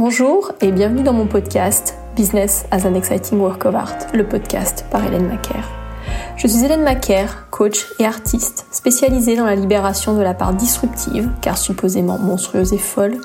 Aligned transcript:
Bonjour 0.00 0.52
et 0.60 0.70
bienvenue 0.70 1.02
dans 1.02 1.12
mon 1.12 1.26
podcast 1.26 1.96
Business 2.14 2.66
as 2.70 2.86
an 2.86 2.94
Exciting 2.94 3.40
Work 3.40 3.64
of 3.64 3.74
Art, 3.74 3.96
le 4.14 4.24
podcast 4.24 4.84
par 4.92 5.04
Hélène 5.04 5.26
Macaire. 5.26 5.68
Je 6.36 6.46
suis 6.46 6.64
Hélène 6.64 6.84
Macaire, 6.84 7.48
coach 7.50 7.84
et 7.98 8.06
artiste 8.06 8.66
spécialisée 8.70 9.34
dans 9.34 9.44
la 9.44 9.56
libération 9.56 10.16
de 10.16 10.22
la 10.22 10.34
part 10.34 10.54
disruptive, 10.54 11.28
car 11.40 11.58
supposément 11.58 12.16
monstrueuse 12.16 12.72
et 12.72 12.78
folle, 12.78 13.16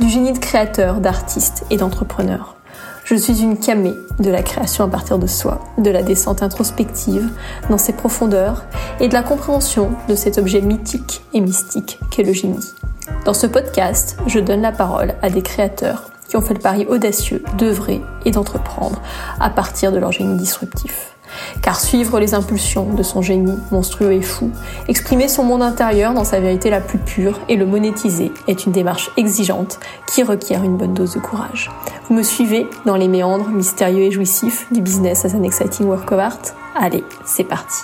du 0.00 0.10
génie 0.10 0.34
de 0.34 0.38
créateur, 0.38 1.00
d'artiste 1.00 1.64
et 1.70 1.78
d'entrepreneur. 1.78 2.56
Je 3.04 3.14
suis 3.14 3.40
une 3.40 3.58
camée 3.58 3.94
de 4.18 4.30
la 4.30 4.42
création 4.42 4.84
à 4.84 4.88
partir 4.88 5.18
de 5.18 5.26
soi, 5.26 5.64
de 5.78 5.90
la 5.90 6.02
descente 6.02 6.42
introspective 6.42 7.26
dans 7.70 7.78
ses 7.78 7.94
profondeurs 7.94 8.66
et 9.00 9.08
de 9.08 9.14
la 9.14 9.22
compréhension 9.22 9.92
de 10.10 10.14
cet 10.14 10.36
objet 10.36 10.60
mythique 10.60 11.22
et 11.32 11.40
mystique 11.40 11.98
qu'est 12.10 12.22
le 12.22 12.34
génie. 12.34 12.74
Dans 13.24 13.32
ce 13.32 13.46
podcast, 13.46 14.18
je 14.26 14.40
donne 14.40 14.60
la 14.60 14.72
parole 14.72 15.14
à 15.22 15.30
des 15.30 15.40
créateurs 15.40 16.10
qui 16.28 16.36
ont 16.36 16.42
fait 16.42 16.54
le 16.54 16.60
pari 16.60 16.86
audacieux 16.86 17.42
d'œuvrer 17.56 18.00
et 18.24 18.30
d'entreprendre 18.30 19.00
à 19.40 19.50
partir 19.50 19.92
de 19.92 19.98
leur 19.98 20.12
génie 20.12 20.36
disruptif. 20.36 21.14
Car 21.62 21.78
suivre 21.78 22.20
les 22.20 22.34
impulsions 22.34 22.92
de 22.94 23.02
son 23.02 23.22
génie 23.22 23.56
monstrueux 23.70 24.12
et 24.12 24.22
fou, 24.22 24.50
exprimer 24.88 25.28
son 25.28 25.44
monde 25.44 25.62
intérieur 25.62 26.14
dans 26.14 26.24
sa 26.24 26.40
vérité 26.40 26.70
la 26.70 26.80
plus 26.80 26.98
pure 26.98 27.38
et 27.48 27.56
le 27.56 27.66
monétiser 27.66 28.32
est 28.46 28.66
une 28.66 28.72
démarche 28.72 29.10
exigeante 29.16 29.78
qui 30.06 30.22
requiert 30.22 30.64
une 30.64 30.76
bonne 30.76 30.94
dose 30.94 31.14
de 31.14 31.20
courage. 31.20 31.70
Vous 32.08 32.14
me 32.14 32.22
suivez 32.22 32.66
dans 32.86 32.96
les 32.96 33.08
méandres 33.08 33.48
mystérieux 33.48 34.04
et 34.04 34.10
jouissifs 34.10 34.66
du 34.72 34.80
business 34.80 35.24
as 35.24 35.34
an 35.34 35.42
exciting 35.42 35.86
work 35.86 36.10
of 36.12 36.18
art? 36.18 36.38
Allez, 36.74 37.04
c'est 37.24 37.44
parti. 37.44 37.82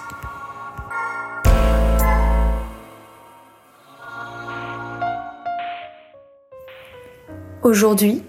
Aujourd'hui, 7.64 8.22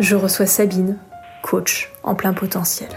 je 0.00 0.16
reçois 0.16 0.44
Sabine, 0.44 0.98
coach 1.42 1.90
en 2.02 2.14
plein 2.14 2.34
potentiel. 2.34 2.90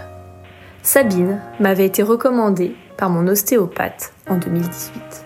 Sabine 0.83 1.39
m'avait 1.61 1.85
été 1.85 2.03
recommandée 2.03 2.75
par 2.97 3.09
mon 3.09 3.25
ostéopathe 3.27 4.11
en 4.27 4.35
2018. 4.35 5.25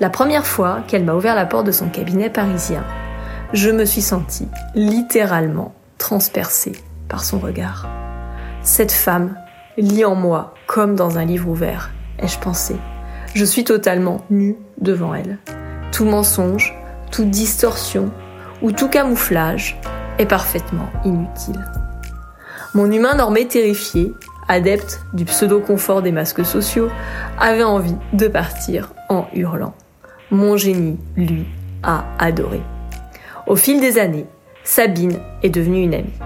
La 0.00 0.10
première 0.10 0.44
fois 0.44 0.80
qu'elle 0.88 1.04
m'a 1.04 1.14
ouvert 1.14 1.36
la 1.36 1.46
porte 1.46 1.66
de 1.66 1.70
son 1.70 1.88
cabinet 1.88 2.30
parisien, 2.30 2.84
je 3.52 3.70
me 3.70 3.84
suis 3.84 4.02
sentie 4.02 4.48
littéralement 4.74 5.72
transpercée 5.98 6.72
par 7.08 7.22
son 7.22 7.38
regard. 7.38 7.88
Cette 8.62 8.90
femme 8.90 9.36
lit 9.76 10.04
en 10.04 10.16
moi 10.16 10.52
comme 10.66 10.96
dans 10.96 11.16
un 11.16 11.24
livre 11.24 11.48
ouvert, 11.48 11.92
ai-je 12.18 12.40
pensé. 12.40 12.74
Je 13.36 13.44
suis 13.44 13.62
totalement 13.62 14.24
nue 14.30 14.56
devant 14.80 15.14
elle. 15.14 15.38
Tout 15.92 16.06
mensonge, 16.06 16.76
toute 17.12 17.30
distorsion 17.30 18.10
ou 18.62 18.72
tout 18.72 18.88
camouflage 18.88 19.78
est 20.18 20.26
parfaitement 20.26 20.90
inutile. 21.04 21.64
Mon 22.74 22.90
humain 22.90 23.14
normé 23.14 23.48
terrifié, 23.48 24.12
adepte 24.48 25.00
du 25.12 25.24
pseudo-confort 25.24 26.02
des 26.02 26.12
masques 26.12 26.44
sociaux, 26.44 26.88
avait 27.38 27.64
envie 27.64 27.96
de 28.12 28.28
partir 28.28 28.92
en 29.08 29.26
hurlant. 29.34 29.74
Mon 30.30 30.56
génie, 30.56 30.98
lui, 31.16 31.46
a 31.82 32.04
adoré. 32.18 32.60
Au 33.46 33.56
fil 33.56 33.80
des 33.80 33.98
années, 33.98 34.26
Sabine 34.62 35.18
est 35.42 35.50
devenue 35.50 35.82
une 35.82 35.94
amie. 35.94 36.18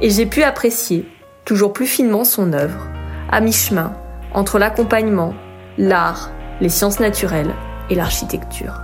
Et 0.00 0.10
j'ai 0.10 0.26
pu 0.26 0.42
apprécier 0.42 1.08
toujours 1.44 1.72
plus 1.72 1.86
finement 1.86 2.24
son 2.24 2.52
œuvre, 2.52 2.86
à 3.30 3.40
mi-chemin 3.40 3.92
entre 4.34 4.58
l'accompagnement, 4.58 5.34
l'art, 5.78 6.30
les 6.60 6.68
sciences 6.68 7.00
naturelles 7.00 7.54
et 7.90 7.94
l'architecture. 7.94 8.74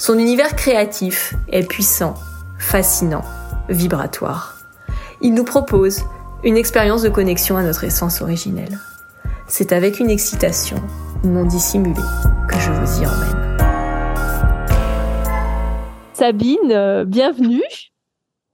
Son 0.00 0.18
univers 0.18 0.56
créatif 0.56 1.34
est 1.52 1.68
puissant, 1.68 2.14
fascinant, 2.58 3.20
vibratoire. 3.68 4.56
Il 5.20 5.34
nous 5.34 5.44
propose 5.44 6.04
une 6.42 6.56
expérience 6.56 7.02
de 7.02 7.10
connexion 7.10 7.58
à 7.58 7.62
notre 7.62 7.84
essence 7.84 8.22
originelle. 8.22 8.78
C'est 9.46 9.72
avec 9.72 10.00
une 10.00 10.08
excitation 10.08 10.78
non 11.22 11.44
dissimulée 11.44 12.00
que 12.48 12.58
je 12.58 12.70
vous 12.70 13.02
y 13.02 13.06
emmène. 13.06 13.58
Sabine, 16.14 16.72
euh, 16.72 17.04
bienvenue. 17.04 17.62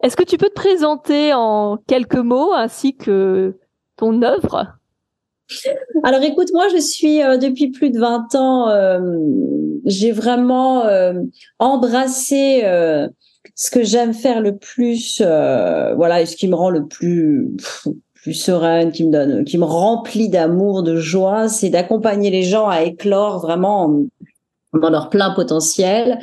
Est-ce 0.03 0.17
que 0.17 0.25
tu 0.25 0.39
peux 0.39 0.49
te 0.49 0.55
présenter 0.55 1.33
en 1.33 1.77
quelques 1.87 2.17
mots 2.17 2.55
ainsi 2.55 2.97
que 2.97 3.57
ton 3.97 4.21
œuvre? 4.23 4.76
Alors 6.03 6.23
écoute, 6.23 6.49
moi 6.53 6.69
je 6.69 6.81
suis 6.81 7.23
euh, 7.23 7.37
depuis 7.37 7.71
plus 7.71 7.91
de 7.91 7.99
20 7.99 8.35
ans, 8.35 8.69
euh, 8.69 9.01
j'ai 9.85 10.13
vraiment 10.13 10.85
euh, 10.87 11.15
embrassé 11.59 12.63
ce 13.55 13.71
que 13.71 13.85
j'aime 13.85 14.13
faire 14.13 14.41
le 14.41 14.57
plus, 14.57 15.23
voilà, 15.23 16.23
et 16.23 16.27
ce 16.27 16.37
qui 16.37 16.49
me 16.49 16.55
rend 16.55 16.71
le 16.71 16.87
plus 16.87 17.51
plus 18.15 18.35
sereine, 18.35 18.91
qui 18.91 19.07
me 19.07 19.13
donne, 19.13 19.45
qui 19.45 19.57
me 19.57 19.65
remplit 19.65 20.29
d'amour, 20.29 20.83
de 20.83 20.97
joie, 20.97 21.49
c'est 21.49 21.71
d'accompagner 21.71 22.31
les 22.31 22.43
gens 22.43 22.67
à 22.69 22.83
éclore 22.83 23.39
vraiment 23.39 24.03
dans 24.73 24.91
leur 24.91 25.11
plein 25.11 25.31
potentiel, 25.31 26.19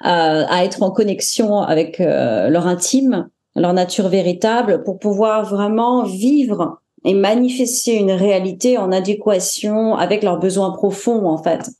à 0.00 0.64
être 0.64 0.82
en 0.82 0.90
connexion 0.90 1.60
avec 1.60 2.00
leur 2.00 2.66
intime, 2.66 3.28
leur 3.54 3.72
nature 3.72 4.08
véritable, 4.08 4.82
pour 4.82 4.98
pouvoir 4.98 5.44
vraiment 5.44 6.02
vivre 6.02 6.80
et 7.04 7.14
manifester 7.14 7.96
une 7.96 8.12
réalité 8.12 8.78
en 8.78 8.90
adéquation 8.90 9.94
avec 9.94 10.22
leurs 10.22 10.38
besoins 10.38 10.70
profonds 10.70 11.26
en 11.26 11.38
fait. 11.38 11.70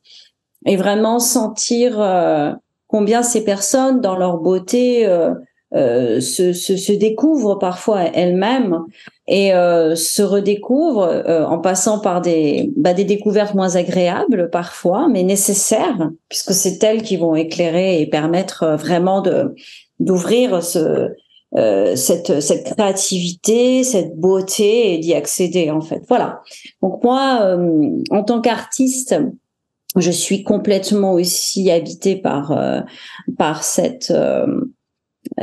Et 0.67 0.77
vraiment 0.77 1.19
sentir 1.19 2.01
euh, 2.01 2.53
combien 2.87 3.23
ces 3.23 3.45
personnes 3.45 4.01
dans 4.01 4.17
leur 4.17 4.39
beauté 4.39 5.07
euh, 5.07 5.35
euh, 5.75 6.21
se, 6.21 6.53
se, 6.53 6.77
se, 6.77 6.93
découvrent 6.93 7.59
parfois 7.59 8.03
elles-mêmes 8.03 8.79
et 9.27 9.51
se 9.51 10.23
redécouvrent 10.23 11.25
en 11.27 11.59
passant 11.59 11.99
par 11.99 12.21
des, 12.21 12.71
bah, 12.77 12.93
des 12.93 13.05
découvertes 13.05 13.55
moins 13.55 13.75
agréables 13.75 14.51
parfois, 14.51 15.09
mais 15.09 15.23
nécessaires, 15.23 16.11
puisque 16.29 16.53
c'est 16.53 16.81
elles 16.85 17.03
qui 17.03 17.17
vont 17.17 17.35
éclairer 17.35 18.03
et 18.03 18.07
permettre 18.07 18.77
vraiment 18.77 19.23
de 19.23 19.55
d'ouvrir 19.99 20.63
ce, 20.63 21.09
euh, 21.57 21.95
cette, 21.95 22.41
cette 22.41 22.65
créativité, 22.65 23.85
cette 23.85 24.17
beauté 24.17 24.95
et 24.95 24.99
d'y 24.99 25.15
accéder 25.15 25.71
en 25.71 25.81
fait. 25.81 26.03
Voilà. 26.09 26.41
Donc 26.83 27.03
moi, 27.05 27.41
euh, 27.43 28.03
en 28.11 28.25
tant 28.25 28.41
qu'artiste, 28.41 29.15
je 29.97 30.11
suis 30.11 30.43
complètement 30.43 31.13
aussi 31.13 31.71
habitée 31.71 32.17
par 32.17 32.53
euh, 32.53 32.81
par 33.39 33.63
cette 33.63 34.11
euh, 34.11 34.47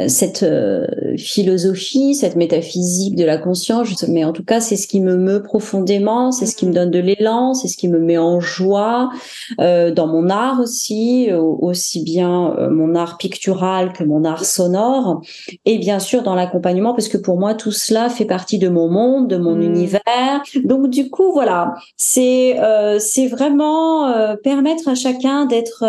cette 0.07 0.43
euh, 0.43 0.87
philosophie, 1.17 2.15
cette 2.15 2.35
métaphysique 2.35 3.15
de 3.15 3.25
la 3.25 3.37
conscience, 3.37 4.05
mais 4.07 4.23
en 4.23 4.31
tout 4.31 4.43
cas, 4.43 4.61
c'est 4.61 4.77
ce 4.77 4.87
qui 4.87 5.01
me 5.01 5.17
meut 5.17 5.41
profondément, 5.41 6.31
c'est 6.31 6.45
ce 6.45 6.55
qui 6.55 6.65
me 6.65 6.73
donne 6.73 6.91
de 6.91 6.99
l'élan, 6.99 7.53
c'est 7.53 7.67
ce 7.67 7.77
qui 7.77 7.87
me 7.87 7.99
met 7.99 8.17
en 8.17 8.39
joie 8.39 9.09
euh, 9.59 9.91
dans 9.91 10.07
mon 10.07 10.29
art 10.29 10.59
aussi, 10.59 11.29
aussi 11.33 12.03
bien 12.03 12.55
mon 12.71 12.95
art 12.95 13.17
pictural 13.17 13.93
que 13.93 14.03
mon 14.03 14.23
art 14.23 14.45
sonore, 14.45 15.21
et 15.65 15.77
bien 15.77 15.99
sûr 15.99 16.23
dans 16.23 16.35
l'accompagnement, 16.35 16.93
parce 16.93 17.07
que 17.07 17.17
pour 17.17 17.37
moi, 17.37 17.53
tout 17.53 17.71
cela 17.71 18.09
fait 18.09 18.25
partie 18.25 18.59
de 18.59 18.69
mon 18.69 18.89
monde, 18.89 19.27
de 19.27 19.37
mon 19.37 19.55
mmh. 19.55 19.61
univers. 19.61 20.43
Donc 20.63 20.89
du 20.89 21.09
coup, 21.09 21.31
voilà, 21.33 21.73
c'est 21.97 22.57
c'est 22.99 23.27
vraiment 23.27 24.35
permettre 24.43 24.87
à 24.87 24.95
chacun 24.95 25.45
d'être 25.45 25.83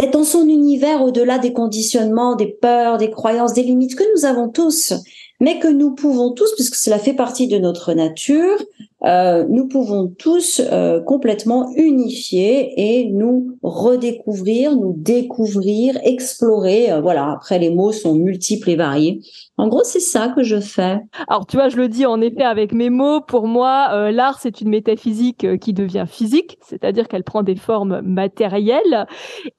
d'être 0.00 0.12
dans 0.12 0.24
son 0.24 0.48
univers 0.48 1.02
au-delà 1.02 1.38
des 1.38 1.52
conditionnements, 1.52 2.34
des 2.34 2.46
peurs, 2.46 2.96
des 2.96 3.10
croyances, 3.10 3.52
des 3.52 3.62
limites 3.62 3.96
que 3.96 4.04
nous 4.16 4.24
avons 4.24 4.48
tous, 4.48 4.94
mais 5.40 5.58
que 5.58 5.68
nous 5.68 5.94
pouvons 5.94 6.32
tous, 6.32 6.54
puisque 6.54 6.74
cela 6.74 6.98
fait 6.98 7.12
partie 7.12 7.48
de 7.48 7.58
notre 7.58 7.92
nature, 7.92 8.56
euh, 9.04 9.46
nous 9.48 9.68
pouvons 9.68 10.08
tous 10.08 10.60
euh, 10.60 11.00
complètement 11.00 11.72
unifier 11.74 12.74
et 12.76 13.10
nous 13.10 13.58
redécouvrir, 13.62 14.76
nous 14.76 14.94
découvrir, 14.96 15.98
explorer. 16.02 16.92
Euh, 16.92 17.00
voilà, 17.00 17.30
après 17.32 17.58
les 17.58 17.70
mots 17.70 17.92
sont 17.92 18.14
multiples 18.14 18.70
et 18.70 18.76
variés. 18.76 19.20
En 19.60 19.68
gros, 19.68 19.84
c'est 19.84 20.00
ça 20.00 20.28
que 20.28 20.42
je 20.42 20.58
fais. 20.58 21.00
Alors, 21.28 21.46
tu 21.46 21.56
vois, 21.56 21.68
je 21.68 21.76
le 21.76 21.88
dis 21.88 22.06
en 22.06 22.20
effet 22.20 22.44
avec 22.44 22.72
mes 22.72 22.88
mots. 22.88 23.20
Pour 23.20 23.46
moi, 23.46 24.10
l'art, 24.10 24.38
c'est 24.40 24.60
une 24.60 24.70
métaphysique 24.70 25.58
qui 25.58 25.72
devient 25.72 26.06
physique, 26.08 26.58
c'est-à-dire 26.62 27.08
qu'elle 27.08 27.24
prend 27.24 27.42
des 27.42 27.56
formes 27.56 28.00
matérielles. 28.00 29.06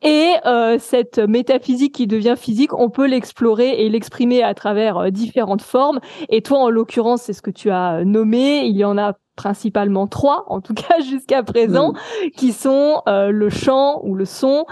Et 0.01 0.33
cette 0.80 1.19
métaphysique 1.19 1.94
qui 1.94 2.07
devient 2.07 2.36
physique, 2.36 2.74
on 2.74 2.89
peut 2.89 3.06
l'explorer 3.06 3.86
et 3.86 3.89
l'exprimer 3.89 4.42
à 4.42 4.53
travers 4.53 5.12
différentes 5.12 5.62
formes. 5.62 6.00
Et 6.30 6.42
toi, 6.42 6.59
en 6.59 6.69
l'occurrence, 6.69 7.21
c'est 7.21 7.33
ce 7.33 7.44
que 7.44 7.51
tu 7.51 7.69
as 7.69 8.04
nommé. 8.04 8.65
Il 8.65 8.75
y 8.75 8.86
en 8.86 8.97
a 8.97 9.13
principalement 9.36 10.07
trois, 10.07 10.45
en 10.47 10.62
tout 10.62 10.74
cas 10.75 11.00
jusqu'à 11.00 11.44
présent, 11.44 11.94
mm. 11.94 12.30
qui 12.38 12.51
sont 12.51 13.01
euh, 13.07 13.31
le 13.31 13.50
chant 13.50 14.01
ou 14.04 14.15
le 14.15 14.25
son, 14.25 14.65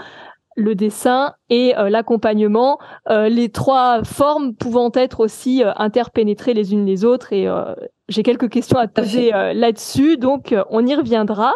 le 0.56 0.74
dessin 0.74 1.34
et 1.48 1.76
euh, 1.76 1.88
l'accompagnement, 1.90 2.78
euh, 3.08 3.28
les 3.28 3.48
trois 3.50 4.04
formes 4.04 4.54
pouvant 4.54 4.90
être 4.94 5.20
aussi 5.20 5.62
interpénétrées 5.76 6.54
les 6.54 6.72
unes 6.72 6.84
les 6.84 7.04
autres 7.04 7.32
et 7.32 7.48
j'ai 8.10 8.24
quelques 8.24 8.50
questions 8.50 8.78
à 8.78 8.88
te 8.88 9.00
poser 9.00 9.32
euh, 9.32 9.54
là-dessus, 9.54 10.16
donc 10.16 10.52
euh, 10.52 10.64
on 10.68 10.84
y 10.84 10.94
reviendra. 10.94 11.52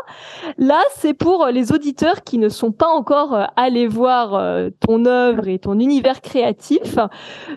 Là, 0.57 0.81
c'est 0.93 1.13
pour 1.13 1.47
les 1.47 1.73
auditeurs 1.73 2.23
qui 2.23 2.39
ne 2.39 2.49
sont 2.49 2.71
pas 2.71 2.87
encore 2.87 3.35
euh, 3.35 3.45
allés 3.57 3.89
voir 3.89 4.41
ton 4.81 5.05
œuvre 5.05 5.49
et 5.49 5.59
ton 5.59 5.79
univers 5.81 6.21
créatif. 6.21 6.97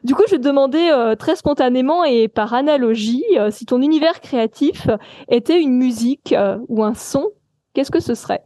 Du 0.04 0.16
coup, 0.16 0.24
je 0.28 0.32
vais 0.32 0.42
te 0.42 0.48
demander 0.48 1.14
très 1.20 1.36
spontanément 1.36 2.04
et 2.04 2.28
par 2.28 2.54
analogie, 2.54 3.24
si 3.52 3.66
ton 3.66 3.82
univers 3.82 4.20
créatif 4.20 4.88
était 5.30 5.62
une 5.62 5.78
musique 5.78 6.34
ou 6.68 6.84
un 6.84 6.96
son, 6.96 7.30
qu'est-ce 7.74 7.92
que 7.92 8.00
ce 8.00 8.16
serait? 8.16 8.44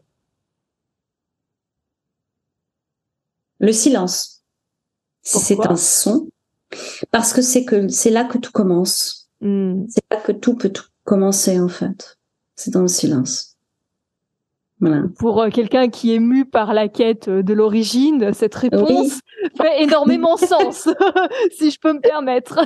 Le 3.61 3.71
silence. 3.71 4.43
C'est 5.21 5.65
un 5.67 5.75
son 5.75 6.27
parce 7.11 7.31
que 7.31 7.41
c'est 7.41 7.63
que 7.63 7.87
c'est 7.89 8.09
là 8.09 8.23
que 8.23 8.37
tout 8.37 8.51
commence. 8.51 9.29
Hmm. 9.39 9.83
C'est 9.87 10.03
là 10.09 10.17
que 10.17 10.31
tout 10.31 10.55
peut 10.55 10.69
tout 10.69 10.85
commencer 11.03 11.59
en 11.59 11.67
fait. 11.67 12.17
C'est 12.55 12.71
dans 12.71 12.81
le 12.81 12.87
silence. 12.87 13.55
Voilà. 14.79 15.03
Pour 15.19 15.39
euh, 15.39 15.49
quelqu'un 15.49 15.89
qui 15.89 16.15
est 16.15 16.19
mu 16.19 16.43
par 16.43 16.73
la 16.73 16.87
quête 16.87 17.27
euh, 17.27 17.43
de 17.43 17.53
l'origine, 17.53 18.33
cette 18.33 18.55
réponse 18.55 19.19
fait 19.57 19.83
énormément 19.83 20.37
sens, 20.37 20.89
si 21.55 21.69
je 21.69 21.79
peux 21.79 21.93
me 21.93 22.01
permettre. 22.01 22.59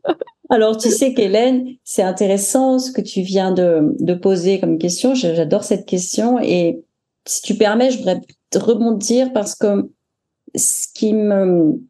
Alors, 0.48 0.76
tu 0.76 0.90
sais 0.90 1.12
qu'Hélène, 1.12 1.66
c'est 1.82 2.04
intéressant 2.04 2.78
ce 2.78 2.92
que 2.92 3.00
tu 3.00 3.22
viens 3.22 3.50
de, 3.50 3.96
de 3.98 4.14
poser 4.14 4.60
comme 4.60 4.78
question. 4.78 5.16
J'adore 5.16 5.64
cette 5.64 5.86
question. 5.86 6.38
Et 6.38 6.84
si 7.26 7.42
tu 7.42 7.56
permets, 7.56 7.90
je 7.90 7.98
voudrais 7.98 8.20
rebondir 8.54 9.32
parce 9.32 9.56
que 9.56 9.90
ce 10.56 10.86
qui 10.94 11.14
me, 11.14 11.80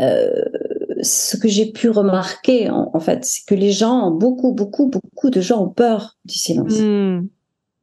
euh, 0.00 0.44
ce 1.02 1.36
que 1.36 1.48
j'ai 1.48 1.66
pu 1.72 1.90
remarquer, 1.90 2.70
en, 2.70 3.00
fait, 3.00 3.24
c'est 3.24 3.44
que 3.46 3.54
les 3.54 3.72
gens, 3.72 4.10
beaucoup, 4.10 4.52
beaucoup, 4.52 4.88
beaucoup 4.88 5.30
de 5.30 5.40
gens 5.40 5.64
ont 5.64 5.68
peur 5.68 6.16
du 6.24 6.34
silence. 6.34 6.78
Hmm. 6.78 7.26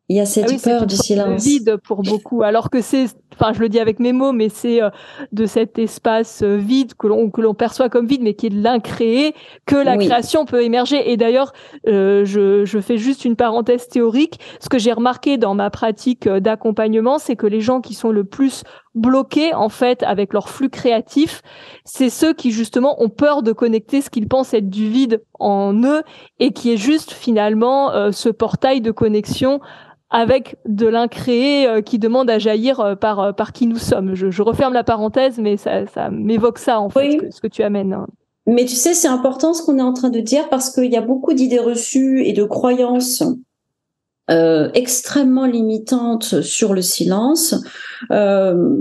Il 0.07 0.15
y 0.15 0.19
a 0.19 0.27
cette 0.27 0.51
ah 0.51 0.57
peur 0.63 0.85
du 0.85 0.95
silence. 0.95 1.43
vide 1.43 1.77
pour 1.77 2.03
beaucoup, 2.03 2.43
alors 2.43 2.69
que 2.69 2.79
c'est, 2.79 3.07
enfin, 3.33 3.53
je 3.53 3.59
le 3.59 3.69
dis 3.69 3.79
avec 3.79 3.99
mes 3.99 4.13
mots, 4.13 4.33
mais 4.33 4.49
c'est 4.49 4.83
euh, 4.83 4.91
de 5.31 5.47
cet 5.47 5.79
espace 5.79 6.43
euh, 6.43 6.57
vide 6.57 6.93
que 6.93 7.07
l'on 7.07 7.31
que 7.31 7.41
l'on 7.41 7.55
perçoit 7.55 7.89
comme 7.89 8.05
vide, 8.05 8.21
mais 8.21 8.35
qui 8.35 8.45
est 8.45 8.53
l'incréé, 8.53 9.33
que 9.65 9.75
la 9.75 9.97
création 9.97 10.45
peut 10.45 10.61
émerger. 10.61 11.11
Et 11.11 11.17
d'ailleurs, 11.17 11.53
euh, 11.87 12.23
je, 12.23 12.65
je 12.65 12.79
fais 12.79 12.99
juste 12.99 13.25
une 13.25 13.35
parenthèse 13.35 13.87
théorique. 13.87 14.39
Ce 14.59 14.69
que 14.69 14.77
j'ai 14.77 14.93
remarqué 14.93 15.37
dans 15.37 15.55
ma 15.55 15.71
pratique 15.71 16.29
d'accompagnement, 16.29 17.17
c'est 17.17 17.35
que 17.35 17.47
les 17.47 17.61
gens 17.61 17.81
qui 17.81 17.95
sont 17.95 18.11
le 18.11 18.25
plus 18.25 18.63
bloqués 18.95 19.53
en 19.53 19.69
fait 19.69 20.01
avec 20.03 20.33
leur 20.33 20.49
flux 20.49 20.69
créatif, 20.69 21.41
c'est 21.83 22.09
ceux 22.09 22.33
qui 22.33 22.51
justement 22.51 23.01
ont 23.03 23.09
peur 23.09 23.43
de 23.43 23.51
connecter 23.51 24.01
ce 24.01 24.09
qu'ils 24.09 24.27
pensent 24.27 24.53
être 24.53 24.69
du 24.69 24.89
vide 24.89 25.21
en 25.39 25.73
eux 25.83 26.01
et 26.39 26.51
qui 26.51 26.71
est 26.73 26.77
juste 26.77 27.11
finalement 27.11 28.11
ce 28.11 28.29
portail 28.29 28.81
de 28.81 28.91
connexion 28.91 29.59
avec 30.09 30.55
de 30.65 30.87
l'incréé 30.87 31.67
euh, 31.67 31.81
qui 31.81 31.99
demande 31.99 32.29
à 32.29 32.39
jaillir 32.39 32.79
euh, 32.79 32.95
par, 32.95 33.19
euh, 33.19 33.31
par 33.33 33.51
qui 33.53 33.67
nous 33.67 33.77
sommes. 33.77 34.15
Je, 34.15 34.41
referme 34.41 34.73
la 34.73 34.83
parenthèse, 34.83 35.39
mais 35.39 35.57
ça, 35.57 35.85
ça 35.87 36.09
m'évoque 36.09 36.59
ça, 36.59 36.79
en 36.79 36.89
fait, 36.89 37.19
ce, 37.31 37.41
que, 37.41 37.47
tu 37.47 37.63
amènes. 37.63 37.93
Hein. 37.93 38.07
Mais 38.47 38.65
tu 38.65 38.75
sais, 38.75 38.93
c'est 38.93 39.07
important 39.07 39.53
ce 39.53 39.63
qu'on 39.63 39.77
est 39.77 39.83
en 39.83 39.93
train 39.93 40.09
de 40.09 40.19
dire 40.19 40.47
parce 40.49 40.69
qu'il 40.69 40.91
y 40.91 40.95
a 40.95 41.01
beaucoup 41.01 41.33
d'idées 41.33 41.59
reçues 41.59 42.23
et 42.25 42.31
de 42.31 42.43
croyances 42.43 43.23
euh, 44.31 44.69
extrêmement 44.73 45.45
limitantes 45.45 46.41
sur 46.41 46.73
le 46.73 46.81
silence. 46.81 47.55
Euh, 48.11 48.73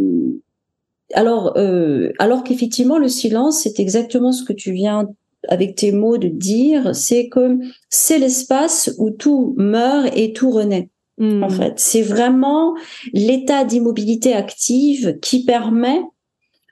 alors, 1.13 1.57
euh, 1.57 2.13
alors 2.19 2.45
qu'effectivement, 2.45 2.99
le 2.99 3.09
silence, 3.09 3.63
c'est 3.63 3.79
exactement 3.79 4.33
ce 4.33 4.43
que 4.43 4.53
tu 4.53 4.73
viens 4.73 5.07
avec 5.49 5.77
tes 5.77 5.93
mots 5.93 6.17
de 6.17 6.29
dire, 6.29 6.97
c'est 6.97 7.29
que 7.29 7.59
c'est 7.91 8.19
l'espace 8.19 8.95
où 8.99 9.11
tout 9.11 9.55
meurt 9.59 10.11
et 10.17 10.33
tout 10.33 10.51
renaît. 10.51 10.89
En 11.21 11.23
hmm. 11.23 11.51
fait, 11.51 11.75
c'est 11.77 12.03
vraiment 12.03 12.75
l'état 13.13 13.65
d'immobilité 13.65 14.35
active 14.35 15.19
qui 15.21 15.45
permet 15.45 16.01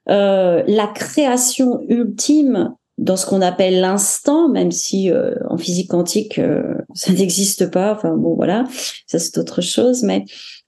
euh, 0.08 0.64
la 0.66 0.88
création 0.88 1.80
ultime 1.88 2.74
dans 2.98 3.16
ce 3.16 3.26
qu'on 3.26 3.40
appelle 3.40 3.80
l'instant, 3.80 4.48
même 4.48 4.70
si 4.70 5.10
euh, 5.10 5.34
en 5.48 5.56
physique 5.56 5.90
quantique 5.90 6.38
euh, 6.38 6.74
ça 6.94 7.12
n'existe 7.12 7.70
pas. 7.70 7.94
Enfin 7.94 8.16
bon, 8.16 8.34
voilà, 8.34 8.64
ça 9.06 9.18
c'est 9.18 9.38
autre 9.38 9.60
chose. 9.60 10.02
Mais 10.02 10.24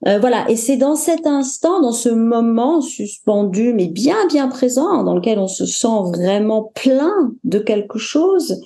euh, 0.06 0.18
voilà, 0.18 0.48
et 0.50 0.56
c'est 0.56 0.76
dans 0.76 0.96
cet 0.96 1.26
instant, 1.26 1.80
dans 1.80 1.92
ce 1.92 2.08
moment 2.08 2.80
suspendu, 2.80 3.72
mais 3.74 3.88
bien 3.88 4.26
bien 4.28 4.48
présent, 4.48 5.02
dans 5.04 5.14
lequel 5.14 5.38
on 5.38 5.48
se 5.48 5.66
sent 5.66 6.12
vraiment 6.12 6.72
plein 6.74 7.32
de 7.44 7.58
quelque 7.58 7.98
chose, 7.98 8.60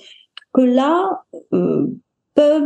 que 0.53 0.61
là, 0.61 1.23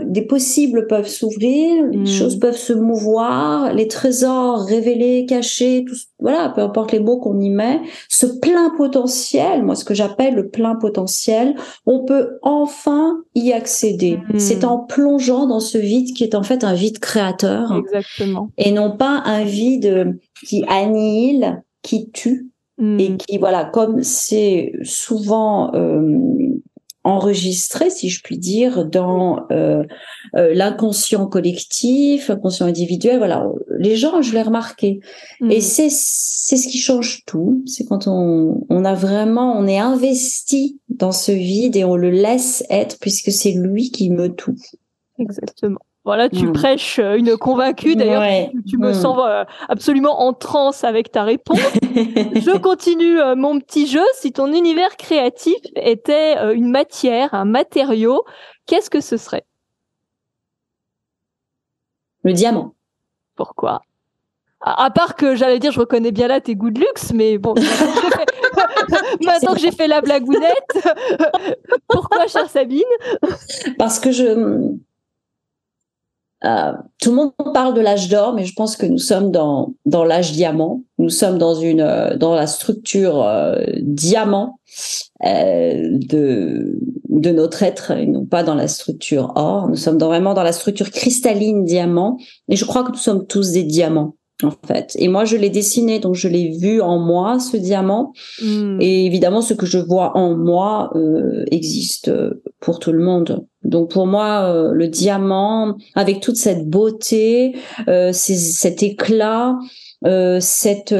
des 0.05 0.21
possibles 0.21 0.87
peuvent 0.87 1.07
s'ouvrir, 1.07 1.85
les 1.91 1.97
hmm. 1.97 2.07
choses 2.07 2.39
peuvent 2.39 2.57
se 2.57 2.73
mouvoir, 2.73 3.73
les 3.73 3.87
trésors 3.87 4.65
révélés, 4.65 5.25
cachés, 5.27 5.83
tout, 5.87 5.95
voilà, 6.19 6.49
peu 6.49 6.61
importe 6.61 6.91
les 6.91 6.99
mots 6.99 7.17
qu'on 7.17 7.39
y 7.39 7.49
met, 7.49 7.81
ce 8.09 8.25
plein 8.25 8.71
potentiel, 8.77 9.63
moi 9.63 9.75
ce 9.75 9.85
que 9.85 9.93
j'appelle 9.93 10.35
le 10.35 10.49
plein 10.49 10.75
potentiel, 10.75 11.55
on 11.85 12.05
peut 12.05 12.37
enfin 12.41 13.23
y 13.35 13.51
accéder. 13.51 14.19
Hmm. 14.29 14.39
C'est 14.39 14.63
en 14.63 14.79
plongeant 14.79 15.47
dans 15.47 15.59
ce 15.59 15.77
vide 15.77 16.13
qui 16.15 16.23
est 16.23 16.35
en 16.35 16.43
fait 16.43 16.63
un 16.63 16.73
vide 16.73 16.99
créateur. 16.99 17.73
Exactement. 17.73 18.49
Et 18.57 18.71
non 18.71 18.95
pas 18.95 19.21
un 19.25 19.43
vide 19.43 20.19
qui 20.45 20.63
annihile, 20.67 21.63
qui 21.81 22.11
tue. 22.11 22.49
Hmm. 22.79 22.99
Et 22.99 23.17
qui, 23.17 23.37
voilà, 23.37 23.65
comme 23.65 24.01
c'est 24.01 24.73
souvent 24.81 25.71
euh, 25.75 26.01
enregistré, 27.03 27.89
si 27.89 28.09
je 28.09 28.21
puis 28.21 28.37
dire, 28.37 28.85
dans 28.85 29.45
euh, 29.51 29.83
euh, 30.35 30.53
l'inconscient 30.53 31.27
collectif, 31.27 32.29
l'inconscient 32.29 32.65
individuel. 32.65 33.17
Voilà, 33.17 33.45
les 33.77 33.95
gens, 33.95 34.21
je 34.21 34.33
l'ai 34.33 34.41
remarqué. 34.41 34.99
Et 35.49 35.57
mm. 35.57 35.61
c'est 35.61 35.89
c'est 35.89 36.57
ce 36.57 36.67
qui 36.67 36.77
change 36.77 37.23
tout. 37.25 37.63
C'est 37.65 37.85
quand 37.85 38.07
on 38.07 38.65
on 38.69 38.85
a 38.85 38.93
vraiment, 38.93 39.57
on 39.57 39.67
est 39.67 39.79
investi 39.79 40.79
dans 40.89 41.11
ce 41.11 41.31
vide 41.31 41.75
et 41.75 41.83
on 41.83 41.95
le 41.95 42.09
laisse 42.09 42.63
être 42.69 42.97
puisque 42.99 43.31
c'est 43.31 43.51
lui 43.51 43.91
qui 43.91 44.09
me 44.09 44.29
tout. 44.29 44.55
Exactement. 45.19 45.79
Voilà, 46.05 46.27
tu 46.27 46.47
mm. 46.47 46.53
prêches 46.53 46.99
euh, 46.99 47.15
une 47.15 47.37
convaincue. 47.37 47.95
D'ailleurs, 47.95 48.23
tu, 48.67 48.77
me 48.77 48.89
mm. 48.89 48.93
sens 48.93 49.19
euh, 49.25 49.45
absolument 49.69 50.21
en 50.21 50.33
transe 50.33 50.83
avec 50.83 51.11
ta 51.11 51.23
réponse. 51.23 51.59
Je 51.95 52.57
continue 52.57 53.21
euh, 53.21 53.35
mon 53.35 53.57
petit 53.59 53.87
jeu. 53.87 54.03
Si 54.15 54.33
ton 54.33 54.51
univers 54.51 54.97
créatif 54.97 55.55
était 55.75 56.53
une 56.53 56.69
matière, 56.69 57.33
un 57.33 57.45
matériau, 57.45 58.25
qu'est-ce 58.65 58.89
que 58.89 58.99
ce 58.99 59.15
serait? 59.15 59.45
Le 62.23 62.33
diamant. 62.33 62.73
Pourquoi? 63.35 63.81
À, 64.59 64.89
part 64.91 65.15
que 65.15 65.35
j'allais 65.35 65.59
dire, 65.59 65.71
je 65.71 65.79
reconnais 65.79 66.11
bien 66.11 66.27
là 66.27 66.39
tes 66.39 66.55
goûts 66.55 66.69
de 66.69 66.79
luxe, 66.79 67.11
mais 67.13 67.37
bon, 67.37 67.53
maintenant 69.21 69.53
que 69.53 69.59
j'ai 69.59 69.71
fait 69.71 69.87
la 69.89 69.99
blagounette, 69.99 70.87
pourquoi, 71.89 72.27
chère 72.27 72.49
Sabine? 72.49 72.83
Parce 73.77 73.99
que 73.99 74.13
je, 74.13 74.73
euh, 76.45 76.73
tout 76.99 77.11
le 77.11 77.15
monde 77.15 77.33
parle 77.53 77.73
de 77.73 77.81
l'âge 77.81 78.09
d'or, 78.09 78.33
mais 78.33 78.45
je 78.45 78.53
pense 78.53 78.75
que 78.75 78.85
nous 78.85 78.97
sommes 78.97 79.31
dans 79.31 79.73
dans 79.85 80.03
l'âge 80.03 80.33
diamant. 80.33 80.81
Nous 80.97 81.09
sommes 81.09 81.37
dans 81.37 81.55
une 81.55 81.81
euh, 81.81 82.17
dans 82.17 82.35
la 82.35 82.47
structure 82.47 83.23
euh, 83.23 83.61
diamant 83.81 84.59
de 85.21 86.79
de 87.09 87.29
notre 87.31 87.63
être, 87.63 87.91
et 87.91 88.07
non 88.07 88.25
pas 88.25 88.43
dans 88.43 88.55
la 88.55 88.67
structure 88.67 89.31
or. 89.35 89.69
Nous 89.69 89.77
sommes 89.77 89.97
vraiment 89.97 90.33
dans 90.33 90.43
la 90.43 90.51
structure 90.51 90.91
cristalline 90.91 91.63
diamant. 91.63 92.17
Et 92.49 92.57
je 92.57 92.65
crois 92.65 92.83
que 92.83 92.91
nous 92.91 92.97
sommes 92.97 93.25
tous 93.25 93.51
des 93.51 93.63
diamants 93.63 94.15
en 94.43 94.53
fait. 94.67 94.93
Et 94.97 95.07
moi, 95.07 95.25
je 95.25 95.37
l'ai 95.37 95.49
dessiné, 95.49 95.99
donc 95.99 96.15
je 96.15 96.27
l'ai 96.27 96.49
vu 96.49 96.81
en 96.81 96.99
moi, 96.99 97.39
ce 97.39 97.57
diamant. 97.57 98.13
Hmm. 98.41 98.77
Et 98.79 99.05
évidemment, 99.05 99.41
ce 99.41 99.53
que 99.53 99.65
je 99.65 99.77
vois 99.77 100.17
en 100.17 100.35
moi 100.35 100.91
euh, 100.95 101.43
existe 101.51 102.11
pour 102.59 102.79
tout 102.79 102.91
le 102.91 103.03
monde. 103.03 103.45
Donc 103.63 103.91
pour 103.91 104.07
moi, 104.07 104.43
euh, 104.43 104.71
le 104.73 104.87
diamant, 104.87 105.77
avec 105.95 106.19
toute 106.19 106.35
cette 106.35 106.69
beauté, 106.69 107.55
euh, 107.87 108.11
cet 108.13 108.83
éclat, 108.83 109.57
euh, 110.05 110.39
cette 110.39 110.95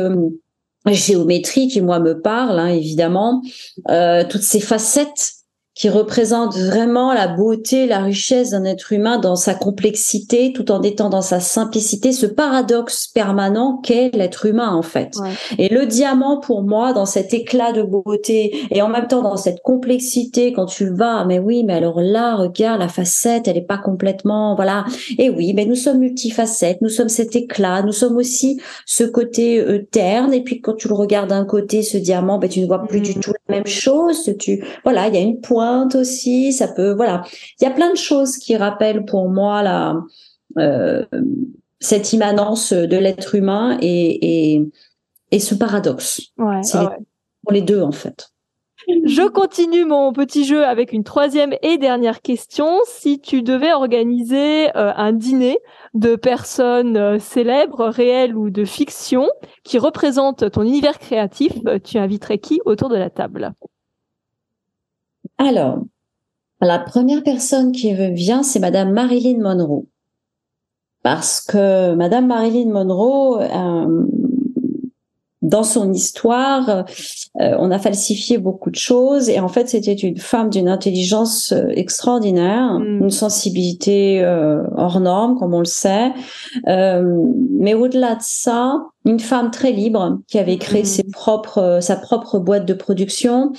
géométrie 0.86 1.68
qui 1.68 1.82
moi 1.82 2.00
me 2.00 2.20
parle, 2.20 2.60
hein, 2.60 2.68
évidemment, 2.68 3.42
toutes 4.30 4.42
ces 4.42 4.60
facettes 4.60 5.34
qui 5.75 5.89
représente 5.89 6.56
vraiment 6.56 7.13
la 7.13 7.27
beauté, 7.27 7.88
la 7.88 8.00
richesse 8.00 8.51
d'un 8.51 8.63
être 8.63 8.94
humain 8.94 9.18
dans 9.18 9.36
sa 9.36 9.56
complexité, 9.56 10.53
tout 10.53 10.72
en 10.72 10.84
étant 10.84 11.10
dans 11.10 11.22
sa 11.24 11.39
simplicité, 11.39 12.12
ce 12.12 12.27
paradoxe 12.27 13.08
permanent 13.08 13.80
qu'est 13.82 14.12
l'être 14.13 14.46
humain 14.46 14.72
en 14.75 14.84
fait. 14.84 15.15
Et 15.58 15.70
le 15.70 15.88
diamant 15.88 16.39
pour 16.39 16.62
moi, 16.62 16.94
dans 16.94 17.08
cet 17.08 17.34
éclat 17.34 17.72
de 17.72 17.82
beauté 17.82 18.56
et 18.70 18.84
en 18.84 18.89
même 18.89 19.08
temps 19.08 19.24
dans 19.24 19.38
cette 19.38 19.62
complexité, 19.63 20.53
quand 20.53 20.68
tu 20.68 20.94
vas, 20.94 21.25
mais 21.25 21.39
oui, 21.39 21.63
mais 21.63 21.74
alors 21.74 22.00
là, 22.00 22.36
regarde 22.36 22.80
la 22.80 22.88
facette, 22.88 23.48
elle 23.48 23.58
est 23.58 23.62
pas 23.62 23.80
complètement, 23.80 24.56
voilà. 24.56 24.86
Et 25.18 25.32
oui, 25.32 25.53
mais 25.56 25.65
nous 25.65 25.75
sommes 25.75 26.00
multifacettes, 26.00 26.82
nous 26.82 26.89
sommes 26.89 27.10
cet 27.10 27.36
éclat, 27.36 27.82
nous 27.82 27.92
sommes 27.94 28.18
aussi 28.18 28.62
ce 28.86 29.03
côté 29.03 29.60
euh, 29.60 29.88
terne. 29.89 30.36
Et 30.36 30.44
puis 30.44 30.62
quand 30.62 30.74
tu 30.74 30.88
le 30.88 30.94
regardes 30.94 31.30
d'un 31.30 31.46
côté, 31.46 31.82
ce 31.82 31.98
diamant, 31.98 32.38
ben 32.38 32.48
tu 32.48 32.62
ne 32.62 32.68
vois 32.68 32.86
plus 32.86 33.01
du 33.01 33.18
mm. 33.18 33.22
tout 33.22 33.34
la 33.48 33.56
même 33.56 33.65
chose. 33.65 34.32
Tu, 34.38 34.63
voilà, 34.84 35.08
il 35.08 35.15
y 35.15 35.18
a 35.18 35.22
une 35.22 35.42
pointe 35.42 35.62
pointe 35.63 35.96
aussi. 35.96 36.53
Ça 36.53 36.67
peut, 36.67 36.93
voilà. 36.93 37.24
Il 37.60 37.63
y 37.63 37.67
a 37.67 37.72
plein 37.72 37.91
de 37.91 37.98
choses 37.98 38.38
qui 38.38 38.55
rappellent 38.55 39.05
pour 39.05 39.29
moi 39.29 39.63
la, 39.63 39.96
euh, 40.58 41.05
cette 41.79 42.13
immanence 42.13 42.74
de 42.74 42.98
l'être 42.98 43.36
humain 43.36 43.77
et, 43.82 44.53
et, 44.55 44.65
et, 45.32 45.39
ce 45.39 45.55
paradoxe. 45.55 46.22
Ouais, 46.38 46.63
C'est 46.63 46.79
ouais. 46.79 46.98
pour 47.43 47.53
les 47.53 47.62
deux, 47.62 47.82
en 47.82 47.91
fait. 47.91 48.29
Je 49.05 49.25
continue 49.25 49.86
mon 49.86 50.12
petit 50.12 50.43
jeu 50.43 50.65
avec 50.65 50.91
une 50.91 51.05
troisième 51.05 51.53
et 51.62 51.77
dernière 51.77 52.22
question. 52.22 52.79
Si 52.86 53.22
tu 53.22 53.41
devais 53.41 53.72
organiser 53.72 54.75
euh, 54.75 54.91
un 54.98 55.13
dîner 55.13 55.60
de 55.93 56.17
personnes 56.17 56.98
euh, 56.98 57.17
célèbres, 57.17 57.86
réelles 57.86 58.36
ou 58.36 58.50
de 58.50 58.65
fiction, 58.65 59.29
qui 59.63 59.79
représentent 59.79 60.51
ton 60.51 60.63
univers 60.63 61.00
créatif, 61.00 61.53
tu 61.86 61.98
inviterais 61.98 62.39
qui 62.39 62.60
autour 62.65 62.89
de 62.89 62.98
la 62.98 63.10
table? 63.10 63.53
Alors, 65.38 65.80
la 66.62 66.80
première 66.80 67.24
personne 67.24 67.72
qui 67.72 67.94
me 67.94 68.10
vient, 68.13 68.44
c'est 68.44 68.60
Madame 68.60 68.92
Marilyn 68.92 69.42
Monroe. 69.42 69.86
Parce 71.02 71.42
que 71.42 71.94
Madame 71.96 72.28
Marilyn 72.28 72.72
Monroe, 72.72 73.42
euh, 73.42 74.06
dans 75.44 75.64
son 75.64 75.92
histoire, 75.92 76.86
euh, 77.42 77.56
on 77.60 77.70
a 77.70 77.78
falsifié 77.78 78.38
beaucoup 78.38 78.72
de 78.72 78.76
choses 78.78 79.28
et 79.30 79.40
en 79.40 79.50
fait, 79.50 79.68
c'était 79.70 79.94
une 79.94 80.18
femme 80.18 80.50
d'une 80.50 80.70
intelligence 80.70 81.52
euh, 81.52 81.68
extraordinaire, 81.76 82.80
Mm. 82.80 83.04
une 83.04 83.12
sensibilité 83.12 84.24
euh, 84.24 84.64
hors 84.78 85.00
norme, 85.02 85.38
comme 85.38 85.54
on 85.54 85.60
le 85.60 85.66
sait. 85.66 86.12
Euh, 86.68 87.04
mais 87.60 87.74
au-delà 87.74 88.16
de 88.16 88.22
ça, 88.22 88.84
une 89.06 89.20
femme 89.20 89.52
très 89.52 89.74
libre 89.74 90.20
qui 90.30 90.40
avait 90.40 90.58
créé 90.58 90.84
Mm. 90.84 90.86
ses 90.86 91.04
propres, 91.04 91.80
sa 91.82 91.98
propre 91.98 92.40
boîte 92.40 92.66
de 92.66 92.74
production 92.74 93.52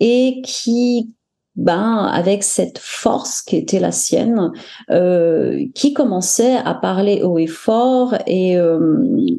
et 0.00 0.42
qui 0.44 1.15
ben, 1.56 2.10
avec 2.12 2.42
cette 2.44 2.78
force 2.78 3.42
qui 3.42 3.56
était 3.56 3.80
la 3.80 3.92
sienne, 3.92 4.52
euh, 4.90 5.64
qui 5.74 5.92
commençait 5.94 6.56
à 6.56 6.74
parler 6.74 7.22
haut 7.22 7.38
et 7.38 7.46
fort 7.46 8.14
et 8.26 8.56
euh, 8.58 8.78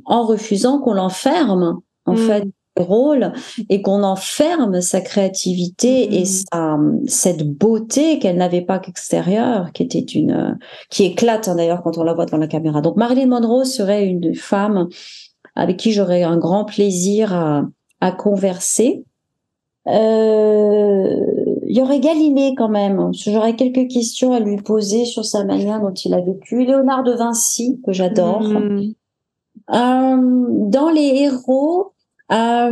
en 0.06 0.24
refusant 0.24 0.80
qu'on 0.80 0.94
l'enferme, 0.94 1.80
en 2.06 2.14
Mm. 2.14 2.18
fait, 2.18 2.44
le 2.78 2.84
rôle 2.84 3.34
et 3.70 3.82
qu'on 3.82 4.04
enferme 4.04 4.82
sa 4.82 5.02
créativité 5.02 6.08
Mhm. 6.08 6.14
et 6.14 6.26
sa, 6.26 6.78
cette 7.08 7.44
beauté 7.48 8.20
qu'elle 8.20 8.38
n'avait 8.38 8.62
pas 8.62 8.78
qu'extérieure, 8.78 9.72
qui 9.74 9.82
était 9.84 10.00
une, 10.00 10.60
qui 10.92 11.06
éclate 11.06 11.48
hein, 11.48 11.56
d'ailleurs 11.56 11.82
quand 11.82 11.98
on 11.98 12.04
la 12.04 12.14
voit 12.14 12.26
devant 12.28 12.38
la 12.38 12.48
caméra. 12.48 12.82
Donc 12.82 12.96
Marilyn 12.96 13.28
Monroe 13.28 13.66
serait 13.66 14.06
une 14.06 14.36
femme 14.36 14.90
avec 15.56 15.78
qui 15.78 15.92
j'aurais 15.92 16.22
un 16.22 16.38
grand 16.38 16.66
plaisir 16.66 17.34
à, 17.34 17.64
à 18.00 18.12
converser. 18.12 19.04
Euh, 19.88 21.47
il 21.70 21.76
y 21.76 21.82
aurait 21.82 22.00
Galilée 22.00 22.54
quand 22.56 22.70
même. 22.70 23.12
J'aurais 23.14 23.56
quelques 23.56 23.90
questions 23.90 24.32
à 24.32 24.40
lui 24.40 24.56
poser 24.56 25.04
sur 25.04 25.26
sa 25.26 25.44
manière 25.44 25.82
dont 25.82 25.94
il 25.94 26.14
a 26.14 26.22
vécu. 26.22 26.64
Léonard 26.64 27.04
de 27.04 27.12
Vinci, 27.12 27.82
que 27.86 27.92
j'adore. 27.92 28.44
Mm. 28.44 28.94
Euh, 29.74 30.48
dans 30.70 30.90
les 30.90 31.24
héros, 31.24 31.94
euh, 32.32 32.72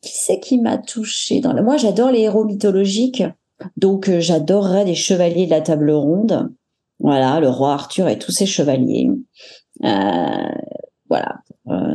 qui 0.00 0.12
c'est 0.12 0.40
qui 0.40 0.58
m'a 0.58 0.76
touché 0.76 1.40
dans 1.40 1.52
le... 1.52 1.62
Moi, 1.62 1.76
j'adore 1.76 2.10
les 2.10 2.22
héros 2.22 2.44
mythologiques. 2.44 3.22
Donc, 3.76 4.08
euh, 4.08 4.18
j'adorerais 4.18 4.84
les 4.84 4.96
chevaliers 4.96 5.46
de 5.46 5.50
la 5.50 5.60
table 5.60 5.92
ronde. 5.92 6.52
Voilà, 6.98 7.38
le 7.38 7.48
roi 7.48 7.74
Arthur 7.74 8.08
et 8.08 8.18
tous 8.18 8.32
ses 8.32 8.46
chevaliers. 8.46 9.08
Voilà, 11.08 11.36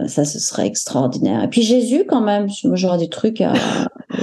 ça, 0.07 0.23
ce 0.23 0.39
serait 0.39 0.67
extraordinaire. 0.67 1.43
Et 1.43 1.49
puis 1.49 1.63
Jésus, 1.63 2.05
quand 2.07 2.21
même. 2.21 2.47
J'aurais 2.75 2.99
des 2.99 3.09
trucs 3.09 3.41
à... 3.41 3.51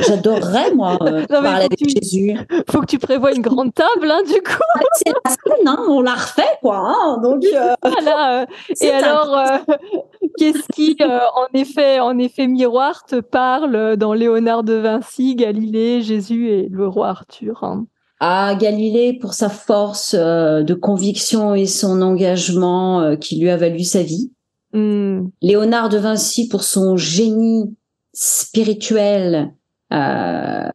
J'adorerais, 0.06 0.74
moi, 0.74 0.98
euh, 1.02 1.20
Non, 1.30 1.42
parler 1.42 1.64
avec 1.66 1.76
tu- 1.78 1.88
Jésus. 1.88 2.36
Faut 2.70 2.80
que 2.80 2.86
tu 2.86 2.98
prévois 2.98 3.32
une 3.34 3.42
grande 3.42 3.72
table, 3.74 4.10
hein, 4.10 4.22
du 4.26 4.40
coup. 4.42 4.62
C'est 4.94 5.12
la 5.24 5.30
scène, 5.30 5.66
hein, 5.68 5.84
on 5.88 6.00
la 6.02 6.14
refait, 6.14 6.42
quoi. 6.60 6.78
Hein, 6.78 7.18
donc, 7.22 7.44
euh, 7.44 7.74
Voilà, 7.82 8.42
euh, 8.42 8.46
et 8.80 8.90
alors, 8.90 9.36
euh, 9.38 9.74
qu'est-ce 10.38 10.66
qui, 10.72 10.96
euh, 11.00 11.18
en 11.36 11.46
effet, 11.58 12.00
en 12.00 12.18
effet 12.18 12.46
miroir, 12.46 13.04
te 13.04 13.20
parle 13.20 13.96
dans 13.96 14.12
Léonard 14.12 14.62
de 14.64 14.74
Vinci, 14.74 15.34
Galilée, 15.36 16.02
Jésus 16.02 16.50
et 16.50 16.68
le 16.70 16.86
roi 16.88 17.08
Arthur 17.08 17.62
hein? 17.62 17.86
À 18.20 18.56
Galilée 18.56 19.16
pour 19.20 19.32
sa 19.32 19.48
force 19.48 20.16
euh, 20.18 20.62
de 20.64 20.74
conviction 20.74 21.54
et 21.54 21.66
son 21.66 22.02
engagement 22.02 23.00
euh, 23.00 23.14
qui 23.16 23.38
lui 23.38 23.48
a 23.48 23.56
valu 23.56 23.84
sa 23.84 24.02
vie. 24.02 24.32
Hmm. 24.72 25.28
Léonard 25.40 25.88
de 25.88 25.98
Vinci 25.98 26.48
pour 26.48 26.64
son 26.64 26.96
génie 26.96 27.76
spirituel. 28.12 29.54
Euh, 29.92 30.68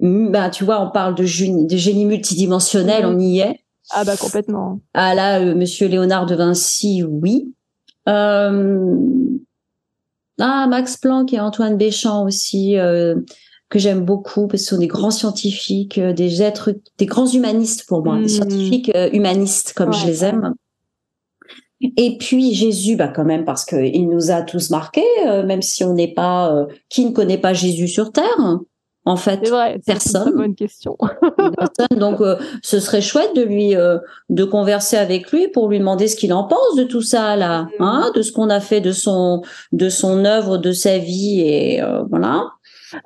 bah, 0.00 0.50
tu 0.50 0.64
vois, 0.64 0.80
on 0.86 0.90
parle 0.90 1.14
de, 1.14 1.24
génie- 1.24 1.66
de 1.66 1.76
génie 1.76 2.04
multidimensionnel, 2.04 3.06
Mhm. 3.06 3.14
on 3.14 3.18
y 3.20 3.40
est. 3.40 3.60
Ah 3.90 4.04
bah 4.04 4.16
complètement. 4.16 4.80
Ah 4.94 5.14
là, 5.14 5.40
euh, 5.40 5.54
Monsieur 5.54 5.88
Léonard 5.88 6.26
de 6.26 6.34
Vinci, 6.36 7.02
oui. 7.02 7.52
Euh, 8.08 8.96
ah, 10.40 10.66
Max 10.68 10.96
Planck 10.96 11.32
et 11.32 11.40
Antoine 11.40 11.76
Béchamp 11.76 12.24
aussi, 12.24 12.78
euh, 12.78 13.16
que 13.68 13.78
j'aime 13.78 14.00
beaucoup 14.04 14.46
parce 14.46 14.62
que 14.62 14.68
ce 14.68 14.74
sont 14.74 14.80
des 14.80 14.86
grands 14.88 15.10
scientifiques, 15.10 15.98
euh, 15.98 16.12
des 16.12 16.42
êtres, 16.42 16.74
des 16.98 17.06
grands 17.06 17.26
humanistes 17.26 17.84
pour 17.86 18.04
moi, 18.04 18.16
Mhm. 18.16 18.22
des 18.22 18.28
scientifiques 18.28 18.92
euh, 18.94 19.08
humanistes 19.12 19.72
comme 19.74 19.92
je 19.92 20.06
les 20.06 20.24
aime. 20.24 20.54
Et 21.96 22.18
puis 22.18 22.52
Jésus, 22.54 22.96
bah 22.96 23.08
quand 23.08 23.24
même 23.24 23.44
parce 23.44 23.64
que 23.64 23.76
il 23.76 24.08
nous 24.08 24.30
a 24.30 24.42
tous 24.42 24.70
marqués, 24.70 25.02
euh, 25.26 25.44
même 25.44 25.62
si 25.62 25.82
on 25.84 25.94
n'est 25.94 26.12
pas, 26.12 26.52
euh, 26.52 26.66
qui 26.88 27.04
ne 27.06 27.10
connaît 27.12 27.38
pas 27.38 27.54
Jésus 27.54 27.88
sur 27.88 28.12
terre, 28.12 28.58
en 29.06 29.16
fait. 29.16 29.48
Vrai, 29.48 29.80
c'est 29.82 29.92
une 29.92 29.98
Personne. 29.98 30.36
bonne 30.36 30.54
question. 30.54 30.96
personne. 31.56 31.98
Donc, 31.98 32.20
euh, 32.20 32.36
ce 32.62 32.80
serait 32.80 33.00
chouette 33.00 33.34
de 33.34 33.42
lui, 33.42 33.74
euh, 33.76 33.96
de 34.28 34.44
converser 34.44 34.98
avec 34.98 35.30
lui 35.32 35.48
pour 35.48 35.68
lui 35.68 35.78
demander 35.78 36.06
ce 36.06 36.16
qu'il 36.16 36.34
en 36.34 36.44
pense 36.44 36.76
de 36.76 36.84
tout 36.84 37.00
ça 37.02 37.34
là, 37.36 37.62
Mhm. 37.62 37.68
hein, 37.86 38.10
de 38.14 38.20
ce 38.20 38.30
qu'on 38.32 38.50
a 38.50 38.60
fait 38.60 38.82
de 38.82 38.92
son, 38.92 39.40
de 39.72 39.88
son 39.88 40.26
œuvre, 40.26 40.58
de 40.58 40.72
sa 40.72 40.98
vie 40.98 41.40
et 41.40 41.82
euh, 41.82 42.02
voilà. 42.10 42.44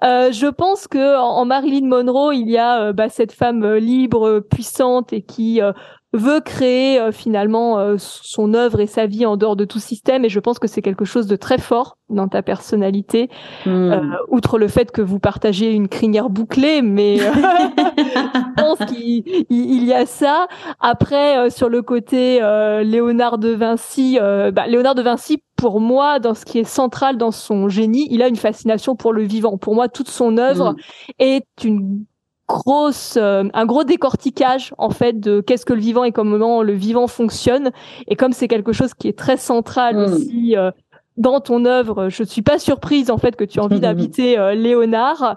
Euh, 0.03 0.33
je 0.33 0.47
pense 0.47 0.89
que 0.89 1.19
en, 1.19 1.45
Marilyn 1.45 1.87
Monroe, 1.87 2.33
il 2.35 2.51
y 2.51 2.57
a 2.57 2.87
euh, 2.89 2.93
bah, 2.95 3.09
cette 3.11 3.33
femme 3.33 3.75
libre, 3.75 4.41
puissante 4.41 5.13
et 5.13 5.21
qui 5.23 5.61
euh, 5.61 5.73
veut 6.15 6.41
créer 6.41 6.99
euh, 6.99 7.13
finalement 7.13 7.79
euh, 7.79 7.97
son 7.99 8.55
œuvre 8.55 8.81
et 8.81 8.87
sa 8.87 9.07
vie 9.07 9.27
en 9.27 9.37
dehors 9.37 9.57
de 9.57 9.65
tout 9.65 9.79
système. 9.81 10.25
Et 10.25 10.29
je 10.29 10.41
pense 10.41 10.59
que 10.59 10.67
c'est 10.69 10.81
quelque 10.81 11.05
chose 11.05 11.27
de 11.27 11.37
très 11.37 11.59
fort 11.59 11.99
dans 12.09 12.29
ta 12.29 12.43
personnalité, 12.43 13.29
Hmm. 13.67 13.71
euh, 13.93 14.01
outre 14.29 14.59
le 14.59 14.69
fait 14.69 14.91
que 14.93 15.03
vous 15.03 15.19
partagez 15.19 15.73
une 15.73 15.89
crinière 15.89 16.31
bouclée, 16.31 16.81
mais 16.83 17.19
euh, 17.21 17.33
je 17.99 18.63
pense 18.63 18.79
qu'il 18.91 19.25
il- 19.27 19.75
il 19.75 19.85
y 19.85 19.93
a 19.93 20.07
ça. 20.07 20.47
Après, 20.81 21.39
euh, 21.39 21.51
sur 21.51 21.69
le 21.69 21.83
côté 21.83 22.41
euh, 22.43 22.83
Léonard 22.83 23.39
de 23.39 23.49
Vinci, 23.51 24.19
euh, 24.21 24.51
bah, 24.51 24.67
Léonard 24.67 24.95
de 24.95 25.03
Vinci, 25.03 25.43
pour 25.57 25.81
moi, 25.81 26.19
dans 26.21 26.35
ce 26.35 26.45
qui 26.45 26.59
est 26.59 26.65
central 26.65 27.17
dans 27.17 27.31
son 27.31 27.69
génie, 27.69 28.07
il 28.11 28.23
a 28.23 28.29
une 28.29 28.37
fascination 28.37 28.97
pour 28.97 29.13
le 29.13 29.23
vivant. 29.23 29.57
Pour 29.57 29.75
moi, 29.75 29.89
toute 29.89 30.09
son 30.09 30.37
œuvre 30.39 30.73
Hmm. 30.73 30.77
est 31.19 31.47
une 31.65 32.05
grosse, 32.49 33.17
euh, 33.17 33.45
un 33.55 33.67
gros 33.67 33.85
décortiquage 33.85 34.75
en 34.79 34.91
fait 34.91 35.19
de 35.19 35.41
qu'est-ce 35.41 35.65
que 35.65 35.73
le 35.73 35.81
vivant 35.81 36.05
et 36.05 36.13
comment 36.13 36.63
le 36.63 36.73
vivant 36.75 37.07
fonctionne. 37.07 37.71
Et 38.09 38.17
comme 38.17 38.33
c'est 38.33 38.49
quelque 38.49 38.73
chose 38.73 38.93
qui 38.95 39.09
est 39.09 39.19
très 39.19 39.37
central 39.37 39.97
Mm. 39.97 40.01
aussi 40.03 40.57
euh, 40.57 40.71
dans 41.17 41.41
ton 41.41 41.65
œuvre, 41.65 42.09
je 42.09 42.23
suis 42.25 42.43
pas 42.43 42.59
surprise 42.59 43.11
en 43.11 43.19
fait 43.19 43.37
que 43.37 43.45
tu 43.45 43.59
aies 43.59 43.63
envie 43.63 43.77
Mhm. 43.77 43.83
d'inviter 43.83 44.39
euh, 44.39 44.55
Léonard. 44.55 45.37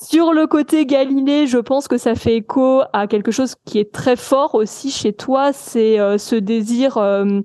Sur 0.00 0.32
le 0.32 0.46
côté 0.48 0.86
Galilée, 0.86 1.46
je 1.46 1.58
pense 1.58 1.86
que 1.88 1.98
ça 1.98 2.14
fait 2.16 2.36
écho 2.36 2.82
à 2.92 3.06
quelque 3.06 3.30
chose 3.30 3.54
qui 3.64 3.78
est 3.78 3.92
très 3.92 4.16
fort 4.16 4.54
aussi 4.56 4.90
chez 4.90 5.12
toi, 5.12 5.52
c'est 5.52 6.00
euh, 6.00 6.18
ce 6.18 6.34
désir 6.34 6.96
euh, 6.98 7.40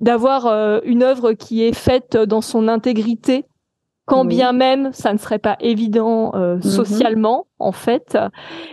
d'avoir 0.00 0.46
euh, 0.46 0.78
une 0.84 1.02
œuvre 1.02 1.32
qui 1.32 1.64
est 1.64 1.72
faite 1.74 2.16
dans 2.16 2.40
son 2.40 2.68
intégrité, 2.68 3.44
quand 4.08 4.24
bien 4.24 4.52
même 4.52 4.90
ça 4.92 5.12
ne 5.12 5.18
serait 5.18 5.38
pas 5.38 5.56
évident 5.60 6.32
euh, 6.34 6.60
socialement 6.60 7.46
en 7.58 7.72
fait. 7.72 8.16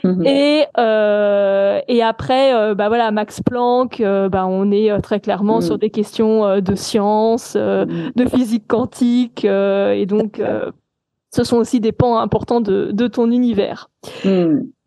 Mhm. 0.03 0.25
Et 0.25 0.65
euh, 0.77 1.79
et 1.87 2.01
après, 2.01 2.53
euh, 2.53 2.73
bah 2.75 2.87
voilà, 2.87 3.11
Max 3.11 3.41
Planck, 3.41 3.99
euh, 4.01 4.29
bah 4.29 4.45
on 4.47 4.71
est 4.71 4.89
euh, 4.91 4.99
très 4.99 5.19
clairement 5.19 5.57
Mm. 5.59 5.61
sur 5.61 5.77
des 5.77 5.89
questions 5.89 6.45
euh, 6.45 6.61
de 6.61 6.75
science, 6.75 7.55
de 7.55 8.25
physique 8.27 8.65
quantique, 8.67 9.45
euh, 9.45 9.91
et 9.91 10.05
donc 10.05 10.39
euh, 10.39 10.71
ce 11.35 11.43
sont 11.43 11.57
aussi 11.57 11.81
des 11.81 11.91
pans 11.91 12.17
importants 12.19 12.61
de, 12.61 12.91
de 12.93 13.07
ton 13.07 13.29
univers. 13.29 13.89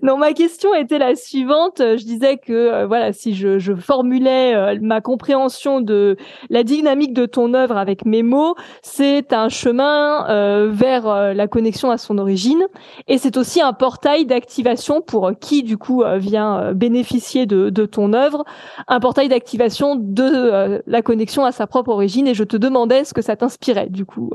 Non, 0.00 0.16
ma 0.16 0.32
question 0.32 0.72
était 0.74 0.98
la 0.98 1.14
suivante. 1.14 1.78
Je 1.78 2.04
disais 2.04 2.38
que 2.38 2.52
euh, 2.52 2.86
voilà, 2.86 3.12
si 3.12 3.34
je, 3.34 3.58
je 3.58 3.74
formulais 3.74 4.54
euh, 4.54 4.78
ma 4.80 5.02
compréhension 5.02 5.82
de 5.82 6.16
la 6.48 6.62
dynamique 6.62 7.12
de 7.12 7.26
ton 7.26 7.52
œuvre 7.52 7.76
avec 7.76 8.06
mes 8.06 8.22
mots, 8.22 8.54
c'est 8.80 9.34
un 9.34 9.50
chemin 9.50 10.26
euh, 10.30 10.70
vers 10.70 11.34
la 11.34 11.48
connexion 11.48 11.90
à 11.90 11.98
son 11.98 12.16
origine, 12.16 12.64
et 13.08 13.18
c'est 13.18 13.36
aussi 13.36 13.60
un 13.60 13.74
portail 13.74 14.24
d'activation 14.24 15.02
pour 15.02 15.32
qui 15.38 15.62
du 15.62 15.76
coup 15.76 16.02
vient 16.16 16.72
bénéficier 16.72 17.44
de, 17.44 17.68
de 17.68 17.84
ton 17.84 18.14
œuvre, 18.14 18.44
un 18.86 19.00
portail 19.00 19.28
d'activation 19.28 19.96
de 19.96 20.80
la 20.86 21.02
connexion 21.02 21.44
à 21.44 21.52
sa 21.52 21.66
propre 21.66 21.90
origine. 21.90 22.26
Et 22.26 22.34
je 22.34 22.44
te 22.44 22.56
demandais 22.56 23.04
ce 23.04 23.12
que 23.12 23.20
ça 23.20 23.36
t'inspirait 23.36 23.90
du 23.90 24.06
coup. 24.06 24.32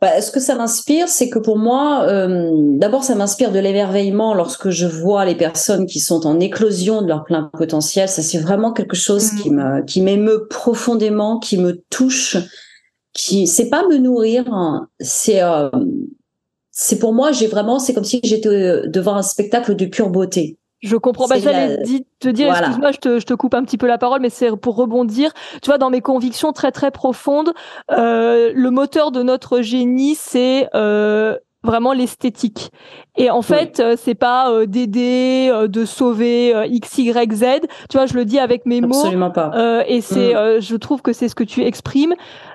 Bah, 0.00 0.22
ce 0.22 0.30
que 0.30 0.40
ça 0.40 0.54
m'inspire, 0.54 1.08
c'est 1.08 1.28
que 1.28 1.38
pour 1.38 1.58
moi, 1.58 2.04
euh, 2.08 2.50
d'abord, 2.78 3.04
ça 3.04 3.14
m'inspire 3.14 3.52
de 3.52 3.58
l'émerveillement 3.58 4.32
lorsque 4.32 4.70
je 4.70 4.86
vois 4.86 5.26
les 5.26 5.34
personnes 5.34 5.84
qui 5.86 6.00
sont 6.00 6.26
en 6.26 6.40
éclosion 6.40 7.02
de 7.02 7.08
leur 7.08 7.24
plein 7.24 7.50
potentiel. 7.52 8.08
Ça, 8.08 8.22
c'est 8.22 8.38
vraiment 8.38 8.72
quelque 8.72 8.96
chose 8.96 9.32
qui 9.32 9.50
Mm. 9.50 9.56
me, 9.56 9.82
qui 9.84 10.00
m'émeut 10.00 10.46
profondément, 10.48 11.38
qui 11.38 11.58
me 11.58 11.82
touche, 11.90 12.38
qui, 13.12 13.46
c'est 13.46 13.68
pas 13.68 13.86
me 13.88 13.98
nourrir, 13.98 14.44
hein, 14.52 14.88
c'est, 15.00 15.42
euh, 15.42 15.68
c'est 16.70 16.98
pour 16.98 17.12
moi, 17.12 17.32
j'ai 17.32 17.46
vraiment, 17.48 17.78
c'est 17.78 17.92
comme 17.92 18.04
si 18.04 18.20
j'étais 18.24 18.48
euh, 18.48 18.86
devant 18.86 19.16
un 19.16 19.22
spectacle 19.22 19.74
de 19.76 19.84
pure 19.86 20.08
beauté. 20.08 20.56
Je 20.80 20.96
comprends. 20.96 21.26
Bah, 21.26 21.38
J'allais 21.38 21.76
la- 21.76 21.82
di- 21.82 22.06
te 22.20 22.28
dire, 22.28 22.46
Voilà. 22.48 22.68
excuse-moi, 22.68 22.92
je 22.92 22.98
te, 22.98 23.18
je 23.18 23.26
te 23.26 23.34
coupe 23.34 23.54
un 23.54 23.62
petit 23.64 23.76
peu 23.78 23.86
la 23.86 23.98
parole, 23.98 24.20
mais 24.20 24.30
c'est 24.30 24.54
pour 24.56 24.76
rebondir. 24.76 25.32
Tu 25.62 25.66
vois, 25.68 25.76
dans 25.78 25.90
mes 25.90 26.00
convictions 26.00 26.52
très 26.52 26.72
très 26.72 26.90
profondes, 26.90 27.52
euh, 27.90 28.50
le 28.54 28.70
moteur 28.70 29.10
de 29.10 29.22
notre 29.22 29.60
génie, 29.60 30.14
c'est 30.14 30.68
euh, 30.74 31.36
vraiment 31.62 31.92
l'esthétique. 31.92 32.70
Et 33.16 33.30
en 33.30 33.42
fait, 33.42 33.80
euh, 33.80 33.96
c'est 33.98 34.14
pas 34.14 34.50
euh, 34.50 34.66
d'aider, 34.66 35.50
euh, 35.52 35.68
de 35.68 35.84
sauver 35.84 36.54
euh, 36.54 36.66
X, 36.66 36.96
Y, 36.98 37.32
Z. 37.34 37.44
Tu 37.90 37.96
vois, 37.98 38.06
je 38.06 38.14
le 38.14 38.24
dis 38.24 38.38
avec 38.38 38.64
mes 38.66 38.80
mots. 38.80 38.96
Absolument 38.98 39.30
pas. 39.30 39.50
Euh, 39.54 39.82
et 39.86 40.00
c'est, 40.00 40.32
Mm. 40.32 40.36
euh, 40.36 40.60
je 40.60 40.76
trouve 40.76 41.02
que 41.02 41.12
c'est 41.12 41.28
ce 41.28 41.34
que 41.34 41.44
tu 41.44 41.62
exprimes, 41.62 42.14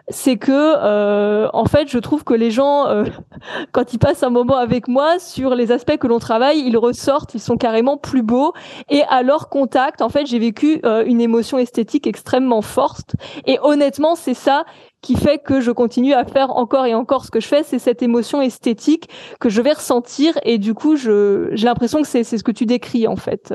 c'est 0.10 0.38
que, 0.38 0.52
euh, 0.52 1.48
en 1.54 1.66
fait, 1.66 1.88
je 1.88 2.00
trouve 2.00 2.24
que 2.24 2.34
les 2.34 2.50
gens, 2.52 2.88
euh, 2.88 3.04
quand 3.74 3.94
ils 3.94 4.00
passent 4.00 4.24
un 4.24 4.30
moment 4.32 4.58
avec 4.58 4.88
moi 4.88 5.20
sur 5.20 5.54
les 5.56 5.72
aspects 5.72 5.98
que 5.98 6.08
l'on 6.08 6.20
travaille, 6.20 6.60
ils 6.66 6.78
ressortent, 6.78 7.36
ils 7.36 7.40
sont 7.40 7.58
carrément 7.58 7.98
plus 7.98 8.24
beaux. 8.24 8.54
Et 8.90 9.04
à 9.10 9.22
leur 9.24 9.50
contact, 9.50 10.02
en 10.02 10.10
fait, 10.10 10.26
j'ai 10.26 10.40
vécu 10.40 10.80
euh, 10.86 11.04
une 11.06 11.22
émotion 11.22 11.58
esthétique 11.60 12.08
extrêmement 12.08 12.62
forte. 12.64 13.16
Et 13.46 13.60
honnêtement, 13.62 14.16
c'est 14.16 14.34
ça 14.34 14.64
qui 15.06 15.16
fait 15.16 15.38
que 15.38 15.62
je 15.62 15.70
continue 15.70 16.14
à 16.14 16.26
faire 16.26 16.50
encore 16.58 16.88
et 16.88 16.96
encore 16.96 17.26
ce 17.26 17.32
que 17.32 17.40
je 17.40 17.48
fais, 17.48 17.62
c'est 17.62 17.78
cette 17.78 18.02
émotion 18.02 18.42
esthétique 18.42 19.08
que 19.40 19.50
je 19.50 19.62
vais 19.62 19.74
ressentir. 19.74 20.34
Et 20.42 20.58
du 20.58 20.74
coup, 20.74 20.96
je, 20.96 21.50
j'ai 21.52 21.68
l'impression 21.68 22.02
que 22.02 22.08
c'est, 22.08 22.24
c'est 22.24 22.40
ce 22.40 22.44
que 22.44 22.52
tu 22.52 22.66
décris, 22.66 23.08
en 23.08 23.16
fait. 23.16 23.54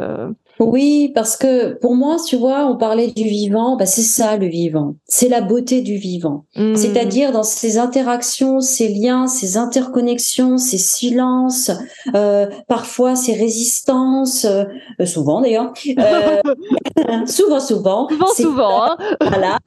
Oui, 0.61 1.11
parce 1.15 1.39
que 1.39 1.73
pour 1.79 1.95
moi, 1.95 2.17
tu 2.25 2.37
vois, 2.37 2.67
on 2.67 2.77
parlait 2.77 3.11
du 3.11 3.25
vivant, 3.25 3.77
bah 3.77 3.87
c'est 3.87 4.03
ça 4.03 4.37
le 4.37 4.47
vivant. 4.47 4.95
C'est 5.07 5.29
la 5.31 5.41
beauté 5.41 5.81
du 5.81 5.97
vivant. 5.97 6.45
mm. 6.55 6.77
C'est-à-dire 6.77 7.33
dans 7.33 7.43
ces 7.43 7.79
interactions, 7.79 8.61
ces 8.61 8.89
liens, 8.89 9.27
ces 9.27 9.57
interconnexions, 9.57 10.59
ces 10.59 10.77
silences, 10.77 11.71
euh, 12.15 12.47
parfois 12.69 13.17
ces 13.17 13.33
résistances, 13.33 14.45
euh, 14.45 14.65
souvent 15.07 15.41
d'ailleurs, 15.41 15.73
euh, 15.99 16.43
souvent, 17.27 17.61
souvent, 17.61 18.09
Souvent, 18.09 18.35
souvent, 18.35 18.83
hein. 18.85 18.97
voilà, 19.23 19.59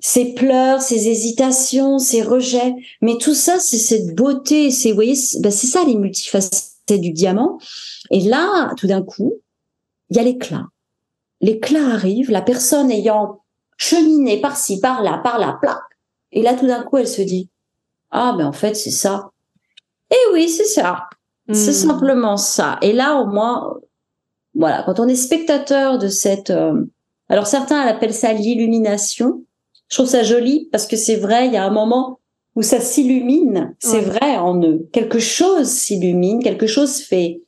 ces 0.00 0.34
pleurs, 0.34 0.82
ces 0.82 1.08
hésitations, 1.08 1.98
ces 1.98 2.22
rejets. 2.22 2.74
Mais 3.02 3.18
tout 3.18 3.34
ça, 3.34 3.60
c'est 3.60 3.78
cette 3.78 4.16
beauté. 4.16 4.72
C'est, 4.72 4.88
vous 4.90 4.96
voyez, 4.96 5.14
c'est 5.14 5.38
c'est 5.50 5.66
ça 5.68 5.84
les 5.86 5.94
multifacettes 5.94 6.72
du 6.98 7.12
diamant. 7.12 7.58
Et 8.10 8.20
là, 8.20 8.72
tout 8.76 8.88
d'un 8.88 9.02
coup, 9.02 9.34
il 10.10 10.16
y 10.16 10.20
a 10.20 10.22
l'éclat. 10.22 10.66
L'éclat 11.40 11.86
arrive, 11.94 12.30
la 12.30 12.42
personne 12.42 12.90
ayant 12.90 13.40
cheminé 13.76 14.40
par-ci, 14.40 14.80
par-là, 14.80 15.20
par-là, 15.24 15.58
plac. 15.60 15.78
Et 16.32 16.42
là, 16.42 16.54
tout 16.54 16.66
d'un 16.66 16.82
coup, 16.82 16.98
elle 16.98 17.08
se 17.08 17.22
dit, 17.22 17.48
ah, 18.10 18.34
ben 18.36 18.46
en 18.46 18.52
fait, 18.52 18.74
c'est 18.74 18.90
ça. 18.90 19.30
Eh 20.10 20.32
oui, 20.34 20.48
c'est 20.48 20.64
ça. 20.64 21.08
C'est 21.52 21.70
Mm. 21.70 21.88
simplement 21.88 22.36
ça. 22.36 22.78
Et 22.82 22.92
là, 22.92 23.16
au 23.20 23.26
moins, 23.26 23.74
voilà, 24.54 24.82
quand 24.84 25.00
on 25.00 25.08
est 25.08 25.14
spectateur 25.16 25.98
de 25.98 26.08
cette, 26.08 26.50
euh, 26.50 26.84
alors 27.28 27.46
certains 27.46 27.80
appellent 27.80 28.14
ça 28.14 28.32
l'illumination. 28.32 29.44
Je 29.88 29.96
trouve 29.96 30.08
ça 30.08 30.22
joli 30.22 30.68
parce 30.70 30.86
que 30.86 30.96
c'est 30.96 31.16
vrai, 31.16 31.46
il 31.46 31.52
y 31.52 31.56
a 31.56 31.64
un 31.64 31.70
moment 31.70 32.20
où 32.56 32.62
ça 32.62 32.80
s'illumine. 32.80 33.74
C'est 33.78 33.98
Ouais. 33.98 34.00
vrai 34.02 34.36
en 34.36 34.60
eux. 34.62 34.88
Quelque 34.92 35.18
chose 35.20 35.68
s'illumine, 35.68 36.42
quelque 36.42 36.66
chose 36.66 36.98
fait 37.00 37.42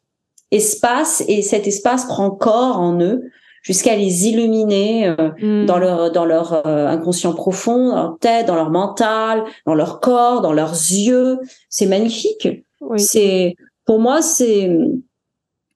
espace 0.53 1.25
et 1.27 1.43
cet 1.43 1.67
espace 1.67 2.05
prend 2.07 2.31
corps 2.31 2.79
en 2.79 3.01
eux 3.01 3.23
jusqu'à 3.63 3.97
les 3.97 4.27
illuminer 4.29 5.09
euh, 5.09 5.31
Mm. 5.41 5.67
dans 5.67 5.79
leur 5.79 6.13
dans 6.13 6.25
leur 6.25 6.65
euh, 6.67 6.87
inconscient 6.87 7.33
profond, 7.33 7.89
dans 7.91 7.97
leur 8.03 8.19
tête, 8.19 8.47
dans 8.47 8.55
leur 8.57 8.71
mental, 8.71 9.45
dans 9.67 9.75
leur 9.75 10.01
corps, 10.01 10.41
dans 10.43 10.53
leurs 10.53 10.73
yeux. 10.73 11.39
C'est 11.69 11.87
magnifique. 11.87 12.49
Oui. 12.81 13.01
C'est 13.01 13.57
pour 13.87 13.99
moi, 13.99 14.23
c'est 14.23 14.71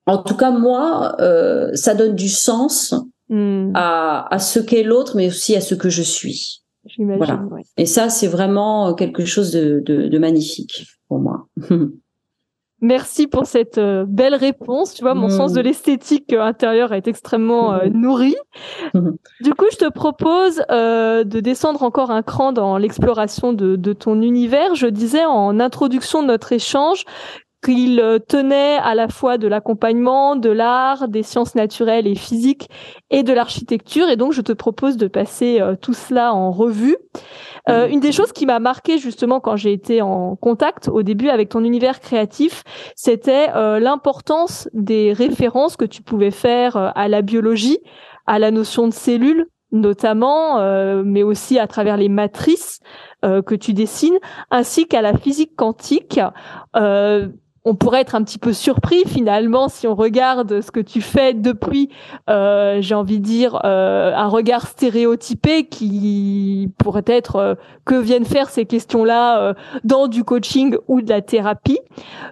en 0.05 0.17
tout 0.19 0.35
cas 0.37 0.51
moi, 0.51 1.15
euh, 1.19 1.71
ça 1.75 1.93
donne 1.95 2.15
du 2.15 2.29
sens 2.29 2.93
Mm. 3.29 3.71
à, 3.75 4.33
à 4.33 4.39
ce 4.39 4.57
qu'est 4.61 4.83
l'autre, 4.83 5.17
mais 5.17 5.27
aussi 5.27 5.53
à 5.57 5.59
ce 5.59 5.75
que 5.75 5.89
je 5.89 6.01
suis. 6.01 6.61
Voilà. 6.97 7.41
ouais. 7.51 7.63
Et 7.75 7.85
ça, 7.85 8.07
c'est 8.07 8.27
vraiment 8.29 8.93
quelque 8.93 9.25
chose 9.25 9.51
de, 9.51 9.81
de, 9.85 10.07
de 10.07 10.17
magnifique 10.17 10.87
pour 11.09 11.19
moi. 11.19 11.45
Merci 12.81 13.25
pour 13.25 13.47
cette 13.47 13.79
euh, 13.79 14.05
belle 14.07 14.35
réponse. 14.35 14.93
Tu 14.93 15.01
vois, 15.01 15.15
mon 15.15 15.27
Mm. 15.27 15.31
sens 15.31 15.53
de 15.53 15.61
l'esthétique 15.61 16.31
euh, 16.33 16.41
intérieure 16.41 16.93
est 16.93 17.07
extrêmement 17.07 17.73
euh, 17.73 17.85
Mhm. 17.87 18.01
nourri. 18.01 18.35
Mhm. 18.93 19.15
Du 19.41 19.53
coup, 19.55 19.65
je 19.71 19.77
te 19.77 19.89
propose 19.89 20.61
euh, 20.69 21.23
de 21.23 21.39
descendre 21.39 21.81
encore 21.81 22.11
un 22.11 22.21
cran 22.21 22.51
dans 22.53 22.77
l'exploration 22.77 23.51
de, 23.53 23.75
de 23.77 23.93
ton 23.93 24.21
univers. 24.21 24.75
Je 24.75 24.87
disais 24.87 25.25
en 25.25 25.59
introduction 25.59 26.21
de 26.21 26.27
notre 26.27 26.51
échange 26.53 27.03
qu'il 27.63 27.99
euh, 27.99 28.19
tenait 28.19 28.77
à 28.77 28.95
la 28.95 29.07
fois 29.07 29.37
de 29.37 29.47
l'accompagnement, 29.47 30.35
de 30.35 30.49
l'art, 30.49 31.07
des 31.07 31.23
sciences 31.23 31.55
naturelles 31.55 32.07
et 32.07 32.15
physiques 32.15 32.69
et 33.09 33.23
de 33.23 33.33
l'architecture. 33.33 34.09
Et 34.09 34.15
donc, 34.15 34.33
je 34.33 34.41
te 34.41 34.51
propose 34.51 34.97
de 34.97 35.07
passer 35.07 35.59
euh, 35.59 35.75
tout 35.75 35.93
cela 35.93 36.33
en 36.33 36.51
revue. 36.51 36.97
Euh, 37.69 37.87
une 37.87 37.99
des 37.99 38.11
choses 38.11 38.31
qui 38.31 38.45
m'a 38.45 38.59
marqué 38.59 38.97
justement 38.97 39.39
quand 39.39 39.57
j'ai 39.57 39.73
été 39.73 40.01
en 40.01 40.35
contact 40.35 40.87
au 40.87 41.03
début 41.03 41.29
avec 41.29 41.49
ton 41.49 41.63
univers 41.63 41.99
créatif, 41.99 42.63
c'était 42.95 43.49
euh, 43.55 43.79
l'importance 43.79 44.69
des 44.73 45.11
références 45.11 45.75
que 45.75 45.85
tu 45.85 46.01
pouvais 46.01 46.31
faire 46.31 46.77
à 46.95 47.07
la 47.07 47.21
biologie, 47.21 47.79
à 48.25 48.39
la 48.39 48.51
notion 48.51 48.87
de 48.87 48.93
cellules 48.93 49.47
notamment, 49.73 50.61
mais 51.03 51.23
aussi 51.23 51.59
à 51.59 51.67
travers 51.67 51.97
les 51.97 52.07
matrices 52.07 52.79
que 53.21 53.53
tu 53.53 53.73
dessines, 53.73 54.17
ainsi 54.49 54.87
qu'à 54.87 55.01
la 55.01 55.13
physique 55.13 55.57
quantique. 55.57 56.21
Euh, 56.77 57.27
on 57.67 57.75
pourrait 57.75 57.99
être 57.99 58.15
un 58.15 58.23
petit 58.23 58.37
peu 58.37 58.53
surpris 58.53 59.03
finalement 59.05 59.67
si 59.67 59.87
on 59.87 59.95
regarde 59.95 60.61
ce 60.61 60.71
que 60.71 60.79
tu 60.79 61.01
fais 61.01 61.33
depuis, 61.33 61.89
euh, 62.29 62.77
j'ai 62.79 62.95
envie 62.95 63.19
de 63.19 63.25
dire, 63.25 63.59
euh, 63.65 64.13
un 64.15 64.29
regard 64.29 64.67
stéréotypé 64.67 65.65
qui 65.65 66.71
pourrait 66.77 67.03
être 67.07 67.35
euh, 67.35 67.55
que 67.83 67.95
viennent 67.95 68.23
faire 68.23 68.49
ces 68.49 68.65
questions-là 68.65 69.53
dans 69.83 70.07
du 70.07 70.23
coaching 70.23 70.77
ou 70.87 71.01
de 71.01 71.09
la 71.09 71.21
thérapie. 71.21 71.79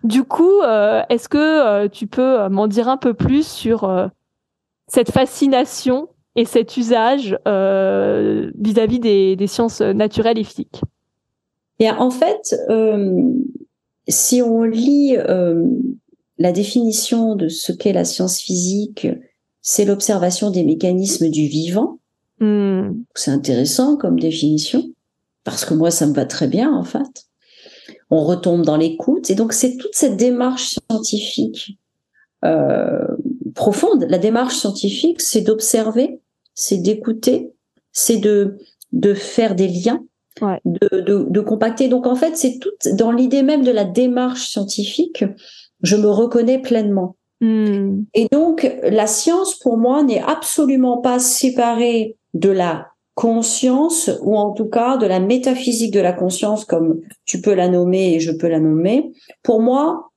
Du 0.04 0.24
coup, 0.24 0.62
est-ce 1.10 1.30
que 1.30 1.88
tu 1.88 2.08
peux 2.08 2.48
m'en 2.50 2.68
dire 2.68 2.88
un 2.88 2.98
peu 2.98 3.14
plus 3.14 3.48
sur 3.48 4.10
cette 4.88 5.12
fascination 5.12 6.10
et 6.36 6.46
cet 6.46 6.78
usage 6.78 7.38
vis-à-vis 7.46 9.00
des, 9.00 9.36
des 9.36 9.48
sciences 9.48 9.82
naturelles 9.82 10.40
et 10.40 10.44
physiques? 10.44 10.82
Et 11.80 11.90
en 11.90 12.10
fait, 12.10 12.56
si 14.08 14.42
on 14.42 14.64
lit 14.64 15.18
euh, 15.18 15.64
la 16.38 16.52
définition 16.52 17.36
de 17.36 17.48
ce 17.48 17.72
qu'est 17.72 17.94
la 17.94 18.06
science 18.06 18.40
physique, 18.40 19.08
c'est 19.62 19.86
l'observation 19.86 20.52
des 20.52 20.64
mécanismes 20.64 21.30
du 21.30 21.48
vivant. 21.48 22.00
Hmm. 22.40 22.92
C'est 23.16 23.32
intéressant 23.32 23.98
comme 23.98 24.20
définition, 24.20 24.84
parce 25.44 25.66
que 25.66 25.74
moi, 25.74 25.92
ça 25.92 26.06
me 26.06 26.14
va 26.14 26.26
très 26.26 26.48
bien, 26.48 26.72
en 26.72 26.84
fait. 26.84 27.26
On 28.12 28.24
retombe 28.24 28.64
dans 28.64 28.78
l'écoute, 28.78 29.30
et 29.30 29.36
donc 29.36 29.54
c'est 29.54 29.78
toute 29.78 29.96
cette 29.96 30.18
démarche 30.18 30.76
scientifique 30.90 31.80
euh, 32.44 33.08
profonde. 33.56 34.06
La 34.10 34.20
démarche 34.20 34.58
scientifique, 34.58 35.22
c'est 35.22 35.42
d'observer, 35.42 36.20
c'est 36.54 36.78
d'écouter, 36.78 37.52
c'est 37.92 38.18
de, 38.18 38.58
de 38.92 39.14
faire 39.14 39.56
des 39.56 39.68
liens, 39.68 40.06
Ouais. 40.42 40.60
de, 40.66 41.00
de, 41.00 41.26
de 41.30 41.40
compacter. 41.40 41.88
Donc, 41.88 42.08
en 42.08 42.16
fait, 42.16 42.36
c'est 42.36 42.60
tout 42.60 42.72
dans 42.94 43.12
l'idée 43.12 43.44
même 43.44 43.64
de 43.64 43.72
la 43.72 43.86
démarche 43.86 44.50
scientifique, 44.50 45.24
je 45.82 45.96
me 45.96 46.10
reconnais 46.10 46.60
pleinement. 46.60 47.16
Hmm. 47.42 48.04
Et 48.14 48.28
donc, 48.32 48.70
la 48.84 49.08
science, 49.08 49.56
pour 49.56 49.78
moi, 49.78 50.04
n'est 50.04 50.22
absolument 50.22 50.98
pas 50.98 51.20
séparée 51.20 52.18
de 52.34 52.50
la 52.50 52.88
conscience, 53.14 54.12
ou 54.24 54.38
en 54.38 54.52
tout 54.52 54.66
cas 54.66 54.98
de 54.98 55.08
la 55.08 55.22
métaphysique 55.22 55.92
de 55.92 56.02
la 56.02 56.12
conscience, 56.12 56.66
comme 56.66 57.00
tu 57.24 57.40
peux 57.40 57.54
la 57.54 57.70
nommer 57.70 58.16
et 58.16 58.20
je 58.20 58.32
peux 58.32 58.50
la 58.50 58.60
nommer. 58.60 59.14
Pour 59.42 59.62
moi, 59.62 60.12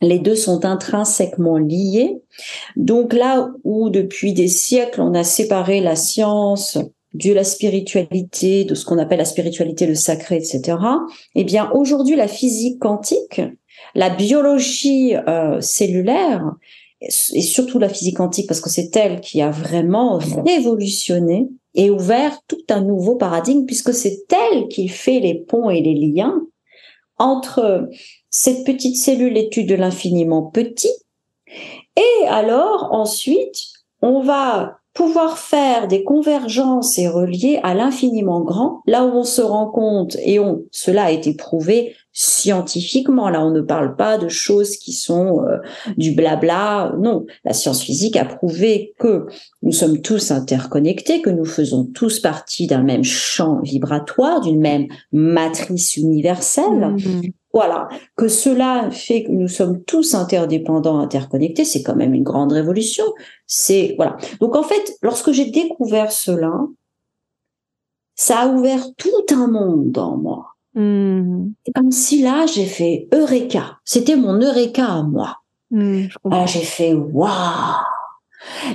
les 0.00 0.18
deux 0.18 0.34
sont 0.34 0.64
intrinsèquement 0.64 1.58
liés. 1.58 2.22
Donc 2.76 3.12
là 3.12 3.50
où 3.64 3.90
depuis 3.90 4.32
des 4.32 4.48
siècles, 4.48 5.02
on 5.02 5.12
a 5.12 5.24
séparé 5.24 5.80
la 5.80 5.96
science 5.96 6.78
de 7.18 7.32
la 7.32 7.44
spiritualité, 7.44 8.64
de 8.64 8.74
ce 8.74 8.84
qu'on 8.84 8.98
appelle 8.98 9.18
la 9.18 9.24
spiritualité, 9.24 9.86
le 9.86 9.94
sacré, 9.94 10.36
etc. 10.36 10.76
Eh 11.34 11.44
bien, 11.44 11.70
aujourd'hui, 11.72 12.16
la 12.16 12.28
physique 12.28 12.78
quantique, 12.78 13.40
la 13.94 14.10
biologie 14.10 15.16
euh, 15.16 15.60
cellulaire, 15.60 16.44
et 17.00 17.42
surtout 17.42 17.78
la 17.78 17.88
physique 17.88 18.16
quantique, 18.16 18.48
parce 18.48 18.60
que 18.60 18.70
c'est 18.70 18.94
elle 18.96 19.20
qui 19.20 19.40
a 19.40 19.50
vraiment 19.50 20.18
révolutionné 20.18 21.48
et 21.74 21.90
ouvert 21.90 22.40
tout 22.48 22.64
un 22.70 22.80
nouveau 22.80 23.14
paradigme, 23.16 23.66
puisque 23.66 23.94
c'est 23.94 24.26
elle 24.32 24.68
qui 24.68 24.88
fait 24.88 25.20
les 25.20 25.34
ponts 25.34 25.70
et 25.70 25.80
les 25.80 25.94
liens 25.94 26.42
entre 27.18 27.88
cette 28.30 28.64
petite 28.64 28.96
cellule 28.96 29.36
étude 29.36 29.68
de 29.68 29.74
l'infiniment 29.74 30.42
petit 30.42 30.92
et 31.96 32.26
alors 32.28 32.88
ensuite 32.92 33.66
on 34.02 34.20
va 34.20 34.78
pouvoir 34.98 35.38
faire 35.38 35.86
des 35.86 36.02
convergences 36.02 36.98
et 36.98 37.06
relier 37.06 37.60
à 37.62 37.72
l'infiniment 37.72 38.40
grand, 38.40 38.82
là 38.84 39.04
où 39.04 39.10
on 39.10 39.22
se 39.22 39.40
rend 39.40 39.70
compte, 39.70 40.16
et 40.24 40.40
on, 40.40 40.64
cela 40.72 41.04
a 41.04 41.10
été 41.12 41.34
prouvé 41.34 41.94
scientifiquement, 42.12 43.28
là 43.28 43.46
on 43.46 43.52
ne 43.52 43.60
parle 43.60 43.94
pas 43.94 44.18
de 44.18 44.26
choses 44.26 44.76
qui 44.76 44.92
sont 44.92 45.44
euh, 45.44 45.58
du 45.96 46.16
blabla, 46.16 46.96
non, 46.98 47.26
la 47.44 47.52
science 47.52 47.80
physique 47.80 48.16
a 48.16 48.24
prouvé 48.24 48.92
que 48.98 49.26
nous 49.62 49.70
sommes 49.70 50.02
tous 50.02 50.32
interconnectés, 50.32 51.22
que 51.22 51.30
nous 51.30 51.44
faisons 51.44 51.84
tous 51.84 52.18
partie 52.18 52.66
d'un 52.66 52.82
même 52.82 53.04
champ 53.04 53.60
vibratoire, 53.62 54.40
d'une 54.40 54.60
même 54.60 54.88
matrice 55.12 55.96
universelle, 55.96 56.96
mmh. 56.96 57.20
Voilà, 57.58 57.88
que 58.16 58.28
cela 58.28 58.88
fait 58.92 59.24
que 59.24 59.32
nous 59.32 59.48
sommes 59.48 59.82
tous 59.82 60.14
interdépendants, 60.14 61.00
interconnectés, 61.00 61.64
c'est 61.64 61.82
quand 61.82 61.96
même 61.96 62.14
une 62.14 62.22
grande 62.22 62.52
révolution. 62.52 63.02
C'est 63.48 63.96
voilà. 63.96 64.16
Donc 64.38 64.54
en 64.54 64.62
fait, 64.62 64.96
lorsque 65.02 65.32
j'ai 65.32 65.50
découvert 65.50 66.12
cela, 66.12 66.52
ça 68.14 68.42
a 68.42 68.46
ouvert 68.46 68.84
tout 68.96 69.34
un 69.34 69.48
monde 69.48 69.98
en 69.98 70.16
moi. 70.18 70.54
Hmm. 70.74 71.48
comme 71.74 71.90
si 71.90 72.22
là, 72.22 72.46
j'ai 72.46 72.66
fait 72.66 73.08
Eureka. 73.12 73.78
C'était 73.84 74.14
mon 74.14 74.34
Eureka 74.34 74.86
à 74.86 75.02
moi. 75.02 75.38
Hmm, 75.72 76.04
j'ai 76.46 76.60
fait 76.60 76.94
waouh. 76.94 77.28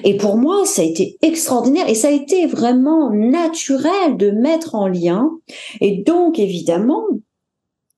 Et 0.04 0.18
pour 0.18 0.36
moi, 0.36 0.66
ça 0.66 0.82
a 0.82 0.86
été 0.86 1.18
extraordinaire 1.22 1.88
et 1.88 1.96
ça 1.96 2.10
a 2.10 2.12
été 2.12 2.48
vraiment 2.48 3.12
naturel 3.12 4.18
de 4.18 4.30
mettre 4.30 4.76
en 4.76 4.90
lien. 4.90 5.32
Et 5.80 6.04
donc, 6.04 6.38
évidemment, 6.38 7.06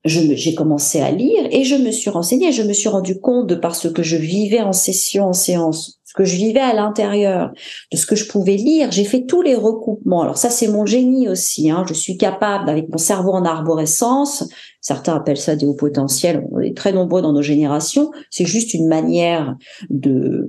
j'ai 0.06 0.54
commencé 0.54 1.00
à 1.00 1.10
lire 1.10 1.46
et 1.50 1.64
je 1.64 1.76
me 1.76 1.90
suis 1.90 2.10
renseignée, 2.10 2.52
je 2.52 2.62
me 2.62 2.72
suis 2.72 2.88
rendu 2.88 3.20
compte 3.20 3.46
de 3.46 3.54
par 3.54 3.74
ce 3.74 3.88
que 3.88 4.02
je 4.02 4.16
vivais 4.16 4.60
en 4.60 4.72
session, 4.72 5.26
en 5.26 5.32
séance, 5.32 6.00
ce 6.04 6.14
que 6.14 6.24
je 6.24 6.36
vivais 6.36 6.60
à 6.60 6.72
l'intérieur, 6.72 7.50
de 7.92 7.96
ce 7.96 8.06
que 8.06 8.16
je 8.16 8.28
pouvais 8.28 8.56
lire, 8.56 8.90
j'ai 8.92 9.04
fait 9.04 9.26
tous 9.26 9.42
les 9.42 9.54
recoupements. 9.54 10.22
Alors 10.22 10.38
ça, 10.38 10.50
c'est 10.50 10.68
mon 10.68 10.86
génie 10.86 11.28
aussi. 11.28 11.70
Hein. 11.70 11.84
Je 11.88 11.94
suis 11.94 12.16
capable, 12.16 12.70
avec 12.70 12.88
mon 12.90 12.98
cerveau 12.98 13.32
en 13.32 13.44
arborescence, 13.44 14.48
certains 14.80 15.16
appellent 15.16 15.36
ça 15.36 15.56
des 15.56 15.66
hauts 15.66 15.74
potentiels, 15.74 16.46
on 16.52 16.60
est 16.60 16.76
très 16.76 16.92
nombreux 16.92 17.22
dans 17.22 17.32
nos 17.32 17.42
générations, 17.42 18.10
c'est 18.30 18.46
juste 18.46 18.72
une 18.74 18.86
manière 18.86 19.56
de 19.90 20.48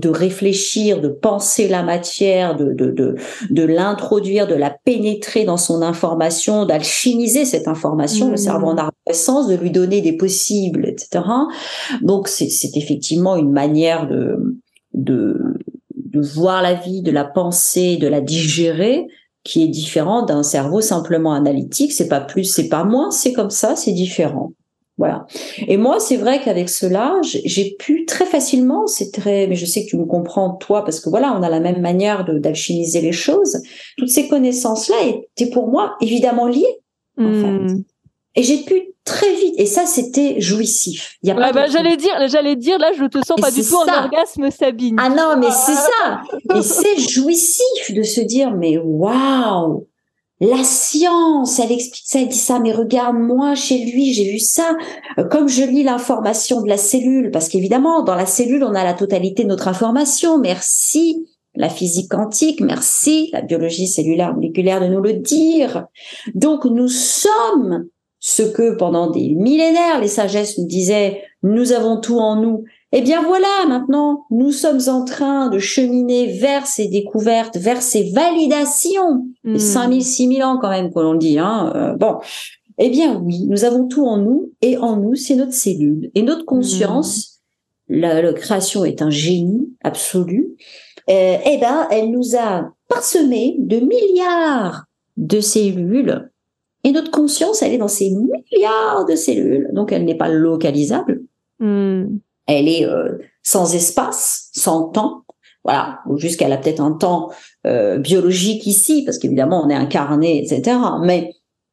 de 0.00 0.08
réfléchir, 0.08 1.00
de 1.00 1.08
penser 1.08 1.68
la 1.68 1.82
matière, 1.82 2.56
de, 2.56 2.72
de, 2.72 2.90
de, 2.90 3.16
de 3.50 3.62
l'introduire, 3.62 4.46
de 4.46 4.54
la 4.54 4.70
pénétrer 4.70 5.44
dans 5.44 5.56
son 5.56 5.82
information, 5.82 6.66
d'alchimiser 6.66 7.44
cette 7.44 7.68
information, 7.68 8.30
le 8.30 8.36
cerveau 8.36 8.68
en 8.68 8.76
arborescence, 8.76 9.48
de 9.48 9.54
lui 9.54 9.70
donner 9.70 10.00
des 10.00 10.16
possibles, 10.16 10.86
etc. 10.86 11.24
Donc 12.02 12.28
c'est 12.28 12.48
effectivement 12.76 13.36
une 13.36 13.52
manière 13.52 14.08
de, 14.08 14.60
de, 14.94 15.38
de 15.94 16.20
voir 16.20 16.62
la 16.62 16.74
vie, 16.74 17.02
de 17.02 17.10
la 17.10 17.24
penser, 17.24 17.96
de 17.96 18.08
la 18.08 18.20
digérer, 18.20 19.06
qui 19.44 19.62
est 19.62 19.68
différente 19.68 20.28
d'un 20.28 20.42
cerveau 20.42 20.80
simplement 20.80 21.32
analytique. 21.32 21.92
C'est 21.92 22.08
pas 22.08 22.20
plus, 22.20 22.44
c'est 22.44 22.68
pas 22.68 22.84
moins, 22.84 23.10
c'est 23.10 23.32
comme 23.32 23.50
ça, 23.50 23.76
c'est 23.76 23.92
différent. 23.92 24.52
Voilà. 24.98 25.26
Et 25.66 25.76
moi, 25.76 26.00
c'est 26.00 26.16
vrai 26.16 26.40
qu'avec 26.42 26.70
cela, 26.70 27.20
j'ai 27.22 27.76
pu 27.78 28.06
très 28.06 28.24
facilement, 28.24 28.86
c'est 28.86 29.12
très, 29.12 29.46
mais 29.46 29.54
je 29.54 29.66
sais 29.66 29.84
que 29.84 29.90
tu 29.90 29.98
me 29.98 30.06
comprends 30.06 30.54
toi, 30.54 30.84
parce 30.84 31.00
que 31.00 31.10
voilà, 31.10 31.36
on 31.38 31.42
a 31.42 31.50
la 31.50 31.60
même 31.60 31.80
manière 31.80 32.24
d'alchimiser 32.24 33.02
les 33.02 33.12
choses. 33.12 33.60
Toutes 33.98 34.08
ces 34.08 34.26
connaissances-là 34.28 34.96
étaient 35.06 35.50
pour 35.50 35.68
moi 35.68 35.96
évidemment 36.00 36.46
liées, 36.46 36.80
en 37.18 37.24
hmm. 37.24 37.68
fait. 37.68 37.74
Et 38.36 38.42
j'ai 38.42 38.58
pu 38.58 38.94
très 39.04 39.34
vite, 39.34 39.54
et 39.58 39.66
ça, 39.66 39.84
c'était 39.84 40.40
jouissif. 40.40 41.16
Il 41.22 41.28
y 41.28 41.32
a 41.32 41.34
pas 41.34 41.52
bah, 41.52 41.66
j'allais 41.68 41.96
dire, 41.96 42.12
j'allais 42.28 42.56
dire, 42.56 42.78
là, 42.78 42.92
je 42.98 43.04
te 43.04 43.18
sens 43.24 43.38
pas 43.40 43.50
du 43.50 43.62
tout 43.62 43.76
en 43.76 43.86
orgasme, 43.86 44.50
Sabine. 44.50 44.96
Ah 44.98 45.10
non, 45.10 45.36
mais 45.38 45.50
c'est 45.50 45.74
ça. 45.74 46.22
Et 46.54 46.62
c'est 46.62 46.98
jouissif 46.98 47.94
de 47.94 48.02
se 48.02 48.20
dire, 48.22 48.50
mais 48.50 48.78
waouh, 48.78 49.86
la 50.40 50.62
science, 50.64 51.58
elle 51.58 51.72
explique 51.72 52.04
ça, 52.06 52.20
elle 52.20 52.28
dit 52.28 52.36
ça, 52.36 52.58
mais 52.58 52.72
regarde, 52.72 53.16
moi, 53.16 53.54
chez 53.54 53.86
lui, 53.86 54.12
j'ai 54.12 54.30
vu 54.30 54.38
ça. 54.38 54.76
Euh, 55.18 55.24
comme 55.24 55.48
je 55.48 55.62
lis 55.62 55.82
l'information 55.82 56.60
de 56.60 56.68
la 56.68 56.76
cellule, 56.76 57.30
parce 57.30 57.48
qu'évidemment, 57.48 58.02
dans 58.02 58.14
la 58.14 58.26
cellule, 58.26 58.62
on 58.62 58.74
a 58.74 58.84
la 58.84 58.92
totalité 58.92 59.44
de 59.44 59.48
notre 59.48 59.68
information. 59.68 60.38
Merci 60.38 61.26
la 61.54 61.70
physique 61.70 62.10
quantique, 62.10 62.60
merci 62.60 63.30
la 63.32 63.40
biologie 63.40 63.88
cellulaire 63.88 64.34
moléculaire 64.34 64.80
de 64.82 64.88
nous 64.88 65.00
le 65.00 65.14
dire. 65.14 65.86
Donc, 66.34 66.66
nous 66.66 66.88
sommes 66.88 67.86
ce 68.20 68.42
que 68.42 68.76
pendant 68.76 69.10
des 69.10 69.34
millénaires, 69.34 70.00
les 70.00 70.08
sagesses 70.08 70.58
nous 70.58 70.66
disaient, 70.66 71.22
nous 71.42 71.72
avons 71.72 71.98
tout 71.98 72.18
en 72.18 72.36
nous. 72.36 72.64
Eh 72.98 73.02
bien 73.02 73.22
voilà, 73.22 73.66
maintenant, 73.68 74.24
nous 74.30 74.52
sommes 74.52 74.80
en 74.88 75.04
train 75.04 75.50
de 75.50 75.58
cheminer 75.58 76.38
vers 76.38 76.66
ces 76.66 76.88
découvertes, 76.88 77.58
vers 77.58 77.82
ces 77.82 78.10
validations. 78.10 79.26
Mmh. 79.44 79.58
5000, 79.58 80.02
6000 80.02 80.42
ans 80.42 80.58
quand 80.58 80.70
même, 80.70 80.90
qu'on 80.90 81.02
l'on 81.02 81.14
dit. 81.14 81.38
Hein. 81.38 81.74
Euh, 81.76 81.94
bon, 81.94 82.16
eh 82.78 82.88
bien 82.88 83.20
oui, 83.22 83.44
nous 83.48 83.66
avons 83.66 83.86
tout 83.86 84.06
en 84.06 84.16
nous, 84.16 84.50
et 84.62 84.78
en 84.78 84.96
nous, 84.96 85.14
c'est 85.14 85.34
notre 85.34 85.52
cellule. 85.52 86.10
Et 86.14 86.22
notre 86.22 86.46
conscience, 86.46 87.42
hmm. 87.90 88.00
la, 88.00 88.32
création 88.32 88.86
est 88.86 89.02
un 89.02 89.10
génie 89.10 89.68
absolu, 89.84 90.56
euh, 91.10 91.36
eh 91.44 91.58
ben, 91.58 91.88
elle 91.90 92.10
nous 92.10 92.34
a 92.34 92.70
parsemé 92.88 93.56
de 93.58 93.76
milliards 93.76 94.86
de 95.18 95.40
cellules, 95.40 96.30
et 96.82 96.92
notre 96.92 97.10
conscience, 97.10 97.60
elle 97.60 97.74
est 97.74 97.78
dans 97.78 97.88
ces 97.88 98.08
milliards 98.08 99.04
de 99.04 99.16
cellules, 99.16 99.68
donc 99.74 99.92
elle 99.92 100.06
n'est 100.06 100.16
pas 100.16 100.30
localisable. 100.30 101.24
Hmm 101.58 102.06
elle 102.46 102.68
est 102.68 102.84
euh, 102.84 103.18
sans 103.42 103.74
espace, 103.74 104.50
sans 104.52 104.88
temps. 104.88 105.22
Voilà, 105.64 105.98
jusqu'elle 106.16 106.52
a 106.52 106.58
peut-être 106.58 106.80
un 106.80 106.92
temps 106.92 107.30
euh, 107.66 107.98
biologique 107.98 108.66
ici, 108.66 109.02
parce 109.04 109.18
qu'évidemment 109.18 109.64
on 109.64 109.68
est 109.68 109.74
incarné, 109.74 110.42
etc. 110.42 110.78
Mais 111.02 111.32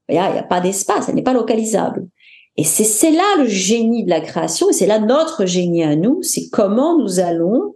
il 0.09 0.13
n'y 0.13 0.19
a, 0.19 0.43
pas 0.43 0.61
d'espace, 0.61 1.09
elle 1.09 1.15
n'est 1.15 1.21
pas 1.21 1.33
localisable. 1.33 2.07
Et 2.55 2.63
c'est 2.63 3.11
là 3.11 3.37
le 3.37 3.47
génie 3.47 4.03
de 4.03 4.09
la 4.09 4.21
création, 4.21 4.69
et 4.69 4.73
c'est 4.73 4.85
là 4.85 4.99
notre 4.99 5.45
génie 5.45 5.83
à 5.83 5.95
nous, 5.95 6.21
c'est 6.21 6.49
comment 6.49 6.97
nous 6.99 7.19
allons 7.19 7.73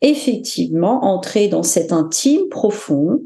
effectivement 0.00 1.04
entrer 1.04 1.48
dans 1.48 1.62
cet 1.62 1.92
intime 1.92 2.48
profond. 2.50 3.20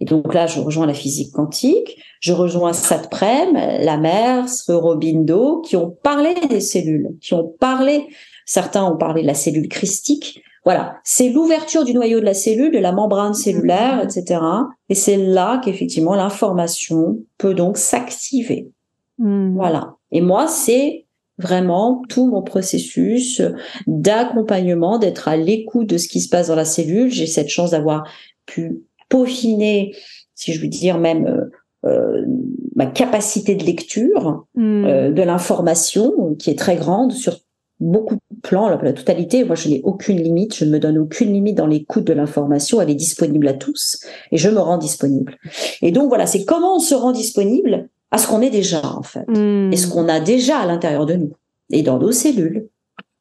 Et 0.00 0.04
donc 0.04 0.34
là, 0.34 0.46
je 0.46 0.60
rejoins 0.60 0.86
la 0.86 0.94
physique 0.94 1.32
quantique, 1.32 1.96
je 2.20 2.32
rejoins 2.32 2.72
Satprem, 2.72 3.54
la 3.54 3.96
mère, 3.96 4.46
Aurobindo, 4.68 5.62
qui 5.62 5.76
ont 5.76 5.96
parlé 6.02 6.34
des 6.48 6.60
cellules, 6.60 7.16
qui 7.20 7.34
ont 7.34 7.54
parlé 7.58 8.06
Certains 8.46 8.84
ont 8.84 8.96
parlé 8.96 9.22
de 9.22 9.26
la 9.26 9.34
cellule 9.34 9.68
christique. 9.68 10.42
Voilà, 10.64 10.96
c'est 11.04 11.28
l'ouverture 11.28 11.84
du 11.84 11.94
noyau 11.94 12.18
de 12.18 12.24
la 12.24 12.34
cellule, 12.34 12.72
de 12.72 12.78
la 12.78 12.92
membrane 12.92 13.34
cellulaire, 13.34 14.02
etc. 14.02 14.40
Et 14.88 14.94
c'est 14.94 15.16
là 15.16 15.60
qu'effectivement 15.62 16.14
l'information 16.14 17.18
peut 17.38 17.54
donc 17.54 17.76
s'activer. 17.76 18.70
Hmm. 19.18 19.54
Voilà. 19.54 19.94
Et 20.10 20.20
moi, 20.20 20.48
c'est 20.48 21.06
vraiment 21.38 22.02
tout 22.08 22.26
mon 22.26 22.42
processus 22.42 23.42
d'accompagnement, 23.86 24.98
d'être 24.98 25.28
à 25.28 25.36
l'écoute 25.36 25.88
de 25.88 25.98
ce 25.98 26.08
qui 26.08 26.20
se 26.20 26.28
passe 26.28 26.48
dans 26.48 26.56
la 26.56 26.64
cellule. 26.64 27.10
J'ai 27.10 27.26
cette 27.26 27.48
chance 27.48 27.70
d'avoir 27.70 28.08
pu 28.46 28.82
peaufiner, 29.08 29.94
si 30.34 30.52
je 30.52 30.60
veux 30.60 30.68
dire 30.68 30.98
même 30.98 31.26
euh, 31.26 31.88
euh, 31.88 32.24
ma 32.74 32.86
capacité 32.86 33.54
de 33.54 33.64
lecture 33.64 34.46
hmm. 34.54 34.84
euh, 34.84 35.10
de 35.12 35.22
l'information 35.22 36.34
qui 36.38 36.50
est 36.50 36.58
très 36.58 36.76
grande 36.76 37.12
sur 37.12 37.38
beaucoup 37.80 38.14
de 38.14 38.40
plans, 38.42 38.68
la, 38.68 38.92
totalité. 38.92 39.44
Moi, 39.44 39.54
je 39.54 39.68
n'ai 39.68 39.80
aucune 39.84 40.18
limite, 40.18 40.54
je 40.54 40.64
ne 40.64 40.70
me 40.70 40.78
donne 40.78 40.98
aucune 40.98 41.32
limite 41.32 41.56
dans 41.56 41.66
l'écoute 41.66 42.04
de 42.04 42.12
l'information. 42.12 42.80
Elle 42.80 42.90
est 42.90 42.94
disponible 42.94 43.48
à 43.48 43.54
tous 43.54 44.00
et 44.32 44.36
je 44.36 44.48
me 44.48 44.60
rends 44.60 44.78
disponible. 44.78 45.36
Et 45.82 45.90
donc 45.90 46.08
voilà, 46.08 46.26
c'est 46.26 46.44
comment 46.44 46.76
on 46.76 46.80
se 46.80 46.94
rend 46.94 47.12
disponible 47.12 47.88
à 48.10 48.18
ce 48.18 48.28
qu'on 48.28 48.40
est 48.40 48.50
déjà 48.50 48.86
en 48.86 49.02
fait, 49.02 49.26
hmm. 49.28 49.72
et 49.72 49.76
ce 49.76 49.88
qu'on 49.88 50.08
a 50.08 50.20
déjà 50.20 50.58
à 50.58 50.66
l'intérieur 50.66 51.06
de 51.06 51.14
nous 51.14 51.32
et 51.70 51.82
dans 51.82 51.98
nos 51.98 52.12
cellules. 52.12 52.68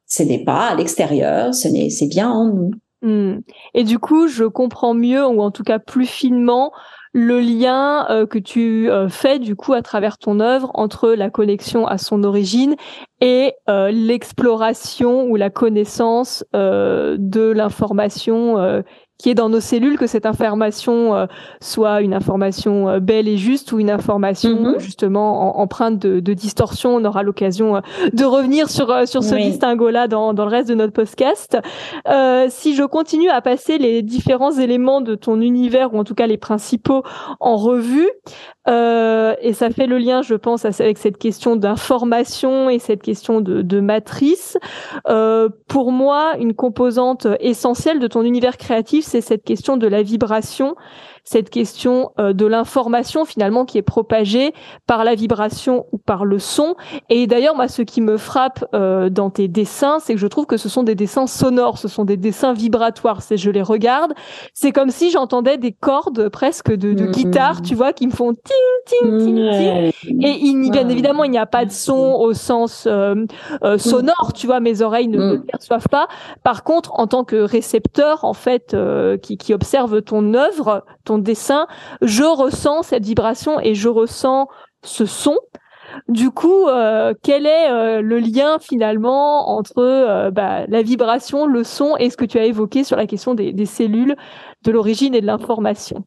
Ce 0.08 0.22
n'est 0.24 0.44
pas 0.44 0.68
à 0.68 0.76
l'extérieur, 0.76 1.54
ce 1.54 1.68
n'est, 1.68 1.90
c'est 1.90 2.08
bien 2.08 2.30
en 2.30 2.46
nous. 2.46 2.72
Hmm. 3.02 3.40
Et 3.74 3.84
du 3.84 4.00
coup, 4.00 4.28
je 4.28 4.44
comprends 4.46 4.94
mieux, 4.94 5.26
ou 5.26 5.42
en 5.42 5.52
tout 5.52 5.64
cas 5.64 5.80
plus 5.80 6.06
finement, 6.06 6.72
le 7.16 7.40
lien 7.40 8.06
euh, 8.10 8.26
que 8.26 8.38
tu 8.38 8.92
euh, 8.92 9.08
fais 9.08 9.40
du 9.40 9.56
coup 9.56 9.72
à 9.72 9.82
travers 9.82 10.18
ton 10.18 10.42
œuvre 10.42 10.70
entre 10.74 11.12
la 11.12 11.30
connexion 11.30 11.88
à 11.88 11.98
son 11.98 12.26
origine 12.26 12.76
et 13.22 13.54
euh, 13.70 13.90
l'exploration 13.90 15.24
ou 15.24 15.38
la 15.38 15.50
connaissance 15.50 16.44
de 16.54 17.52
l'information 17.52 18.84
qui 19.18 19.30
est 19.30 19.34
dans 19.34 19.50
nos 19.50 19.60
cellules, 19.60 19.98
que 19.98 20.08
cette 20.08 20.26
information 20.26 21.16
euh, 21.16 21.26
soit 21.62 22.02
une 22.02 22.14
information 22.14 22.90
euh, 22.90 23.00
belle 23.00 23.28
et 23.28 23.38
juste 23.38 23.72
ou 23.72 23.80
une 23.80 23.90
information 23.90 24.74
mhm. 24.74 24.80
justement 24.80 25.58
empreinte 25.60 26.00
de, 26.00 26.20
de, 26.20 26.34
distorsion. 26.34 26.96
On 26.96 27.06
aura 27.06 27.24
l'occasion 27.24 27.78
euh, 27.78 27.80
de 28.14 28.26
revenir 28.26 28.70
sur 28.70 29.08
sur 29.08 29.24
ce 29.24 29.36
distinguo-là 29.36 30.08
dans, 30.08 30.34
dans 30.34 30.46
le 30.46 30.52
reste 30.52 30.70
de 30.70 30.76
notre 30.76 30.94
podcast. 30.94 31.58
si 32.50 32.76
je 32.76 32.84
continue 32.84 33.30
à 33.30 33.42
passer 33.42 33.78
les 33.78 34.02
différents 34.02 34.52
éléments 34.52 35.02
de 35.02 35.16
ton 35.16 35.42
univers 35.42 35.94
ou 35.94 36.00
en 36.00 36.04
tout 36.04 36.16
cas 36.16 36.28
les 36.28 36.38
principaux 36.38 37.04
en 37.40 37.56
revue, 37.56 38.10
Euh, 38.68 39.36
et 39.42 39.54
ça 39.54 39.70
fait 39.70 39.88
le 39.88 39.98
lien, 39.98 40.22
je 40.22 40.36
pense, 40.36 40.66
avec 40.66 40.98
cette 40.98 41.18
question 41.18 41.56
d'information 41.56 42.70
et 42.70 42.80
cette 42.80 43.02
question 43.02 43.42
de, 43.42 43.80
matrice. 43.80 44.58
Euh, 45.08 45.50
pour 45.68 45.92
moi, 45.92 46.34
une 46.40 46.54
composante 46.54 47.28
essentielle 47.40 48.00
de 48.00 48.08
ton 48.08 48.24
univers 48.24 48.58
créatif, 48.58 49.06
c'est 49.06 49.22
cette 49.22 49.44
question 49.44 49.78
de 49.78 49.88
la 49.88 50.02
vibration 50.02 50.76
cette 51.26 51.50
question 51.50 52.12
euh, 52.20 52.34
de 52.34 52.46
l'information 52.46 53.26
finalement 53.26 53.66
qui 53.66 53.80
est 53.80 53.82
propagée 53.82 54.54
par 54.86 55.04
la 55.04 55.16
vibration 55.16 55.88
ou 55.92 55.98
par 55.98 56.24
le 56.24 56.38
son. 56.38 56.76
Et 57.10 57.26
d'ailleurs, 57.26 57.56
moi, 57.56 57.68
ce 57.68 57.82
qui 57.82 58.00
me 58.00 58.18
frappe 58.18 58.64
euh, 58.74 59.10
dans 59.10 59.32
tes 59.32 59.48
dessins, 59.48 59.98
c'est 60.00 60.14
que 60.14 60.20
je 60.20 60.28
trouve 60.28 60.46
que 60.46 60.58
ce 60.58 60.70
sont 60.70 60.84
des 60.84 60.94
dessins 60.94 61.26
sonores, 61.26 61.80
ce 61.80 61.88
sont 61.88 62.06
des 62.06 62.16
dessins 62.16 62.54
vibratoires. 62.54 63.24
C'est 63.24 63.38
je 63.38 63.50
les 63.50 63.64
regarde, 63.64 64.14
c'est 64.54 64.72
comme 64.72 64.92
si 64.92 65.10
j'entendais 65.10 65.58
des 65.58 65.72
cordes 65.72 66.30
presque 66.30 66.72
de, 66.72 66.94
de 66.94 67.08
guitare, 67.08 67.64
tu 67.64 67.74
vois, 67.74 67.92
qui 67.92 68.06
me 68.06 68.12
font 68.12 68.34
ting 68.34 68.44
ting 68.86 69.18
ting 69.18 69.92
ting. 70.04 70.22
Et 70.22 70.38
il, 70.42 70.70
bien 70.70 70.88
évidemment, 70.88 71.24
il 71.24 71.32
n'y 71.32 71.40
a 71.40 71.48
pas 71.48 71.66
de 71.66 71.72
son 71.72 72.18
au 72.20 72.34
sens 72.34 72.88
euh, 72.88 73.26
sonore, 73.78 74.34
tu 74.36 74.46
vois, 74.46 74.60
mes 74.60 74.84
oreilles 74.84 75.08
ne, 75.08 75.34
le 75.34 75.42
perçoivent 75.42 75.90
pas. 75.90 76.08
Par 76.44 76.64
contre, 76.64 76.92
en 77.00 77.08
tant 77.08 77.24
que 77.24 77.38
récepteur, 77.38 78.26
en 78.26 78.34
fait, 78.34 78.78
qui, 79.24 79.38
qui 79.38 79.54
observe 79.56 80.04
ton 80.04 80.36
œuvre, 80.36 80.84
ton 81.06 81.18
dessin, 81.18 81.68
je 82.02 82.24
ressens 82.24 82.84
cette 82.84 83.06
vibration 83.06 83.60
et 83.62 83.76
je 83.76 83.88
ressens 83.88 84.48
ce 84.84 85.06
son. 85.06 85.38
Du 86.08 86.30
coup, 86.30 86.68
euh, 86.68 87.14
quel 87.24 87.46
est 87.46 87.70
euh, 87.70 88.02
le 88.02 88.20
lien 88.20 88.58
finalement 88.60 89.50
entre 89.50 89.80
euh, 89.80 90.32
bah, 90.32 90.66
la 90.68 90.82
vibration, 90.82 91.46
le 91.46 91.64
son 91.64 91.96
et 91.98 92.10
ce 92.10 92.18
que 92.18 92.26
tu 92.26 92.38
as 92.38 92.46
évoqué 92.46 92.84
sur 92.84 92.98
la 92.98 93.08
question 93.08 93.34
des, 93.34 93.66
cellules, 93.66 94.16
de 94.64 94.72
l'origine 94.72 95.16
et 95.16 95.22
de 95.22 95.26
l'information? 95.26 96.04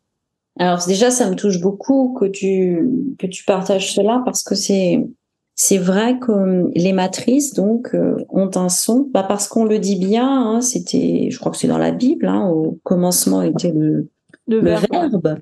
Alors 0.58 0.84
déjà, 0.86 1.10
ça 1.10 1.30
me 1.30 1.36
touche 1.36 1.60
beaucoup 1.60 2.16
que 2.18 2.24
tu 2.24 2.88
que 3.18 3.26
tu 3.26 3.44
partages 3.44 3.94
cela 3.94 4.22
parce 4.24 4.42
que 4.42 4.56
c'est 4.56 5.06
c'est 5.54 5.78
vrai 5.78 6.18
que 6.18 6.70
les 6.74 6.92
matrices 6.92 7.54
donc 7.54 7.96
ont 8.28 8.50
un 8.54 8.68
son, 8.68 9.08
bah 9.12 9.24
parce 9.26 9.48
qu'on 9.48 9.64
le 9.64 9.78
dit 9.78 9.96
bien. 9.96 10.28
Hein, 10.28 10.60
c'était, 10.60 11.28
je 11.30 11.38
crois 11.38 11.52
que 11.52 11.58
c'est 11.58 11.68
dans 11.68 11.78
la 11.78 11.92
Bible. 11.92 12.26
Hein, 12.26 12.48
au 12.48 12.78
commencement 12.82 13.42
était 13.42 13.72
le 13.72 14.08
le, 14.48 14.60
verbe. 14.60 15.40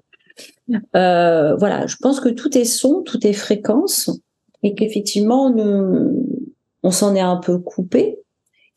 Euh, 0.94 1.56
voilà, 1.56 1.86
je 1.86 1.96
pense 1.96 2.20
que 2.20 2.28
tout 2.28 2.56
est 2.56 2.64
son, 2.64 3.02
tout 3.02 3.26
est 3.26 3.32
fréquence, 3.32 4.10
et 4.62 4.74
qu'effectivement, 4.74 5.54
on 6.82 6.90
s'en 6.90 7.14
est 7.14 7.20
un 7.20 7.36
peu 7.36 7.58
coupé. 7.58 8.18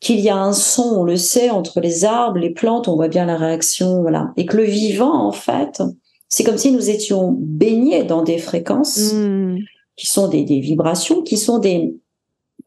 Qu'il 0.00 0.20
y 0.20 0.30
a 0.30 0.36
un 0.36 0.54
son, 0.54 1.00
on 1.00 1.04
le 1.04 1.16
sait, 1.16 1.50
entre 1.50 1.80
les 1.80 2.06
arbres, 2.06 2.38
les 2.38 2.50
plantes, 2.50 2.88
on 2.88 2.96
voit 2.96 3.08
bien 3.08 3.26
la 3.26 3.36
réaction, 3.36 4.00
voilà. 4.00 4.32
Et 4.38 4.46
que 4.46 4.56
le 4.56 4.62
vivant, 4.62 5.26
en 5.26 5.32
fait, 5.32 5.82
c'est 6.30 6.42
comme 6.42 6.56
si 6.56 6.72
nous 6.72 6.88
étions 6.88 7.36
baignés 7.38 8.04
dans 8.04 8.22
des 8.22 8.38
fréquences 8.38 9.12
hmm. 9.12 9.56
qui 9.96 10.06
sont 10.06 10.28
des, 10.28 10.44
des, 10.44 10.60
vibrations, 10.60 11.22
qui 11.22 11.36
sont 11.36 11.58
des, 11.58 11.94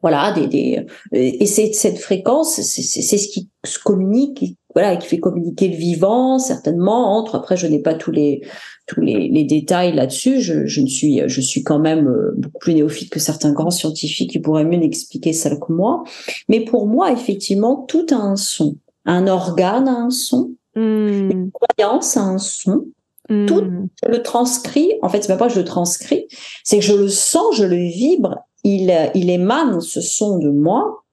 voilà, 0.00 0.32
des, 0.32 0.46
des 0.46 0.86
et 1.12 1.46
c'est 1.46 1.72
cette 1.72 1.98
fréquence, 1.98 2.60
c'est 2.60 3.18
ce 3.18 3.28
qui 3.28 3.48
se 3.64 3.80
communique, 3.80 4.56
voilà, 4.74 4.96
qui 4.96 5.06
fait 5.06 5.20
communiquer 5.20 5.68
le 5.68 5.76
vivant 5.76 6.38
certainement 6.38 7.16
entre. 7.16 7.36
Après, 7.36 7.56
je 7.56 7.66
n'ai 7.66 7.80
pas 7.80 7.94
tous 7.94 8.10
les 8.10 8.42
tous 8.86 9.00
les, 9.00 9.28
les 9.28 9.44
détails 9.44 9.94
là-dessus. 9.94 10.40
Je, 10.40 10.66
je 10.66 10.80
ne 10.80 10.86
suis 10.86 11.22
je 11.26 11.40
suis 11.40 11.62
quand 11.62 11.78
même 11.78 12.08
euh, 12.08 12.34
beaucoup 12.36 12.58
plus 12.58 12.74
néophyte 12.74 13.10
que 13.10 13.20
certains 13.20 13.52
grands 13.52 13.70
scientifiques 13.70 14.30
qui 14.30 14.38
pourraient 14.40 14.64
mieux 14.64 14.82
expliquer 14.82 15.32
ça 15.32 15.54
que 15.54 15.72
moi. 15.72 16.02
Mais 16.48 16.60
pour 16.64 16.86
moi, 16.86 17.12
effectivement, 17.12 17.84
tout 17.88 18.06
a 18.10 18.16
un 18.16 18.36
son. 18.36 18.76
Un 19.06 19.26
organe 19.26 19.88
a 19.88 19.96
un 19.96 20.10
son. 20.10 20.52
Hmm. 20.74 21.30
Une 21.30 21.50
croyance 21.52 22.16
a 22.16 22.22
un 22.22 22.38
son. 22.38 22.86
Hmm. 23.28 23.46
Tout, 23.46 23.62
je 24.02 24.10
le 24.10 24.22
transcris. 24.22 24.92
En 25.02 25.08
fait, 25.08 25.22
c'est 25.22 25.28
pas 25.28 25.36
pas 25.36 25.46
que 25.48 25.54
je 25.54 25.60
le 25.60 25.64
transcris, 25.64 26.26
c'est 26.62 26.78
que 26.78 26.84
je 26.84 26.94
le 26.94 27.08
sens, 27.08 27.56
je 27.56 27.64
le 27.64 27.76
vibre. 27.76 28.36
Il, 28.64 28.94
il 29.14 29.30
émane 29.30 29.80
ce 29.80 30.00
son 30.00 30.38
de 30.38 30.48
moi, 30.48 31.04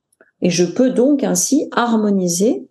et 0.41 0.49
je 0.49 0.63
peux 0.63 0.89
donc 0.89 1.23
ainsi 1.23 1.67
harmoniser 1.71 2.67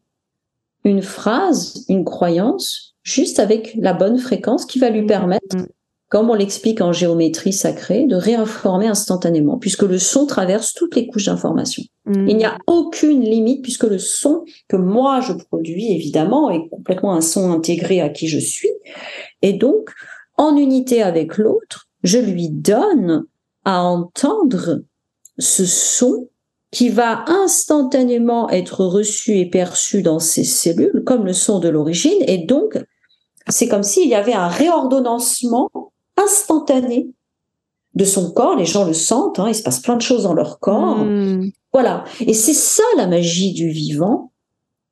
une 0.85 1.03
phrase, 1.03 1.85
une 1.89 2.05
croyance, 2.05 2.95
juste 3.03 3.39
avec 3.39 3.75
la 3.79 3.93
bonne 3.93 4.19
fréquence 4.19 4.67
qui 4.67 4.79
va 4.79 4.91
lui 4.91 5.03
mm. 5.03 5.07
permettre, 5.07 5.57
mm. 5.57 5.67
comme 6.09 6.31
on 6.31 6.35
l'explique 6.35 6.81
en 6.81 6.93
géométrie 6.93 7.53
sacrée, 7.53 8.07
de 8.07 8.17
réinformer 8.17 8.87
instantanément, 8.87 9.59
puisque 9.59 9.83
le 9.83 9.99
son 9.99 10.27
traverse 10.27 10.75
toutes 10.75 10.97
les 10.97 11.07
couches 11.07 11.27
d'information. 11.27 11.83
Mm. 12.07 12.29
Il 12.29 12.37
n'y 12.37 12.45
a 12.45 12.59
aucune 12.67 13.23
limite, 13.23 13.63
puisque 13.63 13.85
le 13.85 13.99
son 13.99 14.45
que 14.69 14.77
moi 14.77 15.21
je 15.21 15.33
produis, 15.33 15.93
évidemment, 15.93 16.51
est 16.51 16.69
complètement 16.69 17.15
un 17.15 17.21
son 17.21 17.51
intégré 17.53 18.01
à 18.01 18.09
qui 18.09 18.29
je 18.29 18.39
suis, 18.39 18.71
et 19.43 19.53
donc, 19.53 19.91
en 20.37 20.57
unité 20.57 21.03
avec 21.03 21.37
l'autre, 21.37 21.89
je 22.03 22.19
lui 22.19 22.49
donne 22.49 23.25
à 23.65 23.83
entendre 23.83 24.81
ce 25.39 25.67
son 25.67 26.29
qui 26.71 26.89
va 26.89 27.25
instantanément 27.27 28.49
être 28.51 28.85
reçu 28.85 29.39
et 29.39 29.47
perçu 29.47 30.03
dans 30.03 30.21
ces 30.21 30.45
cellules 30.45 31.03
comme 31.05 31.25
le 31.25 31.33
son 31.33 31.59
de 31.59 31.69
l'origine. 31.69 32.23
Et 32.27 32.39
donc, 32.39 32.79
c'est 33.49 33.69
comme 33.69 33.83
s'il 33.83 34.09
y 34.09 34.15
avait 34.15 34.35
un 34.35 34.49
réordonnancement 34.49 35.71
instantané 36.17 37.11
de 37.95 38.05
son 38.05 38.31
corps. 38.31 38.57
Les 38.57 38.67
gens 38.67 38.85
le 38.85 38.93
sentent, 38.93 39.41
hein, 39.41 39.49
il 39.49 39.55
se 39.55 39.63
passe 39.63 39.81
plein 39.81 39.97
de 39.97 40.03
choses 40.03 40.25
dans 40.25 40.35
leur 40.35 40.61
corps. 40.61 40.99
Hmm. 40.99 41.51
Voilà. 41.73 42.05
Et 42.21 42.35
c'est 42.35 42.55
ça 42.55 42.85
la 42.97 43.07
magie 43.07 43.53
du 43.53 43.71
vivant. 43.71 44.33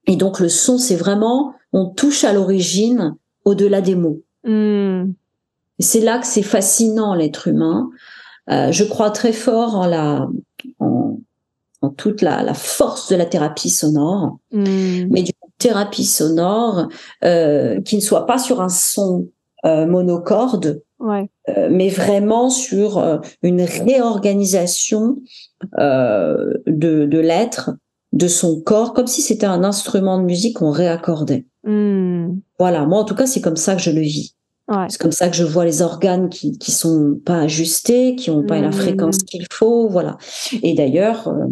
Et 0.06 0.16
donc 0.16 0.40
le 0.40 0.48
son, 0.48 0.78
c'est 0.78 0.96
vraiment, 0.96 1.54
on 1.72 1.86
touche 1.86 2.24
à 2.24 2.32
l'origine 2.32 3.14
au-delà 3.44 3.80
des 3.80 3.94
mots. 3.94 4.22
Hmm. 4.44 5.12
C'est 5.78 6.00
là 6.00 6.18
que 6.18 6.26
c'est 6.26 6.42
fascinant 6.42 7.14
l'être 7.14 7.46
humain. 7.46 7.90
Euh, 8.50 8.72
je 8.72 8.82
crois 8.82 9.10
très 9.10 9.32
fort 9.32 9.76
en 9.76 9.86
la, 9.86 10.28
en, 10.80 11.07
en 11.80 11.90
toute 11.90 12.22
la, 12.22 12.42
la, 12.42 12.54
force 12.54 13.08
de 13.08 13.16
la 13.16 13.26
thérapie 13.26 13.70
sonore, 13.70 14.38
hmm. 14.52 15.06
mais 15.10 15.22
d'une 15.22 15.32
thérapie 15.58 16.04
sonore 16.04 16.88
euh, 17.24 17.80
qui 17.82 17.96
ne 17.96 18.00
soit 18.00 18.26
pas 18.26 18.38
sur 18.38 18.60
un 18.60 18.68
son 18.68 19.28
euh, 19.64 19.86
monocorde, 19.86 20.82
ouais. 21.00 21.28
euh, 21.48 21.68
mais 21.70 21.88
vraiment 21.88 22.50
sur 22.50 22.98
euh, 22.98 23.18
une 23.42 23.62
réorganisation 23.62 25.16
euh, 25.78 26.54
de, 26.66 27.06
de 27.06 27.18
l'être, 27.18 27.70
de 28.12 28.28
son 28.28 28.60
corps, 28.60 28.94
comme 28.94 29.06
si 29.06 29.20
c'était 29.20 29.46
un 29.46 29.64
instrument 29.64 30.18
de 30.18 30.24
musique 30.24 30.58
qu'on 30.58 30.70
réaccordait. 30.70 31.46
Hmm. 31.64 32.36
Voilà, 32.58 32.86
moi 32.86 33.00
en 33.00 33.04
tout 33.04 33.14
cas 33.14 33.26
c'est 33.26 33.40
comme 33.40 33.56
ça 33.56 33.74
que 33.74 33.82
je 33.82 33.90
le 33.90 34.00
vis. 34.00 34.36
Ouais. 34.68 34.86
C'est 34.90 35.00
comme 35.00 35.12
ça 35.12 35.28
que 35.28 35.36
je 35.36 35.44
vois 35.44 35.64
les 35.64 35.80
organes 35.80 36.28
qui 36.28 36.58
qui 36.58 36.72
sont 36.72 37.18
pas 37.24 37.40
ajustés, 37.40 38.14
qui 38.16 38.30
ont 38.30 38.44
pas 38.44 38.60
la 38.60 38.68
mmh. 38.68 38.72
fréquence 38.72 39.18
qu'il 39.18 39.46
faut, 39.50 39.88
voilà. 39.88 40.18
Et 40.62 40.74
d'ailleurs, 40.74 41.28
euh, 41.28 41.46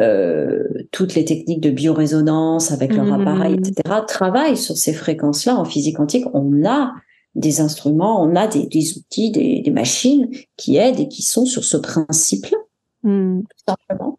euh, 0.00 0.64
toutes 0.90 1.14
les 1.14 1.24
techniques 1.24 1.60
de 1.60 1.70
biorésonance 1.70 2.72
avec 2.72 2.94
leur 2.94 3.06
mmh. 3.06 3.20
appareil, 3.20 3.54
etc., 3.54 4.00
travaillent 4.06 4.56
sur 4.56 4.76
ces 4.76 4.92
fréquences-là 4.92 5.56
en 5.56 5.64
physique 5.64 5.96
quantique. 5.96 6.26
On 6.34 6.64
a 6.66 6.92
des 7.36 7.60
instruments, 7.60 8.20
on 8.20 8.34
a 8.34 8.48
des, 8.48 8.66
des 8.66 8.98
outils, 8.98 9.30
des, 9.30 9.62
des, 9.62 9.70
machines 9.70 10.28
qui 10.56 10.76
aident 10.76 10.98
et 10.98 11.06
qui 11.06 11.22
sont 11.22 11.44
sur 11.44 11.62
ce 11.62 11.76
principe-là, 11.76 12.58
mmh. 13.04 13.42
tout 13.42 13.64
simplement. 13.68 14.18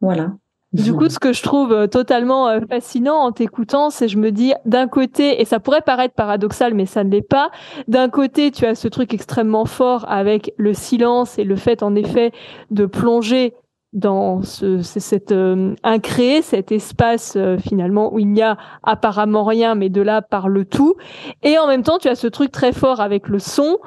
Voilà. 0.00 0.32
Du 0.72 0.94
coup, 0.94 1.08
ce 1.08 1.18
que 1.18 1.32
je 1.32 1.42
trouve 1.42 1.72
euh, 1.72 1.86
totalement 1.88 2.46
euh, 2.48 2.60
fascinant 2.68 3.16
en 3.16 3.32
t'écoutant, 3.32 3.90
c'est 3.90 4.06
je 4.06 4.16
me 4.18 4.30
dis 4.30 4.52
d'un 4.66 4.86
côté, 4.86 5.40
et 5.40 5.44
ça 5.44 5.58
pourrait 5.58 5.80
paraître 5.80 6.14
paradoxal, 6.14 6.74
mais 6.74 6.86
ça 6.86 7.02
ne 7.02 7.10
l'est 7.10 7.22
pas, 7.22 7.50
d'un 7.88 8.08
côté, 8.08 8.52
tu 8.52 8.64
as 8.66 8.76
ce 8.76 8.86
truc 8.86 9.12
extrêmement 9.12 9.64
fort 9.64 10.04
avec 10.08 10.54
le 10.58 10.72
silence 10.72 11.40
et 11.40 11.44
le 11.44 11.56
fait 11.56 11.82
en 11.82 11.96
effet 11.96 12.30
de 12.70 12.86
plonger 12.86 13.52
dans 13.92 14.42
ce, 14.42 14.82
cet 14.82 15.32
euh, 15.32 15.74
incréé, 15.82 16.42
cet 16.42 16.70
espace 16.70 17.34
euh, 17.36 17.58
finalement 17.58 18.14
où 18.14 18.20
il 18.20 18.28
n'y 18.28 18.42
a 18.42 18.56
apparemment 18.84 19.42
rien, 19.42 19.74
mais 19.74 19.88
de 19.88 20.00
là 20.00 20.22
par 20.22 20.48
le 20.48 20.64
tout. 20.64 20.94
Et 21.42 21.58
en 21.58 21.66
même 21.66 21.82
temps, 21.82 21.98
tu 21.98 22.06
as 22.06 22.14
ce 22.14 22.28
truc 22.28 22.52
très 22.52 22.72
fort 22.72 23.00
avec 23.00 23.26
le 23.26 23.40
son, 23.40 23.78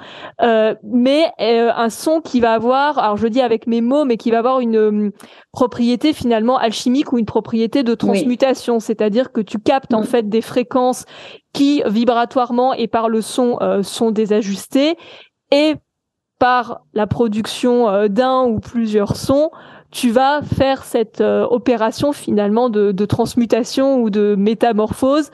euh, 0.42 0.76
mais 0.84 1.32
euh, 1.40 1.72
un 1.74 1.90
son 1.90 2.20
qui 2.20 2.42
va 2.42 2.54
avoir, 2.54 3.00
alors 3.00 3.16
je 3.16 3.28
dis 3.28 3.40
avec 3.40 3.66
mes 3.66 3.80
mots, 3.80 4.04
mais 4.04 4.18
qui 4.18 4.30
va 4.30 4.40
avoir 4.40 4.60
une 4.60 5.12
propriété 5.54 6.12
finalement 6.12 6.58
alchimique 6.58 7.14
ou 7.14 7.18
une 7.18 7.26
propriété 7.26 7.84
de 7.84 7.96
transmutation, 7.96 8.82
c'est-à-dire 8.82 9.32
que 9.32 9.40
tu 9.40 9.58
captes 9.58 9.94
en 9.94 10.02
mm. 10.02 10.06
fait 10.06 10.28
des 10.28 10.42
fréquences 10.42 11.06
qui 11.54 11.82
vibratoirement 11.86 12.74
et 12.74 12.88
par 12.88 13.08
le 13.08 13.22
son 13.22 13.60
sont 13.84 14.10
désajustées 14.10 14.98
et 15.52 15.76
par 16.40 16.82
la 16.94 17.06
production 17.06 18.08
d'un 18.08 18.44
ou 18.46 18.60
plusieurs 18.60 19.16
sons, 19.16 19.52
tu 19.94 20.10
vas 20.10 20.42
faire 20.42 20.84
cette 20.84 21.22
euh, 21.22 21.46
opération 21.46 22.12
finalement 22.12 22.70
de, 22.70 22.92
de, 22.92 23.06
transmutation 23.06 24.02
ou 24.02 24.10
de 24.10 24.36
métamorphose 24.36 25.30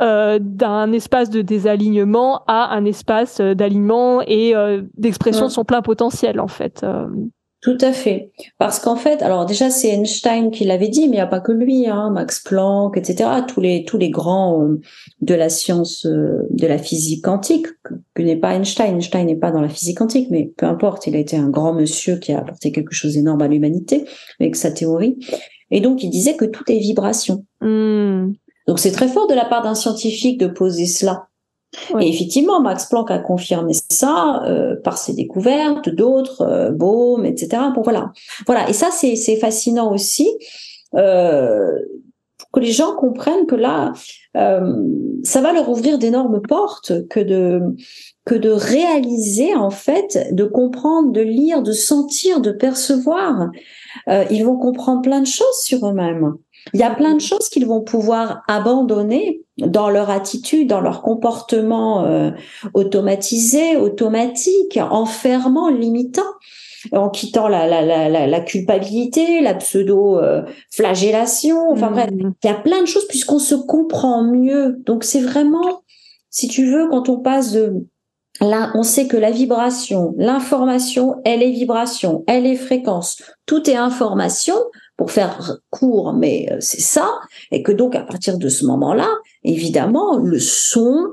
euh, 0.00 0.38
d'un 0.40 0.92
espace 0.92 1.28
de 1.28 1.42
désalignement 1.42 2.42
à 2.46 2.74
un 2.74 2.84
espace 2.84 3.40
euh, 3.40 3.54
d'alignement 3.54 4.22
et 4.22 4.54
euh, 4.54 4.82
d'expression 4.96 5.46
de 5.46 5.50
son 5.50 5.64
plein 5.64 5.82
potentiel 5.82 6.38
en 6.38 6.48
fait. 6.48 6.84
Tout 7.66 7.78
à 7.80 7.92
fait. 7.92 8.30
Parce 8.58 8.78
qu'en 8.78 8.94
fait, 8.94 9.22
alors 9.22 9.44
déjà 9.44 9.70
c'est 9.70 9.88
Einstein 9.88 10.52
qui 10.52 10.64
l'avait 10.64 10.88
dit, 10.88 11.08
mais 11.08 11.16
il 11.16 11.18
n'y 11.18 11.20
a 11.20 11.26
pas 11.26 11.40
que 11.40 11.50
lui, 11.50 11.88
hein, 11.88 12.10
Max 12.10 12.38
Planck, 12.38 12.96
etc. 12.96 13.28
Tous 13.48 13.60
les 13.60 13.84
tous 13.84 13.98
les 13.98 14.10
grands 14.10 14.62
euh, 14.62 14.80
de 15.22 15.34
la 15.34 15.48
science 15.48 16.06
euh, 16.06 16.46
de 16.50 16.66
la 16.68 16.78
physique 16.78 17.24
quantique, 17.24 17.66
que, 18.16 18.22
n'est 18.22 18.36
pas 18.36 18.54
Einstein. 18.54 18.94
Einstein 18.94 19.26
n'est 19.26 19.36
pas 19.36 19.50
dans 19.50 19.60
la 19.60 19.68
physique 19.68 19.98
quantique, 19.98 20.28
mais 20.30 20.52
peu 20.56 20.66
importe, 20.66 21.06
il 21.06 21.14
a 21.14 21.18
été 21.18 21.36
un 21.36 21.48
grand 21.48 21.72
monsieur 21.72 22.16
qui 22.16 22.32
a 22.32 22.38
apporté 22.38 22.72
quelque 22.72 22.92
chose 22.92 23.14
d'énorme 23.14 23.42
à 23.42 23.48
l'humanité 23.48 24.04
avec 24.40 24.56
sa 24.56 24.70
théorie. 24.70 25.18
Et 25.70 25.80
donc 25.80 26.02
il 26.02 26.10
disait 26.10 26.36
que 26.36 26.44
tout 26.44 26.64
est 26.70 26.78
vibration. 26.78 27.44
Hmm. 27.60 28.32
Donc 28.66 28.78
c'est 28.78 28.92
très 28.92 29.08
fort 29.08 29.26
de 29.28 29.34
la 29.34 29.44
part 29.44 29.62
d'un 29.62 29.74
scientifique 29.74 30.38
de 30.40 30.46
poser 30.46 30.86
cela. 30.86 31.28
Et 32.00 32.08
effectivement, 32.08 32.60
Max 32.60 32.86
Planck 32.86 33.10
a 33.10 33.18
confirmé 33.18 33.72
ça 33.90 34.42
euh, 34.46 34.76
par 34.82 34.98
ses 34.98 35.12
découvertes, 35.14 35.88
d'autres, 35.88 36.42
euh, 36.42 36.70
Bohm, 36.70 37.24
etc. 37.26 37.62
Bon, 37.74 37.82
voilà, 37.82 38.12
voilà. 38.46 38.68
Et 38.68 38.72
ça, 38.72 38.88
c'est 38.90 39.36
fascinant 39.36 39.92
aussi 39.92 40.28
euh, 40.94 41.70
que 42.56 42.60
les 42.60 42.72
gens 42.72 42.94
comprennent 42.94 43.44
que 43.44 43.54
là, 43.54 43.92
euh, 44.34 44.74
ça 45.24 45.42
va 45.42 45.52
leur 45.52 45.68
ouvrir 45.68 45.98
d'énormes 45.98 46.40
portes 46.40 47.06
que 47.08 47.20
de 47.20 47.60
que 48.24 48.34
de 48.34 48.48
réaliser 48.48 49.54
en 49.54 49.68
fait, 49.68 50.34
de 50.34 50.44
comprendre, 50.44 51.12
de 51.12 51.20
lire, 51.20 51.60
de 51.62 51.72
sentir, 51.72 52.40
de 52.40 52.50
percevoir. 52.50 53.50
Euh, 54.08 54.24
ils 54.30 54.42
vont 54.42 54.56
comprendre 54.56 55.02
plein 55.02 55.20
de 55.20 55.26
choses 55.26 55.60
sur 55.62 55.86
eux-mêmes. 55.86 56.32
Il 56.72 56.80
y 56.80 56.82
a 56.82 56.90
plein 56.90 57.14
de 57.14 57.20
choses 57.20 57.50
qu'ils 57.50 57.66
vont 57.66 57.82
pouvoir 57.82 58.42
abandonner 58.48 59.42
dans 59.58 59.90
leur 59.90 60.08
attitude, 60.08 60.66
dans 60.66 60.80
leur 60.80 61.02
comportement 61.02 62.06
euh, 62.06 62.30
automatisé, 62.72 63.76
automatique, 63.76 64.78
enfermant, 64.90 65.68
limitant, 65.68 66.22
en 66.92 67.08
quittant 67.08 67.48
la, 67.48 67.66
la, 67.66 67.82
la, 67.82 68.26
la 68.26 68.40
culpabilité, 68.40 69.40
la 69.40 69.54
pseudo-flagellation. 69.54 71.70
enfin 71.70 71.90
bref, 71.90 72.10
mmh. 72.10 72.32
il 72.42 72.46
y 72.46 72.50
a 72.50 72.54
plein 72.54 72.80
de 72.80 72.86
choses 72.86 73.06
puisqu'on 73.08 73.38
se 73.38 73.54
comprend 73.54 74.22
mieux. 74.22 74.76
Donc 74.84 75.04
c'est 75.04 75.20
vraiment, 75.20 75.82
si 76.30 76.48
tu 76.48 76.66
veux, 76.66 76.88
quand 76.88 77.08
on 77.08 77.18
passe 77.18 77.52
de 77.52 77.86
Là, 78.40 78.70
on 78.74 78.82
sait 78.82 79.06
que 79.06 79.16
la 79.16 79.30
vibration, 79.30 80.14
l'information, 80.18 81.16
elle 81.24 81.42
est 81.42 81.52
vibration, 81.52 82.22
elle 82.26 82.46
est 82.46 82.56
fréquence, 82.56 83.22
tout 83.46 83.70
est 83.70 83.76
information 83.76 84.56
pour 84.96 85.10
faire 85.10 85.58
court, 85.70 86.12
mais 86.12 86.48
euh, 86.50 86.56
c'est 86.60 86.80
ça, 86.80 87.08
et 87.50 87.62
que 87.62 87.72
donc 87.72 87.94
à 87.94 88.02
partir 88.02 88.38
de 88.38 88.48
ce 88.48 88.64
moment-là, 88.66 89.08
évidemment, 89.42 90.18
le 90.18 90.38
son, 90.38 91.12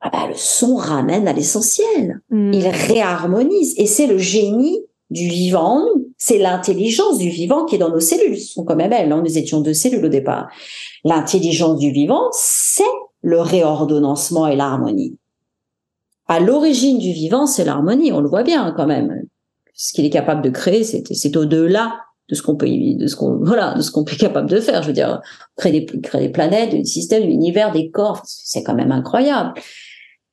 ah 0.00 0.10
bah, 0.10 0.26
le 0.28 0.34
son 0.34 0.76
ramène 0.76 1.26
à 1.26 1.32
l'essentiel, 1.32 2.20
hmm. 2.30 2.52
il 2.52 2.68
réharmonise, 2.68 3.74
et 3.78 3.86
c'est 3.86 4.06
le 4.06 4.18
génie 4.18 4.78
du 5.10 5.28
vivant 5.28 5.78
en 5.78 5.86
nous, 5.86 6.12
c'est 6.18 6.38
l'intelligence 6.38 7.18
du 7.18 7.28
vivant 7.28 7.64
qui 7.64 7.76
est 7.76 7.78
dans 7.78 7.90
nos 7.90 8.00
cellules, 8.00 8.38
ce 8.38 8.54
sont 8.54 8.64
quand 8.64 8.76
même 8.76 8.92
elles, 8.92 9.12
hein. 9.12 9.22
nous 9.24 9.38
étions 9.38 9.60
deux 9.60 9.74
cellules 9.74 10.04
au 10.04 10.10
départ. 10.10 10.48
L'intelligence 11.04 11.78
du 11.78 11.90
vivant, 11.90 12.28
c'est 12.32 12.82
le 13.22 13.40
réordonnancement 13.40 14.46
et 14.46 14.56
l'harmonie. 14.56 15.16
À 16.28 16.40
l'origine 16.40 16.98
du 16.98 17.12
vivant, 17.12 17.46
c'est 17.46 17.64
l'harmonie, 17.64 18.12
on 18.12 18.20
le 18.20 18.28
voit 18.28 18.42
bien 18.42 18.72
quand 18.76 18.86
même. 18.86 19.22
Ce 19.74 19.92
qu'il 19.92 20.04
est 20.04 20.10
capable 20.10 20.42
de 20.42 20.50
créer, 20.50 20.82
c'est 20.84 21.36
au-delà 21.36 22.00
de 22.28 22.34
ce 22.34 22.42
qu'on 22.42 22.56
peut 22.56 22.66
de 22.68 23.06
ce 23.06 23.16
qu'on 23.16 23.36
voilà 23.42 23.74
de 23.74 23.82
ce 23.82 23.90
qu'on 23.90 24.04
est 24.04 24.16
capable 24.16 24.50
de 24.50 24.60
faire 24.60 24.82
je 24.82 24.88
veux 24.88 24.92
dire 24.92 25.20
créer 25.56 25.80
des 25.80 26.00
créer 26.00 26.26
des 26.26 26.32
planètes 26.32 26.70
des 26.70 26.84
systèmes 26.84 27.24
l'univers 27.24 27.72
des 27.72 27.90
corps 27.90 28.22
c'est 28.24 28.62
quand 28.62 28.74
même 28.74 28.92
incroyable 28.92 29.54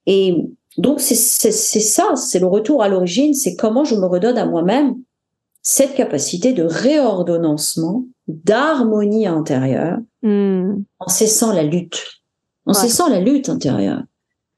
et 0.06 0.36
donc 0.78 1.00
c'est 1.00 1.16
ça 1.16 2.16
c'est 2.16 2.40
le 2.40 2.48
retour 2.48 2.84
à 2.84 2.90
l'origine 2.90 3.34
c'est 3.34 3.56
comment 3.56 3.84
je 3.84 3.96
me 3.96 4.06
redonne 4.06 4.38
à 4.38 4.46
moi-même 4.46 4.96
cette 5.62 5.96
capacité 5.96 6.54
de 6.54 6.64
réordonnancement 6.64 8.06
d'harmonie 8.28 9.28
intérieure 9.28 9.98
hmm. 10.24 10.74
en 11.00 11.08
cessant 11.08 11.54
la 11.54 11.64
lutte 11.64 12.22
en 12.66 12.74
cessant 12.74 13.10
la 13.10 13.20
lutte 13.20 13.50
intérieure 13.50 14.02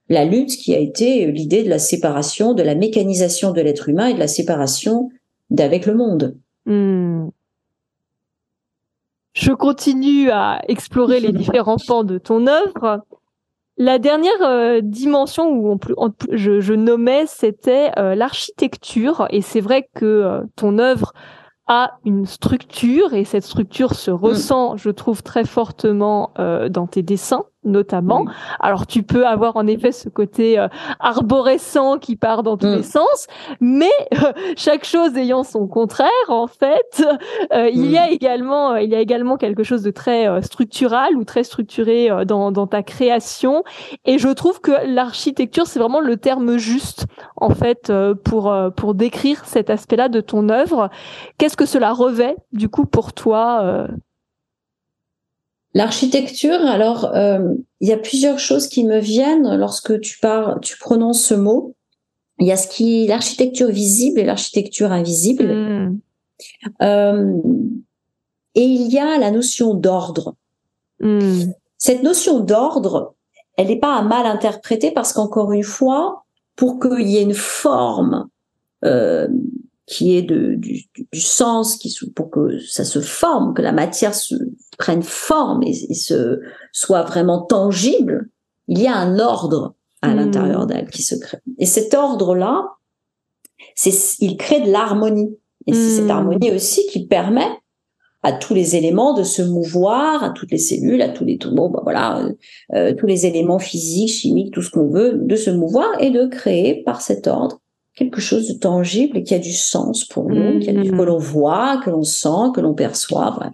la 0.08 0.24
lutte 0.24 0.56
qui 0.56 0.74
a 0.74 0.80
été 0.80 1.32
l'idée 1.32 1.64
de 1.64 1.70
la 1.70 1.80
séparation 1.80 2.54
de 2.54 2.64
la 2.64 2.76
mécanisation 2.76 3.52
de 3.52 3.62
l'être 3.62 3.90
humain 3.90 4.08
et 4.08 4.14
de 4.14 4.20
la 4.20 4.28
séparation 4.28 5.10
d'avec 5.50 5.86
le 5.86 5.96
monde 5.96 6.38
Hmm. 6.66 7.30
Je 9.34 9.52
continue 9.52 10.32
à 10.32 10.62
explorer 10.68 11.20
les 11.20 11.32
différents 11.34 11.78
pans 11.78 12.04
de 12.04 12.18
ton 12.18 12.48
œuvre. 12.48 13.04
La 13.78 14.00
dernière 14.00 14.42
euh, 14.42 14.80
dimension 14.82 15.50
où 15.50 15.78
on, 15.98 16.12
je, 16.32 16.74
nommais, 16.74 17.26
c'était 17.28 17.92
euh, 17.98 18.16
l'architecture. 18.16 19.28
Et 19.32 19.42
c'est 19.42 19.60
vrai 19.60 19.90
que 19.94 20.06
euh, 20.06 20.42
ton 20.56 20.80
œuvre 20.80 21.14
a 21.68 21.98
une 22.06 22.26
structure 22.26 23.14
et 23.14 23.26
cette 23.26 23.44
structure 23.44 23.96
se 23.96 24.12
hmm. 24.12 24.16
ressent, 24.16 24.78
je 24.78 24.90
trouve, 24.92 25.24
très 25.24 25.44
fortement 25.44 26.32
dans 26.38 26.88
tes 26.88 27.02
dessins 27.02 27.46
notamment. 27.66 28.26
Alors 28.60 28.88
tu 28.88 29.04
peux 29.04 29.26
avoir 29.26 29.58
en 29.58 29.68
effet 29.68 29.92
ce 29.92 30.10
côté 30.10 30.58
euh, 30.58 30.68
arborescent 31.00 31.98
qui 31.98 32.16
part 32.16 32.44
dans 32.44 32.58
tous 32.58 32.68
mm. 32.68 32.76
les 32.76 32.84
sens, 32.84 33.28
mais 33.60 33.92
euh, 34.14 34.32
chaque 34.56 34.86
chose 34.86 35.16
ayant 35.18 35.44
son 35.44 35.68
contraire 35.68 36.10
en 36.30 36.48
fait, 36.48 37.06
euh, 37.54 37.70
il 37.70 37.90
y 37.92 37.98
a 37.98 38.08
mm. 38.08 38.14
également 38.14 38.76
il 38.76 38.90
y 38.90 38.96
a 38.96 39.00
également 39.00 39.38
quelque 39.38 39.64
chose 39.64 39.84
de 39.84 39.92
très 39.92 40.42
structural 40.42 41.16
ou 41.16 41.24
très 41.24 41.44
structuré 41.44 42.10
dans, 42.26 42.52
dans 42.52 42.68
ta 42.68 42.84
création 42.84 43.64
et 44.06 44.18
je 44.18 44.30
trouve 44.30 44.62
que 44.62 44.72
l'architecture 44.88 45.68
c'est 45.68 45.80
vraiment 45.80 46.00
le 46.00 46.18
terme 46.18 46.58
juste 46.58 47.06
en 47.36 47.50
fait 47.50 47.92
pour 48.24 48.54
pour 48.76 48.94
décrire 48.94 49.46
cet 49.46 49.70
aspect-là 49.70 50.10
de 50.10 50.22
ton 50.22 50.50
œuvre. 50.50 50.90
Qu'est-ce 51.38 51.58
que 51.58 51.66
cela 51.66 51.94
revêt 51.94 52.36
du 52.54 52.70
coup 52.70 52.86
pour 52.86 53.14
toi 53.14 53.88
L'architecture, 55.76 56.62
alors, 56.62 57.14
euh, 57.16 57.54
il 57.82 57.90
y 57.90 57.92
a 57.92 57.98
plusieurs 57.98 58.40
choses 58.40 58.68
qui 58.68 58.86
me 58.86 58.98
viennent 58.98 59.58
lorsque 59.58 60.00
tu 60.00 60.18
parles, 60.20 60.60
tu 60.62 60.78
prononces 60.78 61.22
ce 61.22 61.34
mot. 61.34 61.76
Il 62.40 62.48
y 62.48 62.54
a 62.54 62.58
ce 62.58 62.70
qui, 62.70 63.06
l'architecture 63.08 63.68
visible 63.68 64.22
et 64.22 64.24
l'architecture 64.24 64.94
invisible. 64.94 65.54
Hmm. 65.54 66.00
Euh, 66.82 67.42
et 68.56 68.64
il 68.64 68.90
y 68.90 69.00
a 69.00 69.18
la 69.18 69.32
notion 69.32 69.74
d'ordre. 69.74 70.36
Hmm. 71.02 71.52
Cette 71.78 72.04
notion 72.04 72.40
d'ordre, 72.40 73.14
elle 73.58 73.68
n'est 73.68 73.80
pas 73.80 73.98
à 73.98 74.02
mal 74.02 74.26
interpréter 74.26 74.92
parce 74.92 75.12
qu'encore 75.12 75.52
une 75.52 75.64
fois, 75.64 76.24
pour 76.56 76.80
qu'il 76.80 77.10
y 77.10 77.18
ait 77.18 77.24
une 77.24 77.34
forme 77.34 78.30
euh, 78.86 79.28
qui 79.88 80.18
est 80.18 80.24
de, 80.24 80.56
du, 80.56 80.86
du, 81.12 81.22
sens, 81.22 81.78
qui, 81.78 81.96
pour 82.16 82.32
que 82.32 82.60
ça 82.60 82.84
se 82.84 83.00
forme, 83.00 83.54
que 83.54 83.62
la 83.62 83.72
matière 83.72 84.16
se, 84.16 84.36
prenne 84.78 85.04
forme 85.04 85.64
et, 85.64 85.94
se, 85.94 86.40
soit 86.72 87.04
vraiment 87.04 87.42
tangible, 87.42 88.30
il 88.68 88.82
y 88.82 88.88
a 88.88 88.96
un 88.96 89.20
ordre 89.20 89.76
à 90.02 90.10
hmm. 90.10 90.16
l'intérieur 90.18 90.66
d'elle 90.66 90.90
qui 90.90 91.04
se 91.04 91.16
crée. 91.16 91.40
Et 91.60 91.66
cet 91.66 91.94
ordre-là, 91.94 92.70
c'est, 93.76 93.94
il 94.20 94.38
crée 94.38 94.62
de 94.62 94.72
l'harmonie. 94.72 95.38
Et 95.68 95.74
c'est 95.74 95.98
cette 95.98 96.06
hmm. 96.06 96.12
harmonie 96.12 96.52
aussi 96.52 96.86
qui 96.88 97.08
permet 97.08 97.50
à 98.22 98.32
tous 98.32 98.56
les 98.56 98.76
éléments 98.76 99.14
de 99.14 99.24
se 99.24 99.44
mouvoir, 99.44 100.24
à 100.24 100.32
toutes 100.32 100.52
les 100.52 100.58
cellules, 100.58 101.02
à 101.04 101.10
tous 101.10 101.26
les 101.26 101.38
bon, 101.38 101.70
bah 101.70 101.82
voilà, 101.84 102.28
euh, 102.74 102.94
tous 102.96 103.06
les 103.06 103.28
éléments 103.28 103.60
physiques, 103.60 104.10
chimiques, 104.10 104.52
tout 104.52 104.64
ce 104.64 104.72
qu'on 104.72 104.88
veut, 104.88 105.14
de 105.14 105.36
se 105.36 105.52
mouvoir 105.52 105.88
et 106.00 106.10
de 106.10 106.26
créer 106.26 106.82
par 106.84 107.02
cet 107.02 107.28
ordre 107.28 107.62
quelque 107.96 108.20
chose 108.20 108.48
de 108.48 108.54
tangible 108.54 109.18
et 109.18 109.24
qui 109.24 109.34
a 109.34 109.40
du 109.40 109.54
sens 109.54 110.06
pour 110.06 110.30
nous, 110.30 110.60
qui 110.60 110.70
a 110.70 110.74
du, 110.74 110.92
que 110.92 111.02
l'on 111.02 111.18
voit, 111.18 111.82
que 111.84 111.90
l'on 111.90 112.04
sent, 112.04 112.52
que 112.54 112.62
l'on 112.62 112.74
perçoit, 112.74 113.32
bref. 113.32 113.54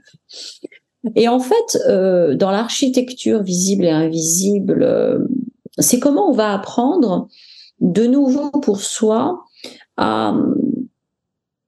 Et 1.16 1.28
en 1.28 1.40
fait, 1.40 1.80
euh, 1.88 2.36
dans 2.36 2.52
l'architecture 2.52 3.42
visible 3.42 3.86
et 3.86 3.92
invisible, 3.92 4.84
euh, 4.84 5.20
c'est 5.78 6.00
comment 6.00 6.30
on 6.30 6.34
va 6.34 6.54
apprendre 6.54 7.28
de 7.80 8.06
nouveau 8.06 8.52
pour 8.52 8.82
soi 8.82 9.44
à, 9.98 10.36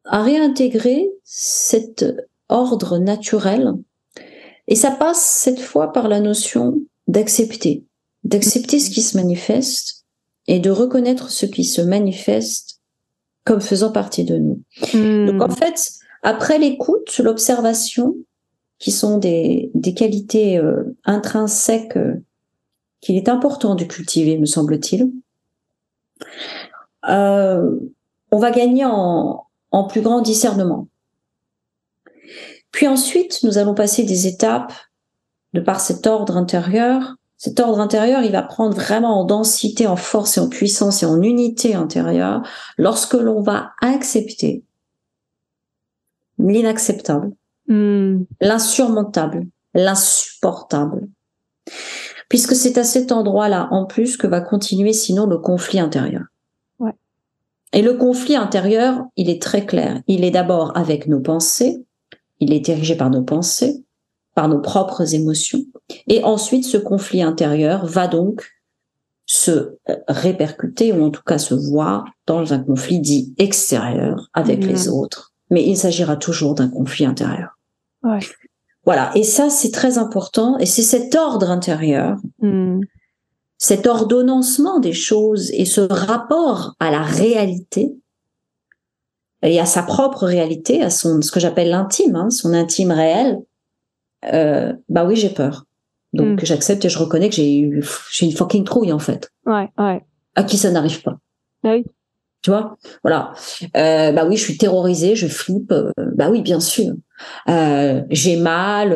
à 0.06 0.24
réintégrer 0.24 1.10
cet 1.24 2.06
ordre 2.50 2.98
naturel. 3.00 3.74
Et 4.68 4.76
ça 4.76 4.92
passe 4.92 5.22
cette 5.22 5.60
fois 5.60 5.92
par 5.92 6.08
la 6.08 6.20
notion 6.20 6.80
d'accepter, 7.08 7.86
d'accepter 8.24 8.80
ce 8.80 8.90
qui 8.90 9.02
se 9.02 9.18
manifeste 9.18 10.03
et 10.48 10.60
de 10.60 10.70
reconnaître 10.70 11.30
ce 11.30 11.46
qui 11.46 11.64
se 11.64 11.82
manifeste 11.82 12.82
comme 13.46 13.62
faisant 13.62 13.92
partie 13.92 14.24
de 14.24 14.38
nous. 14.38 14.62
Hmm. 14.94 15.26
Donc 15.26 15.42
en 15.42 15.50
fait, 15.50 15.92
après 16.22 16.58
l'écoute, 16.60 17.18
l'observation, 17.20 18.16
qui 18.80 18.92
sont 18.92 19.18
des, 19.18 19.72
des 19.76 19.94
qualités 19.94 20.58
euh, 20.58 20.98
intrinsèques 21.06 21.96
euh, 21.96 22.22
qu'il 23.00 23.16
est 23.16 23.30
important 23.30 23.76
de 23.76 23.86
cultiver, 23.86 24.38
me 24.38 24.46
semble-t-il, 24.46 25.10
euh, 27.10 27.80
on 28.32 28.38
va 28.38 28.52
gagner 28.52 28.84
en, 28.84 29.46
en 29.72 29.84
plus 29.86 30.02
grand 30.02 30.22
discernement. 30.22 30.88
Puis 32.72 32.88
ensuite, 32.88 33.44
nous 33.44 33.58
allons 33.58 33.74
passer 33.74 34.04
des 34.04 34.28
étapes 34.28 34.74
de 35.54 35.62
par 35.62 35.80
cet 35.80 36.06
ordre 36.08 36.36
intérieur 36.36 37.16
cet 37.44 37.60
ordre 37.60 37.82
intérieur, 37.82 38.24
il 38.24 38.32
va 38.32 38.41
prendre 38.41 38.74
vraiment 38.74 39.20
en 39.20 39.26
densité, 39.26 39.86
en 39.86 39.98
force 39.98 40.38
et 40.38 40.39
en 40.39 40.48
puissance 40.48 41.04
et 41.04 41.06
en 41.06 41.22
unité 41.22 41.76
intérieure 41.76 42.41
lorsque 42.78 43.16
l'on 43.16 43.41
va 43.41 43.72
accepter 43.82 44.64
l'inacceptable, 46.39 47.34
Hmm. 47.68 48.24
l'insurmontable, 48.39 49.48
l'insupportable. 49.74 51.10
Puisque 52.30 52.56
c'est 52.56 52.78
à 52.78 52.86
cet 52.86 53.12
endroit-là, 53.12 53.68
en 53.72 53.86
plus, 53.86 54.16
que 54.16 54.28
va 54.28 54.39
continuer 54.39 54.94
sinon 54.94 55.26
le 55.26 55.38
conflit 55.38 55.82
intérieur. 55.82 56.24
Ouais. 56.80 56.94
Et 57.74 57.82
le 57.82 57.94
conflit 57.94 58.38
intérieur, 58.38 59.04
il 59.18 59.30
est 59.30 59.41
très 59.41 59.66
clair. 59.66 60.02
Il 60.08 60.24
est 60.24 60.32
d'abord 60.32 60.78
avec 60.78 61.08
nos 61.08 61.20
pensées, 61.20 61.86
il 62.39 62.54
est 62.54 62.62
dirigé 62.62 62.96
par 62.96 63.10
nos 63.10 63.24
pensées, 63.24 63.84
par 64.36 64.48
nos 64.48 64.60
propres 64.60 65.14
émotions. 65.14 65.64
Et 66.08 66.24
ensuite, 66.24 66.66
ce 66.66 66.78
conflit 66.78 67.22
intérieur 67.22 67.86
va 67.86 68.08
donc 68.08 68.50
se 69.26 69.52
euh, 69.90 69.96
répercuter, 70.08 70.92
ou 70.92 71.04
en 71.04 71.10
tout 71.10 71.24
cas 71.24 71.38
se 71.38 71.54
voir 71.54 72.06
dans 72.26 72.54
un 72.54 72.60
conflit 72.60 73.00
dit 73.00 73.34
extérieur 73.38 74.30
avec 74.34 74.64
les 74.64 74.90
autres. 74.90 75.34
Mais 75.50 75.64
il 75.66 75.78
s'agira 75.78 76.16
toujours 76.18 76.56
d'un 76.56 76.70
conflit 76.70 77.06
intérieur. 77.06 77.58
Ouais. 78.04 78.20
Voilà. 78.86 79.12
Et 79.16 79.24
ça, 79.24 79.50
c'est 79.50 79.72
très 79.72 79.98
important. 79.98 80.58
Et 80.58 80.66
c'est 80.66 80.82
cet 80.82 81.16
ordre 81.16 81.50
intérieur, 81.50 82.18
Hmm. 82.40 82.82
cet 83.58 83.88
ordonnancement 83.88 84.80
des 84.80 84.94
choses 84.94 85.52
et 85.52 85.66
ce 85.66 85.82
rapport 85.82 86.76
à 86.80 86.92
la 86.92 87.02
réalité 87.02 87.96
et 89.42 89.60
à 89.60 89.66
sa 89.66 89.84
propre 89.84 90.26
réalité, 90.26 90.82
à 90.82 90.90
son, 90.90 91.22
ce 91.22 91.32
que 91.32 91.40
j'appelle 91.40 91.70
l'intime, 91.70 92.16
hein, 92.16 92.30
son 92.30 92.54
intime 92.54 92.92
réel. 92.92 93.40
Euh, 94.32 94.74
bah 94.89 95.05
oui, 95.05 95.15
j'ai 95.15 95.30
peur. 95.30 95.65
Donc, 96.13 96.41
Mm. 96.41 96.45
j'accepte 96.45 96.86
et 96.86 96.89
je 96.89 96.99
reconnais 96.99 97.30
que 97.30 97.36
j'ai 97.36 97.57
eu, 97.59 97.84
j'ai 98.11 98.26
une 98.28 98.32
fucking 98.32 98.63
trouille, 98.63 98.91
en 98.93 98.99
fait. 98.99 99.32
Ouais, 99.45 99.69
ouais. 99.80 100.03
À 100.36 100.43
qui 100.43 100.57
ça 100.57 100.69
n'arrive 100.71 101.01
pas. 101.01 101.17
Ah 101.63 101.71
oui. 101.74 101.86
Tu 102.43 102.51
vois? 102.51 102.78
Voilà. 103.03 103.34
Euh, 103.78 104.11
bah 104.11 104.26
oui, 104.26 104.36
je 104.38 104.43
suis 104.43 104.57
terrorisée, 104.57 105.15
je 105.15 105.28
flippe. 105.28 105.71
euh, 105.71 105.91
bah 106.15 106.30
oui, 106.30 106.41
bien 106.41 106.59
sûr. 106.59 106.93
Euh, 107.49 108.01
j'ai 108.09 108.36
mal, 108.36 108.91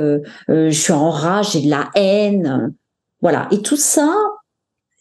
euh, 0.50 0.70
je 0.70 0.78
suis 0.78 0.92
en 0.94 1.10
rage, 1.10 1.52
j'ai 1.54 1.62
de 1.62 1.70
la 1.70 1.90
haine. 1.96 2.74
voilà. 3.22 3.48
Et 3.52 3.62
tout 3.62 3.78
ça, 3.78 4.14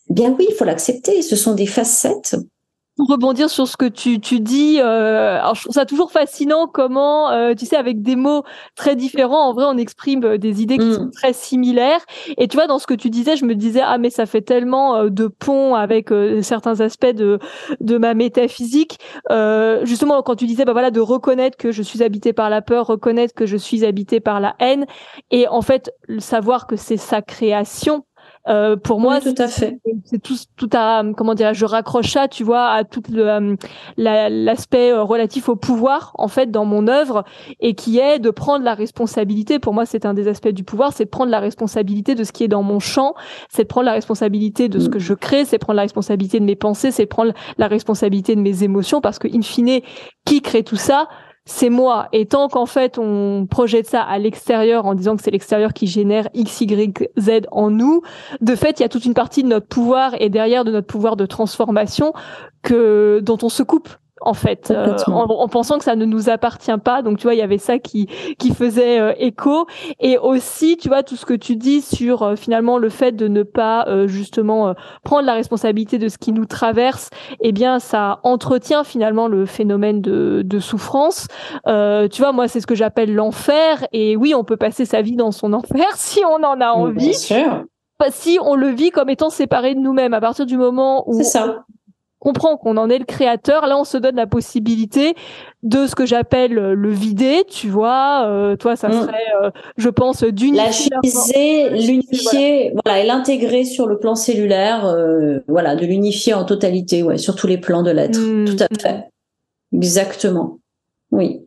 bien 0.08 0.34
oui, 0.38 0.46
il 0.48 0.54
faut 0.54 0.64
l'accepter. 0.64 1.22
Ce 1.22 1.34
sont 1.36 1.54
des 1.54 1.66
facettes. 1.66 2.36
Pour 2.96 3.08
rebondir 3.08 3.50
sur 3.50 3.68
ce 3.68 3.76
que 3.76 3.84
tu, 3.84 4.20
tu 4.20 4.40
dis, 4.40 4.78
euh, 4.80 5.38
alors 5.38 5.54
je 5.54 5.60
trouve 5.64 5.74
ça 5.74 5.84
toujours 5.84 6.10
fascinant 6.10 6.66
comment, 6.66 7.30
euh, 7.30 7.52
tu 7.52 7.66
sais, 7.66 7.76
avec 7.76 8.00
des 8.00 8.16
mots 8.16 8.42
très 8.74 8.96
différents, 8.96 9.50
en 9.50 9.52
vrai, 9.52 9.66
on 9.68 9.76
exprime 9.76 10.24
euh, 10.24 10.38
des 10.38 10.62
idées 10.62 10.78
qui 10.78 10.86
Mm. 10.86 10.94
sont 10.94 11.10
très 11.10 11.34
similaires. 11.34 12.00
Et 12.38 12.48
tu 12.48 12.56
vois, 12.56 12.66
dans 12.66 12.78
ce 12.78 12.86
que 12.86 12.94
tu 12.94 13.10
disais, 13.10 13.36
je 13.36 13.44
me 13.44 13.54
disais, 13.54 13.82
ah, 13.84 13.98
mais 13.98 14.08
ça 14.08 14.24
fait 14.24 14.40
tellement 14.40 14.96
euh, 14.96 15.10
de 15.10 15.26
pont 15.26 15.74
avec 15.74 16.10
euh, 16.10 16.40
certains 16.40 16.80
aspects 16.80 17.04
de, 17.14 17.38
de 17.80 17.98
ma 17.98 18.14
métaphysique. 18.14 18.98
Euh, 19.30 19.84
justement, 19.84 20.22
quand 20.22 20.36
tu 20.36 20.46
disais, 20.46 20.64
bah 20.64 20.72
voilà, 20.72 20.90
de 20.90 21.00
reconnaître 21.00 21.58
que 21.58 21.72
je 21.72 21.82
suis 21.82 22.02
habité 22.02 22.32
par 22.32 22.48
la 22.48 22.62
peur, 22.62 22.86
reconnaître 22.86 23.34
que 23.34 23.44
je 23.44 23.58
suis 23.58 23.84
habité 23.84 24.20
par 24.20 24.40
la 24.40 24.54
haine, 24.58 24.86
et 25.30 25.48
en 25.48 25.60
fait, 25.60 25.90
le 26.08 26.20
savoir 26.20 26.66
que 26.66 26.76
c'est 26.76 26.96
sa 26.96 27.20
création. 27.20 28.04
Euh, 28.48 28.76
pour 28.76 29.00
moi, 29.00 29.18
Oui, 29.24 29.34
tout 29.34 29.42
à 29.42 29.48
fait. 29.48 29.78
c'est 30.04 30.22
tout, 30.22 30.36
tout 30.56 30.70
à 30.72 31.02
comment 31.16 31.34
dire, 31.34 31.52
je 31.52 31.64
raccroche 31.64 32.12
ça, 32.12 32.28
tu 32.28 32.44
vois, 32.44 32.66
à 32.68 32.84
tout 32.84 33.02
euh, 33.14 33.56
la- 33.96 34.28
l'aspect 34.28 34.92
euh, 34.92 35.02
relatif 35.02 35.48
au 35.48 35.56
pouvoir 35.56 36.12
en 36.14 36.28
fait 36.28 36.50
dans 36.50 36.64
mon 36.64 36.86
œuvre 36.86 37.24
et 37.60 37.74
qui 37.74 37.98
est 37.98 38.18
de 38.20 38.30
prendre 38.30 38.64
la 38.64 38.74
responsabilité. 38.74 39.58
Pour 39.58 39.74
moi, 39.74 39.84
c'est 39.86 40.06
un 40.06 40.14
des 40.14 40.28
aspects 40.28 40.48
du 40.48 40.62
pouvoir, 40.64 40.92
c'est 40.92 41.06
de 41.06 41.10
prendre 41.10 41.30
la 41.30 41.40
responsabilité 41.40 42.14
de 42.14 42.22
ce 42.24 42.30
qui 42.32 42.44
est 42.44 42.48
dans 42.48 42.62
mon 42.62 42.78
champ, 42.78 43.14
c'est 43.48 43.62
de 43.64 43.68
prendre 43.68 43.86
la 43.86 43.92
responsabilité 43.92 44.68
de 44.68 44.78
ce 44.78 44.86
Mm. 44.86 44.90
que 44.90 44.98
je 45.00 45.14
crée, 45.14 45.44
c'est 45.44 45.58
prendre 45.58 45.76
la 45.76 45.82
responsabilité 45.82 46.38
de 46.38 46.44
mes 46.44 46.56
pensées, 46.56 46.90
c'est 46.92 47.06
prendre 47.06 47.32
la 47.58 47.66
responsabilité 47.68 48.36
de 48.36 48.40
mes 48.40 48.62
émotions 48.62 49.00
parce 49.00 49.18
que 49.18 49.26
in 49.26 49.42
fine, 49.42 49.80
qui 50.24 50.40
crée 50.42 50.62
tout 50.62 50.76
ça 50.76 51.08
c'est 51.46 51.70
moi. 51.70 52.08
Et 52.12 52.26
tant 52.26 52.48
qu'en 52.48 52.66
fait 52.66 52.98
on 52.98 53.46
projette 53.48 53.86
ça 53.86 54.02
à 54.02 54.18
l'extérieur 54.18 54.84
en 54.84 54.94
disant 54.94 55.16
que 55.16 55.22
c'est 55.22 55.30
l'extérieur 55.30 55.72
qui 55.72 55.86
génère 55.86 56.28
X, 56.34 56.60
Y, 56.60 57.10
Z 57.18 57.30
en 57.52 57.70
nous, 57.70 58.02
de 58.40 58.54
fait, 58.54 58.80
il 58.80 58.82
y 58.82 58.86
a 58.86 58.88
toute 58.88 59.04
une 59.04 59.14
partie 59.14 59.42
de 59.42 59.48
notre 59.48 59.66
pouvoir 59.66 60.14
et 60.20 60.28
derrière 60.28 60.64
de 60.64 60.72
notre 60.72 60.86
pouvoir 60.86 61.16
de 61.16 61.24
transformation 61.24 62.12
que 62.62 63.20
dont 63.22 63.38
on 63.42 63.48
se 63.48 63.62
coupe 63.62 63.88
en 64.22 64.34
fait, 64.34 64.70
euh, 64.70 64.96
en, 65.08 65.24
en 65.24 65.48
pensant 65.48 65.78
que 65.78 65.84
ça 65.84 65.94
ne 65.96 66.04
nous 66.06 66.30
appartient 66.30 66.76
pas. 66.82 67.02
Donc 67.02 67.18
tu 67.18 67.24
vois, 67.24 67.34
il 67.34 67.38
y 67.38 67.42
avait 67.42 67.58
ça 67.58 67.78
qui 67.78 68.06
qui 68.38 68.54
faisait 68.54 68.98
euh, 68.98 69.12
écho 69.18 69.66
et 70.00 70.16
aussi, 70.18 70.76
tu 70.76 70.88
vois, 70.88 71.02
tout 71.02 71.16
ce 71.16 71.26
que 71.26 71.34
tu 71.34 71.56
dis 71.56 71.82
sur 71.82 72.22
euh, 72.22 72.36
finalement 72.36 72.78
le 72.78 72.88
fait 72.88 73.12
de 73.12 73.28
ne 73.28 73.42
pas 73.42 73.84
euh, 73.88 74.06
justement 74.06 74.68
euh, 74.68 74.72
prendre 75.04 75.26
la 75.26 75.34
responsabilité 75.34 75.98
de 75.98 76.08
ce 76.08 76.16
qui 76.18 76.32
nous 76.32 76.46
traverse. 76.46 77.10
Eh 77.40 77.52
bien, 77.52 77.78
ça 77.78 78.20
entretient 78.22 78.84
finalement 78.84 79.28
le 79.28 79.44
phénomène 79.46 80.00
de, 80.00 80.42
de 80.44 80.58
souffrance. 80.60 81.26
Euh, 81.66 82.08
tu 82.08 82.22
vois, 82.22 82.32
moi, 82.32 82.48
c'est 82.48 82.60
ce 82.60 82.66
que 82.66 82.74
j'appelle 82.74 83.14
l'enfer. 83.14 83.86
Et 83.92 84.16
oui, 84.16 84.34
on 84.34 84.44
peut 84.44 84.56
passer 84.56 84.84
sa 84.86 85.02
vie 85.02 85.16
dans 85.16 85.30
son 85.32 85.52
enfer 85.52 85.84
si 85.96 86.20
on 86.24 86.42
en 86.42 86.60
a 86.60 86.70
envie 86.70 87.10
Bien 87.10 87.12
sûr. 87.12 87.64
pas 87.98 88.10
si 88.10 88.38
on 88.42 88.54
le 88.54 88.68
vit 88.68 88.90
comme 88.90 89.10
étant 89.10 89.30
séparé 89.30 89.74
de 89.74 89.80
nous-mêmes. 89.80 90.14
À 90.14 90.20
partir 90.20 90.46
du 90.46 90.56
moment 90.56 91.04
où 91.06 91.18
C'est 91.18 91.24
ça. 91.24 91.64
on 91.68 91.75
comprend 92.26 92.56
qu'on 92.56 92.76
en 92.76 92.90
est 92.90 92.98
le 92.98 93.04
créateur, 93.04 93.66
là 93.66 93.78
on 93.78 93.84
se 93.84 93.96
donne 93.98 94.16
la 94.16 94.26
possibilité 94.26 95.14
de 95.62 95.86
ce 95.86 95.94
que 95.94 96.06
j'appelle 96.06 96.58
euh, 96.58 96.74
le 96.74 96.90
vider, 96.90 97.44
tu 97.48 97.68
vois. 97.68 98.24
Euh, 98.26 98.56
toi, 98.56 98.74
ça 98.74 98.88
Mm. 98.88 98.92
serait, 99.02 99.24
euh, 99.42 99.50
je 99.76 99.88
pense, 99.88 100.24
d'unifier. 100.24 101.70
l'unifier, 101.70 102.72
voilà, 102.84 103.00
et 103.00 103.06
l'intégrer 103.06 103.64
sur 103.64 103.86
le 103.86 103.98
plan 103.98 104.16
cellulaire, 104.16 104.86
euh, 104.86 105.38
voilà, 105.46 105.76
de 105.76 105.86
l'unifier 105.86 106.34
en 106.34 106.44
totalité, 106.44 107.02
ouais, 107.04 107.16
sur 107.18 107.36
tous 107.36 107.46
les 107.46 107.58
plans 107.58 107.82
de 107.84 107.90
l'être. 107.92 108.18
Mm, 108.18 108.44
Tout 108.56 108.64
à 108.64 108.68
fait. 108.80 109.04
Exactement. 109.72 110.58
Oui. 111.12 111.40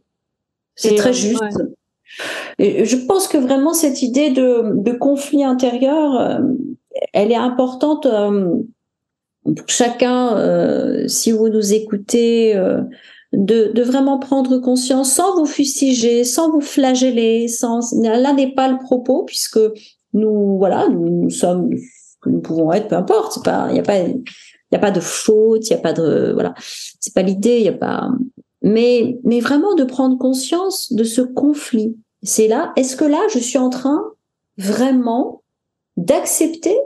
C'est 0.75 0.93
Et, 0.93 0.95
très 0.95 1.11
juste. 1.13 1.41
ouais. 1.41 1.65
Et 2.57 2.85
je 2.85 2.95
pense 2.95 3.27
que 3.27 3.37
vraiment 3.37 3.73
cette 3.73 4.01
idée 4.01 4.29
de, 4.31 4.73
de 4.81 4.91
conflit 4.93 5.43
intérieur, 5.43 6.39
elle 7.13 7.31
est 7.31 7.35
importante 7.35 8.07
pour 9.43 9.67
chacun, 9.67 10.37
euh, 10.37 11.07
si 11.07 11.31
vous 11.31 11.49
nous 11.49 11.73
écoutez, 11.73 12.55
euh, 12.55 12.81
de, 13.33 13.81
vraiment 13.81 14.19
prendre 14.19 14.57
conscience 14.57 15.13
sans 15.13 15.35
vous 15.35 15.45
fustiger, 15.45 16.23
sans 16.23 16.51
vous 16.51 16.61
flageller, 16.61 17.47
sans 17.47 17.93
là 18.01 18.33
n'est 18.33 18.53
pas 18.53 18.67
le 18.67 18.77
propos 18.77 19.23
puisque 19.23 19.59
nous 20.13 20.57
voilà 20.57 20.87
nous, 20.89 21.23
nous 21.23 21.29
sommes 21.29 21.69
nous 22.25 22.41
pouvons 22.41 22.71
être, 22.73 22.87
peu 22.87 22.95
importe, 22.95 23.39
il 23.69 23.75
y 23.75 23.79
a 23.79 23.83
pas 23.83 23.99
il 23.99 24.23
y 24.71 24.75
a 24.75 24.79
pas 24.79 24.91
de 24.91 24.99
faute, 24.99 25.67
il 25.67 25.71
y 25.71 25.75
a 25.75 25.79
pas 25.79 25.93
de 25.93 26.31
voilà, 26.33 26.53
c'est 26.99 27.13
pas 27.13 27.21
l'idée, 27.21 27.59
il 27.59 27.65
y 27.65 27.69
a 27.69 27.73
pas 27.73 28.09
mais 28.61 29.19
mais 29.23 29.39
vraiment 29.39 29.75
de 29.75 29.83
prendre 29.83 30.17
conscience 30.17 30.91
de 30.91 31.03
ce 31.03 31.21
conflit. 31.21 31.95
C'est 32.23 32.47
là, 32.47 32.73
est-ce 32.75 32.97
que 32.97 33.05
là 33.05 33.19
je 33.31 33.39
suis 33.39 33.57
en 33.57 33.69
train 33.69 34.03
vraiment 34.57 35.43
d'accepter 35.95 36.77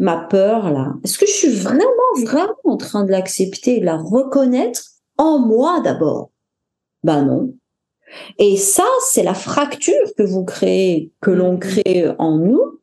ma 0.00 0.16
peur 0.16 0.72
là 0.72 0.94
Est-ce 1.04 1.18
que 1.18 1.26
je 1.26 1.32
suis 1.32 1.54
vraiment 1.54 1.84
vraiment 2.24 2.56
en 2.64 2.76
train 2.76 3.04
de 3.04 3.10
l'accepter, 3.10 3.78
de 3.78 3.84
la 3.84 3.96
reconnaître 3.96 4.82
en 5.18 5.38
moi 5.38 5.80
d'abord? 5.80 6.30
Ben 7.04 7.22
non. 7.24 7.54
Et 8.38 8.56
ça, 8.56 8.86
c'est 9.06 9.22
la 9.22 9.34
fracture 9.34 10.14
que 10.18 10.24
vous 10.24 10.44
créez, 10.44 11.12
que 11.20 11.30
l'on 11.30 11.58
crée 11.58 12.12
en 12.18 12.38
nous. 12.38 12.80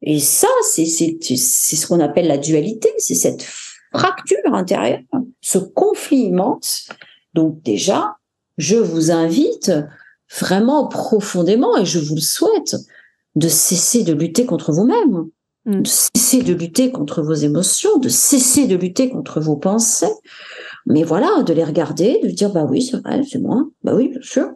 Et 0.00 0.20
ça, 0.20 0.48
c'est 0.62 0.86
c'est 0.86 1.18
c'est 1.20 1.76
ce 1.76 1.86
qu'on 1.86 2.00
appelle 2.00 2.28
la 2.28 2.38
dualité, 2.38 2.88
c'est 2.96 3.14
cette 3.14 3.44
fracture 3.92 4.38
intérieure, 4.54 5.00
ce 5.42 5.58
conflit 5.58 6.22
immense. 6.26 6.88
Donc 7.34 7.62
déjà, 7.62 8.16
je 8.56 8.76
vous 8.76 9.10
invite 9.10 9.72
vraiment 10.38 10.86
profondément, 10.86 11.76
et 11.76 11.84
je 11.84 11.98
vous 11.98 12.14
le 12.14 12.20
souhaite, 12.20 12.76
de 13.34 13.48
cesser 13.48 14.04
de 14.04 14.12
lutter 14.12 14.46
contre 14.46 14.72
vous-même. 14.72 15.28
De 15.66 15.86
cesser 15.86 16.42
de 16.42 16.54
lutter 16.54 16.90
contre 16.90 17.22
vos 17.22 17.34
émotions, 17.34 17.98
de 17.98 18.08
cesser 18.08 18.66
de 18.66 18.76
lutter 18.76 19.10
contre 19.10 19.40
vos 19.40 19.56
pensées. 19.56 20.12
Mais 20.86 21.02
voilà, 21.02 21.42
de 21.42 21.52
les 21.52 21.64
regarder, 21.64 22.20
de 22.22 22.28
dire 22.28 22.52
bah 22.52 22.66
oui, 22.68 22.82
c'est 22.82 22.98
vrai, 22.98 23.22
c'est 23.28 23.38
moi, 23.38 23.64
bah 23.84 23.94
oui, 23.94 24.08
bien 24.08 24.22
sûr. 24.22 24.48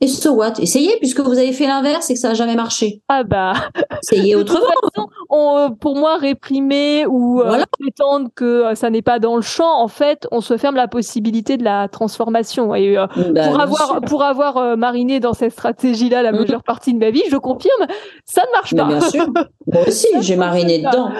Mm. 0.00 0.04
Et 0.04 0.08
so 0.08 0.32
what? 0.34 0.54
Essayez, 0.60 0.96
puisque 0.98 1.20
vous 1.20 1.38
avez 1.38 1.52
fait 1.52 1.66
l'inverse 1.66 2.10
et 2.10 2.14
que 2.14 2.20
ça 2.20 2.28
n'a 2.28 2.34
jamais 2.34 2.54
marché. 2.54 3.00
Ah 3.08 3.24
bah, 3.24 3.54
Essayez 4.02 4.34
de 4.36 4.42
toute 4.42 4.50
autrement. 4.50 4.66
façon, 4.94 5.08
on, 5.30 5.56
euh, 5.56 5.68
pour 5.70 5.96
moi, 5.96 6.16
réprimer 6.18 7.06
ou 7.06 7.40
euh, 7.40 7.62
prétendre 7.80 8.28
que 8.34 8.44
euh, 8.44 8.74
ça 8.74 8.90
n'est 8.90 9.02
pas 9.02 9.18
dans 9.18 9.36
le 9.36 9.42
champ, 9.42 9.80
en 9.80 9.88
fait, 9.88 10.26
on 10.30 10.40
se 10.40 10.56
ferme 10.58 10.76
la 10.76 10.86
possibilité 10.88 11.56
de 11.56 11.64
la 11.64 11.88
transformation. 11.88 12.74
Et 12.74 12.98
euh, 12.98 13.06
Bah, 13.32 13.48
pour 13.48 13.60
avoir 13.60 13.86
sûr. 13.88 14.00
pour 14.02 14.22
avoir 14.22 14.56
euh, 14.58 14.76
mariné 14.76 15.18
dans 15.18 15.32
cette 15.32 15.52
stratégie-là 15.52 16.22
la 16.22 16.32
Mhm. 16.32 16.40
majeure 16.40 16.62
partie 16.62 16.92
de 16.92 16.98
ma 16.98 17.10
vie, 17.10 17.22
je 17.30 17.36
confirme, 17.36 17.86
ça 18.26 18.42
ne 18.46 18.52
marche 18.52 18.74
Mais 18.74 18.82
pas. 18.82 18.88
bien 18.88 19.00
sûr. 19.00 19.26
Moi 19.72 19.82
aussi, 19.88 20.08
j'ai 20.20 20.36
mariné 20.36 20.78
dedans. 20.78 21.10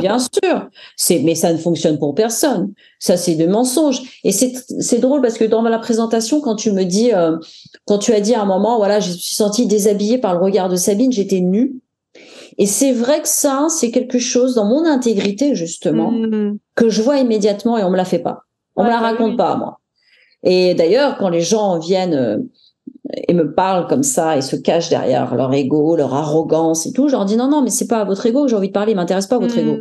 Bien 0.00 0.18
sûr. 0.18 0.68
C'est, 0.96 1.20
mais 1.20 1.34
ça 1.34 1.52
ne 1.52 1.58
fonctionne 1.58 1.98
pour 1.98 2.14
personne. 2.14 2.72
Ça, 2.98 3.16
c'est 3.16 3.34
de 3.34 3.46
mensonges. 3.46 4.00
Et 4.24 4.32
c'est, 4.32 4.52
c'est 4.80 4.98
drôle 4.98 5.20
parce 5.22 5.34
que 5.38 5.44
dans 5.44 5.62
la 5.62 5.78
présentation, 5.78 6.40
quand 6.40 6.56
tu 6.56 6.72
me 6.72 6.84
dis, 6.84 7.10
quand 7.86 7.98
tu 7.98 8.12
as 8.12 8.20
dit 8.24 8.34
à 8.34 8.42
un 8.42 8.46
moment, 8.46 8.76
voilà, 8.78 8.98
je 9.00 9.10
me 9.10 9.14
suis 9.14 9.34
sentie 9.36 9.66
déshabillée 9.66 10.18
par 10.18 10.34
le 10.34 10.40
regard 10.40 10.68
de 10.68 10.76
Sabine, 10.76 11.12
j'étais 11.12 11.40
nue. 11.40 11.76
Et 12.58 12.66
c'est 12.66 12.92
vrai 12.92 13.20
que 13.22 13.28
ça, 13.28 13.66
c'est 13.68 13.90
quelque 13.90 14.18
chose 14.18 14.54
dans 14.54 14.64
mon 14.64 14.84
intégrité, 14.84 15.54
justement, 15.54 16.10
Mm. 16.12 16.58
que 16.74 16.88
je 16.88 17.02
vois 17.02 17.18
immédiatement 17.18 17.78
et 17.78 17.84
on 17.84 17.90
me 17.90 17.96
la 17.96 18.04
fait 18.04 18.18
pas. 18.20 18.40
On 18.76 18.82
Ouais, 18.82 18.88
me 18.88 18.94
la 18.94 19.00
bah 19.00 19.06
raconte 19.10 19.30
oui. 19.32 19.36
pas 19.36 19.50
à 19.52 19.56
moi. 19.56 19.80
Et 20.42 20.74
d'ailleurs, 20.74 21.16
quand 21.18 21.28
les 21.30 21.40
gens 21.40 21.78
viennent 21.78 22.14
euh, 22.14 22.38
et 23.28 23.34
me 23.34 23.54
parlent 23.54 23.86
comme 23.86 24.02
ça 24.02 24.36
et 24.36 24.40
se 24.42 24.56
cachent 24.56 24.88
derrière 24.90 25.34
leur 25.34 25.52
ego, 25.54 25.96
leur 25.96 26.12
arrogance 26.14 26.86
et 26.86 26.92
tout, 26.92 27.08
je 27.08 27.12
leur 27.12 27.24
dis 27.24 27.36
non, 27.36 27.48
non, 27.48 27.62
mais 27.62 27.70
c'est 27.70 27.86
pas 27.88 28.00
à 28.00 28.04
votre 28.04 28.24
ego 28.26 28.42
que 28.44 28.48
j'ai 28.50 28.56
envie 28.56 28.68
de 28.68 28.72
parler, 28.72 28.92
il 28.92 28.96
m'intéresse 28.96 29.26
pas 29.26 29.38
votre 29.38 29.56
ego. 29.58 29.76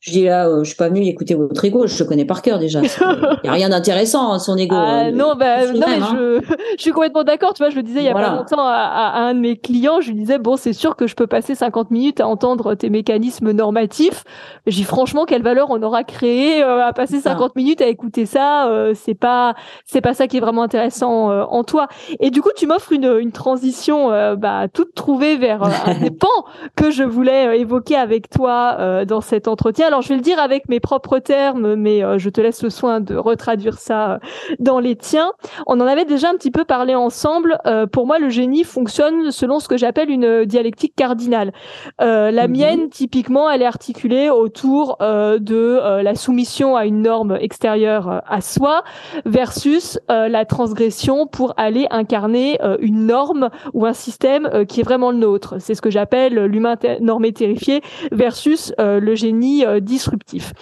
Je 0.00 0.12
dis 0.12 0.24
là, 0.24 0.46
euh, 0.46 0.62
je 0.62 0.68
suis 0.68 0.76
pas 0.76 0.88
venu 0.88 1.00
écouter 1.02 1.34
votre 1.34 1.64
ego, 1.64 1.88
je 1.88 1.98
le 2.00 2.08
connais 2.08 2.24
par 2.24 2.40
cœur 2.40 2.60
déjà. 2.60 2.80
Il 3.42 3.46
y 3.46 3.48
a 3.48 3.52
rien 3.52 3.68
d'intéressant 3.68 4.32
hein, 4.32 4.38
son 4.38 4.56
ego. 4.56 4.76
Ah, 4.78 5.06
euh, 5.06 5.10
non, 5.10 5.34
bah, 5.34 5.66
non 5.72 5.86
mais 5.88 6.00
hein. 6.00 6.08
je, 6.12 6.40
je, 6.76 6.82
suis 6.82 6.92
complètement 6.92 7.24
d'accord. 7.24 7.52
Tu 7.52 7.64
vois, 7.64 7.70
je 7.70 7.74
le 7.74 7.82
disais 7.82 7.98
il 7.98 8.04
y 8.04 8.08
a 8.08 8.14
pas 8.14 8.36
longtemps 8.36 8.64
à, 8.64 8.74
à, 8.74 9.18
un 9.22 9.34
de 9.34 9.40
mes 9.40 9.56
clients, 9.56 10.00
je 10.00 10.12
lui 10.12 10.18
disais 10.20 10.38
bon, 10.38 10.56
c'est 10.56 10.72
sûr 10.72 10.94
que 10.94 11.08
je 11.08 11.16
peux 11.16 11.26
passer 11.26 11.56
50 11.56 11.90
minutes 11.90 12.20
à 12.20 12.28
entendre 12.28 12.76
tes 12.76 12.90
mécanismes 12.90 13.50
normatifs. 13.50 14.22
J'ai 14.66 14.82
dis 14.82 14.84
franchement, 14.84 15.24
quelle 15.24 15.42
valeur 15.42 15.66
on 15.70 15.82
aura 15.82 16.04
créé 16.04 16.62
euh, 16.62 16.86
à 16.86 16.92
passer 16.92 17.18
50 17.18 17.56
minutes 17.56 17.80
à 17.80 17.88
écouter 17.88 18.24
ça 18.24 18.70
C'est 18.94 19.16
pas, 19.16 19.56
c'est 19.84 20.00
pas 20.00 20.14
ça 20.14 20.28
qui 20.28 20.36
est 20.36 20.40
vraiment 20.40 20.62
intéressant 20.62 21.28
en 21.42 21.64
toi. 21.64 21.88
Et 22.20 22.30
du 22.30 22.40
coup, 22.40 22.50
tu 22.54 22.68
m'offres 22.68 22.92
une, 22.92 23.16
une 23.18 23.32
transition 23.32 24.10
bah, 24.36 24.68
toute 24.72 24.94
trouvée 24.94 25.36
vers 25.36 25.64
un 25.64 25.94
des 26.00 26.12
pans 26.12 26.28
que 26.76 26.92
je 26.92 27.02
voulais 27.02 27.58
évoquer 27.58 27.96
avec 27.96 28.30
toi 28.30 29.04
dans 29.04 29.20
cet 29.20 29.48
entretien 29.48 29.87
alors 29.88 30.02
je 30.02 30.08
vais 30.08 30.16
le 30.16 30.20
dire 30.20 30.38
avec 30.38 30.68
mes 30.68 30.80
propres 30.80 31.18
termes, 31.18 31.74
mais 31.74 32.04
euh, 32.04 32.18
je 32.18 32.28
te 32.28 32.42
laisse 32.42 32.62
le 32.62 32.68
soin 32.68 33.00
de 33.00 33.16
retraduire 33.16 33.78
ça 33.78 34.12
euh, 34.12 34.18
dans 34.58 34.80
les 34.80 34.96
tiens. 34.96 35.32
On 35.66 35.80
en 35.80 35.86
avait 35.86 36.04
déjà 36.04 36.28
un 36.28 36.34
petit 36.34 36.50
peu 36.50 36.64
parlé 36.64 36.94
ensemble. 36.94 37.58
Euh, 37.64 37.86
pour 37.86 38.06
moi, 38.06 38.18
le 38.18 38.28
génie 38.28 38.64
fonctionne 38.64 39.30
selon 39.30 39.60
ce 39.60 39.68
que 39.68 39.78
j'appelle 39.78 40.10
une 40.10 40.44
dialectique 40.44 40.94
cardinale. 40.94 41.52
la 41.98 42.30
mhm. 42.46 42.52
mienne, 42.52 42.88
typiquement, 42.90 43.50
elle 43.50 43.62
est 43.62 43.66
articulée 43.66 44.28
autour 44.28 44.98
de 45.00 46.02
la 46.02 46.14
soumission 46.14 46.76
à 46.76 46.84
une 46.84 47.02
norme 47.02 47.38
extérieure 47.40 48.22
à 48.28 48.40
soi 48.40 48.82
versus 49.24 49.98
la 50.08 50.44
transgression 50.44 51.26
pour 51.26 51.54
aller 51.56 51.86
incarner 51.90 52.58
une 52.80 53.06
norme 53.06 53.48
ou 53.72 53.86
un 53.86 53.92
système 53.92 54.66
qui 54.66 54.80
est 54.80 54.82
vraiment 54.82 55.10
le 55.10 55.18
nôtre. 55.18 55.56
C'est 55.60 55.74
ce 55.74 55.80
que 55.80 55.90
j'appelle 55.90 56.34
l'humain 56.44 56.76
normé 57.00 57.32
terrifié 57.32 57.80
versus 58.12 58.72
le 58.78 59.14
génie 59.14 59.64
disruptif. 59.80 60.52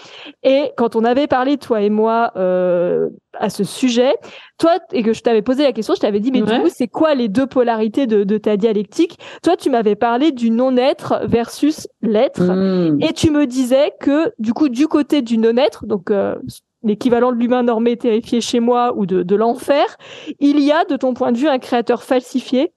Et 0.42 0.72
quand 0.76 0.96
on 0.96 1.04
avait 1.04 1.26
parlé, 1.26 1.56
toi 1.56 1.82
et 1.82 1.90
moi, 1.90 2.32
euh, 2.36 3.08
à 3.34 3.50
ce 3.50 3.64
sujet, 3.64 4.14
toi, 4.58 4.78
et 4.92 5.02
que 5.02 5.12
je 5.12 5.22
t'avais 5.22 5.42
posé 5.42 5.62
la 5.62 5.72
question, 5.72 5.94
je 5.94 6.00
t'avais 6.00 6.20
dit, 6.20 6.30
mais 6.30 6.42
du 6.42 6.52
coup, 6.60 6.68
c'est 6.68 6.88
quoi 6.88 7.14
les 7.14 7.28
deux 7.28 7.46
polarités 7.46 8.06
de, 8.06 8.38
ta 8.38 8.56
dialectique? 8.56 9.18
Toi, 9.42 9.56
tu 9.56 9.70
m'avais 9.70 9.96
parlé 9.96 10.32
du 10.32 10.50
non-être 10.50 11.20
versus 11.24 11.88
l'être. 12.02 12.42
Hmm. 12.42 12.98
Et 13.00 13.12
tu 13.12 13.30
me 13.30 13.46
disais 13.46 13.92
que, 14.00 14.32
du 14.38 14.52
coup, 14.52 14.68
du 14.68 14.88
côté 14.88 15.22
du 15.22 15.38
non-être, 15.38 15.86
donc 15.86 16.10
euh, 16.10 16.36
l'équivalent 16.82 17.32
de 17.32 17.36
l'humain 17.36 17.62
normé 17.62 17.96
terrifié 17.96 18.40
chez 18.40 18.60
moi 18.60 18.94
ou 18.96 19.06
de, 19.06 19.22
de 19.22 19.36
l'enfer, 19.36 19.96
il 20.40 20.60
y 20.60 20.72
a, 20.72 20.84
de 20.84 20.96
ton 20.96 21.14
point 21.14 21.32
de 21.32 21.38
vue, 21.38 21.48
un 21.48 21.58
créateur 21.58 22.02
falsifié 22.02 22.72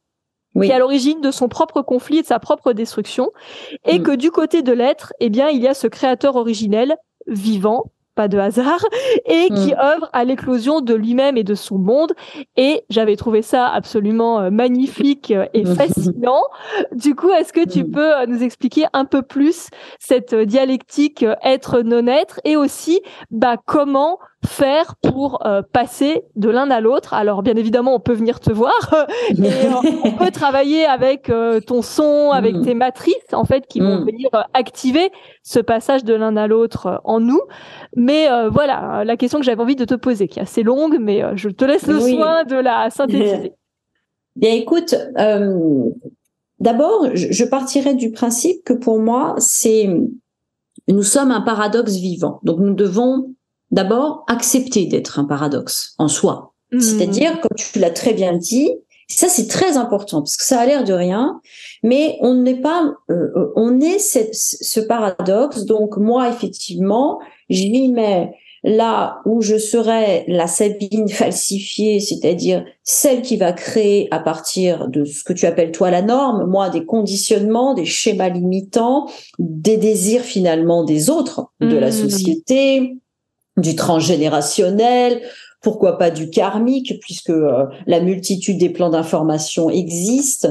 qui 0.55 0.67
est 0.67 0.73
à 0.73 0.79
l'origine 0.79 1.21
de 1.21 1.31
son 1.31 1.47
propre 1.47 1.81
conflit 1.81 2.19
et 2.19 2.21
de 2.21 2.27
sa 2.27 2.39
propre 2.39 2.73
destruction, 2.73 3.31
et 3.85 3.99
mm. 3.99 4.03
que 4.03 4.11
du 4.15 4.31
côté 4.31 4.61
de 4.61 4.71
l'être, 4.71 5.13
eh 5.19 5.29
bien, 5.29 5.49
il 5.49 5.61
y 5.61 5.67
a 5.67 5.73
ce 5.73 5.87
créateur 5.87 6.35
originel, 6.35 6.97
vivant, 7.27 7.91
pas 8.19 8.27
de 8.27 8.37
hasard, 8.37 8.85
et 9.25 9.47
qui 9.47 9.71
mm. 9.73 9.79
œuvre 9.79 10.09
à 10.11 10.25
l'éclosion 10.25 10.81
de 10.81 10.93
lui-même 10.93 11.37
et 11.37 11.45
de 11.45 11.55
son 11.55 11.77
monde. 11.77 12.11
Et 12.57 12.83
j'avais 12.89 13.15
trouvé 13.15 13.41
ça 13.41 13.67
absolument 13.67 14.41
euh, 14.41 14.49
magnifique 14.49 15.31
euh, 15.31 15.45
et 15.53 15.63
fascinant. 15.63 16.43
Du 16.91 17.15
coup, 17.15 17.29
est-ce 17.29 17.53
que 17.53 17.65
tu 17.65 17.85
mm. 17.85 17.91
peux 17.91 18.13
euh, 18.13 18.25
nous 18.25 18.43
expliquer 18.43 18.85
un 18.91 19.05
peu 19.05 19.21
plus 19.21 19.69
cette 19.99 20.35
dialectique 20.35 21.25
être-non-être 21.43 22.41
et 22.43 22.57
aussi 22.57 22.99
bah, 23.31 23.55
comment 23.65 24.19
faire 24.45 24.95
pour 25.01 25.45
euh, 25.45 25.61
passer 25.61 26.23
de 26.35 26.49
l'un 26.49 26.71
à 26.71 26.79
l'autre. 26.79 27.13
Alors 27.13 27.43
bien 27.43 27.55
évidemment, 27.55 27.93
on 27.95 27.99
peut 27.99 28.13
venir 28.13 28.39
te 28.39 28.51
voir 28.51 28.73
et 29.29 29.41
euh, 29.41 29.91
on 30.03 30.11
peut 30.13 30.31
travailler 30.31 30.85
avec 30.85 31.29
euh, 31.29 31.59
ton 31.59 31.81
son, 31.81 32.31
avec 32.31 32.55
mm. 32.55 32.61
tes 32.63 32.73
matrices 32.73 33.33
en 33.33 33.43
fait 33.43 33.67
qui 33.67 33.79
vont 33.81 33.99
mm. 33.99 34.05
venir 34.05 34.29
activer 34.53 35.11
ce 35.43 35.59
passage 35.59 36.03
de 36.05 36.13
l'un 36.13 36.37
à 36.37 36.47
l'autre 36.47 37.01
en 37.03 37.19
nous. 37.19 37.41
Mais 37.95 38.27
voilà, 38.49 39.03
la 39.03 39.17
question 39.17 39.39
que 39.39 39.45
j'avais 39.45 39.61
envie 39.61 39.75
de 39.75 39.85
te 39.85 39.95
poser, 39.95 40.27
qui 40.27 40.39
est 40.39 40.43
assez 40.43 40.63
longue, 40.63 40.97
mais 40.99 41.23
je 41.35 41.49
te 41.49 41.65
laisse 41.65 41.87
le 41.87 41.99
soin 41.99 42.43
de 42.43 42.55
la 42.55 42.89
synthétiser. 42.91 43.53
Bien 44.35 44.53
écoute, 44.53 44.95
d'abord, 46.59 47.07
je 47.13 47.43
partirai 47.45 47.95
du 47.95 48.11
principe 48.11 48.63
que 48.63 48.73
pour 48.73 48.99
moi, 48.99 49.35
c'est 49.37 49.89
nous 50.87 51.03
sommes 51.03 51.31
un 51.31 51.41
paradoxe 51.41 51.95
vivant. 51.95 52.39
Donc 52.43 52.59
nous 52.59 52.73
devons 52.73 53.33
d'abord 53.71 54.23
accepter 54.27 54.85
d'être 54.85 55.19
un 55.19 55.25
paradoxe 55.25 55.93
en 55.97 56.07
soi. 56.07 56.53
Mmh. 56.71 56.79
C'est-à-dire, 56.79 57.41
comme 57.41 57.57
tu 57.57 57.79
l'as 57.79 57.89
très 57.89 58.13
bien 58.13 58.33
dit, 58.33 58.71
ça 59.07 59.27
c'est 59.27 59.47
très 59.47 59.77
important 59.77 60.21
parce 60.21 60.37
que 60.37 60.43
ça 60.43 60.59
a 60.59 60.65
l'air 60.65 60.83
de 60.83 60.93
rien, 60.93 61.41
mais 61.83 62.17
on 62.21 62.35
n'est 62.35 62.61
pas, 62.61 62.93
euh, 63.09 63.51
on 63.55 63.79
est 63.79 63.99
ce 63.99 64.79
paradoxe. 64.79 65.65
Donc 65.65 65.97
moi 65.97 66.29
effectivement, 66.29 67.19
j'y 67.49 67.89
mets 67.89 68.31
là 68.63 69.21
où 69.25 69.41
je 69.41 69.57
serais 69.57 70.25
la 70.27 70.45
Sabine 70.47 71.09
falsifiée, 71.09 71.99
c'est-à-dire 71.99 72.65
celle 72.83 73.21
qui 73.21 73.37
va 73.37 73.53
créer 73.53 74.07
à 74.11 74.19
partir 74.19 74.89
de 74.89 75.05
ce 75.05 75.23
que 75.23 75.33
tu 75.33 75.45
appelles 75.45 75.71
toi 75.71 75.89
la 75.89 76.01
norme, 76.01 76.45
moi 76.49 76.69
des 76.69 76.85
conditionnements, 76.85 77.73
des 77.73 77.85
schémas 77.85 78.29
limitants, 78.29 79.09
des 79.39 79.77
désirs 79.77 80.23
finalement 80.23 80.83
des 80.83 81.09
autres, 81.09 81.47
de 81.61 81.77
la 81.77 81.89
mmh. 81.89 81.91
société, 81.91 82.97
du 83.61 83.75
transgénérationnel, 83.75 85.21
pourquoi 85.61 85.97
pas 85.97 86.09
du 86.09 86.29
karmique, 86.29 86.99
puisque 87.01 87.31
euh, 87.31 87.65
la 87.85 87.99
multitude 87.99 88.57
des 88.57 88.69
plans 88.69 88.89
d'information 88.89 89.69
existe. 89.69 90.47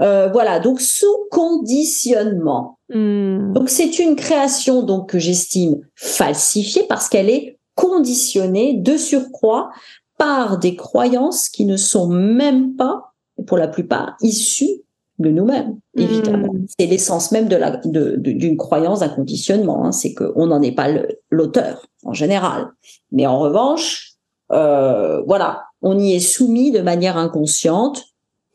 Euh, 0.00 0.28
voilà, 0.32 0.58
donc 0.58 0.80
sous 0.80 1.06
conditionnement. 1.30 2.78
Hmm. 2.92 3.52
Donc 3.52 3.68
c'est 3.68 3.98
une 3.98 4.16
création 4.16 4.82
donc 4.82 5.10
que 5.10 5.18
j'estime 5.18 5.80
falsifiée 5.94 6.84
parce 6.88 7.08
qu'elle 7.08 7.30
est 7.30 7.58
conditionnée 7.74 8.74
de 8.74 8.96
surcroît 8.96 9.70
par 10.16 10.58
des 10.58 10.74
croyances 10.74 11.48
qui 11.48 11.64
ne 11.64 11.76
sont 11.76 12.08
même 12.08 12.74
pas, 12.74 13.12
pour 13.46 13.56
la 13.56 13.68
plupart, 13.68 14.16
issues 14.20 14.82
de 15.18 15.30
nous-mêmes, 15.30 15.78
hmm. 15.94 16.00
évidemment. 16.00 16.54
C'est 16.78 16.86
l'essence 16.86 17.32
même 17.32 17.48
de 17.48 17.56
la 17.56 17.80
d'une 17.84 18.56
croyance, 18.56 19.00
d'un 19.00 19.08
conditionnement. 19.08 19.84
Hein, 19.84 19.92
c'est 19.92 20.14
qu'on 20.14 20.46
n'en 20.46 20.62
est 20.62 20.72
pas 20.72 20.88
l'auteur 21.30 21.86
en 22.04 22.12
général. 22.12 22.68
Mais 23.10 23.26
en 23.26 23.38
revanche, 23.38 24.12
euh, 24.52 25.22
voilà, 25.26 25.64
on 25.82 25.98
y 25.98 26.14
est 26.14 26.20
soumis 26.20 26.72
de 26.72 26.80
manière 26.80 27.16
inconsciente 27.16 28.04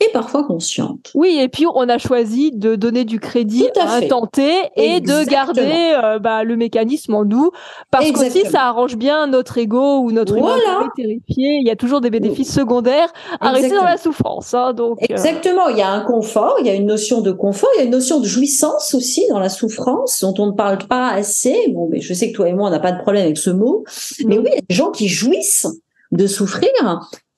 et 0.04 0.12
parfois 0.12 0.44
consciente. 0.44 1.12
Oui, 1.14 1.40
et 1.40 1.48
puis 1.48 1.66
on 1.74 1.88
a 1.90 1.98
choisi 1.98 2.52
de 2.52 2.76
donner 2.76 3.06
du 3.06 3.20
crédit 3.20 3.68
à, 3.80 3.96
un 3.96 4.02
tenté 4.02 4.52
et 4.76 5.00
de 5.00 5.24
garder 5.30 5.96
euh, 6.04 6.20
bah, 6.20 6.44
le 6.44 6.56
mécanisme 6.56 7.14
en 7.14 7.26
nous, 7.26 7.52
parce 7.92 8.12
que 8.12 8.30
si 8.30 8.46
ça 8.46 8.64
arrange 8.64 8.96
bien 8.96 9.28
notre 9.28 9.58
ego 9.58 10.00
ou 10.00 10.12
notre 10.12 10.38
voilà. 10.38 10.90
terrifié. 10.96 11.58
Il 11.62 11.68
y 11.68 11.72
a 11.72 11.76
toujours 11.76 12.02
des 12.02 12.10
bénéfices 12.10 12.54
secondaires 12.54 13.12
à 13.40 13.52
rester 13.52 13.76
dans 13.76 13.84
la 13.84 13.98
souffrance. 13.98 14.54
Hein, 14.54 14.74
donc 14.74 15.02
euh. 15.02 15.06
exactement, 15.10 15.68
il 15.70 15.78
y 15.78 15.82
a 15.82 15.90
un 15.90 16.02
confort, 16.02 16.56
il 16.60 16.68
y 16.68 16.70
a 16.70 16.74
une 16.74 16.86
notion 16.86 17.22
de 17.22 17.32
confort, 17.32 17.70
il 17.76 17.80
y 17.80 17.82
a 17.82 17.86
une 17.86 17.92
notion 17.92 18.20
de 18.20 18.26
jouissance 18.26 18.94
aussi 18.94 19.28
dans 19.30 19.40
la 19.40 19.50
souffrance 19.50 20.22
dont 20.22 20.34
on 20.40 20.48
ne 20.48 20.52
parle 20.52 20.80
pas 20.80 21.10
assez. 21.10 21.56
Bon, 21.70 21.88
mais 21.90 22.02
je 22.02 22.14
sais 22.14 22.32
que 22.32 22.36
toi 22.36 22.50
et 22.50 22.54
moi 22.54 22.68
on 22.68 22.72
n'a 22.72 22.80
pas 22.80 22.92
de 22.92 23.02
problème 23.02 23.24
avec 23.24 23.38
ce 23.38 23.50
mot, 23.50 23.84
mais 24.26 24.38
oui, 24.38 24.46
il 24.48 24.56
y 24.56 24.58
a 24.58 24.62
des 24.68 24.76
gens 24.76 24.92
qui 24.92 25.08
jouissent 25.08 25.68
de 26.12 26.28
souffrir 26.28 26.70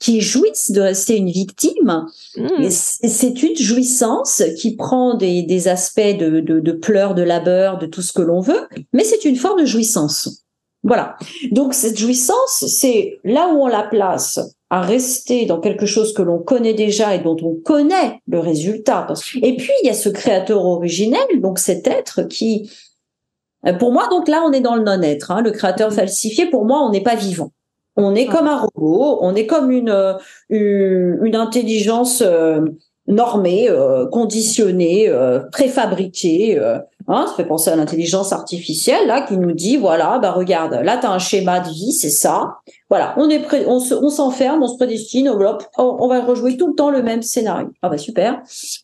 qui 0.05 0.21
jouissent 0.21 0.69
de 0.69 0.81
rester 0.81 1.17
une 1.17 1.31
victime. 1.31 2.05
Mmh. 2.37 2.69
C'est 2.69 3.41
une 3.41 3.55
jouissance 3.55 4.43
qui 4.55 4.75
prend 4.75 5.15
des, 5.15 5.67
aspects 5.67 5.99
de, 5.99 6.41
de, 6.41 6.71
pleurs, 6.71 7.15
de 7.15 7.23
labeur, 7.23 7.79
de 7.79 7.87
tout 7.87 8.03
ce 8.03 8.13
que 8.13 8.21
l'on 8.21 8.39
veut, 8.39 8.67
mais 8.93 9.03
c'est 9.03 9.25
une 9.25 9.35
forme 9.35 9.61
de 9.61 9.65
jouissance. 9.65 10.43
Voilà. 10.83 11.17
Donc 11.51 11.73
cette 11.73 11.97
jouissance, 11.97 12.65
c'est 12.67 13.17
là 13.23 13.51
où 13.51 13.63
on 13.63 13.67
la 13.67 13.81
place 13.81 14.39
à 14.69 14.81
rester 14.81 15.47
dans 15.47 15.59
quelque 15.59 15.87
chose 15.87 16.13
que 16.13 16.21
l'on 16.21 16.37
connaît 16.37 16.75
déjà 16.75 17.15
et 17.15 17.19
dont 17.19 17.37
on 17.41 17.55
connaît 17.55 18.19
le 18.27 18.37
résultat. 18.37 19.07
Et 19.41 19.57
puis 19.57 19.71
il 19.81 19.87
y 19.87 19.89
a 19.89 19.95
ce 19.95 20.09
créateur 20.09 20.63
originel, 20.65 21.25
donc 21.41 21.57
cet 21.57 21.87
être 21.87 22.21
qui, 22.21 22.69
pour 23.79 23.91
moi, 23.91 24.07
donc 24.09 24.27
là 24.27 24.43
on 24.45 24.51
est 24.51 24.61
dans 24.61 24.75
le 24.75 24.83
non-être. 24.83 25.31
Hein, 25.31 25.41
le 25.41 25.49
créateur 25.49 25.91
falsifié, 25.91 26.45
pour 26.45 26.65
moi, 26.65 26.85
on 26.85 26.91
n'est 26.91 27.01
pas 27.01 27.15
vivant. 27.15 27.49
On 27.97 28.13
est 28.13 28.25
comme 28.25 28.47
un 28.47 28.59
robot, 28.59 29.19
on 29.21 29.35
est 29.35 29.45
comme 29.45 29.71
une, 29.71 29.89
euh, 29.89 30.17
une, 30.49 31.35
intelligence 31.35 32.21
euh, 32.21 32.61
normée, 33.07 33.69
euh, 33.69 34.05
conditionnée, 34.07 35.11
préfabriquée. 35.51 36.59
Hein, 37.07 37.25
ça 37.27 37.35
fait 37.35 37.45
penser 37.45 37.69
à 37.69 37.75
l'intelligence 37.75 38.33
artificielle 38.33 39.05
là 39.05 39.21
qui 39.21 39.37
nous 39.37 39.51
dit 39.51 39.77
voilà 39.77 40.17
bah 40.17 40.31
regarde 40.31 40.73
là 40.73 40.97
tu 40.97 41.05
as 41.05 41.11
un 41.11 41.19
schéma 41.19 41.59
de 41.59 41.69
vie 41.69 41.91
c'est 41.91 42.09
ça. 42.09 42.55
Voilà 42.89 43.13
on 43.17 43.29
est 43.29 43.39
prêt 43.39 43.63
on 43.67 43.79
s'enferme 43.79 44.63
on, 44.63 44.67
se 44.67 44.75
prédestine 44.75 45.29
on, 45.29 45.59
on, 45.77 46.07
va 46.07 46.21
rejouer 46.21 46.57
tout 46.57 46.67
le 46.67 46.73
temps 46.73 46.89
le 46.89 47.03
même 47.03 47.21
scénario. 47.21 47.69
Ah 47.83 47.89
bah 47.89 47.99
super. 47.99 48.41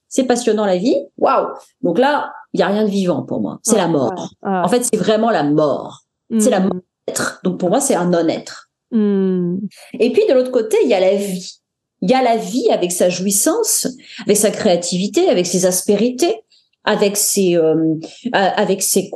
C'est 0.08 0.26
passionnant 0.26 0.66
la 0.66 0.78
vie. 0.78 0.96
Waouh. 1.18 1.48
Donc 1.82 1.98
là 1.98 2.32
il 2.54 2.60
y 2.60 2.64
a 2.64 2.68
rien 2.68 2.84
de 2.84 2.92
vivant 2.92 3.24
pour 3.24 3.42
moi. 3.42 3.60
C'est 3.64 3.78
la 3.78 3.88
mort. 3.88 4.30
en 4.44 4.68
fait 4.68 4.84
c'est 4.84 5.00
vraiment 5.00 5.32
la 5.32 5.44
mort. 5.44 6.04
C'est 6.38 6.52
la 6.52 6.60
mort 6.60 6.76
hmm. 6.76 7.14
donc 7.44 7.58
pour 7.58 7.70
moi 7.70 7.82
c'est 7.82 7.96
un 7.96 8.06
non-être 8.06 8.71
Hmm. 8.92 9.58
Et 10.00 10.12
puis 10.12 10.24
de 10.28 10.34
l'autre 10.34 10.52
côté, 10.52 10.78
il 10.84 10.90
y 10.90 10.94
a 10.94 11.00
la 11.00 11.16
vie. 11.16 11.60
Il 12.02 12.10
y 12.10 12.14
a 12.14 12.22
la 12.22 12.36
vie 12.36 12.70
avec 12.72 12.92
sa 12.92 13.10
jouissance, 13.10 13.88
avec 14.26 14.38
sa 14.38 14.52
créativité, 14.52 15.30
avec 15.30 15.46
ses 15.46 15.66
aspérités, 15.66 16.36
avec 16.84 17.16
ses, 17.16 17.56
euh, 17.56 17.96
avec 18.34 18.82
ses, 18.82 19.12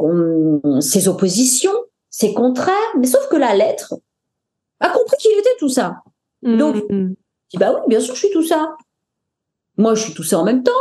ses 0.82 1.08
oppositions, 1.08 1.74
ses 2.10 2.34
contraires. 2.34 2.94
Mais 3.00 3.08
sauf 3.08 3.28
que 3.28 3.38
la 3.38 3.56
lettre 3.56 3.96
a 4.80 4.90
compris 4.90 5.18
qu'il 5.18 5.32
était 5.32 5.50
tout 5.60 5.70
ça. 5.70 5.98
Donc, 6.44 6.76
Hmm. 6.90 7.14
dis 7.50 7.58
bah 7.58 7.74
oui, 7.74 7.82
bien 7.88 8.00
sûr, 8.00 8.14
je 8.14 8.20
suis 8.20 8.32
tout 8.32 8.44
ça. 8.44 8.76
Moi, 9.78 9.96
je 9.96 10.04
suis 10.04 10.14
tout 10.14 10.24
ça 10.24 10.40
en 10.40 10.44
même 10.44 10.64
temps. 10.64 10.72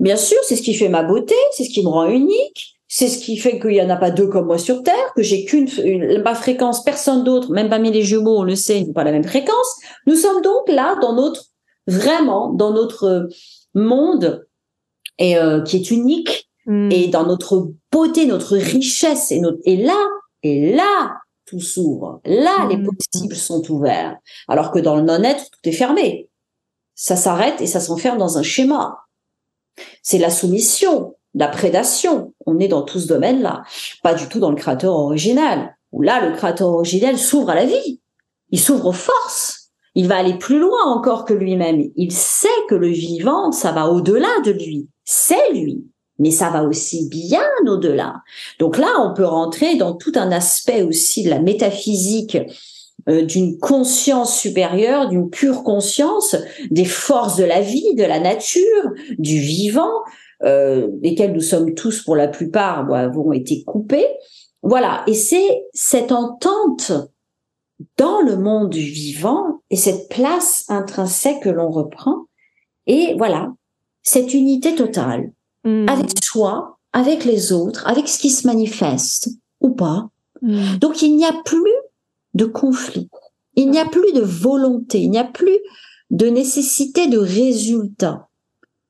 Bien 0.00 0.16
sûr, 0.16 0.38
c'est 0.42 0.56
ce 0.56 0.62
qui 0.62 0.74
fait 0.74 0.88
ma 0.88 1.02
beauté, 1.02 1.34
c'est 1.52 1.64
ce 1.64 1.70
qui 1.70 1.82
me 1.82 1.88
rend 1.88 2.06
unique, 2.06 2.80
c'est 2.94 3.08
ce 3.08 3.18
qui 3.24 3.38
fait 3.38 3.58
qu'il 3.58 3.70
n'y 3.70 3.80
en 3.80 3.88
a 3.88 3.96
pas 3.96 4.10
deux 4.10 4.28
comme 4.28 4.44
moi 4.48 4.58
sur 4.58 4.82
Terre, 4.82 5.12
que 5.16 5.22
j'ai 5.22 5.46
qu'une 5.46 5.66
une- 5.82 6.20
ma 6.22 6.34
fréquence, 6.34 6.84
personne 6.84 7.24
d'autre, 7.24 7.50
même 7.50 7.70
parmi 7.70 7.90
les 7.90 8.02
jumeaux, 8.02 8.36
on 8.40 8.42
le 8.42 8.54
sait, 8.54 8.80
ils 8.80 8.86
n'ont 8.88 8.92
pas 8.92 9.02
la 9.04 9.12
même 9.12 9.24
fréquence. 9.24 9.70
Nous 10.06 10.14
sommes 10.16 10.42
donc 10.42 10.68
là 10.68 10.96
dans 11.00 11.14
notre 11.14 11.46
vraiment 11.86 12.52
dans 12.52 12.70
notre 12.72 13.04
euh, 13.04 13.28
monde 13.74 14.46
et 15.18 15.38
euh, 15.38 15.62
qui 15.62 15.76
est 15.78 15.90
unique 15.90 16.48
Hmm. 16.66 16.92
et 16.92 17.08
dans 17.08 17.26
notre 17.26 17.72
beauté, 17.90 18.24
notre 18.26 18.56
richesse 18.56 19.32
et 19.32 19.40
notre 19.40 19.58
et 19.64 19.76
là 19.76 19.98
et 20.44 20.72
là 20.76 21.16
tout 21.46 21.58
s'ouvre. 21.60 22.20
Là, 22.24 22.68
les 22.70 22.76
Mhm. 22.76 22.86
possibles 22.86 23.34
sont 23.34 23.68
ouverts. 23.72 24.16
Alors 24.46 24.70
que 24.70 24.78
dans 24.78 24.94
le 24.94 25.02
non-être, 25.02 25.44
tout 25.50 25.68
est 25.68 25.72
fermé. 25.72 26.28
Ça 26.94 27.16
s'arrête 27.16 27.60
et 27.60 27.66
ça 27.66 27.80
s'enferme 27.80 28.16
dans 28.18 28.38
un 28.38 28.44
schéma. 28.44 28.98
C'est 30.04 30.18
la 30.18 30.30
soumission, 30.30 31.16
la 31.34 31.48
prédation. 31.48 32.34
On 32.46 32.58
est 32.58 32.68
dans 32.68 32.82
tout 32.82 32.98
ce 32.98 33.08
domaine-là. 33.08 33.62
Pas 34.02 34.14
du 34.14 34.28
tout 34.28 34.40
dans 34.40 34.50
le 34.50 34.56
créateur 34.56 34.94
original. 34.94 35.76
Où 35.92 36.02
là, 36.02 36.26
le 36.26 36.36
créateur 36.36 36.68
original 36.68 37.18
s'ouvre 37.18 37.50
à 37.50 37.54
la 37.54 37.64
vie. 37.64 38.00
Il 38.50 38.60
s'ouvre 38.60 38.86
aux 38.86 38.92
forces. 38.92 39.70
Il 39.94 40.08
va 40.08 40.16
aller 40.16 40.38
plus 40.38 40.58
loin 40.58 40.84
encore 40.86 41.24
que 41.24 41.34
lui-même. 41.34 41.82
Il 41.96 42.12
sait 42.12 42.48
que 42.68 42.74
le 42.74 42.88
vivant, 42.88 43.52
ça 43.52 43.72
va 43.72 43.88
au-delà 43.88 44.40
de 44.44 44.52
lui. 44.52 44.88
C'est 45.04 45.52
lui. 45.52 45.84
Mais 46.18 46.30
ça 46.30 46.50
va 46.50 46.62
aussi 46.62 47.08
bien 47.08 47.44
au-delà. 47.66 48.16
Donc 48.58 48.78
là, 48.78 48.88
on 49.00 49.14
peut 49.14 49.24
rentrer 49.24 49.76
dans 49.76 49.94
tout 49.94 50.12
un 50.14 50.30
aspect 50.30 50.82
aussi 50.82 51.24
de 51.24 51.30
la 51.30 51.40
métaphysique 51.40 52.38
euh, 53.08 53.22
d'une 53.22 53.58
conscience 53.58 54.38
supérieure, 54.38 55.08
d'une 55.08 55.28
pure 55.28 55.64
conscience, 55.64 56.36
des 56.70 56.84
forces 56.84 57.36
de 57.36 57.44
la 57.44 57.60
vie, 57.60 57.94
de 57.96 58.04
la 58.04 58.20
nature, 58.20 58.92
du 59.18 59.40
vivant, 59.40 60.02
euh, 60.44 60.88
lesquelles 61.02 61.32
nous 61.32 61.40
sommes 61.40 61.74
tous 61.74 62.02
pour 62.02 62.16
la 62.16 62.28
plupart 62.28 62.84
bon, 62.84 62.94
avons 62.94 63.32
été 63.32 63.64
coupés. 63.64 64.06
Voilà, 64.62 65.02
et 65.06 65.14
c'est 65.14 65.64
cette 65.72 66.12
entente 66.12 66.92
dans 67.96 68.20
le 68.20 68.36
monde 68.36 68.74
vivant 68.74 69.62
et 69.70 69.76
cette 69.76 70.08
place 70.08 70.64
intrinsèque 70.68 71.40
que 71.40 71.48
l'on 71.48 71.70
reprend. 71.70 72.26
Et 72.86 73.14
voilà, 73.16 73.52
cette 74.02 74.34
unité 74.34 74.74
totale 74.74 75.32
Hmm. 75.64 75.88
avec 75.88 76.24
soi, 76.24 76.78
avec 76.92 77.24
les 77.24 77.52
autres, 77.52 77.86
avec 77.86 78.08
ce 78.08 78.18
qui 78.18 78.30
se 78.30 78.48
manifeste 78.48 79.28
ou 79.60 79.70
pas. 79.70 80.08
Hmm. 80.40 80.76
Donc 80.80 81.02
il 81.02 81.16
n'y 81.16 81.24
a 81.24 81.32
plus 81.44 81.76
de 82.34 82.46
conflit, 82.46 83.08
il 83.54 83.70
n'y 83.70 83.78
a 83.78 83.84
plus 83.84 84.12
de 84.12 84.22
volonté, 84.22 85.00
il 85.00 85.10
n'y 85.10 85.18
a 85.18 85.24
plus 85.24 85.58
de 86.10 86.26
nécessité 86.26 87.06
de 87.06 87.18
résultat. 87.18 88.28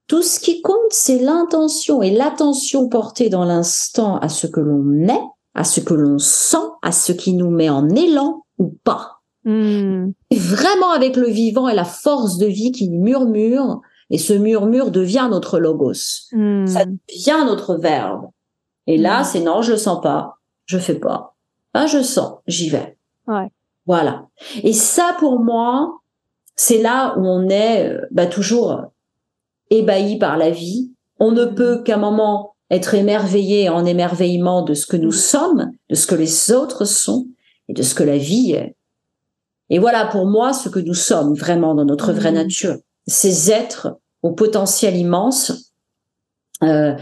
Tout 0.09 0.23
ce 0.23 0.41
qui 0.41 0.61
compte, 0.63 0.77
c'est 0.91 1.19
l'intention 1.19 2.03
et 2.03 2.11
l'attention 2.11 2.89
portée 2.89 3.29
dans 3.31 3.45
l'instant 3.45 4.19
à 4.19 4.29
ce 4.29 4.47
que 4.47 4.61
l'on 4.61 5.09
est, 5.09 5.21
à 5.55 5.65
ce 5.65 5.81
que 5.81 5.95
l'on 5.95 6.19
sent, 6.19 6.57
à 6.83 6.93
ce 6.93 7.13
qui 7.13 7.35
nous 7.35 7.51
met 7.51 7.71
en 7.71 7.89
élan 7.91 8.45
ou 8.59 8.75
pas. 8.85 9.21
Hmm. 9.45 10.11
Et 10.31 10.37
Vraiment 10.39 10.91
avec 10.91 11.17
le 11.17 11.29
vivant 11.29 11.69
et 11.69 11.75
la 11.75 11.85
force 11.85 12.37
de 12.39 12.47
vie 12.47 12.73
qui 12.73 12.91
murmure, 12.91 13.81
et 14.11 14.19
ce 14.19 14.35
murmure 14.35 14.91
devient 14.91 15.29
notre 15.31 15.59
logos 15.59 16.29
Hmm. 16.33 16.67
ça 16.67 16.85
devient 16.85 17.45
notre 17.47 17.77
verbe. 17.77 18.29
Et 18.87 18.99
là, 18.99 19.21
Mm. 19.21 19.25
c'est 19.25 19.41
non, 19.41 19.63
je 19.63 19.73
le 19.73 19.79
sens 19.79 20.01
pas, 20.03 20.39
je 20.67 20.77
fais 20.79 20.97
pas. 20.97 21.37
Ah, 21.73 21.87
je 21.87 22.03
sens, 22.03 22.39
j'y 22.47 22.69
vais. 22.69 22.99
Ouais. 23.29 23.49
Voilà. 23.87 24.27
Et 24.63 24.73
ça, 24.73 25.17
pour 25.19 25.39
moi, 25.39 26.01
c'est 26.57 26.83
là 26.83 27.15
où 27.17 27.25
on 27.27 27.49
est 27.49 27.89
euh, 27.89 28.01
bah, 28.11 28.27
toujours 28.27 28.83
ébahi 29.73 30.19
par 30.19 30.37
la 30.37 30.51
vie. 30.51 30.91
On 31.19 31.31
ne 31.33 31.45
peut 31.45 31.83
qu'à 31.83 31.95
un 31.95 31.99
moment 31.99 32.55
être 32.71 32.95
émerveillé 32.95 33.69
en 33.69 33.85
émerveillement 33.85 34.63
de 34.63 34.75
ce 34.75 34.87
que 34.87 34.97
nous 34.97 35.09
Mm. 35.11 35.29
sommes, 35.33 35.71
de 35.91 35.95
ce 35.95 36.07
que 36.07 36.15
les 36.15 36.53
autres 36.53 36.85
sont 36.85 37.27
et 37.69 37.73
de 37.75 37.83
ce 37.83 37.95
que 37.95 38.03
la 38.03 38.17
vie 38.19 38.53
est. 38.53 38.75
Et 39.71 39.79
voilà 39.79 40.07
pour 40.07 40.27
moi 40.27 40.53
ce 40.53 40.69
que 40.69 40.79
nous 40.81 40.95
sommes 40.95 41.35
vraiment 41.35 41.75
dans 41.75 41.85
notre 41.85 42.13
vraie 42.13 42.33
Mm. 42.33 42.37
nature. 42.43 42.77
Ces 43.07 43.51
êtres 43.51 43.99
au 44.23 44.33
potentiel 44.33 44.97
immense, 44.97 45.73
euh, 46.63 46.95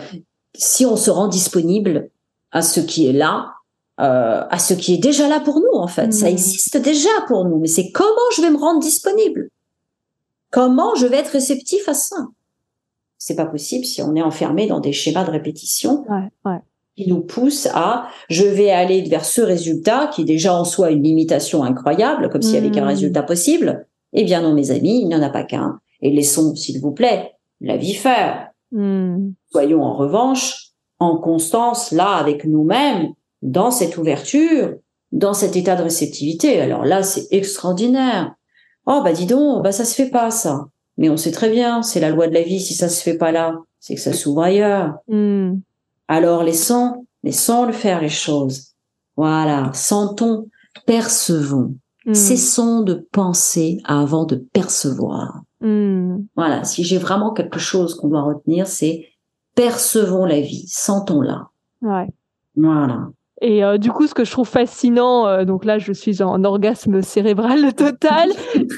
si 0.54 0.86
on 0.86 0.96
se 0.96 1.10
rend 1.10 1.28
disponible 1.28 2.10
à 2.50 2.62
ce 2.62 2.80
qui 2.80 3.06
est 3.06 3.12
là, 3.12 3.52
euh, 4.00 4.44
à 4.50 4.58
ce 4.58 4.74
qui 4.74 4.94
est 4.94 4.98
déjà 4.98 5.28
là 5.28 5.38
pour 5.40 5.60
nous 5.60 5.74
en 5.78 5.86
fait. 5.86 6.12
Ça 6.12 6.26
Mm. 6.26 6.30
existe 6.36 6.76
déjà 6.78 7.10
pour 7.28 7.44
nous, 7.44 7.58
mais 7.58 7.68
c'est 7.68 7.90
comment 7.92 8.28
je 8.36 8.42
vais 8.42 8.50
me 8.50 8.56
rendre 8.58 8.80
disponible? 8.80 9.50
Comment 10.50 10.94
je 10.96 11.06
vais 11.06 11.18
être 11.18 11.28
réceptif 11.32 11.88
à 11.88 11.94
ça? 11.94 12.16
C'est 13.22 13.36
pas 13.36 13.44
possible 13.46 13.84
si 13.84 14.00
on 14.02 14.14
est 14.16 14.22
enfermé 14.22 14.66
dans 14.66 14.80
des 14.80 14.92
schémas 14.92 15.24
de 15.24 15.30
répétition 15.30 16.04
Ouais, 16.08 16.28
ouais. 16.46 16.58
qui 16.96 17.06
nous 17.06 17.20
poussent 17.20 17.68
à 17.74 18.08
je 18.30 18.44
vais 18.44 18.70
aller 18.70 19.02
vers 19.02 19.26
ce 19.26 19.42
résultat 19.42 20.06
qui 20.08 20.22
est 20.22 20.24
déjà 20.24 20.54
en 20.54 20.64
soi 20.64 20.90
une 20.90 21.02
limitation 21.02 21.62
incroyable, 21.62 22.30
comme 22.30 22.40
s'il 22.40 22.54
y 22.54 22.58
avait 22.58 22.70
qu'un 22.70 22.84
Mm. 22.86 22.88
résultat 22.88 23.22
possible. 23.22 23.86
Eh 24.14 24.24
bien 24.24 24.40
non, 24.40 24.54
mes 24.54 24.70
amis, 24.70 25.02
il 25.02 25.08
n'y 25.08 25.14
en 25.14 25.22
a 25.22 25.28
pas 25.28 25.44
qu'un. 25.44 25.78
Et 26.00 26.10
laissons, 26.10 26.54
s'il 26.56 26.80
vous 26.80 26.92
plaît, 26.92 27.32
la 27.60 27.76
vie 27.76 27.92
faire. 27.94 28.48
Hmm. 28.72 29.32
Soyons 29.52 29.82
en 29.82 29.94
revanche 29.96 30.70
en 30.98 31.16
constance 31.18 31.92
là 31.92 32.14
avec 32.16 32.44
nous-mêmes, 32.46 33.08
dans 33.42 33.70
cette 33.70 33.98
ouverture, 33.98 34.74
dans 35.12 35.34
cet 35.34 35.56
état 35.56 35.76
de 35.76 35.82
réceptivité. 35.82 36.58
Alors 36.60 36.84
là, 36.86 37.02
c'est 37.02 37.26
extraordinaire. 37.32 38.34
Oh 38.86 39.00
bah 39.04 39.12
dis 39.12 39.26
donc, 39.26 39.62
bah 39.62 39.72
ça 39.72 39.84
se 39.84 39.94
fait 39.94 40.08
pas 40.10 40.30
ça. 40.30 40.66
Mais 41.00 41.08
on 41.08 41.16
sait 41.16 41.32
très 41.32 41.48
bien, 41.50 41.82
c'est 41.82 41.98
la 41.98 42.10
loi 42.10 42.28
de 42.28 42.34
la 42.34 42.42
vie. 42.42 42.60
Si 42.60 42.74
ça 42.74 42.90
se 42.90 43.02
fait 43.02 43.16
pas 43.16 43.32
là, 43.32 43.58
c'est 43.80 43.94
que 43.94 44.00
ça 44.02 44.12
s'ouvre 44.12 44.42
ailleurs. 44.42 44.98
Hmm. 45.08 45.54
Alors 46.08 46.44
laissons, 46.44 47.06
laissons 47.24 47.64
le 47.64 47.72
faire 47.72 48.02
les 48.02 48.10
choses. 48.10 48.74
Voilà, 49.16 49.72
sentons, 49.72 50.48
percevons. 50.86 51.74
Hmm. 52.04 52.12
Cessons 52.12 52.82
de 52.82 53.08
penser 53.12 53.78
avant 53.84 54.26
de 54.26 54.36
percevoir. 54.36 55.40
Hmm. 55.62 56.18
Voilà, 56.36 56.64
si 56.64 56.84
j'ai 56.84 56.98
vraiment 56.98 57.32
quelque 57.32 57.58
chose 57.58 57.94
qu'on 57.94 58.08
doit 58.08 58.22
retenir, 58.22 58.66
c'est 58.66 59.06
percevons 59.54 60.26
la 60.26 60.40
vie, 60.42 60.66
sentons-la. 60.68 61.48
Ouais. 61.80 62.08
Voilà. 62.56 63.08
Et 63.40 63.64
euh, 63.64 63.78
du 63.78 63.90
coup, 63.90 64.06
ce 64.06 64.14
que 64.14 64.24
je 64.24 64.30
trouve 64.30 64.48
fascinant, 64.48 65.26
euh, 65.26 65.44
donc 65.44 65.64
là, 65.64 65.78
je 65.78 65.92
suis 65.92 66.22
en 66.22 66.44
orgasme 66.44 67.00
cérébral 67.00 67.74
total, 67.76 68.30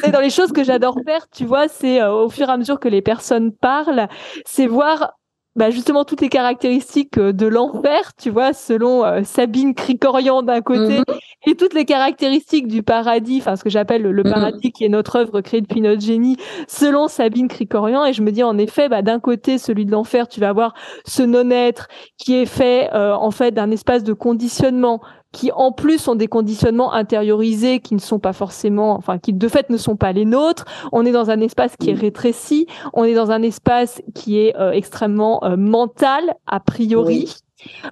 c'est 0.03 0.13
dans 0.13 0.21
les 0.21 0.31
choses 0.31 0.53
que 0.53 0.63
j'adore 0.63 0.97
faire, 1.05 1.29
tu 1.31 1.45
vois, 1.45 1.67
c'est 1.67 2.01
euh, 2.01 2.13
au 2.13 2.29
fur 2.29 2.49
et 2.49 2.53
à 2.53 2.57
mesure 2.57 2.79
que 2.79 2.89
les 2.89 3.03
personnes 3.03 3.53
parlent, 3.53 4.09
c'est 4.47 4.67
voir 4.67 5.15
bah, 5.57 5.71
justement 5.71 6.05
toutes 6.05 6.21
les 6.23 6.29
caractéristiques 6.29 7.19
euh, 7.19 7.33
de 7.33 7.47
l'enfer, 7.47 8.13
tu 8.17 8.31
vois, 8.31 8.53
selon 8.53 9.05
euh, 9.05 9.23
Sabine 9.25 9.75
Cricorian 9.75 10.43
d'un 10.43 10.61
côté, 10.63 10.99
Mhm. 10.99 11.05
et 11.47 11.55
toutes 11.57 11.75
les 11.75 11.85
caractéristiques 11.85 12.69
du 12.69 12.83
paradis, 12.83 13.39
enfin 13.41 13.57
ce 13.57 13.65
que 13.65 13.71
j'appelle 13.71 14.03
le, 14.03 14.13
le 14.13 14.23
Mhm. 14.25 14.31
paradis, 14.33 14.73
qui 14.73 14.85
est 14.85 14.89
notre 14.89 15.17
œuvre 15.17 15.41
créée 15.43 15.61
depuis 15.61 15.81
notre 15.81 16.01
génie, 16.01 16.37
selon 16.69 17.09
Sabine 17.09 17.49
Cricorian. 17.49 18.05
Et 18.07 18.13
je 18.13 18.23
me 18.23 18.31
dis 18.33 18.43
en 18.43 18.57
effet, 18.59 18.89
bah, 18.89 19.03
d'un 19.03 19.21
côté, 19.21 19.59
celui 19.59 19.85
de 19.85 19.91
l'enfer, 19.91 20.29
tu 20.29 20.41
vas 20.41 20.49
avoir 20.49 20.75
ce 21.07 21.23
non-être 21.23 21.89
qui 22.17 22.35
est 22.35 22.47
fait 22.47 22.89
euh, 22.95 23.15
en 23.15 23.31
fait 23.31 23.51
d'un 23.53 23.71
espace 23.71 24.05
de 24.05 24.13
conditionnement 24.13 25.01
qui 25.33 25.51
en 25.53 25.73
plus 25.73 25.99
sont 25.99 26.15
des 26.15 26.29
conditionnements 26.29 26.93
intériorisés 26.93 27.81
qui 27.81 27.95
ne 27.95 28.01
sont 28.01 28.19
pas 28.19 28.33
forcément, 28.33 28.95
enfin 28.95 29.19
qui 29.19 29.33
de 29.33 29.49
fait 29.49 29.71
ne 29.71 29.77
sont 29.77 29.97
pas 29.97 30.13
les 30.13 30.25
nôtres. 30.25 30.67
On 30.93 31.05
est 31.05 31.13
dans 31.13 31.31
un 31.31 31.41
espace 31.41 31.77
qui 31.77 31.91
est 31.91 31.95
rétréci, 31.95 32.67
on 32.93 33.05
est 33.05 33.15
dans 33.15 33.31
un 33.31 33.43
espace 33.43 34.03
qui 34.15 34.39
est 34.39 34.57
euh, 34.57 34.73
extrêmement 34.73 35.43
euh, 35.45 35.57
mental 35.57 36.35
a 36.47 36.61
priori. 36.61 37.25
Oui. 37.27 37.35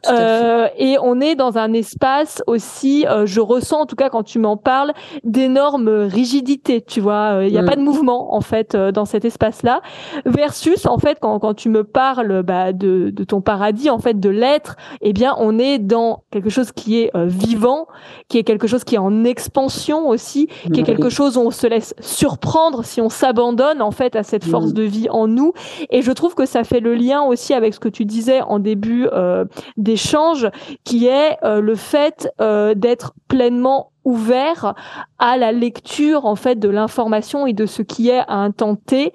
Euh, 0.09 0.69
et 0.79 0.97
on 1.03 1.21
est 1.21 1.35
dans 1.35 1.59
un 1.59 1.73
espace 1.73 2.43
aussi, 2.47 3.07
euh, 3.07 3.27
je 3.27 3.41
ressens 3.41 3.81
en 3.83 3.87
tout 3.87 3.97
cas 3.97 4.09
quand 4.09 4.23
tu 4.23 4.39
m'en 4.39 4.57
parles, 4.57 4.93
d'énormes 5.25 5.89
rigidités, 5.89 6.81
tu 6.83 7.01
vois. 7.01 7.35
Euh, 7.39 7.47
Il 7.47 7.53
n'y 7.53 7.59
a 7.59 7.63
Mm. 7.63 7.67
pas 7.67 7.77
de 7.77 7.81
mouvement 7.83 8.35
en 8.35 8.41
fait 8.41 8.75
euh, 8.75 8.93
dans 8.93 9.05
cet 9.05 9.25
espace-là. 9.25 9.81
Versus 10.25 10.87
en 10.87 10.99
fait 10.99 11.19
quand, 11.21 11.39
quand 11.39 11.55
tu 11.55 11.69
me 11.69 11.85
parles 11.85 12.43
bah, 12.43 12.73
de, 12.73 13.11
de 13.11 13.25
ton 13.25 13.41
paradis, 13.41 13.91
en 13.91 13.99
fait 13.99 14.19
de 14.19 14.29
l'être, 14.29 14.77
eh 15.01 15.13
bien 15.13 15.35
on 15.39 15.59
est 15.59 15.79
dans 15.79 16.23
quelque 16.31 16.51
chose 16.51 16.73
qui 16.73 17.01
est 17.01 17.11
vivant, 17.17 17.87
qui 18.29 18.39
est 18.39 18.45
quelque 18.45 18.67
chose 18.67 18.85
qui 18.85 18.95
est 18.95 18.99
en 18.99 19.25
expansion 19.25 20.09
aussi, 20.09 20.49
qui 20.73 20.81
est 20.81 20.85
quelque 20.85 21.09
chose 21.11 21.37
où 21.37 21.41
on 21.41 21.51
se 21.51 21.67
laisse 21.67 21.95
surprendre 22.01 22.85
si 22.85 23.01
on 23.01 23.09
s'abandonne 23.09 23.83
en 23.83 23.91
fait 23.91 24.17
à 24.17 24.23
cette 24.23 24.45
force 24.45 24.71
Mm. 24.71 24.75
de 24.75 24.83
vie 24.83 25.09
en 25.11 25.27
nous. 25.27 25.53
Et 25.91 26.03
je 26.03 26.13
trouve 26.13 26.35
que 26.35 26.47
ça 26.47 26.65
fait 26.65 26.81
le 26.81 26.95
lien 26.95 27.23
aussi 27.23 27.55
avec 27.55 27.75
ce 27.75 27.81
que 27.81 27.89
tu 27.89 28.05
disais 28.05 28.41
en 28.43 28.59
début 28.59 29.07
euh, 29.13 29.45
d'échange, 29.77 30.49
qui 30.85 31.07
est 31.07 31.37
le 31.43 31.75
fait 31.75 32.29
d'être 32.39 33.13
pleinement 33.29 33.91
ouvert 34.05 34.75
à 35.19 35.37
la 35.37 35.53
lecture 35.53 36.27
en 36.27 36.37
fait 36.37 36.57
de 36.57 36.69
l'information 36.69 37.47
et 37.47 37.53
de 37.53 37.67
ce 37.67 37.83
qui 37.83 38.09
est 38.09 38.23
à 38.27 38.49
T 38.87 39.13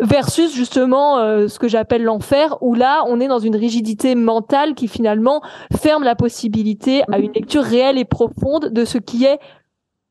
versus 0.00 0.54
justement 0.54 1.18
euh, 1.18 1.48
ce 1.48 1.58
que 1.58 1.68
j'appelle 1.68 2.02
l'enfer 2.02 2.56
où 2.60 2.74
là 2.74 3.04
on 3.06 3.20
est 3.20 3.28
dans 3.28 3.38
une 3.38 3.56
rigidité 3.56 4.14
mentale 4.14 4.74
qui 4.74 4.88
finalement 4.88 5.42
ferme 5.76 6.02
la 6.02 6.14
possibilité 6.14 7.02
à 7.12 7.18
une 7.18 7.32
lecture 7.32 7.62
réelle 7.62 7.98
et 7.98 8.04
profonde 8.04 8.70
de 8.70 8.84
ce 8.84 8.98
qui 8.98 9.24
est 9.24 9.38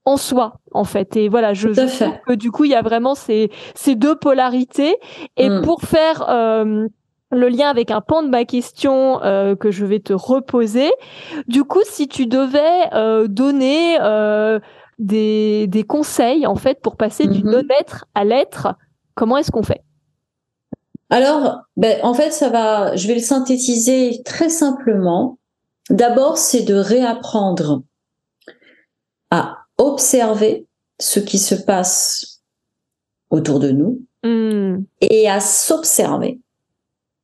en 0.05 0.17
soi 0.17 0.53
en 0.71 0.83
fait. 0.83 1.15
Et 1.15 1.29
voilà 1.29 1.53
je, 1.53 1.73
je 1.73 2.03
trouve 2.03 2.17
que 2.25 2.33
du 2.33 2.51
coup 2.51 2.65
il 2.65 2.71
y 2.71 2.75
a 2.75 2.81
vraiment 2.81 3.15
ces 3.15 3.51
ces 3.75 3.95
deux 3.95 4.15
polarités. 4.15 4.95
Et 5.37 5.49
mm. 5.49 5.61
pour 5.61 5.81
faire 5.81 6.25
euh, 6.29 6.87
le 7.31 7.47
lien 7.47 7.69
avec 7.69 7.91
un 7.91 8.01
pan 8.01 8.23
de 8.23 8.29
ma 8.29 8.45
question 8.45 9.23
euh, 9.23 9.55
que 9.55 9.71
je 9.71 9.85
vais 9.85 9.99
te 9.99 10.13
reposer. 10.13 10.91
Du 11.47 11.63
coup, 11.63 11.81
si 11.89 12.07
tu 12.07 12.27
devais 12.27 12.93
euh, 12.93 13.27
donner 13.27 13.97
euh, 14.01 14.59
des, 14.99 15.67
des, 15.67 15.83
conseils 15.83 16.45
en 16.45 16.55
fait 16.55 16.81
pour 16.81 16.97
passer 16.97 17.27
du 17.27 17.43
mhm. 17.43 17.51
non-être 17.51 18.05
à 18.15 18.25
l'être, 18.25 18.75
comment 19.15 19.37
est-ce 19.37 19.51
qu'on 19.51 19.63
fait? 19.63 19.81
Alors, 21.09 21.61
ben, 21.75 21.99
en 22.03 22.13
fait, 22.13 22.31
ça 22.31 22.49
va. 22.49 22.95
Je 22.95 23.07
vais 23.07 23.15
le 23.15 23.21
synthétiser 23.21 24.21
très 24.23 24.49
simplement. 24.49 25.39
D'abord, 25.89 26.37
c'est 26.37 26.63
de 26.63 26.75
réapprendre 26.75 27.83
à 29.29 29.57
observer 29.77 30.67
ce 30.99 31.19
qui 31.19 31.37
se 31.37 31.55
passe 31.55 32.41
autour 33.29 33.59
de 33.59 33.71
nous 33.71 34.01
hmm. 34.23 34.83
et 35.01 35.29
à 35.29 35.39
s'observer 35.39 36.40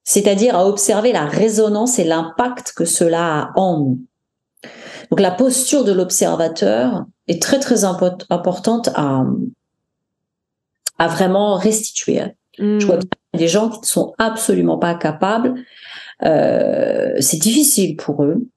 c'est-à-dire 0.08 0.56
à 0.56 0.66
observer 0.66 1.12
la 1.12 1.26
résonance 1.26 2.00
et 2.00 2.06
l'impact 2.06 2.72
que 2.72 2.86
cela 2.86 3.42
a 3.42 3.52
en 3.58 3.80
nous. 3.82 4.00
Donc 5.12 5.20
la 5.20 5.32
posture 5.32 5.84
de 5.84 5.92
l'observateur 5.92 7.06
est 7.28 7.42
très 7.42 7.60
très 7.60 7.84
importante 7.84 8.90
à, 8.96 9.26
à 10.98 11.08
vraiment 11.10 11.58
restituer. 11.58 12.22
Je 12.58 12.86
vois 12.86 13.00
mm. 13.00 13.38
des 13.38 13.50
gens 13.50 13.70
qui 13.70 13.82
ne 13.82 13.86
sont 13.86 14.14
absolument 14.18 14.78
pas 14.78 14.96
capables. 14.96 15.56
Euh, 16.24 17.16
c'est 17.20 17.42
difficile 17.42 17.98
pour 17.98 18.24
eux 18.24 18.48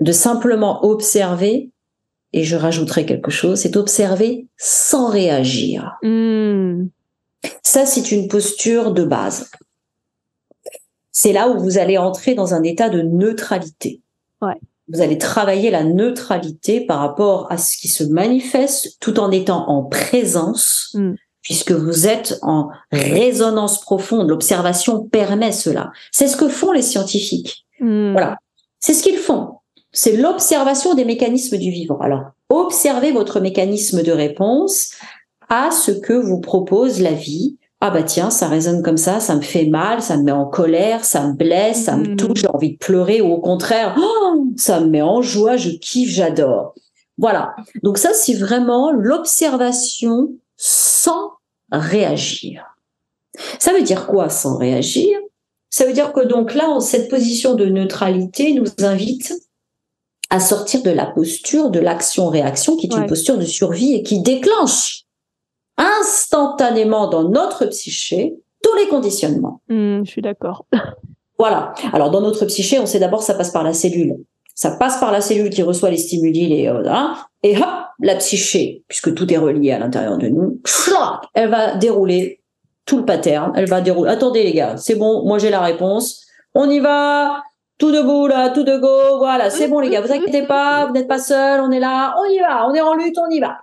de 0.00 0.10
simplement 0.10 0.84
observer. 0.84 1.70
Et 2.32 2.42
je 2.42 2.56
rajouterai 2.56 3.06
quelque 3.06 3.30
chose, 3.30 3.60
c'est 3.60 3.76
observer 3.76 4.48
sans 4.56 5.08
réagir. 5.08 5.98
Mm. 6.02 6.86
Ça, 7.62 7.86
c'est 7.86 8.10
une 8.10 8.26
posture 8.26 8.90
de 8.90 9.04
base 9.04 9.52
c'est 11.18 11.32
là 11.32 11.48
où 11.48 11.58
vous 11.58 11.78
allez 11.78 11.96
entrer 11.96 12.34
dans 12.34 12.52
un 12.52 12.62
état 12.62 12.90
de 12.90 13.00
neutralité. 13.00 14.02
Vous 14.88 15.00
allez 15.00 15.16
travailler 15.16 15.70
la 15.70 15.82
neutralité 15.82 16.82
par 16.82 17.00
rapport 17.00 17.50
à 17.50 17.56
ce 17.56 17.78
qui 17.78 17.88
se 17.88 18.04
manifeste 18.04 18.98
tout 19.00 19.18
en 19.18 19.30
étant 19.30 19.66
en 19.66 19.82
présence, 19.82 20.90
mm. 20.92 21.14
puisque 21.40 21.72
vous 21.72 22.06
êtes 22.06 22.38
en 22.42 22.68
résonance 22.92 23.80
profonde. 23.80 24.28
L'observation 24.28 25.04
permet 25.04 25.52
cela. 25.52 25.90
C'est 26.12 26.28
ce 26.28 26.36
que 26.36 26.48
font 26.48 26.72
les 26.72 26.82
scientifiques. 26.82 27.64
Mm. 27.80 28.12
Voilà. 28.12 28.36
C'est 28.78 28.92
ce 28.92 29.02
qu'ils 29.02 29.16
font. 29.16 29.54
C'est 29.92 30.18
l'observation 30.18 30.92
des 30.92 31.06
mécanismes 31.06 31.56
du 31.56 31.70
vivant. 31.70 31.98
Alors, 31.98 32.24
observez 32.50 33.10
votre 33.10 33.40
mécanisme 33.40 34.02
de 34.02 34.12
réponse 34.12 34.92
à 35.48 35.70
ce 35.70 35.92
que 35.92 36.12
vous 36.12 36.42
propose 36.42 37.00
la 37.00 37.12
vie, 37.12 37.56
ah 37.86 37.90
bah 37.90 38.02
tiens, 38.02 38.30
ça 38.30 38.48
résonne 38.48 38.82
comme 38.82 38.96
ça, 38.96 39.20
ça 39.20 39.36
me 39.36 39.42
fait 39.42 39.66
mal, 39.66 40.02
ça 40.02 40.16
me 40.16 40.24
met 40.24 40.32
en 40.32 40.46
colère, 40.46 41.04
ça 41.04 41.24
me 41.24 41.34
blesse, 41.34 41.84
ça 41.84 41.96
me 41.96 42.08
mm. 42.08 42.16
touche, 42.16 42.40
j'ai 42.40 42.48
envie 42.48 42.72
de 42.72 42.78
pleurer, 42.78 43.20
ou 43.20 43.32
au 43.32 43.40
contraire, 43.40 43.94
oh, 43.96 44.44
ça 44.56 44.80
me 44.80 44.86
met 44.88 45.02
en 45.02 45.22
joie, 45.22 45.56
je 45.56 45.70
kiffe, 45.70 46.10
j'adore. 46.10 46.74
Voilà. 47.16 47.54
Donc 47.84 47.98
ça, 47.98 48.12
c'est 48.12 48.34
vraiment 48.34 48.90
l'observation 48.90 50.30
sans 50.56 51.30
réagir. 51.70 52.64
Ça 53.60 53.72
veut 53.72 53.82
dire 53.82 54.08
quoi 54.08 54.30
sans 54.30 54.56
réagir? 54.56 55.16
Ça 55.70 55.84
veut 55.84 55.92
dire 55.92 56.12
que 56.12 56.26
donc 56.26 56.54
là, 56.54 56.80
cette 56.80 57.08
position 57.08 57.54
de 57.54 57.66
neutralité 57.66 58.52
nous 58.52 58.66
invite 58.80 59.32
à 60.28 60.40
sortir 60.40 60.82
de 60.82 60.90
la 60.90 61.06
posture 61.06 61.70
de 61.70 61.78
l'action-réaction, 61.78 62.76
qui 62.76 62.86
est 62.88 62.96
une 62.96 63.06
posture 63.06 63.38
de 63.38 63.44
survie 63.44 63.94
et 63.94 64.02
qui 64.02 64.22
déclenche 64.22 65.05
instantanément 65.78 67.08
dans 67.08 67.28
notre 67.28 67.66
psyché 67.66 68.34
tous 68.62 68.74
les 68.76 68.88
conditionnements. 68.88 69.60
Hmm, 69.68 70.04
je 70.04 70.10
suis 70.10 70.22
d'accord. 70.22 70.66
Voilà. 71.38 71.74
Alors 71.92 72.10
dans 72.10 72.22
notre 72.22 72.46
psyché, 72.46 72.78
on 72.78 72.86
sait 72.86 72.98
d'abord 72.98 73.22
ça 73.22 73.34
passe 73.34 73.50
par 73.50 73.62
la 73.62 73.74
cellule. 73.74 74.16
Ça 74.54 74.70
passe 74.70 74.98
par 74.98 75.12
la 75.12 75.20
cellule 75.20 75.50
qui 75.50 75.62
reçoit 75.62 75.90
les 75.90 75.98
stimuli, 75.98 76.46
les 76.46 76.66
euh, 76.66 76.82
hein, 76.86 77.14
et 77.42 77.58
hop, 77.58 77.66
la 78.00 78.16
psyché, 78.16 78.82
puisque 78.88 79.12
tout 79.12 79.30
est 79.30 79.36
relié 79.36 79.72
à 79.72 79.78
l'intérieur 79.78 80.16
de 80.16 80.28
nous, 80.28 80.58
elle 81.34 81.50
va 81.50 81.76
dérouler 81.76 82.40
tout 82.86 82.96
le 82.96 83.04
pattern. 83.04 83.52
Elle 83.54 83.68
va 83.68 83.82
dérouler. 83.82 84.10
Attendez 84.10 84.44
les 84.44 84.54
gars, 84.54 84.78
c'est 84.78 84.94
bon, 84.94 85.26
moi 85.26 85.38
j'ai 85.38 85.50
la 85.50 85.60
réponse. 85.60 86.24
On 86.54 86.70
y 86.70 86.78
va. 86.78 87.42
Tout 87.78 87.92
debout 87.92 88.26
là, 88.26 88.48
tout 88.48 88.62
de 88.62 88.78
go, 88.78 89.18
voilà, 89.18 89.50
c'est 89.50 89.68
bon 89.68 89.80
les 89.80 89.90
gars, 89.90 90.00
vous 90.00 90.10
inquiétez 90.10 90.46
pas, 90.46 90.86
vous 90.86 90.94
n'êtes 90.94 91.06
pas 91.06 91.18
seuls, 91.18 91.60
on 91.60 91.70
est 91.70 91.78
là, 91.78 92.14
on 92.18 92.24
y 92.24 92.38
va, 92.38 92.66
on 92.66 92.72
est 92.72 92.80
en 92.80 92.94
lutte, 92.94 93.18
on 93.18 93.28
y 93.28 93.38
va. 93.38 93.58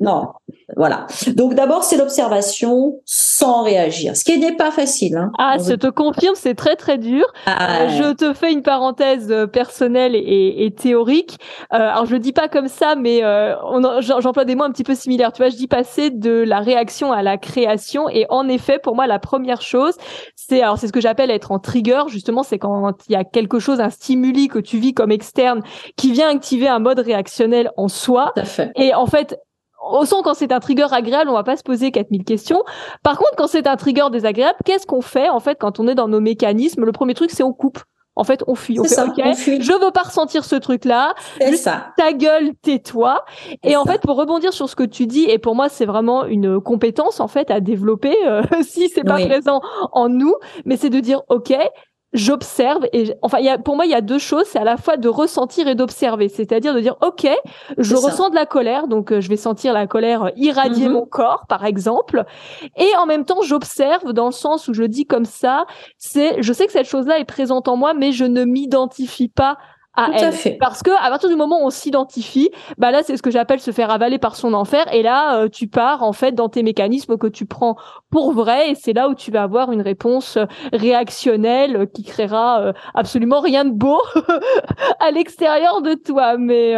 Non, 0.00 0.28
voilà. 0.76 1.06
Donc 1.36 1.54
d'abord, 1.54 1.84
c'est 1.84 1.96
l'observation 1.96 3.00
sans 3.04 3.62
réagir, 3.62 4.16
ce 4.16 4.24
qui 4.24 4.38
n'est 4.38 4.56
pas 4.56 4.70
facile. 4.70 5.16
Hein. 5.16 5.30
Ah, 5.38 5.56
je 5.58 5.74
te 5.74 5.88
confirme, 5.88 6.34
c'est 6.34 6.54
très 6.54 6.76
très 6.76 6.98
dur. 6.98 7.24
Ah, 7.46 7.82
euh, 7.82 7.88
je 7.88 8.12
te 8.12 8.32
fais 8.32 8.52
une 8.52 8.62
parenthèse 8.62 9.30
euh, 9.30 9.46
personnelle 9.46 10.14
et, 10.14 10.64
et 10.64 10.70
théorique. 10.72 11.38
Euh, 11.72 11.76
alors 11.76 12.06
je 12.06 12.12
le 12.12 12.18
dis 12.18 12.32
pas 12.32 12.48
comme 12.48 12.68
ça, 12.68 12.94
mais 12.94 13.22
euh, 13.22 13.54
j'emploie 14.00 14.44
des 14.44 14.54
mots 14.54 14.64
un 14.64 14.70
petit 14.70 14.84
peu 14.84 14.94
similaires. 14.94 15.32
Tu 15.32 15.42
vois, 15.42 15.50
je 15.50 15.56
dis 15.56 15.68
passer 15.68 16.10
de 16.10 16.42
la 16.42 16.60
réaction 16.60 17.12
à 17.12 17.22
la 17.22 17.38
création. 17.38 18.08
Et 18.08 18.26
en 18.30 18.48
effet, 18.48 18.78
pour 18.78 18.94
moi, 18.94 19.06
la 19.06 19.18
première 19.18 19.62
chose, 19.62 19.94
c'est 20.36 20.62
alors 20.62 20.78
c'est 20.78 20.86
ce 20.86 20.92
que 20.92 21.00
j'appelle 21.00 21.30
être 21.30 21.52
en 21.52 21.58
trigger. 21.58 22.02
Justement, 22.08 22.42
c'est 22.42 22.58
quand 22.58 22.92
il 23.08 23.12
y 23.12 23.16
a 23.16 23.24
quelque 23.24 23.58
chose, 23.58 23.80
un 23.80 23.90
stimuli 23.90 24.48
que 24.48 24.58
tu 24.58 24.78
vis 24.78 24.94
comme 24.94 25.10
externe, 25.10 25.62
qui 25.96 26.12
vient 26.12 26.30
activer 26.30 26.68
un 26.68 26.78
mode 26.78 26.98
réactionnel 26.98 27.70
en 27.76 27.88
soi. 27.88 28.32
Fait. 28.44 28.70
Et 28.76 28.94
en 28.94 29.06
fait, 29.06 29.38
au 29.90 30.04
son, 30.04 30.22
quand 30.22 30.34
c'est 30.34 30.52
un 30.52 30.60
trigger 30.60 30.86
agréable, 30.92 31.30
on 31.30 31.34
va 31.34 31.44
pas 31.44 31.56
se 31.56 31.62
poser 31.62 31.90
4000 31.90 32.24
questions. 32.24 32.62
Par 33.02 33.18
contre, 33.18 33.34
quand 33.36 33.46
c'est 33.46 33.66
un 33.66 33.76
trigger 33.76 34.06
désagréable, 34.10 34.58
qu'est-ce 34.64 34.86
qu'on 34.86 35.02
fait, 35.02 35.28
en 35.28 35.40
fait, 35.40 35.56
quand 35.58 35.80
on 35.80 35.88
est 35.88 35.94
dans 35.94 36.08
nos 36.08 36.20
mécanismes? 36.20 36.84
Le 36.84 36.92
premier 36.92 37.14
truc, 37.14 37.30
c'est 37.30 37.42
on 37.42 37.52
coupe. 37.52 37.78
En 38.14 38.24
fait, 38.24 38.44
on 38.46 38.54
fuit. 38.54 38.78
On 38.78 38.84
fait, 38.84 39.00
OK, 39.00 39.16
je 39.16 39.72
veux 39.72 39.90
pas 39.90 40.02
ressentir 40.02 40.44
ce 40.44 40.54
truc-là. 40.56 41.14
ça. 41.56 41.92
Ta 41.96 42.12
gueule, 42.12 42.52
tais-toi. 42.60 43.24
Et 43.62 43.74
en 43.74 43.84
fait, 43.86 44.02
pour 44.02 44.16
rebondir 44.16 44.52
sur 44.52 44.68
ce 44.68 44.76
que 44.76 44.82
tu 44.82 45.06
dis, 45.06 45.24
et 45.24 45.38
pour 45.38 45.54
moi, 45.54 45.70
c'est 45.70 45.86
vraiment 45.86 46.26
une 46.26 46.60
compétence, 46.60 47.20
en 47.20 47.28
fait, 47.28 47.50
à 47.50 47.60
développer, 47.60 48.14
euh, 48.26 48.42
si 48.62 48.90
c'est 48.90 49.04
pas 49.04 49.24
présent 49.24 49.62
en 49.92 50.10
nous, 50.10 50.34
mais 50.66 50.76
c'est 50.76 50.90
de 50.90 51.00
dire, 51.00 51.22
OK, 51.30 51.54
j'observe 52.12 52.86
et 52.92 53.14
enfin 53.22 53.38
y 53.40 53.48
a 53.48 53.58
pour 53.58 53.76
moi 53.76 53.86
il 53.86 53.90
y 53.90 53.94
a 53.94 54.00
deux 54.00 54.18
choses. 54.18 54.44
C'est 54.46 54.58
à 54.58 54.64
la 54.64 54.76
fois 54.76 54.96
de 54.96 55.08
ressentir 55.08 55.68
et 55.68 55.74
d'observer. 55.74 56.28
C'est-à-dire 56.28 56.74
de 56.74 56.80
dire 56.80 56.96
ok 57.00 57.28
je 57.78 57.94
ressens 57.94 58.30
de 58.30 58.34
la 58.34 58.46
colère. 58.46 58.88
Donc 58.88 59.12
euh, 59.12 59.20
je 59.20 59.28
vais 59.28 59.36
sentir 59.36 59.72
la 59.72 59.86
colère 59.86 60.30
irradier 60.36 60.86
mhm. 60.86 60.94
mon 60.94 61.06
corps 61.06 61.46
par 61.48 61.64
exemple. 61.64 62.24
Et 62.76 62.90
en 62.98 63.06
même 63.06 63.24
temps 63.24 63.42
j'observe 63.42 64.12
dans 64.12 64.26
le 64.26 64.32
sens 64.32 64.68
où 64.68 64.74
je 64.74 64.84
dis 64.84 65.06
comme 65.06 65.24
ça 65.24 65.66
c'est 65.98 66.42
je 66.42 66.52
sais 66.52 66.66
que 66.66 66.72
cette 66.72 66.88
chose-là 66.88 67.18
est 67.18 67.24
présente 67.24 67.68
en 67.68 67.76
moi 67.76 67.94
mais 67.94 68.12
je 68.12 68.24
ne 68.24 68.44
m'identifie 68.44 69.28
pas 69.28 69.58
à 69.94 70.10
elle. 70.14 70.32
fait. 70.32 70.56
Parce 70.58 70.82
que 70.82 70.90
à 70.90 71.10
partir 71.10 71.28
du 71.28 71.36
moment 71.36 71.62
où 71.62 71.66
on 71.66 71.70
s'identifie, 71.70 72.50
bah 72.78 72.90
là 72.90 73.02
c'est 73.04 73.16
ce 73.16 73.22
que 73.22 73.30
j'appelle 73.30 73.60
se 73.60 73.70
faire 73.70 73.90
avaler 73.90 74.18
par 74.18 74.36
son 74.36 74.54
enfer. 74.54 74.84
Et 74.92 75.02
là 75.02 75.42
euh, 75.42 75.48
tu 75.48 75.68
pars 75.68 76.02
en 76.02 76.12
fait 76.12 76.32
dans 76.32 76.48
tes 76.48 76.62
mécanismes 76.62 77.18
que 77.18 77.26
tu 77.26 77.46
prends 77.46 77.76
pour 78.10 78.32
vrai, 78.32 78.70
et 78.70 78.74
c'est 78.74 78.92
là 78.92 79.08
où 79.08 79.14
tu 79.14 79.30
vas 79.30 79.42
avoir 79.42 79.72
une 79.72 79.82
réponse 79.82 80.36
euh, 80.36 80.46
réactionnelle 80.72 81.88
qui 81.92 82.02
créera 82.02 82.62
euh, 82.62 82.72
absolument 82.94 83.40
rien 83.40 83.64
de 83.64 83.72
beau 83.72 84.00
à 85.00 85.10
l'extérieur 85.10 85.82
de 85.82 85.94
toi. 85.94 86.36
Mais 86.38 86.74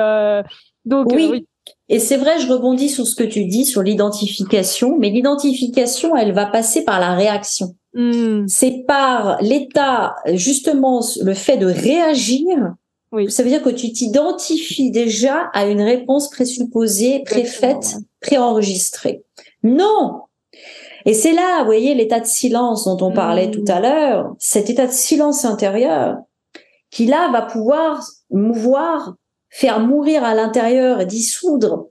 donc 0.85 1.13
oui. 1.13 1.47
Et 1.89 1.99
c'est 1.99 2.17
vrai, 2.17 2.39
je 2.39 2.51
rebondis 2.51 2.89
sur 2.89 3.07
ce 3.07 3.15
que 3.15 3.25
tu 3.25 3.45
dis 3.45 3.67
sur 3.67 3.83
l'identification, 3.83 4.97
mais 4.99 5.11
l'identification, 5.11 6.17
elle 6.17 6.33
va 6.33 6.47
passer 6.47 6.85
par 6.85 6.99
la 6.99 7.15
réaction. 7.15 7.75
Hmm. 7.93 8.47
C'est 8.49 8.85
par 8.87 9.37
l'état, 9.43 10.17
justement, 10.33 11.03
le 11.23 11.35
fait 11.35 11.59
de 11.59 11.67
réagir 11.67 12.75
ça 13.29 13.43
veut 13.43 13.49
dire 13.49 13.63
que 13.63 13.71
tu 13.71 13.93
t'identifies 13.93 14.91
déjà 14.91 15.51
à 15.53 15.67
une 15.67 15.83
réponse 15.83 16.31
présupposée, 16.31 17.23
préfaite, 17.25 17.97
préenregistrée. 18.21 19.25
Non. 19.63 20.23
Et 21.07 21.15
c'est 21.15 21.33
là, 21.33 21.61
vous 21.61 21.67
voyez, 21.67 21.95
l'état 21.95 22.21
de 22.21 22.27
silence 22.27 22.85
dont 22.85 22.99
on 23.07 23.13
parlait 23.13 23.51
tout 23.51 23.65
à 23.69 23.79
mmh. 23.79 23.83
l'heure, 23.83 24.35
cet 24.39 24.71
état 24.71 24.87
de 24.87 24.93
silence 24.93 25.45
intérieur 25.45 26.17
qui 26.91 27.07
là 27.07 27.29
va 27.33 27.43
pouvoir 27.43 28.07
mouvoir, 28.31 29.15
faire 29.51 29.81
mourir 29.81 30.23
à 30.25 30.35
l'intérieur 30.35 31.01
et 31.01 31.07
dissoudre 31.07 31.89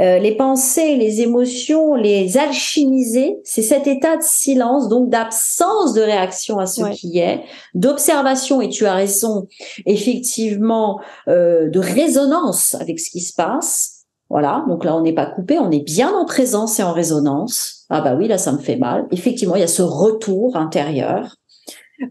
euh, 0.00 0.18
les 0.18 0.36
pensées, 0.36 0.96
les 0.96 1.22
émotions, 1.22 1.94
les 1.94 2.36
alchimiser, 2.36 3.38
c'est 3.44 3.62
cet 3.62 3.86
état 3.86 4.16
de 4.16 4.22
silence, 4.22 4.88
donc 4.88 5.08
d'absence 5.08 5.94
de 5.94 6.02
réaction 6.02 6.58
à 6.58 6.66
ce 6.66 6.84
qui 6.92 7.18
est, 7.18 7.42
d'observation, 7.74 8.60
et 8.60 8.68
tu 8.68 8.84
as 8.84 8.94
raison, 8.94 9.46
effectivement, 9.86 11.00
euh, 11.28 11.70
de 11.70 11.78
résonance 11.78 12.74
avec 12.74 13.00
ce 13.00 13.10
qui 13.10 13.20
se 13.20 13.34
passe. 13.34 14.04
Voilà, 14.28 14.64
donc 14.68 14.84
là 14.84 14.96
on 14.96 15.02
n'est 15.02 15.14
pas 15.14 15.26
coupé, 15.26 15.58
on 15.58 15.70
est 15.70 15.84
bien 15.84 16.12
en 16.12 16.24
présence 16.24 16.80
et 16.80 16.82
en 16.82 16.92
résonance. 16.92 17.84
Ah 17.88 18.00
bah 18.00 18.16
oui, 18.18 18.26
là 18.26 18.38
ça 18.38 18.52
me 18.52 18.58
fait 18.58 18.76
mal. 18.76 19.06
Effectivement, 19.12 19.54
il 19.54 19.60
y 19.60 19.64
a 19.64 19.68
ce 19.68 19.82
retour 19.82 20.56
intérieur. 20.56 21.36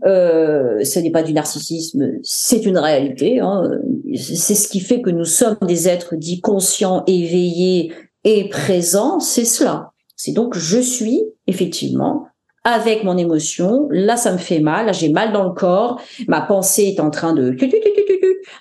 Euh, 0.06 0.84
ce 0.84 1.00
n'est 1.00 1.12
pas 1.12 1.24
du 1.24 1.34
narcissisme, 1.34 2.14
c'est 2.24 2.66
une 2.66 2.78
réalité. 2.78 3.40
Hein. 3.40 3.70
C'est 4.16 4.56
ce 4.56 4.68
qui 4.68 4.80
fait 4.80 5.02
que 5.02 5.10
nous 5.10 5.26
sommes 5.26 5.58
des 5.62 5.88
êtres 5.88 6.16
dits 6.16 6.42
conscients, 6.42 7.04
éveillés 7.08 7.94
et 8.24 8.50
présents. 8.50 9.20
C'est 9.20 9.46
cela. 9.46 9.92
C'est 10.16 10.32
donc 10.32 10.56
je 10.58 10.80
suis 10.80 11.24
effectivement 11.48 12.28
avec 12.64 13.04
mon 13.04 13.18
émotion. 13.18 13.88
Là, 13.92 14.18
ça 14.18 14.32
me 14.32 14.38
fait 14.38 14.60
mal. 14.60 14.88
Là, 14.88 14.92
j'ai 14.92 15.10
mal 15.10 15.32
dans 15.32 15.44
le 15.44 15.54
corps. 15.54 16.02
Ma 16.28 16.42
pensée 16.42 16.96
est 16.96 17.00
en 17.00 17.12
train 17.12 17.34
de 17.34 17.56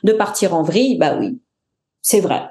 de 0.03 0.13
partir 0.13 0.55
en 0.55 0.63
vrille. 0.63 0.99
Bah 0.99 1.17
oui, 1.19 1.41
c'est 2.03 2.21
vrai. 2.21 2.43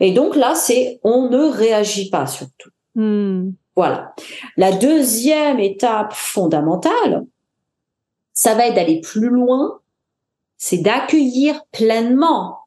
Et 0.00 0.12
donc 0.12 0.36
là, 0.36 0.54
c'est 0.54 1.00
on 1.02 1.28
ne 1.30 1.48
réagit 1.50 2.10
pas 2.10 2.26
surtout. 2.26 2.70
Hmm. 2.94 3.50
Voilà. 3.74 4.14
La 4.56 4.72
deuxième 4.72 5.60
étape 5.60 6.12
fondamentale, 6.14 7.26
ça 8.36 8.54
va 8.54 8.66
être 8.66 8.74
d'aller 8.74 9.00
plus 9.00 9.30
loin, 9.30 9.80
c'est 10.58 10.76
d'accueillir 10.76 11.64
pleinement. 11.72 12.58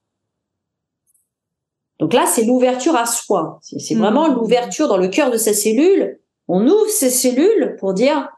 Donc 2.00 2.14
là, 2.14 2.26
c'est 2.26 2.44
l'ouverture 2.44 2.96
à 2.96 3.06
soi. 3.06 3.60
C'est 3.62 3.96
hmm. 3.96 4.00
vraiment 4.00 4.28
l'ouverture 4.28 4.88
dans 4.88 4.98
le 4.98 5.08
cœur 5.08 5.30
de 5.32 5.38
sa 5.38 5.54
cellule. 5.54 6.20
On 6.48 6.68
ouvre 6.68 6.90
ses 6.90 7.12
cellules 7.12 7.78
pour 7.80 7.94
dire 7.94 8.30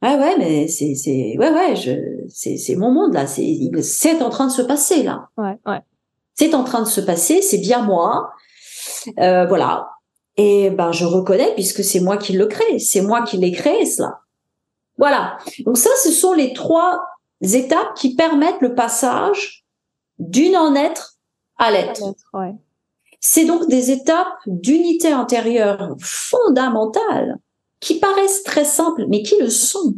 ah 0.00 0.16
ouais 0.16 0.36
mais 0.36 0.66
c'est 0.66 0.94
c'est 0.96 1.36
ouais 1.38 1.52
ouais 1.52 1.76
je 1.76 1.92
c'est 2.28 2.56
c'est 2.56 2.74
mon 2.74 2.90
monde 2.90 3.14
là 3.14 3.28
c'est 3.28 3.70
c'est 3.82 4.20
en 4.20 4.30
train 4.30 4.46
de 4.46 4.52
se 4.52 4.62
passer 4.62 5.02
là. 5.02 5.28
Ouais 5.36 5.58
ouais. 5.66 5.80
C'est 6.34 6.54
en 6.54 6.64
train 6.64 6.80
de 6.80 6.88
se 6.88 7.02
passer, 7.02 7.42
c'est 7.42 7.58
bien 7.58 7.82
moi. 7.82 8.30
Euh, 9.18 9.46
voilà. 9.46 9.90
Et 10.38 10.70
ben 10.70 10.90
je 10.90 11.04
reconnais 11.04 11.52
puisque 11.54 11.84
c'est 11.84 12.00
moi 12.00 12.16
qui 12.16 12.32
le 12.32 12.46
crée, 12.46 12.78
c'est 12.78 13.02
moi 13.02 13.22
qui 13.22 13.36
l'ai 13.36 13.52
créé 13.52 13.84
cela. 13.84 14.21
Voilà. 14.98 15.38
Donc 15.64 15.78
ça, 15.78 15.90
ce 16.02 16.10
sont 16.10 16.32
les 16.32 16.52
trois 16.52 17.04
étapes 17.40 17.94
qui 17.96 18.14
permettent 18.14 18.60
le 18.60 18.74
passage 18.74 19.64
d'une 20.18 20.56
en 20.56 20.74
être 20.74 21.16
à 21.58 21.70
l'être. 21.70 22.02
C'est 23.20 23.44
donc 23.44 23.68
des 23.68 23.90
étapes 23.90 24.34
d'unité 24.46 25.12
intérieure 25.12 25.94
fondamentales 26.00 27.38
qui 27.80 27.98
paraissent 27.98 28.42
très 28.42 28.64
simples, 28.64 29.06
mais 29.08 29.22
qui 29.22 29.36
le 29.38 29.50
sont, 29.50 29.94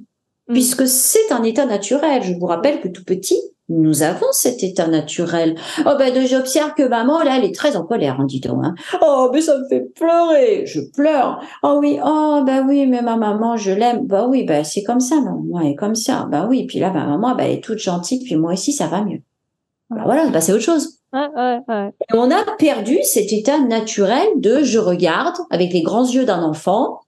mm. 0.49 0.53
puisque 0.53 0.87
c'est 0.87 1.33
un 1.33 1.43
état 1.43 1.67
naturel. 1.67 2.23
Je 2.23 2.35
vous 2.35 2.47
rappelle 2.47 2.81
que 2.81 2.89
tout 2.89 3.05
petit, 3.05 3.41
nous 3.69 4.03
avons 4.03 4.27
cet 4.33 4.63
état 4.63 4.87
naturel. 4.87 5.55
Oh 5.87 5.95
ben 5.99 6.27
j'observe 6.27 6.75
que 6.75 6.87
maman 6.87 7.23
là 7.23 7.39
elle 7.39 7.45
est 7.45 7.55
très 7.55 7.77
en 7.77 7.85
colère, 7.85 8.21
hein, 8.21 8.27
dis 8.27 8.41
donc. 8.41 8.65
Hein. 8.65 8.75
Oh 9.03 9.31
mais 9.33 9.41
ça 9.41 9.59
me 9.59 9.67
fait 9.69 9.81
pleurer, 9.95 10.67
je 10.67 10.81
pleure. 10.81 11.41
Oh 11.63 11.79
oui, 11.81 11.99
oh 12.05 12.43
ben 12.45 12.67
oui 12.69 12.87
mais 12.87 13.03
ma 13.03 13.17
maman 13.17 13.57
je 13.57 13.71
l'aime. 13.71 14.07
Bah 14.07 14.27
oui 14.29 14.45
ben 14.45 14.65
c'est 14.65 14.83
comme 14.83 15.01
ça, 15.01 15.17
maman 15.17 15.61
est 15.61 15.77
comme 15.77 15.95
ça. 15.95 16.27
Bah 16.31 16.47
oui 16.49 16.67
puis 16.67 16.79
là 16.79 16.91
ma 16.91 17.07
maman 17.07 17.35
ben, 17.35 17.45
elle 17.45 17.59
est 17.59 17.65
toute 17.65 17.79
gentille 17.79 18.23
puis 18.23 18.37
moi 18.37 18.53
aussi 18.53 18.73
ça 18.73 18.87
va 18.87 19.03
mieux. 19.03 19.21
Bah, 19.91 20.03
voilà, 20.05 20.29
bah, 20.31 20.41
c'est 20.41 20.53
autre 20.53 20.63
chose. 20.63 20.99
Ouais, 21.13 21.29
ouais, 21.37 21.61
ouais. 21.69 21.89
Et 21.89 22.15
on 22.15 22.31
a 22.31 22.43
perdu 22.59 22.99
cet 23.05 23.33
état 23.33 23.61
naturel 23.61 24.27
de 24.37 24.65
je 24.65 24.79
regarde 24.79 25.37
avec 25.51 25.73
les 25.73 25.83
grands 25.83 26.07
yeux 26.07 26.25
d'un 26.25 26.43
enfant. 26.43 27.01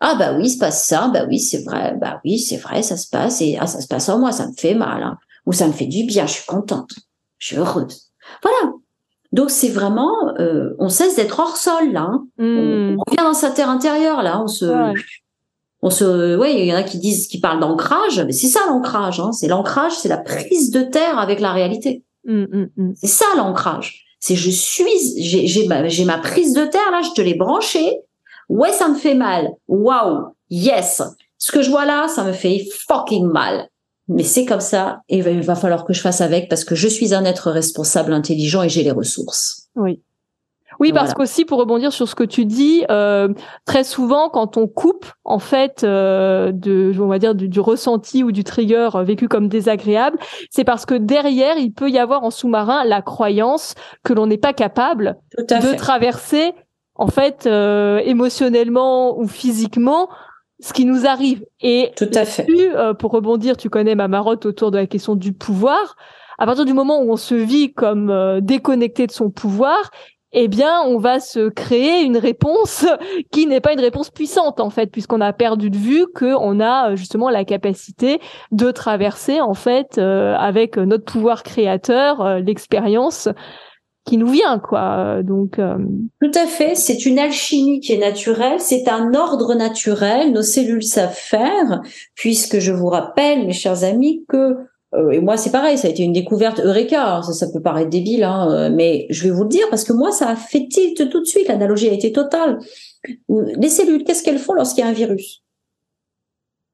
Ah 0.00 0.16
bah 0.16 0.34
oui, 0.36 0.46
il 0.46 0.50
se 0.50 0.58
passe 0.58 0.86
ça, 0.86 1.08
bah 1.12 1.24
oui, 1.26 1.38
c'est 1.38 1.64
vrai, 1.64 1.96
bah 1.98 2.20
oui, 2.24 2.38
c'est 2.38 2.58
vrai, 2.58 2.82
ça 2.82 2.96
se 2.96 3.08
passe, 3.08 3.40
et 3.40 3.56
ah, 3.58 3.66
ça 3.66 3.80
se 3.80 3.86
passe 3.86 4.08
en 4.08 4.18
moi, 4.18 4.32
ça 4.32 4.46
me 4.46 4.52
fait 4.52 4.74
mal. 4.74 5.02
Hein 5.02 5.18
ou 5.46 5.52
ça 5.52 5.66
me 5.66 5.72
fait 5.72 5.86
du 5.86 6.04
bien, 6.04 6.26
je 6.26 6.32
suis 6.32 6.46
contente, 6.46 6.92
je 7.38 7.48
suis 7.48 7.56
heureuse. 7.56 8.10
Voilà. 8.42 8.72
Donc 9.32 9.50
c'est 9.50 9.68
vraiment, 9.68 10.14
euh, 10.38 10.74
on 10.78 10.88
cesse 10.88 11.16
d'être 11.16 11.40
hors 11.40 11.56
sol 11.56 11.92
là. 11.92 12.02
Hein. 12.02 12.26
Hmm. 12.38 12.96
On, 12.98 13.02
revient 13.04 13.24
dans 13.24 13.34
sa 13.34 13.50
terre 13.50 13.68
intérieure 13.68 14.22
là. 14.22 14.40
On 14.40 14.46
se, 14.46 14.66
on 15.82 15.90
se, 15.90 16.36
ouais, 16.36 16.54
il 16.60 16.66
y 16.66 16.72
en 16.72 16.76
a 16.76 16.84
qui 16.84 16.98
disent, 16.98 17.26
qui 17.26 17.40
parlent 17.40 17.60
d'ancrage, 17.60 18.20
mais 18.20 18.32
c'est 18.32 18.46
ça 18.46 18.60
l'ancrage. 18.68 19.18
Hein. 19.18 19.32
C'est 19.32 19.48
l'ancrage, 19.48 19.92
c'est 19.92 20.08
la 20.08 20.18
prise 20.18 20.70
de 20.70 20.82
terre 20.82 21.18
avec 21.18 21.40
la 21.40 21.52
réalité. 21.52 22.04
Hmm, 22.24 22.44
hmm, 22.44 22.92
c'est 22.94 23.08
ça 23.08 23.26
l'ancrage. 23.36 24.04
C'est 24.20 24.36
je 24.36 24.50
suis, 24.50 24.86
j'ai 25.18 25.66
ma, 25.66 25.88
j'ai 25.88 26.04
ma 26.04 26.18
prise 26.18 26.54
de 26.54 26.64
terre 26.64 26.90
là, 26.92 27.02
je 27.02 27.10
te 27.10 27.20
l'ai 27.20 27.34
branchée. 27.34 27.98
Ouais, 28.48 28.72
ça 28.72 28.88
me 28.88 28.94
fait 28.94 29.14
mal. 29.14 29.50
Waouh, 29.66 30.34
yes. 30.48 31.02
Ce 31.38 31.50
que 31.50 31.60
je 31.60 31.70
vois 31.70 31.84
là, 31.84 32.06
ça 32.08 32.22
me 32.24 32.32
fait 32.32 32.66
fucking 32.86 33.26
mal 33.26 33.68
mais 34.08 34.22
c'est 34.22 34.44
comme 34.44 34.60
ça 34.60 35.00
et 35.08 35.18
il 35.18 35.42
va 35.42 35.54
falloir 35.54 35.84
que 35.84 35.92
je 35.92 36.00
fasse 36.00 36.20
avec 36.20 36.48
parce 36.48 36.64
que 36.64 36.74
je 36.74 36.88
suis 36.88 37.14
un 37.14 37.24
être 37.24 37.50
responsable, 37.50 38.12
intelligent 38.12 38.62
et 38.62 38.68
j'ai 38.68 38.82
les 38.82 38.90
ressources. 38.90 39.68
Oui. 39.76 40.02
Oui, 40.80 40.92
parce 40.92 41.14
qu'aussi 41.14 41.44
pour 41.44 41.58
rebondir 41.58 41.92
sur 41.92 42.08
ce 42.08 42.14
que 42.14 42.24
tu 42.24 42.44
dis, 42.44 42.84
euh, 42.90 43.28
très 43.64 43.84
souvent 43.84 44.28
quand 44.28 44.56
on 44.56 44.66
coupe 44.66 45.06
en 45.24 45.38
fait 45.38 45.84
euh, 45.84 46.52
de, 46.52 46.92
on 46.98 47.06
va 47.06 47.18
dire 47.18 47.34
du, 47.34 47.60
ressenti 47.60 48.24
ou 48.24 48.32
du 48.32 48.44
trigger 48.44 48.90
vécu 49.04 49.28
comme 49.28 49.48
désagréable, 49.48 50.18
c'est 50.50 50.64
parce 50.64 50.84
que 50.84 50.94
derrière 50.94 51.58
il 51.58 51.72
peut 51.72 51.90
y 51.90 51.98
avoir 51.98 52.24
en 52.24 52.30
sous-marin 52.30 52.84
la 52.84 53.02
croyance 53.02 53.74
que 54.02 54.12
l'on 54.12 54.26
n'est 54.26 54.38
pas 54.38 54.52
capable 54.52 55.16
de 55.38 55.76
traverser 55.76 56.54
en 56.96 57.06
fait 57.06 57.46
euh, 57.46 58.00
émotionnellement 58.04 59.18
ou 59.18 59.26
physiquement 59.26 60.08
ce 60.64 60.72
qui 60.72 60.86
nous 60.86 61.06
arrive. 61.06 61.44
Et 61.60 61.92
tout 61.94 62.08
à 62.14 62.24
fait. 62.24 62.46
Euh, 62.48 62.94
pour 62.94 63.12
rebondir, 63.12 63.54
tu 63.58 63.68
connais 63.68 63.94
ma 63.94 64.08
marotte 64.08 64.46
autour 64.46 64.70
de 64.70 64.78
la 64.78 64.86
question 64.86 65.14
du 65.14 65.34
pouvoir. 65.34 65.96
À 66.38 66.46
partir 66.46 66.64
du 66.64 66.72
moment 66.72 67.02
où 67.02 67.12
on 67.12 67.16
se 67.16 67.34
vit 67.34 67.74
comme 67.74 68.08
euh, 68.08 68.40
déconnecté 68.40 69.06
de 69.06 69.12
son 69.12 69.30
pouvoir, 69.30 69.90
eh 70.32 70.48
bien, 70.48 70.80
on 70.86 70.96
va 70.96 71.20
se 71.20 71.50
créer 71.50 72.02
une 72.02 72.16
réponse 72.16 72.86
qui 73.30 73.46
n'est 73.46 73.60
pas 73.60 73.74
une 73.74 73.80
réponse 73.80 74.08
puissante 74.08 74.58
en 74.58 74.70
fait, 74.70 74.86
puisqu'on 74.86 75.20
a 75.20 75.34
perdu 75.34 75.68
de 75.68 75.76
vue 75.76 76.06
qu'on 76.14 76.60
a 76.60 76.92
euh, 76.92 76.96
justement 76.96 77.28
la 77.28 77.44
capacité 77.44 78.18
de 78.50 78.70
traverser 78.70 79.42
en 79.42 79.54
fait 79.54 79.98
avec 79.98 80.78
notre 80.78 81.04
pouvoir 81.04 81.42
créateur 81.42 82.40
l'expérience 82.40 83.28
qui 84.04 84.18
nous 84.18 84.28
vient, 84.28 84.58
quoi. 84.58 85.22
Donc 85.22 85.58
euh, 85.58 85.78
tout 86.20 86.30
à 86.34 86.46
fait, 86.46 86.74
c'est 86.74 87.06
une 87.06 87.18
alchimie 87.18 87.80
qui 87.80 87.92
est 87.92 87.98
naturelle, 87.98 88.60
c'est 88.60 88.88
un 88.88 89.14
ordre 89.14 89.54
naturel. 89.54 90.32
Nos 90.32 90.42
cellules 90.42 90.82
savent 90.82 91.14
faire, 91.14 91.82
puisque 92.14 92.58
je 92.58 92.72
vous 92.72 92.88
rappelle, 92.88 93.46
mes 93.46 93.52
chers 93.52 93.82
amis, 93.84 94.24
que 94.28 94.56
euh, 94.94 95.10
et 95.10 95.20
moi 95.20 95.36
c'est 95.36 95.50
pareil, 95.50 95.78
ça 95.78 95.88
a 95.88 95.90
été 95.90 96.02
une 96.02 96.12
découverte 96.12 96.60
eureka. 96.60 97.16
Hein, 97.16 97.22
ça, 97.22 97.32
ça 97.32 97.46
peut 97.50 97.62
paraître 97.62 97.90
débile, 97.90 98.24
hein, 98.24 98.50
euh, 98.50 98.70
mais 98.72 99.06
je 99.08 99.24
vais 99.24 99.30
vous 99.30 99.44
le 99.44 99.48
dire 99.48 99.66
parce 99.70 99.84
que 99.84 99.94
moi 99.94 100.12
ça 100.12 100.28
a 100.28 100.36
fait 100.36 100.68
tilt 100.68 101.08
tout 101.10 101.20
de 101.20 101.26
suite. 101.26 101.48
L'analogie 101.48 101.88
a 101.88 101.92
été 101.92 102.12
totale. 102.12 102.58
Les 103.28 103.68
cellules, 103.70 104.04
qu'est-ce 104.04 104.22
qu'elles 104.22 104.38
font 104.38 104.54
lorsqu'il 104.54 104.84
y 104.84 104.86
a 104.86 104.90
un 104.90 104.92
virus? 104.92 105.42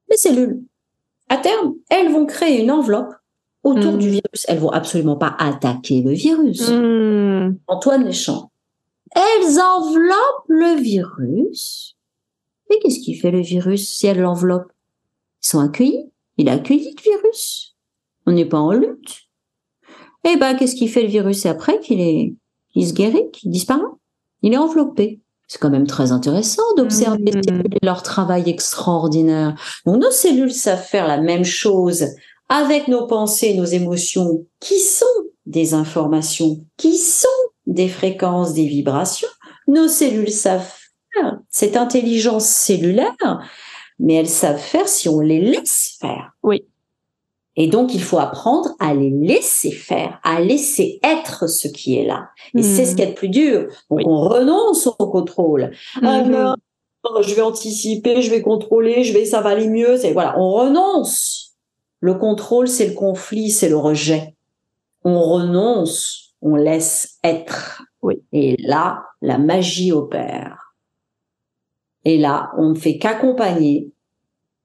Les 0.09 0.17
cellules, 0.17 0.61
à 1.29 1.37
terme, 1.37 1.75
elles 1.89 2.11
vont 2.11 2.25
créer 2.25 2.61
une 2.61 2.71
enveloppe 2.71 3.13
autour 3.63 3.97
du 3.97 4.07
hmm. 4.07 4.11
virus. 4.11 4.45
Elles 4.47 4.59
vont 4.59 4.71
absolument 4.71 5.15
pas 5.15 5.35
attaquer 5.37 6.01
le 6.01 6.11
virus. 6.11 6.69
Hmm. 6.69 7.57
Antoine 7.67 8.05
Deschamps. 8.05 8.51
Elles 9.15 9.59
enveloppent 9.59 10.47
le 10.47 10.81
virus. 10.81 11.95
Et 12.69 12.79
qu'est-ce 12.79 12.99
qui 12.99 13.15
fait 13.15 13.31
le 13.31 13.41
virus 13.41 13.89
si 13.89 14.07
elles 14.07 14.21
l'enveloppent? 14.21 14.71
Ils 15.43 15.47
sont 15.47 15.59
accueillis. 15.59 16.11
Il 16.37 16.49
a 16.49 16.53
accueilli 16.53 16.95
le 16.95 17.01
virus. 17.01 17.75
On 18.25 18.31
n'est 18.31 18.45
pas 18.45 18.59
en 18.59 18.71
lutte. 18.71 19.27
Eh 20.23 20.37
ben, 20.37 20.55
qu'est-ce 20.55 20.75
qui 20.75 20.87
fait 20.87 21.01
le 21.01 21.09
virus 21.09 21.45
après 21.45 21.79
qu'il 21.79 21.99
est, 21.99 22.35
qu'il 22.71 22.87
se 22.87 22.93
guérit, 22.93 23.29
qu'il 23.31 23.51
disparaît? 23.51 23.81
Il 24.43 24.53
est 24.53 24.57
enveloppé. 24.57 25.19
C'est 25.47 25.59
quand 25.59 25.69
même 25.69 25.87
très 25.87 26.13
intéressant 26.13 26.63
d'observer 26.77 27.31
hmm. 27.31 27.63
leur 27.83 28.03
travail 28.03 28.49
extraordinaire. 28.49 29.55
Donc 29.85 30.01
nos 30.01 30.11
cellules 30.11 30.53
savent 30.53 30.81
faire 30.81 31.07
la 31.07 31.19
même 31.19 31.43
chose 31.43 32.05
avec 32.51 32.89
nos 32.89 33.07
pensées, 33.07 33.53
nos 33.53 33.63
émotions, 33.63 34.45
qui 34.59 34.77
sont 34.77 35.05
des 35.45 35.73
informations, 35.73 36.59
qui 36.75 36.97
sont 36.97 37.27
des 37.65 37.87
fréquences, 37.87 38.53
des 38.53 38.65
vibrations, 38.65 39.29
nos 39.69 39.87
cellules 39.87 40.29
savent 40.29 40.69
faire 41.13 41.39
cette 41.49 41.77
intelligence 41.77 42.45
cellulaire, 42.45 43.15
mais 43.99 44.15
elles 44.15 44.27
savent 44.27 44.59
faire 44.59 44.89
si 44.89 45.07
on 45.07 45.21
les 45.21 45.39
laisse 45.39 45.95
faire. 46.01 46.33
Oui. 46.43 46.65
Et 47.55 47.67
donc, 47.67 47.93
il 47.93 48.03
faut 48.03 48.19
apprendre 48.19 48.71
à 48.79 48.93
les 48.93 49.11
laisser 49.11 49.71
faire, 49.71 50.19
à 50.23 50.41
laisser 50.41 50.99
être 51.03 51.47
ce 51.47 51.69
qui 51.69 51.97
est 51.97 52.05
là. 52.05 52.29
Et 52.53 52.63
c'est 52.63 52.85
ce 52.85 52.91
hmm. 52.91 52.95
qui 52.95 53.01
est 53.01 53.07
le 53.07 53.13
plus 53.13 53.29
dur. 53.29 53.67
Donc, 53.89 54.01
on 54.05 54.27
renonce 54.27 54.87
au 54.87 55.07
contrôle. 55.07 55.71
Non, 56.01 56.55
je 57.21 57.33
vais 57.33 57.41
anticiper, 57.41 58.21
je 58.21 58.29
vais 58.29 58.41
contrôler, 58.41 59.03
je 59.03 59.13
vais, 59.13 59.25
ça 59.25 59.39
va 59.39 59.51
aller 59.51 59.67
mieux. 59.67 59.97
C'est 59.97 60.11
voilà, 60.11 60.37
on 60.37 60.51
renonce 60.51 61.50
le 62.01 62.15
contrôle, 62.15 62.67
c'est 62.67 62.87
le 62.87 62.95
conflit, 62.95 63.51
c'est 63.51 63.69
le 63.69 63.77
rejet. 63.77 64.35
On 65.03 65.21
renonce, 65.21 66.35
on 66.41 66.55
laisse 66.55 67.19
être. 67.23 67.83
Oui. 68.01 68.23
Et 68.33 68.57
là, 68.59 69.05
la 69.21 69.37
magie 69.37 69.91
opère. 69.91 70.75
Et 72.03 72.17
là, 72.17 72.51
on 72.57 72.69
ne 72.69 72.75
fait 72.75 72.97
qu'accompagner, 72.97 73.93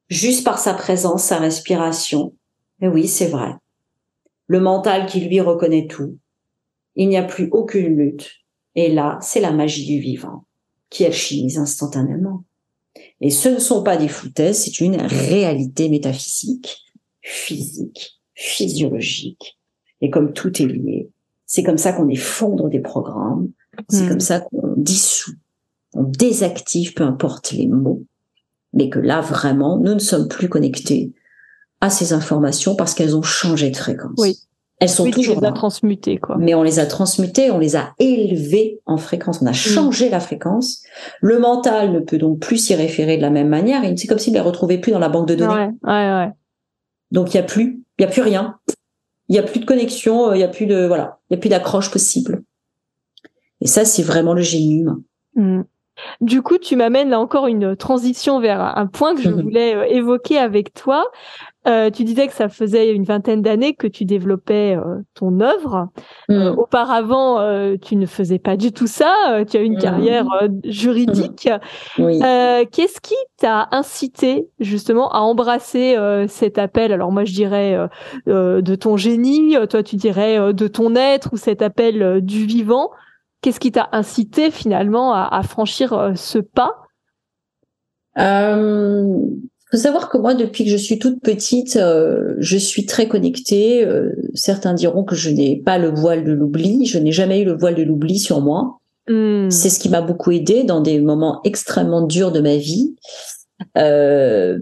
juste 0.09 0.45
par 0.45 0.59
sa 0.59 0.73
présence, 0.73 1.25
sa 1.25 1.39
respiration. 1.39 2.35
Et 2.81 2.89
oui, 2.89 3.07
c'est 3.07 3.29
vrai. 3.29 3.55
Le 4.47 4.61
mental 4.61 5.05
qui 5.07 5.21
lui 5.21 5.41
reconnaît 5.41 5.87
tout. 5.87 6.19
Il 6.95 7.11
n'y 7.11 7.19
a 7.19 7.23
plus 7.23 7.51
aucune 7.53 7.97
lutte. 7.97 8.31
Et 8.75 8.91
là, 8.91 9.19
c'est 9.21 9.41
la 9.41 9.53
magie 9.53 9.85
du 9.85 10.01
vivant 10.01 10.47
qui 10.89 11.05
alchimise 11.05 11.59
instantanément. 11.59 12.45
Et 13.21 13.31
ce 13.31 13.51
ne 13.51 13.59
sont 13.59 13.83
pas 13.83 13.99
des 13.99 14.09
foutaises, 14.09 14.65
c'est 14.65 14.81
une 14.81 14.97
réalité 14.97 15.91
métaphysique, 15.91 16.86
physique, 17.27 18.21
physiologique. 18.35 19.59
Et 20.01 20.11
comme 20.11 20.33
tout 20.33 20.63
est 20.63 20.67
lié, 20.67 21.11
c'est 21.47 21.63
comme 21.63 21.79
ça 21.79 21.93
qu'on 21.93 22.09
effondre 22.09 22.69
des 22.69 22.81
programmes, 22.81 23.49
c'est 23.89 24.05
Hmm. 24.05 24.09
comme 24.09 24.21
ça 24.21 24.41
qu'on 24.41 24.75
dissout, 24.77 25.35
on 25.95 26.03
désactive, 26.05 26.95
peu 26.95 27.03
importe 27.05 27.53
les 27.53 27.67
mots, 27.67 28.03
mais 28.73 28.89
que 28.91 28.99
là, 28.99 29.21
vraiment, 29.21 29.77
nous 29.79 29.95
ne 29.95 29.99
sommes 29.99 30.29
plus 30.29 30.49
connectés 30.49 31.13
à 31.81 31.91
ces 31.91 32.13
informations 32.13 32.75
parce 32.77 32.95
qu'elles 32.95 33.17
ont 33.17 33.23
changé 33.23 33.71
de 33.71 33.77
fréquence. 33.77 34.13
Oui. 34.19 34.39
Elles 34.79 34.91
sont 34.91 35.05
Oui, 35.05 35.11
tu 35.11 35.21
toujours 35.21 35.41
les 35.41 35.47
as 35.47 35.53
transmutés, 35.53 36.19
quoi. 36.19 36.37
Mais 36.39 36.55
on 36.55 36.63
les 36.63 36.79
a 36.79 36.85
transmutées, 36.87 37.51
on 37.51 37.59
les 37.59 37.77
a 37.77 37.95
élevées 37.99 38.81
en 38.85 38.99
fréquence, 38.99 39.41
on 39.41 39.47
a 39.47 39.53
changé 39.55 40.11
la 40.11 40.21
fréquence. 40.21 40.83
Le 41.23 41.39
mental 41.39 41.93
ne 41.93 42.01
peut 42.01 42.19
donc 42.19 42.41
plus 42.41 42.59
s'y 42.59 42.75
référer 42.75 43.17
de 43.17 43.23
la 43.23 43.31
même 43.31 43.49
manière. 43.49 43.85
et 43.85 43.97
C'est 43.97 44.07
comme 44.07 44.19
s'il 44.19 44.35
ne 44.35 44.39
les 44.39 44.45
retrouvait 44.45 44.77
plus 44.79 44.93
dans 44.93 44.99
la 44.99 45.09
banque 45.09 45.29
de 45.29 45.35
données. 45.35 45.55
Ouais, 45.55 45.71
ouais, 45.85 46.13
ouais. 46.15 46.31
Donc 47.11 47.35
il 47.35 47.37
y 47.37 47.41
a 47.41 47.43
plus, 47.43 47.83
il 47.99 48.03
y 48.03 48.05
a 48.05 48.09
plus 48.09 48.23
rien. 48.23 48.59
Il 49.29 49.35
y 49.35 49.39
a 49.39 49.43
plus 49.43 49.61
de 49.61 49.65
connexion, 49.65 50.31
euh, 50.31 50.37
il 50.37 50.41
y 50.41 50.45
a 50.45 50.49
plus 50.49 50.67
de 50.67 50.87
voilà, 50.87 51.19
il 51.29 51.35
y 51.35 51.37
a 51.37 51.41
plus 51.41 51.49
d'accroche 51.49 51.91
possible. 51.91 52.43
Et 53.61 53.67
ça, 53.67 53.85
c'est 53.85 54.03
vraiment 54.03 54.35
le 54.35 54.43
génie 54.43 54.81
humain. 54.81 55.03
Hmm. 55.35 55.63
Du 56.21 56.43
coup, 56.43 56.59
tu 56.59 56.77
m'amènes 56.77 57.11
là 57.11 57.19
encore 57.21 57.47
une 57.47 57.77
transition 57.77 58.41
vers 58.41 58.61
un 58.79 58.87
point 58.87 59.15
que 59.15 59.23
je 59.23 59.31
Mhm. 59.31 59.43
voulais 59.43 59.75
euh, 59.75 59.85
évoquer 59.85 60.39
avec 60.39 60.75
toi. 60.75 61.05
Euh, 61.67 61.91
tu 61.91 62.05
disais 62.05 62.29
que 62.29 62.33
ça 62.33 62.49
faisait 62.49 62.93
une 62.95 63.03
vingtaine 63.03 63.43
d'années 63.43 63.75
que 63.75 63.89
tu 63.89 64.05
développais 64.05 64.77
euh, 64.77 64.99
ton 65.15 65.41
œuvre. 65.41 65.89
Euh, 66.31 66.53
Mm. 66.53 66.59
auparavant, 66.59 67.41
euh, 67.41 67.75
tu 67.81 67.97
ne 67.97 68.07
faisais 68.07 68.39
pas 68.39 68.57
du 68.57 68.71
tout 68.73 68.87
ça. 68.87 69.43
Tu 69.51 69.57
as 69.57 69.63
une 69.63 69.75
Mhm. 69.75 69.81
carrière 69.81 70.27
juridique. 70.65 71.49
Oui. 71.99 72.21
Euh, 72.23 72.65
Qu'est-ce 72.71 73.01
qui 73.01 73.17
t'a 73.39 73.69
incité 73.73 74.47
justement 74.61 75.11
à 75.11 75.19
embrasser 75.21 75.97
euh, 75.97 76.27
cet 76.29 76.59
appel? 76.59 76.93
Alors 76.93 77.11
moi, 77.11 77.25
je 77.25 77.33
dirais 77.33 77.77
de 78.27 78.75
ton 78.77 78.97
génie. 78.97 79.57
Toi, 79.69 79.83
tu 79.83 79.97
dirais 79.97 80.39
euh, 80.39 80.53
de 80.53 80.69
ton 80.69 80.95
être 80.95 81.31
ou 81.33 81.37
cet 81.37 81.63
appel 81.63 82.21
du 82.23 82.45
vivant. 82.47 82.91
Qu'est-ce 83.47 83.61
qui 83.61 83.71
t'a 83.71 83.89
incité 83.93 84.51
finalement 84.51 85.13
à, 85.13 85.29
à 85.31 85.45
franchir 85.45 85.93
euh, 85.93 86.15
ce 86.17 86.39
pas? 86.41 86.73
Euh, 88.19 89.21
faut 89.71 89.77
savoir 89.77 90.09
que 90.09 90.19
moi, 90.19 90.35
depuis 90.35 90.65
que 90.65 90.71
je 90.71 90.77
suis 90.77 90.99
toute 90.99 91.23
petite, 91.23 91.77
euh, 91.77 92.35
je 92.41 92.57
suis 92.57 92.87
très 92.87 93.07
connectée. 93.07 93.87
Euh, 93.87 94.11
certains 94.35 94.75
diront 94.75 95.05
que 95.05 95.15
je 95.15 95.31
n'ai 95.31 95.63
pas 95.65 95.79
le 95.79 95.91
voile 95.95 96.25
de 96.25 96.33
l'oubli. 96.33 96.87
Je 96.87 96.99
n'ai 96.99 97.13
jamais 97.13 97.43
eu 97.43 97.45
le 97.45 97.57
voile 97.57 97.77
de 97.77 97.85
l'oubli 97.85 98.19
sur 98.19 98.41
moi. 98.41 98.81
Hmm. 99.07 99.49
C'est 99.49 99.71
ce 99.71 99.79
qui 99.79 99.91
m'a 99.91 100.03
beaucoup 100.03 100.33
aidé 100.33 100.65
dans 100.65 100.81
des 100.81 101.01
moments 101.01 101.41
extrêmement 101.45 102.03
durs 102.03 102.33
de 102.33 102.41
ma 102.41 102.57
vie. 102.57 102.97
Euh, 103.79 104.59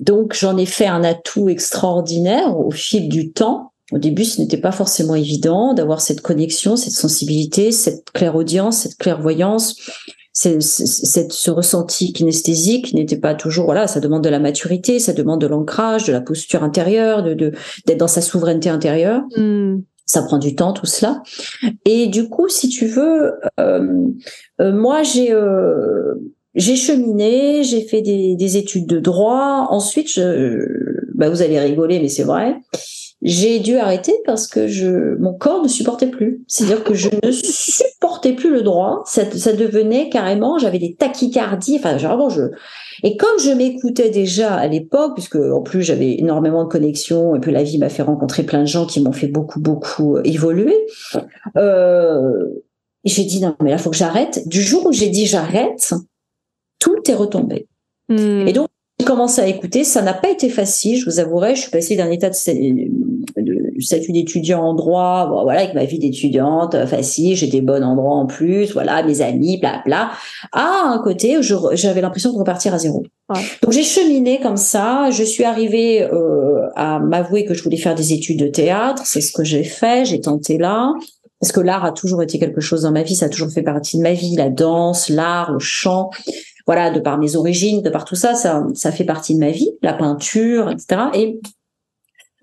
donc 0.00 0.34
j'en 0.34 0.58
ai 0.58 0.66
fait 0.66 0.86
un 0.86 1.02
atout 1.02 1.48
extraordinaire 1.48 2.58
au 2.58 2.72
fil 2.72 3.08
du 3.08 3.32
temps. 3.32 3.72
Au 3.92 3.98
début, 3.98 4.24
ce 4.24 4.40
n'était 4.40 4.58
pas 4.58 4.72
forcément 4.72 5.14
évident 5.14 5.72
d'avoir 5.72 6.00
cette 6.00 6.20
connexion, 6.20 6.76
cette 6.76 6.92
sensibilité, 6.92 7.72
cette 7.72 8.10
clairaudience, 8.12 8.80
cette 8.80 8.96
clairvoyance, 8.96 9.76
cette, 10.32 11.32
ce 11.32 11.50
ressenti 11.50 12.12
kinesthésique 12.12 12.86
qui 12.86 12.94
n'était 12.94 13.16
pas 13.16 13.34
toujours. 13.34 13.64
Voilà, 13.64 13.86
ça 13.86 13.98
demande 13.98 14.22
de 14.22 14.28
la 14.28 14.38
maturité, 14.38 15.00
ça 15.00 15.12
demande 15.12 15.40
de 15.40 15.46
l'ancrage, 15.46 16.04
de 16.04 16.12
la 16.12 16.20
posture 16.20 16.62
intérieure, 16.62 17.22
de 17.22 17.52
d'être 17.86 17.98
dans 17.98 18.08
sa 18.08 18.20
souveraineté 18.20 18.68
intérieure 18.68 19.22
Hmm. 19.36 19.80
ça 20.06 20.22
prend 20.22 20.38
du 20.38 20.54
temps 20.54 20.72
tout 20.72 20.86
cela. 20.86 21.22
Et 21.84 22.06
du 22.06 22.28
coup, 22.28 22.48
si 22.48 22.68
tu 22.68 22.86
veux, 22.86 23.32
euh, 23.58 24.06
euh, 24.60 24.72
moi 24.72 25.02
j'ai 25.02 25.32
euh, 25.32 26.14
j'ai 26.54 26.76
cheminé, 26.76 27.64
j'ai 27.64 27.82
fait 27.82 28.02
des, 28.02 28.36
des 28.36 28.56
études 28.56 28.86
de 28.86 29.00
droit. 29.00 29.66
Ensuite, 29.70 30.10
je, 30.10 30.66
bah 31.14 31.30
vous 31.30 31.42
allez 31.42 31.58
rigoler, 31.58 32.00
mais 32.00 32.08
c'est 32.08 32.24
vrai. 32.24 32.56
J'ai 33.20 33.58
dû 33.58 33.76
arrêter 33.76 34.14
parce 34.24 34.46
que 34.46 34.68
je, 34.68 35.16
mon 35.18 35.34
corps 35.34 35.62
ne 35.62 35.68
supportait 35.68 36.06
plus. 36.06 36.44
C'est-à-dire 36.46 36.84
que 36.84 36.94
je 36.94 37.08
ne 37.24 37.32
supportais 37.32 38.32
plus 38.32 38.50
le 38.50 38.62
droit. 38.62 39.02
Ça, 39.06 39.28
ça 39.32 39.52
devenait 39.52 40.08
carrément, 40.08 40.58
j'avais 40.58 40.78
des 40.78 40.94
tachycardies. 40.94 41.78
Enfin, 41.78 41.96
vraiment, 41.96 42.28
je. 42.28 42.42
Et 43.02 43.16
comme 43.16 43.38
je 43.40 43.50
m'écoutais 43.50 44.10
déjà 44.10 44.54
à 44.54 44.68
l'époque, 44.68 45.14
puisque 45.14 45.36
en 45.36 45.62
plus 45.62 45.82
j'avais 45.82 46.18
énormément 46.18 46.62
de 46.62 46.68
connexions, 46.68 47.34
et 47.34 47.40
puis 47.40 47.50
la 47.50 47.64
vie 47.64 47.78
m'a 47.78 47.88
fait 47.88 48.02
rencontrer 48.02 48.44
plein 48.44 48.60
de 48.60 48.66
gens 48.66 48.86
qui 48.86 49.00
m'ont 49.00 49.12
fait 49.12 49.28
beaucoup, 49.28 49.60
beaucoup 49.60 50.18
évoluer. 50.18 50.86
Euh, 51.56 52.46
j'ai 53.04 53.24
dit 53.24 53.40
non, 53.40 53.56
mais 53.60 53.70
là, 53.70 53.78
faut 53.78 53.90
que 53.90 53.96
j'arrête. 53.96 54.46
Du 54.46 54.62
jour 54.62 54.86
où 54.86 54.92
j'ai 54.92 55.08
dit 55.08 55.26
j'arrête, 55.26 55.92
tout 56.78 56.98
est 57.08 57.14
retombé. 57.14 57.66
Hmm. 58.08 58.46
Et 58.46 58.52
donc, 58.52 58.68
commencé 59.04 59.40
à 59.40 59.46
écouter. 59.46 59.84
Ça 59.84 60.02
n'a 60.02 60.14
pas 60.14 60.30
été 60.30 60.48
facile, 60.48 60.98
je 60.98 61.04
vous 61.04 61.20
avouerai. 61.20 61.54
Je 61.54 61.62
suis 61.62 61.70
passée 61.70 61.96
d'un 61.96 62.10
état 62.10 62.28
de, 62.28 62.34
sta- 62.34 62.90
de 63.36 63.80
statut 63.80 64.12
d'étudiant 64.12 64.60
en 64.62 64.74
droit, 64.74 65.28
bon, 65.28 65.42
voilà, 65.44 65.60
avec 65.60 65.74
ma 65.74 65.84
vie 65.84 65.98
d'étudiante 65.98 66.74
euh, 66.74 66.86
facile, 66.86 67.36
j'étais 67.36 67.60
bonne 67.60 67.84
en 67.84 67.94
droit 67.94 68.16
en 68.16 68.26
plus, 68.26 68.72
voilà, 68.72 69.02
mes 69.04 69.20
amis, 69.20 69.58
bla 69.58 69.82
bla, 69.84 70.10
à 70.52 70.82
un 70.86 70.98
côté 70.98 71.36
j'avais 71.74 72.00
l'impression 72.00 72.32
de 72.32 72.38
repartir 72.38 72.74
à 72.74 72.78
zéro. 72.78 73.04
Ouais. 73.28 73.40
Donc 73.62 73.72
j'ai 73.72 73.84
cheminé 73.84 74.40
comme 74.40 74.56
ça. 74.56 75.10
Je 75.10 75.22
suis 75.22 75.44
arrivée 75.44 76.02
euh, 76.02 76.66
à 76.74 76.98
m'avouer 76.98 77.44
que 77.44 77.54
je 77.54 77.62
voulais 77.62 77.76
faire 77.76 77.94
des 77.94 78.12
études 78.12 78.40
de 78.40 78.48
théâtre. 78.48 79.02
C'est 79.04 79.20
ce 79.20 79.32
que 79.32 79.44
j'ai 79.44 79.64
fait. 79.64 80.06
J'ai 80.06 80.20
tenté 80.20 80.58
là. 80.58 80.92
Parce 81.40 81.52
que 81.52 81.60
l'art 81.60 81.84
a 81.84 81.92
toujours 81.92 82.20
été 82.22 82.40
quelque 82.40 82.60
chose 82.60 82.82
dans 82.82 82.90
ma 82.90 83.04
vie, 83.04 83.14
ça 83.14 83.26
a 83.26 83.28
toujours 83.28 83.50
fait 83.50 83.62
partie 83.62 83.96
de 83.96 84.02
ma 84.02 84.12
vie, 84.12 84.34
la 84.34 84.48
danse, 84.48 85.08
l'art, 85.08 85.52
le 85.52 85.60
chant 85.60 86.10
voilà, 86.68 86.90
de 86.90 87.00
par 87.00 87.16
mes 87.18 87.34
origines, 87.34 87.80
de 87.80 87.88
par 87.88 88.04
tout 88.04 88.14
ça, 88.14 88.34
ça, 88.34 88.62
ça 88.74 88.92
fait 88.92 89.04
partie 89.04 89.34
de 89.34 89.40
ma 89.40 89.50
vie, 89.50 89.70
la 89.82 89.94
peinture, 89.94 90.70
etc. 90.70 91.00
Et 91.14 91.40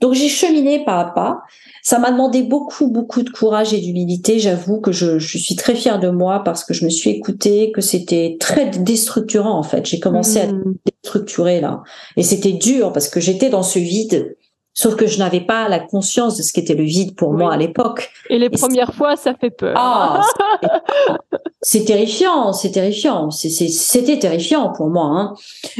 donc 0.02 0.14
j'ai 0.14 0.28
cheminé 0.30 0.84
pas 0.84 1.00
à 1.00 1.06
pas. 1.06 1.42
Ça 1.84 2.00
m'a 2.00 2.10
demandé 2.10 2.42
beaucoup, 2.42 2.88
beaucoup 2.90 3.22
de 3.22 3.30
courage 3.30 3.72
et 3.76 3.80
d'humilité. 3.80 4.40
J'avoue 4.40 4.82
que 4.82 4.92
je, 4.92 5.20
je 5.20 5.38
suis 5.38 5.56
très 5.56 5.76
fière 5.76 6.00
de 6.00 6.10
moi 6.10 6.42
parce 6.44 6.64
que 6.66 6.74
je 6.74 6.84
me 6.86 6.90
suis 6.90 7.12
écoutée, 7.12 7.72
que 7.72 7.82
c'était 7.82 8.36
très 8.40 8.66
déstructurant 8.72 9.58
en 9.58 9.64
fait. 9.64 9.86
J'ai 9.86 10.00
commencé 10.00 10.40
à 10.42 10.48
Hmm. 10.48 10.74
déstructurer 11.04 11.62
là, 11.62 11.84
et 12.18 12.24
c'était 12.24 12.54
dur 12.54 12.92
parce 12.92 13.08
que 13.10 13.20
j'étais 13.20 13.50
dans 13.50 13.62
ce 13.64 13.78
vide. 13.78 14.36
Sauf 14.78 14.98
que 14.98 15.08
je 15.08 15.20
n'avais 15.20 15.40
pas 15.40 15.70
la 15.70 15.80
conscience 15.80 16.36
de 16.36 16.44
ce 16.44 16.52
qu'était 16.52 16.74
le 16.74 16.84
vide 16.84 17.16
pour 17.16 17.30
Oui. 17.30 17.38
moi 17.38 17.54
à 17.54 17.58
l'époque. 17.58 18.10
Et 18.30 18.38
les 18.40 18.48
Et 18.48 18.50
premières 18.50 18.94
fois, 18.94 19.16
ça 19.16 19.34
fait 19.34 19.50
peur. 19.52 19.74
Ah, 19.78 20.22
c'est- 21.68 21.86
terrifiant, 21.86 22.54
c'est 22.54 22.72
terrifiant, 22.72 23.30
c'était 23.32 24.20
terrifiant 24.20 24.72
pour 24.72 24.88
moi. 24.90 25.06
Hein. 25.06 25.34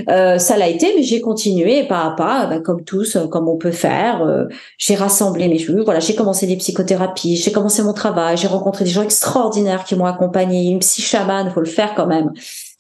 Euh, 0.10 0.38
ça 0.40 0.58
l'a 0.58 0.68
été, 0.68 0.94
mais 0.96 1.04
j'ai 1.04 1.22
continué 1.22 1.84
pas 1.88 2.04
à 2.06 2.12
pas, 2.12 2.46
bah, 2.48 2.60
comme 2.60 2.84
tous, 2.84 3.16
euh, 3.16 3.28
comme 3.28 3.48
on 3.48 3.58
peut 3.58 3.72
faire. 3.72 4.22
Euh, 4.24 4.46
j'ai 4.78 4.96
rassemblé 4.96 5.48
mes 5.48 5.58
cheveux. 5.60 5.84
Voilà, 5.84 6.00
j'ai 6.00 6.16
commencé 6.16 6.48
des 6.48 6.58
psychothérapies, 6.58 7.36
j'ai 7.36 7.52
commencé 7.52 7.84
mon 7.84 7.94
travail, 7.94 8.38
j'ai 8.38 8.48
rencontré 8.48 8.84
des 8.86 8.92
gens 8.92 9.04
extraordinaires 9.04 9.84
qui 9.84 9.96
m'ont 9.96 10.06
accompagné, 10.06 10.70
une 10.70 10.80
psy 10.80 11.02
chamane, 11.02 11.52
faut 11.52 11.60
le 11.62 11.66
faire 11.66 11.94
quand 11.96 12.08
même. 12.08 12.32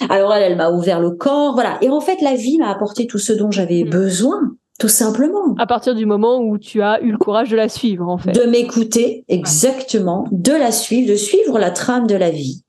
Alors 0.09 0.33
elle, 0.33 0.43
elle 0.51 0.57
m'a 0.57 0.71
ouvert 0.71 0.99
le 0.99 1.11
corps, 1.11 1.53
voilà. 1.53 1.77
Et 1.81 1.89
en 1.89 2.01
fait, 2.01 2.21
la 2.21 2.35
vie 2.35 2.57
m'a 2.57 2.69
apporté 2.69 3.07
tout 3.07 3.19
ce 3.19 3.33
dont 3.33 3.51
j'avais 3.51 3.83
Mm. 3.85 3.89
besoin, 3.89 4.39
tout 4.79 4.89
simplement 4.89 5.55
À 5.57 5.65
partir 5.67 5.95
du 5.95 6.05
moment 6.05 6.39
où 6.39 6.57
tu 6.57 6.81
as 6.81 6.99
eu 7.01 7.11
le 7.11 7.17
courage 7.17 7.49
de 7.49 7.55
la 7.55 7.69
suivre, 7.69 8.07
en 8.09 8.17
fait. 8.17 8.31
de 8.33 8.43
m'écouter 8.43 9.23
exactement, 9.29 10.25
de 10.31 10.51
la 10.51 10.71
suivre, 10.71 11.09
de 11.11 11.15
suivre 11.15 11.57
la 11.59 11.71
trame 11.71 12.07
de 12.07 12.15
la 12.15 12.29
vie. 12.29 12.61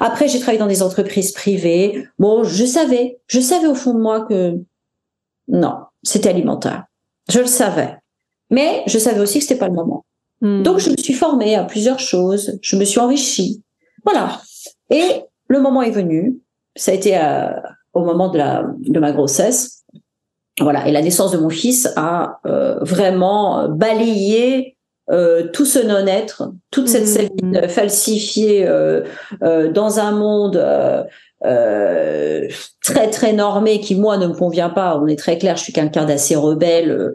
Après, 0.00 0.28
j'ai 0.28 0.38
travaillé 0.38 0.58
dans 0.58 0.66
des 0.66 0.82
entreprises 0.82 1.32
privées. 1.32 2.06
Bon, 2.18 2.44
je 2.44 2.64
savais, 2.64 3.18
je 3.26 3.40
savais 3.40 3.66
au 3.66 3.74
fond 3.74 3.94
de 3.94 4.00
moi 4.00 4.22
que 4.22 4.58
non, 5.48 5.76
c'était 6.02 6.28
alimentaire. 6.28 6.84
Je 7.30 7.40
le 7.40 7.46
savais. 7.46 7.96
Mais 8.50 8.82
je 8.86 8.98
savais 8.98 9.20
aussi 9.20 9.38
que 9.38 9.44
c'était 9.44 9.58
pas 9.58 9.68
le 9.68 9.74
moment. 9.74 10.04
Hmm. 10.40 10.62
Donc, 10.62 10.78
je 10.78 10.90
me 10.90 10.96
suis 10.96 11.14
formée 11.14 11.54
à 11.54 11.64
plusieurs 11.64 12.00
choses. 12.00 12.58
Je 12.62 12.76
me 12.76 12.84
suis 12.84 13.00
enrichie. 13.00 13.62
Voilà. 14.04 14.40
Et 14.90 15.22
le 15.48 15.60
moment 15.60 15.82
est 15.82 15.90
venu. 15.90 16.38
Ça 16.76 16.92
a 16.92 16.94
été 16.94 17.16
euh, 17.16 17.48
au 17.94 18.04
moment 18.04 18.28
de, 18.28 18.38
la, 18.38 18.64
de 18.78 19.00
ma 19.00 19.12
grossesse. 19.12 19.84
Voilà. 20.60 20.86
Et 20.86 20.92
la 20.92 21.02
naissance 21.02 21.32
de 21.32 21.38
mon 21.38 21.48
fils 21.48 21.88
a 21.96 22.40
euh, 22.46 22.78
vraiment 22.80 23.68
balayé 23.68 24.73
euh, 25.10 25.48
tout 25.52 25.66
ce 25.66 25.78
non-être, 25.78 26.50
toute 26.70 26.88
cette. 26.88 27.06
Sabine 27.06 27.68
falsifiée 27.68 28.66
euh, 28.66 29.02
euh, 29.42 29.70
dans 29.70 29.98
un 29.98 30.12
monde 30.12 30.56
euh, 30.56 31.02
euh, 31.44 32.48
très 32.82 33.10
très 33.10 33.34
normé 33.34 33.80
qui 33.80 33.96
moi 33.96 34.16
ne 34.16 34.26
me 34.26 34.32
convient 34.32 34.70
pas. 34.70 34.98
On 34.98 35.06
est 35.06 35.18
très 35.18 35.36
clair, 35.36 35.56
je 35.56 35.62
suis 35.62 35.72
quelqu'un 35.74 36.06
d'assez 36.06 36.36
rebelle. 36.36 37.12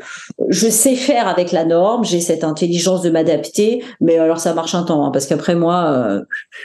Je 0.49 0.69
sais 0.69 0.95
faire 0.95 1.27
avec 1.27 1.51
la 1.51 1.65
norme, 1.65 2.05
j'ai 2.05 2.21
cette 2.21 2.43
intelligence 2.43 3.01
de 3.01 3.09
m'adapter, 3.09 3.83
mais 4.01 4.19
alors 4.19 4.39
ça 4.39 4.53
marche 4.53 4.75
un 4.75 4.83
temps 4.83 5.03
hein, 5.03 5.09
parce 5.11 5.25
qu'après 5.25 5.55
moi, 5.55 5.91
euh, 5.91 6.21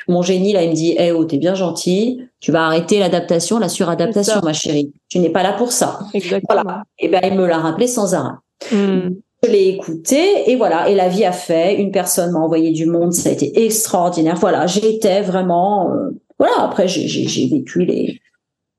mon 0.09 0.21
génie 0.21 0.53
là, 0.53 0.63
il 0.63 0.71
me 0.71 0.75
dit, 0.75 0.95
eh 0.99 1.13
oh, 1.13 1.25
t'es 1.25 1.39
bien 1.39 1.55
gentil, 1.55 2.29
tu 2.41 2.53
vas 2.53 2.67
arrêter 2.67 2.99
l'adaptation, 2.99 3.59
la 3.59 3.71
suradaptation, 3.71 4.41
ma 4.43 4.53
chérie. 4.53 4.93
Tu 5.09 5.19
n'es 5.19 5.31
pas 5.31 5.43
là 5.43 5.55
pour 5.55 5.73
ça. 5.73 6.01
Exactement. 6.13 6.63
Voilà. 6.63 6.83
Et 6.99 7.09
ben 7.09 7.21
il 7.25 7.35
me 7.35 7.47
l'a 7.47 7.59
rappelé 7.59 7.87
sans 7.87 8.15
arrêt. 8.15 8.35
Hmm. 8.71 9.11
Je 9.45 9.51
l'ai 9.51 9.69
écouté 9.69 10.51
et 10.51 10.57
voilà. 10.57 10.89
Et 10.89 10.95
la 10.95 11.09
vie 11.09 11.25
a 11.25 11.33
fait. 11.33 11.75
Une 11.77 11.91
personne 11.91 12.33
m'a 12.33 12.41
envoyé 12.41 12.73
du 12.73 12.87
monde. 12.87 13.13
Ça 13.13 13.29
a 13.29 13.33
été 13.33 13.65
extraordinaire. 13.65 14.37
Voilà. 14.37 14.67
J'étais 14.67 15.21
vraiment. 15.23 15.91
euh, 15.93 16.11
voilà. 16.39 16.55
Après, 16.61 16.89
j'ai- 16.89 17.47
vécu 17.49 17.85
les 17.85 18.21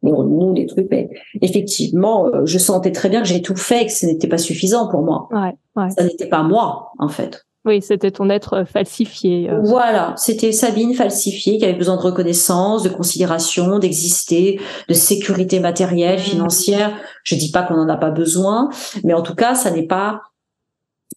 les 0.03 0.11
remous, 0.11 0.53
les 0.53 0.67
trucs. 0.67 0.87
Mais 0.91 1.09
effectivement, 1.41 2.27
euh, 2.27 2.45
je 2.45 2.59
sentais 2.59 2.91
très 2.91 3.09
bien 3.09 3.21
que 3.21 3.27
j'ai 3.27 3.41
tout 3.41 3.55
fait, 3.55 3.83
et 3.83 3.85
que 3.87 3.91
ce 3.91 4.05
n'était 4.05 4.27
pas 4.27 4.37
suffisant 4.37 4.87
pour 4.87 5.01
moi. 5.01 5.27
Ouais, 5.31 5.55
ouais. 5.75 5.89
Ça 5.97 6.03
n'était 6.03 6.27
pas 6.27 6.43
moi, 6.43 6.91
en 6.99 7.07
fait. 7.07 7.43
Oui, 7.65 7.81
c'était 7.81 8.11
ton 8.11 8.29
être 8.29 8.65
falsifié. 8.71 9.49
euh. 9.49 9.59
Voilà, 9.63 10.13
c'était 10.17 10.51
Sabine 10.51 10.93
falsifiée 10.93 11.57
qui 11.57 11.65
avait 11.65 11.73
besoin 11.73 11.95
de 11.95 12.01
reconnaissance, 12.01 12.83
de 12.83 12.89
considération, 12.89 13.79
d'exister, 13.79 14.59
de 14.87 14.93
sécurité 14.93 15.59
matérielle, 15.59 16.19
Mhm. 16.19 16.23
financière. 16.23 16.91
Je 17.23 17.33
dis 17.33 17.49
pas 17.49 17.63
qu'on 17.63 17.73
n'en 17.75 17.89
a 17.89 17.97
pas 17.97 18.11
besoin, 18.11 18.69
mais 19.03 19.13
en 19.15 19.23
tout 19.23 19.33
cas, 19.33 19.55
ça 19.55 19.71
n'est 19.71 19.87
pas 19.87 20.21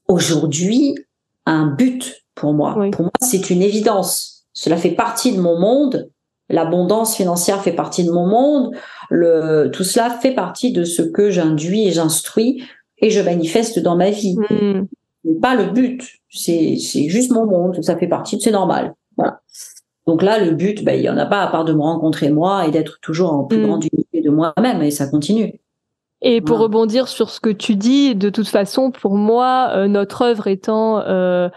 aujourd'hui 0.09 0.95
un 1.47 1.67
but 1.67 2.25
pour 2.35 2.53
moi. 2.53 2.75
Oui. 2.79 2.91
Pour 2.91 3.03
moi, 3.03 3.13
c'est 3.21 3.51
une 3.51 3.63
évidence. 3.63 4.47
Cela 4.53 4.77
fait 4.77 4.91
partie 4.91 5.33
de 5.33 5.41
mon 5.41 5.59
monde. 5.59 6.11
L'abondance 6.51 7.15
financière 7.17 7.63
fait 7.63 7.73
partie 7.73 8.05
de 8.05 8.11
mon 8.11 8.27
monde. 8.27 8.75
Le, 9.11 9.71
tout 9.73 9.85
cela 9.85 10.11
fait 10.11 10.35
partie 10.35 10.73
de 10.73 10.85
ce 10.85 11.03
que 11.03 11.31
j'induis 11.31 11.87
et 11.87 11.93
j'instruis 11.93 12.63
et 12.99 13.11
je 13.11 13.21
manifeste 13.21 13.79
dans 13.79 13.97
ma 13.97 14.11
vie 14.11 14.37
Hmm. 14.51 14.87
n'est 15.25 15.41
pas 15.41 15.55
le 15.55 15.67
but. 15.67 16.03
C'est 16.31 16.77
c'est 16.77 17.09
juste 17.09 17.31
mon 17.33 17.47
monde. 17.47 17.83
Ça 17.83 17.97
fait 17.97 18.09
partie 18.09 18.37
de 18.37 18.43
c'est 18.43 18.51
normal. 18.51 18.95
Voilà. 19.17 19.41
Donc 20.07 20.23
là, 20.23 20.43
le 20.43 20.53
but, 20.53 20.83
ben, 20.85 20.99
il 20.99 21.05
y 21.05 21.11
en 21.11 21.19
a 21.19 21.27
pas 21.27 21.43
à 21.43 21.49
part 21.49 21.65
de 21.67 21.75
me 21.75 21.83
rencontrer 21.83 22.31
moi 22.31 22.67
et 22.67 22.71
d'être 22.71 22.99
toujours 23.03 23.33
en 23.33 23.45
plus 23.45 23.59
Mm. 23.59 23.67
grande 23.67 23.85
unité 23.93 24.21
de 24.23 24.31
moi-même 24.31 24.81
et 24.83 24.91
ça 24.91 25.07
continue. 25.07 25.61
Et 26.21 26.41
pour 26.41 26.59
rebondir 26.59 27.07
sur 27.07 27.31
ce 27.31 27.41
que 27.41 27.51
tu 27.51 27.77
dis, 27.77 28.17
de 28.17 28.29
toute 28.31 28.49
façon, 28.49 28.91
pour 28.91 29.17
moi, 29.17 29.71
euh, 29.75 29.87
notre 29.87 30.23
œuvre 30.23 30.49
étant 30.49 30.99
euh, 31.01 31.49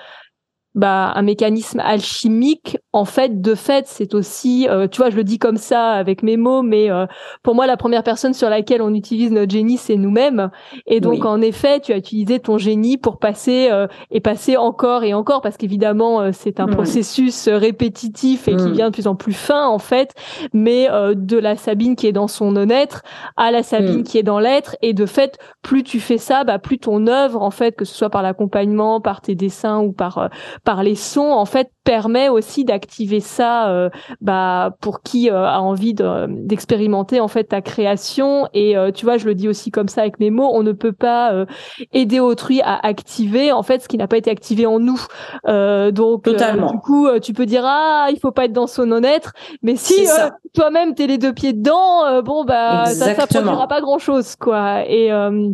bah, 0.76 1.12
un 1.16 1.22
mécanisme 1.24 1.80
alchimique, 1.80 2.78
en 2.94 3.06
fait, 3.06 3.42
de 3.42 3.56
fait, 3.56 3.86
c'est 3.88 4.14
aussi, 4.14 4.68
euh, 4.70 4.88
tu 4.88 4.98
vois, 5.02 5.10
je 5.10 5.16
le 5.16 5.24
dis 5.24 5.40
comme 5.40 5.58
ça 5.58 5.92
avec 5.92 6.24
mes 6.24 6.36
mots, 6.36 6.62
mais 6.62 6.92
euh, 6.92 7.06
pour 7.42 7.56
moi, 7.56 7.66
la 7.66 7.78
première 7.78 8.04
personne 8.04 8.34
sur 8.34 8.50
laquelle 8.50 8.82
on 8.82 8.94
utilise 8.94 9.32
notre 9.32 9.52
génie, 9.52 9.78
c'est 9.78 9.96
nous-mêmes. 9.96 10.50
Et 10.88 11.00
donc, 11.00 11.14
Oui. 11.14 11.26
en 11.26 11.40
effet, 11.42 11.80
tu 11.80 11.94
as 11.94 11.98
utilisé 11.98 12.40
ton 12.40 12.58
génie 12.58 12.98
pour 12.98 13.18
passer 13.18 13.70
euh, 13.72 13.88
et 14.12 14.20
passer 14.20 14.58
encore 14.58 15.04
et 15.06 15.14
encore, 15.14 15.42
parce 15.42 15.56
qu'évidemment, 15.58 16.20
euh, 16.22 16.30
c'est 16.34 16.60
un 16.60 16.68
Mm. 16.68 16.72
processus 16.76 17.48
euh, 17.48 17.58
répétitif 17.58 18.48
et 18.50 18.56
qui 18.58 18.68
Mm. 18.68 18.74
vient 18.74 18.86
de 18.90 18.94
plus 18.94 19.08
en 19.08 19.16
plus 19.16 19.34
fin, 19.34 19.68
en 19.68 19.80
fait, 19.80 20.14
mais 20.54 20.90
euh, 20.92 21.14
de 21.16 21.38
la 21.38 21.56
Sabine 21.56 21.96
qui 21.96 22.08
est 22.08 22.12
dans 22.12 22.28
son 22.28 22.52
non-être 22.52 23.04
à 23.38 23.52
la 23.52 23.64
Sabine 23.64 24.00
Mm. 24.00 24.04
qui 24.04 24.18
est 24.18 24.24
dans 24.24 24.40
l'être. 24.40 24.76
Et 24.82 24.94
de 24.94 25.06
fait, 25.06 25.38
plus 25.62 25.84
tu 25.84 26.00
fais 26.02 26.18
ça, 26.18 26.44
bah, 26.44 26.60
plus 26.60 26.78
ton 26.78 27.08
œuvre, 27.08 27.42
en 27.42 27.52
fait, 27.52 27.76
que 27.76 27.86
ce 27.86 27.96
soit 27.96 28.10
par 28.10 28.22
l'accompagnement, 28.22 29.00
par 29.00 29.22
tes 29.22 29.36
dessins 29.36 29.80
ou 29.80 29.94
par 29.94 30.18
euh, 30.18 30.28
par 30.66 30.84
les 30.84 30.96
sons, 30.96 31.32
en 31.32 31.46
fait, 31.46 31.72
permet 31.84 32.30
aussi 32.30 32.64
d'activer 32.66 33.20
ça, 33.20 33.70
euh, 33.70 33.90
bah, 34.22 34.76
pour 34.82 35.02
qui 35.02 35.30
euh, 35.30 35.46
a 35.46 35.60
envie 35.60 35.94
de- 35.94 36.28
d'expérimenter 36.46 37.20
en 37.20 37.28
fait 37.28 37.46
ta 37.46 37.62
création. 37.62 38.48
Et 38.54 38.78
euh, 38.78 38.92
tu 38.92 39.06
vois, 39.06 39.18
je 39.18 39.26
le 39.26 39.36
dis 39.36 39.48
aussi 39.48 39.72
comme 39.72 39.88
ça 39.88 40.02
avec 40.02 40.20
mes 40.20 40.30
mots, 40.30 40.50
on 40.54 40.64
ne 40.64 40.72
peut 40.74 40.92
pas 40.94 41.34
euh, 41.34 41.46
aider 41.92 42.20
autrui 42.20 42.62
à 42.62 42.80
activer 42.86 43.52
en 43.52 43.64
fait 43.64 43.82
ce 43.82 43.88
qui 43.88 43.98
n'a 43.98 44.08
pas 44.08 44.18
été 44.18 44.30
activé 44.30 44.66
en 44.66 44.80
nous. 44.80 45.02
Euh, 45.48 45.92
donc, 45.92 46.24
euh, 46.28 46.38
du 46.72 46.78
coup, 46.80 47.08
tu 47.22 47.34
peux 47.34 47.46
dire 47.46 47.64
ah, 47.66 48.08
il 48.12 48.20
faut 48.20 48.32
pas 48.32 48.46
être 48.46 48.54
dans 48.54 48.68
son 48.68 48.86
non-être, 48.86 49.34
mais 49.64 49.76
si 49.76 49.94
euh, 50.26 50.30
toi-même 50.54 50.94
t'es 50.96 51.08
les 51.08 51.18
deux 51.18 51.34
pieds 51.34 51.54
dedans, 51.54 52.06
euh, 52.06 52.22
bon 52.22 52.44
bah 52.44 52.84
ça, 52.94 53.06
ça 53.16 53.28
produira 53.42 53.68
pas 53.68 53.82
grand-chose 53.82 54.36
quoi. 54.36 54.86
Et 54.88 55.12
euh, 55.12 55.50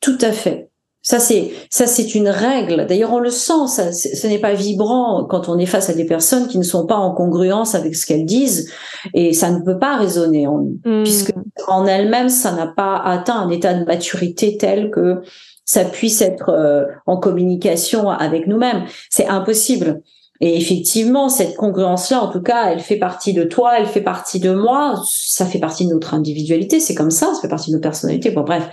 Tout 0.00 0.18
à 0.20 0.32
fait. 0.32 0.68
Ça 1.04 1.20
c'est 1.20 1.52
ça 1.68 1.86
c'est 1.86 2.14
une 2.14 2.30
règle. 2.30 2.86
D'ailleurs, 2.88 3.12
on 3.12 3.18
le 3.18 3.30
sent. 3.30 3.66
Ça, 3.68 3.92
ce 3.92 4.26
n'est 4.26 4.38
pas 4.38 4.54
vibrant 4.54 5.26
quand 5.28 5.50
on 5.50 5.58
est 5.58 5.66
face 5.66 5.90
à 5.90 5.94
des 5.94 6.06
personnes 6.06 6.48
qui 6.48 6.56
ne 6.56 6.62
sont 6.62 6.86
pas 6.86 6.96
en 6.96 7.12
congruence 7.12 7.74
avec 7.74 7.94
ce 7.94 8.06
qu'elles 8.06 8.24
disent, 8.24 8.72
et 9.12 9.34
ça 9.34 9.50
ne 9.50 9.60
peut 9.60 9.78
pas 9.78 9.98
résonner 9.98 10.46
en 10.46 10.58
hmm, 10.58 11.02
puisque 11.02 11.32
en 11.68 11.84
elle-même, 11.86 12.30
ça 12.30 12.52
n'a 12.52 12.66
pas 12.66 12.96
atteint 12.96 13.38
un 13.38 13.50
état 13.50 13.74
de 13.74 13.84
maturité 13.84 14.56
tel 14.56 14.90
que 14.90 15.20
ça 15.66 15.84
puisse 15.84 16.22
être 16.22 16.48
euh, 16.48 16.86
en 17.06 17.18
communication 17.18 18.08
avec 18.08 18.46
nous-mêmes. 18.46 18.84
C'est 19.10 19.26
impossible. 19.26 20.00
Et 20.40 20.56
effectivement, 20.56 21.28
cette 21.28 21.56
congruence-là, 21.56 22.20
en 22.20 22.30
tout 22.30 22.42
cas, 22.42 22.72
elle 22.72 22.80
fait 22.80 22.96
partie 22.96 23.32
de 23.32 23.44
toi, 23.44 23.78
elle 23.78 23.86
fait 23.86 24.00
partie 24.00 24.40
de 24.40 24.52
moi, 24.52 25.00
ça 25.08 25.46
fait 25.46 25.60
partie 25.60 25.86
de 25.86 25.92
notre 25.92 26.12
individualité, 26.12 26.80
c'est 26.80 26.94
comme 26.94 27.12
ça, 27.12 27.32
ça 27.34 27.40
fait 27.40 27.48
partie 27.48 27.70
de 27.70 27.76
nos 27.76 27.80
personnalités, 27.80 28.30
bon 28.30 28.42
bref. 28.42 28.68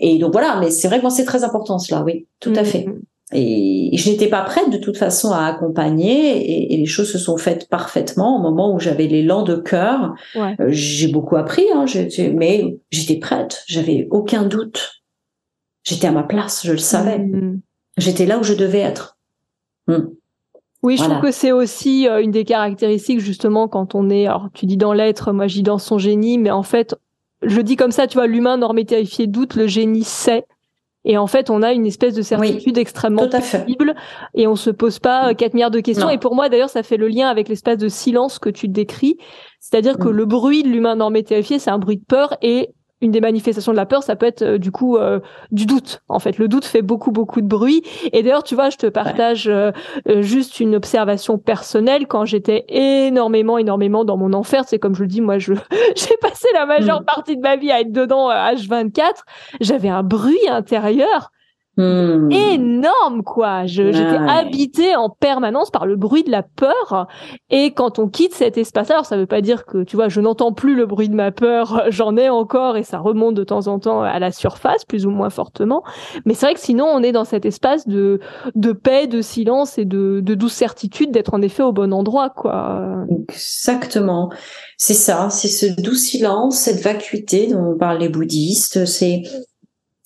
Et 0.00 0.18
donc 0.18 0.32
voilà, 0.32 0.58
mais 0.60 0.70
c'est 0.70 0.88
vrai 0.88 0.98
que 0.98 1.02
moi, 1.02 1.10
c'est 1.10 1.24
très 1.24 1.44
important 1.44 1.78
cela, 1.78 2.02
oui, 2.02 2.26
tout 2.40 2.52
à 2.56 2.62
hmm, 2.62 2.66
fait. 2.66 2.86
Et 3.32 3.90
je 3.96 4.10
n'étais 4.10 4.28
pas 4.28 4.42
prête 4.42 4.70
de 4.70 4.76
toute 4.76 4.96
façon 4.96 5.30
à 5.30 5.46
accompagner 5.46 6.36
et, 6.36 6.74
et 6.74 6.76
les 6.76 6.86
choses 6.86 7.10
se 7.10 7.18
sont 7.18 7.36
faites 7.36 7.68
parfaitement 7.68 8.36
au 8.36 8.40
moment 8.40 8.74
où 8.74 8.80
j'avais 8.80 9.06
l'élan 9.06 9.42
de 9.42 9.56
cœur. 9.56 10.14
Ouais. 10.34 10.56
Euh, 10.60 10.66
j'ai 10.68 11.08
beaucoup 11.08 11.36
appris, 11.36 11.64
hein, 11.74 11.84
mais 12.34 12.76
j'étais 12.90 13.16
prête, 13.16 13.62
j'avais 13.66 14.08
aucun 14.10 14.42
doute. 14.42 15.02
J'étais 15.84 16.06
à 16.06 16.12
ma 16.12 16.22
place, 16.22 16.62
je 16.64 16.72
le 16.72 16.78
savais. 16.78 17.18
hmm. 17.18 17.60
J'étais 17.96 18.26
là 18.26 18.38
où 18.38 18.42
je 18.42 18.54
devais 18.54 18.80
être. 18.80 19.16
Hmm. 19.86 20.06
Oui, 20.84 20.96
je 20.96 21.02
Voilà. 21.02 21.14
trouve 21.16 21.30
que 21.30 21.34
c'est 21.34 21.50
aussi 21.50 22.06
euh, 22.06 22.22
une 22.22 22.30
des 22.30 22.44
caractéristiques 22.44 23.18
justement 23.20 23.66
quand 23.68 23.94
on 23.96 24.10
est, 24.10 24.26
alors 24.26 24.48
tu 24.54 24.66
dis 24.66 24.76
dans 24.76 24.92
l'être, 24.92 25.32
moi 25.32 25.46
dis 25.46 25.62
dans 25.62 25.78
son 25.78 25.98
génie, 25.98 26.36
mais 26.38 26.50
en 26.50 26.62
fait, 26.62 26.94
je 27.42 27.60
dis 27.62 27.74
comme 27.76 27.90
ça, 27.90 28.06
tu 28.06 28.14
vois, 28.18 28.26
l'humain 28.26 28.58
normé 28.58 28.84
terrifié 28.84 29.26
doute, 29.26 29.54
le 29.56 29.66
génie 29.66 30.04
sait. 30.04 30.44
Et 31.06 31.18
en 31.18 31.26
fait, 31.26 31.50
on 31.50 31.62
a 31.62 31.72
une 31.72 31.84
espèce 31.86 32.14
de 32.14 32.22
certitude 32.22 32.78
extrêmement 32.78 33.28
paisible 33.28 33.94
et 34.34 34.46
on 34.46 34.56
se 34.56 34.70
pose 34.70 34.98
pas 34.98 35.30
euh, 35.30 35.34
4 35.34 35.52
milliards 35.54 35.70
de 35.70 35.80
questions. 35.80 36.06
Non. 36.06 36.12
Et 36.12 36.18
pour 36.18 36.34
moi, 36.34 36.48
d'ailleurs, 36.48 36.70
ça 36.70 36.82
fait 36.82 36.96
le 36.96 37.08
lien 37.08 37.28
avec 37.28 37.48
l'espace 37.48 37.76
de 37.78 37.88
silence 37.88 38.38
que 38.38 38.48
tu 38.50 38.68
décris. 38.68 39.16
C'est-à-dire 39.60 39.98
que 39.98 40.08
Mm. 40.08 40.12
le 40.12 40.24
bruit 40.26 40.62
de 40.62 40.68
l'humain 40.68 40.96
normé 40.96 41.22
terrifié, 41.22 41.58
c'est 41.58 41.70
un 41.70 41.78
bruit 41.78 41.96
de 41.98 42.04
peur 42.06 42.36
et 42.42 42.70
une 43.04 43.12
des 43.12 43.20
manifestations 43.20 43.72
de 43.72 43.76
la 43.76 43.86
peur, 43.86 44.02
ça 44.02 44.16
peut 44.16 44.26
être 44.26 44.42
euh, 44.42 44.58
du 44.58 44.70
coup 44.72 44.96
euh, 44.96 45.20
du 45.52 45.66
doute. 45.66 46.02
En 46.08 46.18
fait, 46.18 46.38
le 46.38 46.48
doute 46.48 46.64
fait 46.64 46.82
beaucoup 46.82 47.10
beaucoup 47.12 47.40
de 47.40 47.46
bruit. 47.46 47.82
Et 48.12 48.22
d'ailleurs, 48.22 48.42
tu 48.42 48.54
vois, 48.54 48.70
je 48.70 48.76
te 48.76 48.86
partage 48.86 49.46
euh, 49.46 49.70
euh, 50.08 50.22
juste 50.22 50.58
une 50.60 50.74
observation 50.74 51.38
personnelle. 51.38 52.06
Quand 52.06 52.24
j'étais 52.24 52.64
énormément 52.68 53.58
énormément 53.58 54.04
dans 54.04 54.16
mon 54.16 54.32
enfer, 54.32 54.64
c'est 54.66 54.78
comme 54.78 54.94
je 54.94 55.02
le 55.02 55.08
dis, 55.08 55.20
moi, 55.20 55.38
je 55.38 55.52
j'ai 55.96 56.16
passé 56.20 56.48
la 56.54 56.66
majeure 56.66 57.02
Mm. 57.02 57.04
partie 57.04 57.36
de 57.36 57.42
ma 57.42 57.56
vie 57.56 57.70
à 57.70 57.80
être 57.80 57.92
dedans 57.92 58.30
euh, 58.30 58.34
H24. 58.34 59.02
J'avais 59.60 59.88
un 59.88 60.02
bruit 60.02 60.48
intérieur 60.48 61.30
Hmm. 61.76 62.30
énorme 62.30 63.22
quoi. 63.24 63.66
Je, 63.66 63.84
Ouais, 63.84 63.92
j'étais 63.92 64.30
habitée 64.30 64.96
en 64.96 65.10
permanence 65.10 65.70
par 65.70 65.86
le 65.86 65.96
bruit 65.96 66.22
de 66.22 66.30
la 66.30 66.42
peur. 66.42 67.08
Et 67.50 67.72
quand 67.72 67.98
on 67.98 68.08
quitte 68.08 68.34
cet 68.34 68.56
espace, 68.58 68.90
alors 68.90 69.06
ça 69.06 69.16
veut 69.16 69.26
pas 69.26 69.40
dire 69.40 69.66
que 69.66 69.82
tu 69.82 69.96
vois, 69.96 70.08
je 70.08 70.20
n'entends 70.20 70.52
plus 70.52 70.74
le 70.74 70.86
bruit 70.86 71.08
de 71.08 71.14
ma 71.14 71.32
peur. 71.32 71.84
J'en 71.88 72.16
ai 72.16 72.28
encore 72.28 72.76
et 72.76 72.82
ça 72.82 72.98
remonte 72.98 73.34
de 73.34 73.44
temps 73.44 73.66
en 73.66 73.78
temps 73.78 74.02
à 74.02 74.18
la 74.18 74.32
surface, 74.32 74.84
plus 74.84 75.06
ou 75.06 75.10
moins 75.10 75.30
fortement. 75.30 75.82
Mais 76.24 76.34
c'est 76.34 76.46
vrai 76.46 76.54
que 76.54 76.60
sinon, 76.60 76.86
on 76.86 77.02
est 77.02 77.12
dans 77.12 77.24
cet 77.24 77.44
espace 77.44 77.86
de 77.88 78.20
de 78.54 78.72
paix, 78.72 79.06
de 79.06 79.20
silence 79.20 79.78
et 79.78 79.84
de, 79.84 80.20
de 80.22 80.34
douce 80.34 80.54
certitude 80.54 81.10
d'être 81.10 81.34
en 81.34 81.42
effet 81.42 81.62
au 81.62 81.72
bon 81.72 81.92
endroit 81.92 82.30
quoi. 82.30 83.04
Exactement. 83.28 84.30
C'est 84.76 84.94
ça, 84.94 85.28
c'est 85.30 85.48
ce 85.48 85.80
doux 85.80 85.94
silence, 85.94 86.56
cette 86.56 86.82
vacuité 86.82 87.46
dont 87.46 87.76
parlent 87.78 87.98
les 87.98 88.08
bouddhistes. 88.08 88.84
C'est, 88.86 89.22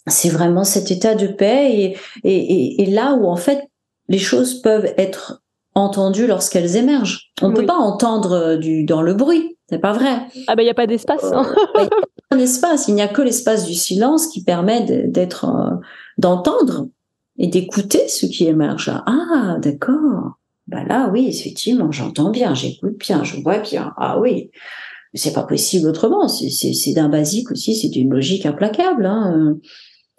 c'est 0.08 0.28
vraiment 0.30 0.64
cet 0.64 0.90
état 0.90 1.14
de 1.14 1.26
paix 1.26 1.72
et, 1.72 1.96
et, 2.24 2.36
et, 2.36 2.82
et 2.82 2.86
là 2.86 3.14
où 3.14 3.26
en 3.26 3.36
fait 3.36 3.68
les 4.08 4.18
choses 4.18 4.60
peuvent 4.62 4.92
être 4.96 5.42
entendues 5.74 6.26
lorsqu'elles 6.26 6.76
émergent. 6.76 7.30
On 7.42 7.48
ne 7.48 7.52
Oui. 7.54 7.60
peut 7.60 7.66
pas 7.66 7.76
entendre 7.76 8.32
euh, 8.32 8.56
du, 8.56 8.84
dans 8.84 9.02
le 9.02 9.14
bruit. 9.14 9.56
C'est 9.70 9.78
pas 9.78 9.92
vrai. 9.92 10.22
Ah 10.46 10.56
ben 10.56 10.62
il 10.62 10.66
y 10.66 10.70
a 10.70 10.74
pas 10.74 10.86
d'espace. 10.86 11.22
hein. 11.24 11.46
Il 11.76 11.80
y 11.82 11.84
a 11.84 11.88
pas 11.88 11.96
un 12.32 12.38
espace. 12.38 12.88
Il 12.88 12.94
n'y 12.94 13.02
a 13.02 13.08
que 13.08 13.20
l'espace 13.22 13.66
du 13.66 13.74
silence 13.74 14.26
qui 14.28 14.42
permet 14.42 14.80
d'être, 15.08 15.44
euh, 15.44 15.76
d'entendre 16.16 16.88
et 17.38 17.46
d'écouter 17.48 18.08
ce 18.08 18.26
qui 18.26 18.46
émerge. 18.46 18.90
Ah, 19.06 19.56
d'accord. 19.60 20.38
Bah 20.66 20.84
là, 20.84 21.10
oui, 21.12 21.26
effectivement, 21.28 21.92
j'entends 21.92 22.30
bien, 22.30 22.54
j'écoute 22.54 22.96
bien, 22.98 23.22
je 23.24 23.40
vois 23.40 23.58
bien. 23.58 23.92
Ah 23.98 24.18
oui. 24.18 24.50
C'est 25.14 25.32
pas 25.32 25.42
possible 25.44 25.86
autrement. 25.88 26.28
C'est, 26.28 26.50
c'est, 26.50 26.72
c'est 26.74 26.92
d'un 26.92 27.08
basique 27.08 27.50
aussi. 27.50 27.74
C'est 27.76 27.94
une 27.96 28.10
logique 28.10 28.46
implacable. 28.46 29.06
Hein. 29.06 29.56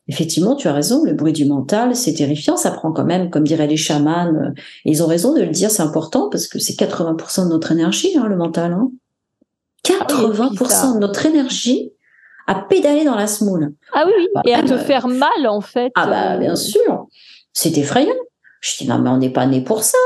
Euh, 0.10 0.14
Effectivement, 0.14 0.56
tu 0.56 0.68
as 0.68 0.74
raison. 0.74 1.04
Le 1.06 1.14
bruit 1.14 1.34
du 1.34 1.46
mental, 1.46 1.96
c'est 1.96 2.14
terrifiant. 2.14 2.58
Ça 2.58 2.72
prend 2.72 2.92
quand 2.92 3.06
même, 3.06 3.30
comme 3.30 3.44
diraient 3.44 3.68
les 3.68 3.78
chamans, 3.78 4.34
euh, 4.34 4.50
et 4.86 4.92
ils 4.92 5.04
ont 5.04 5.08
raison 5.08 5.34
de 5.34 5.42
le 5.42 5.50
dire. 5.50 5.72
C'est 5.72 5.84
important 5.84 6.30
parce 6.30 6.48
que 6.48 6.60
c'est 6.60 6.74
80% 6.74 7.46
de 7.46 7.50
notre 7.50 7.72
énergie, 7.72 8.18
hein, 8.18 8.28
le 8.28 8.36
mental. 8.36 8.74
Hein. 8.74 8.90
80% 9.86 10.96
de 10.96 11.00
notre 11.00 11.26
énergie 11.26 11.92
à 12.48 12.56
pédaler 12.56 13.06
dans 13.06 13.16
la 13.16 13.28
smoule. 13.28 13.74
Ah 13.94 14.04
oui, 14.08 14.14
oui. 14.18 14.42
et 14.46 14.54
à 14.54 14.64
te 14.64 14.78
faire 14.78 15.08
mal 15.08 15.48
en 15.48 15.62
fait. 15.62 15.92
Ah 15.96 16.08
bah 16.08 16.38
bien 16.38 16.56
sûr, 16.56 17.08
c'est 17.54 17.78
effrayant. 17.78 18.16
Je 18.62 18.78
dis 18.78 18.88
non 18.88 18.98
mais 19.00 19.10
on 19.10 19.18
n'est 19.18 19.30
pas 19.32 19.46
né 19.46 19.62
pour 19.62 19.84
ça. 19.84 19.98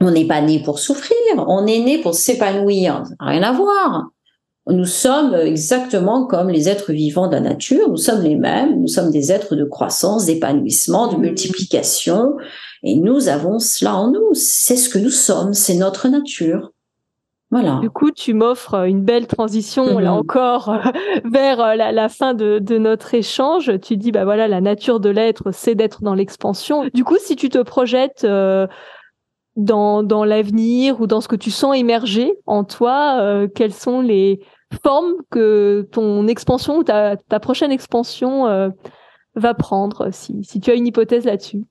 On 0.00 0.10
n'est 0.10 0.26
pas 0.26 0.40
né 0.40 0.62
pour 0.62 0.78
souffrir, 0.78 1.16
on 1.36 1.66
est 1.66 1.80
né 1.80 1.98
pour 1.98 2.14
s'épanouir. 2.14 3.02
Rien 3.18 3.42
à 3.42 3.52
voir. 3.52 4.10
Nous 4.68 4.84
sommes 4.84 5.32
exactement 5.34 6.26
comme 6.26 6.48
les 6.48 6.68
êtres 6.68 6.92
vivants 6.92 7.28
de 7.28 7.34
la 7.34 7.40
nature, 7.40 7.88
nous 7.88 7.96
sommes 7.96 8.22
les 8.22 8.34
mêmes, 8.34 8.80
nous 8.80 8.88
sommes 8.88 9.12
des 9.12 9.30
êtres 9.30 9.54
de 9.54 9.64
croissance, 9.64 10.26
d'épanouissement, 10.26 11.06
de 11.06 11.16
multiplication, 11.16 12.36
et 12.82 12.96
nous 12.96 13.28
avons 13.28 13.60
cela 13.60 13.94
en 13.94 14.10
nous. 14.10 14.34
C'est 14.34 14.76
ce 14.76 14.88
que 14.88 14.98
nous 14.98 15.10
sommes, 15.10 15.54
c'est 15.54 15.76
notre 15.76 16.08
nature. 16.08 16.72
Voilà. 17.52 17.78
Du 17.80 17.90
coup, 17.90 18.10
tu 18.10 18.34
m'offres 18.34 18.86
une 18.86 19.04
belle 19.04 19.28
transition, 19.28 20.00
là 20.00 20.10
mhm. 20.10 20.18
encore, 20.18 20.76
vers 21.24 21.76
la, 21.76 22.08
fin 22.08 22.34
de, 22.34 22.78
notre 22.78 23.14
échange. 23.14 23.72
Tu 23.80 23.96
dis, 23.96 24.10
bah 24.10 24.24
voilà, 24.24 24.48
la 24.48 24.60
nature 24.60 24.98
de 24.98 25.10
l'être, 25.10 25.52
c'est 25.52 25.76
d'être 25.76 26.02
dans 26.02 26.14
l'expansion. 26.14 26.88
Du 26.92 27.04
coup, 27.04 27.18
si 27.20 27.36
tu 27.36 27.50
te 27.50 27.62
projettes 27.62 28.24
euh, 28.24 28.66
dans, 29.54 30.02
dans 30.02 30.24
l'avenir 30.24 31.00
ou 31.00 31.06
dans 31.06 31.20
ce 31.20 31.28
que 31.28 31.36
tu 31.36 31.52
sens 31.52 31.76
émerger 31.76 32.34
en 32.46 32.64
toi, 32.64 33.18
euh, 33.20 33.46
quelles 33.46 33.72
sont 33.72 34.00
les 34.00 34.40
formes 34.82 35.14
que 35.30 35.88
ton 35.92 36.26
expansion 36.26 36.78
ou 36.78 36.84
ta, 36.84 37.16
prochaine 37.40 37.72
expansion 37.72 38.46
euh, 38.46 38.68
va 39.34 39.54
prendre, 39.54 40.10
si, 40.12 40.42
si 40.42 40.60
tu 40.60 40.70
as 40.70 40.74
une 40.74 40.86
hypothèse 40.86 41.24
là-dessus 41.24 41.62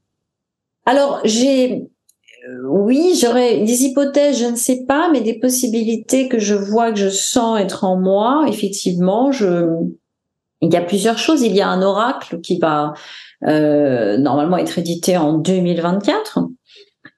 Alors, 0.85 1.19
j'ai 1.23 1.87
euh, 2.47 2.61
oui, 2.67 3.17
j'aurais 3.19 3.61
des 3.61 3.85
hypothèses, 3.85 4.39
je 4.39 4.45
ne 4.45 4.55
sais 4.55 4.85
pas, 4.87 5.09
mais 5.11 5.21
des 5.21 5.39
possibilités 5.39 6.29
que 6.29 6.37
je 6.37 6.53
vois, 6.53 6.91
que 6.91 6.99
je 6.99 7.09
sens 7.09 7.59
être 7.59 7.83
en 7.83 7.97
moi. 7.97 8.45
Effectivement, 8.47 9.31
je, 9.31 9.67
il 10.61 10.71
y 10.71 10.77
a 10.77 10.81
plusieurs 10.81 11.17
choses. 11.17 11.41
Il 11.41 11.55
y 11.55 11.61
a 11.61 11.67
un 11.67 11.81
oracle 11.81 12.39
qui 12.41 12.59
va 12.59 12.93
euh, 13.47 14.17
normalement 14.17 14.57
être 14.57 14.77
édité 14.77 15.17
en 15.17 15.33
2024. 15.33 16.39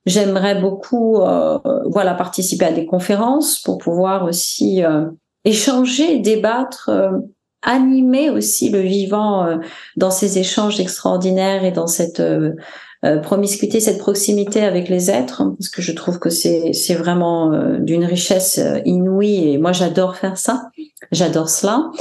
J'aimerais 0.05 0.61
beaucoup, 0.61 1.17
voilà, 1.17 2.13
participer 2.13 2.63
à 2.63 2.71
des 2.71 2.85
conférences 2.85 3.59
pour 3.59 3.77
pouvoir 3.77 4.23
aussi 4.23 4.81
échanger, 5.47 6.19
débattre, 6.19 6.91
animer 7.61 8.29
aussi 8.29 8.69
le 8.69 8.81
vivant 8.81 9.59
dans 9.95 10.11
ces 10.11 10.37
échanges 10.37 10.79
extraordinaires 10.79 11.63
et 11.63 11.71
dans 11.71 11.87
cette 11.87 12.21
euh, 13.05 13.17
promiscuité, 13.19 13.79
cette 13.79 13.99
proximité 13.99 14.63
avec 14.63 14.89
les 14.89 15.11
êtres, 15.11 15.41
hein, 15.41 15.55
parce 15.59 15.69
que 15.69 15.83
je 15.83 15.91
trouve 15.91 16.17
que 16.17 16.31
c'est 16.31 16.73
c'est 16.73 16.95
vraiment 16.95 17.53
euh, 17.53 17.77
d'une 17.77 18.03
richesse 18.03 18.57
euh, 18.57 18.79
inouïe 18.85 19.49
et 19.49 19.59
moi 19.59 19.71
j'adore 19.71 20.15
faire 20.15 20.35
ça, 20.37 20.63
j'adore 21.11 21.47
cela. 21.47 21.91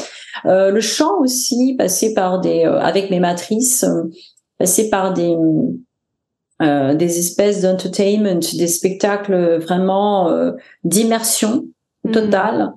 le 0.44 0.80
chant 0.80 1.20
aussi, 1.20 1.74
passer 1.76 2.14
par 2.14 2.40
des 2.40 2.62
avec 2.64 3.10
mes 3.10 3.20
matrices, 3.20 3.84
passer 4.58 4.88
par 4.88 5.12
des 5.12 5.36
des 6.60 7.18
espèces 7.18 7.60
d'entertainment, 7.60 8.40
des 8.54 8.66
spectacles 8.66 9.58
vraiment 9.58 10.30
d'immersion 10.84 11.66
mmh. 12.04 12.12
totale. 12.12 12.72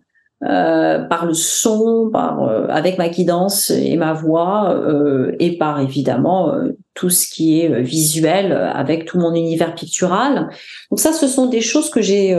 Euh, 0.45 0.99
par 0.99 1.26
le 1.26 1.34
son, 1.34 2.10
par 2.14 2.44
euh, 2.44 2.66
avec 2.70 2.98
ma 2.98 3.10
guidance 3.10 3.72
et 3.72 3.98
ma 3.98 4.14
voix, 4.14 4.74
euh, 4.74 5.36
et 5.38 5.57
par 5.57 5.82
évidemment 5.82 6.53
tout 6.94 7.10
ce 7.10 7.28
qui 7.28 7.60
est 7.60 7.82
visuel 7.82 8.53
avec 8.53 9.03
tout 9.03 9.20
mon 9.20 9.34
univers 9.36 9.76
pictural. 9.76 10.48
Donc 10.91 11.02
ça, 11.02 11.11
ce 11.11 11.28
sont 11.28 11.48
des 11.48 11.60
choses 11.60 11.90
que 11.90 12.02
j'ai 12.02 12.38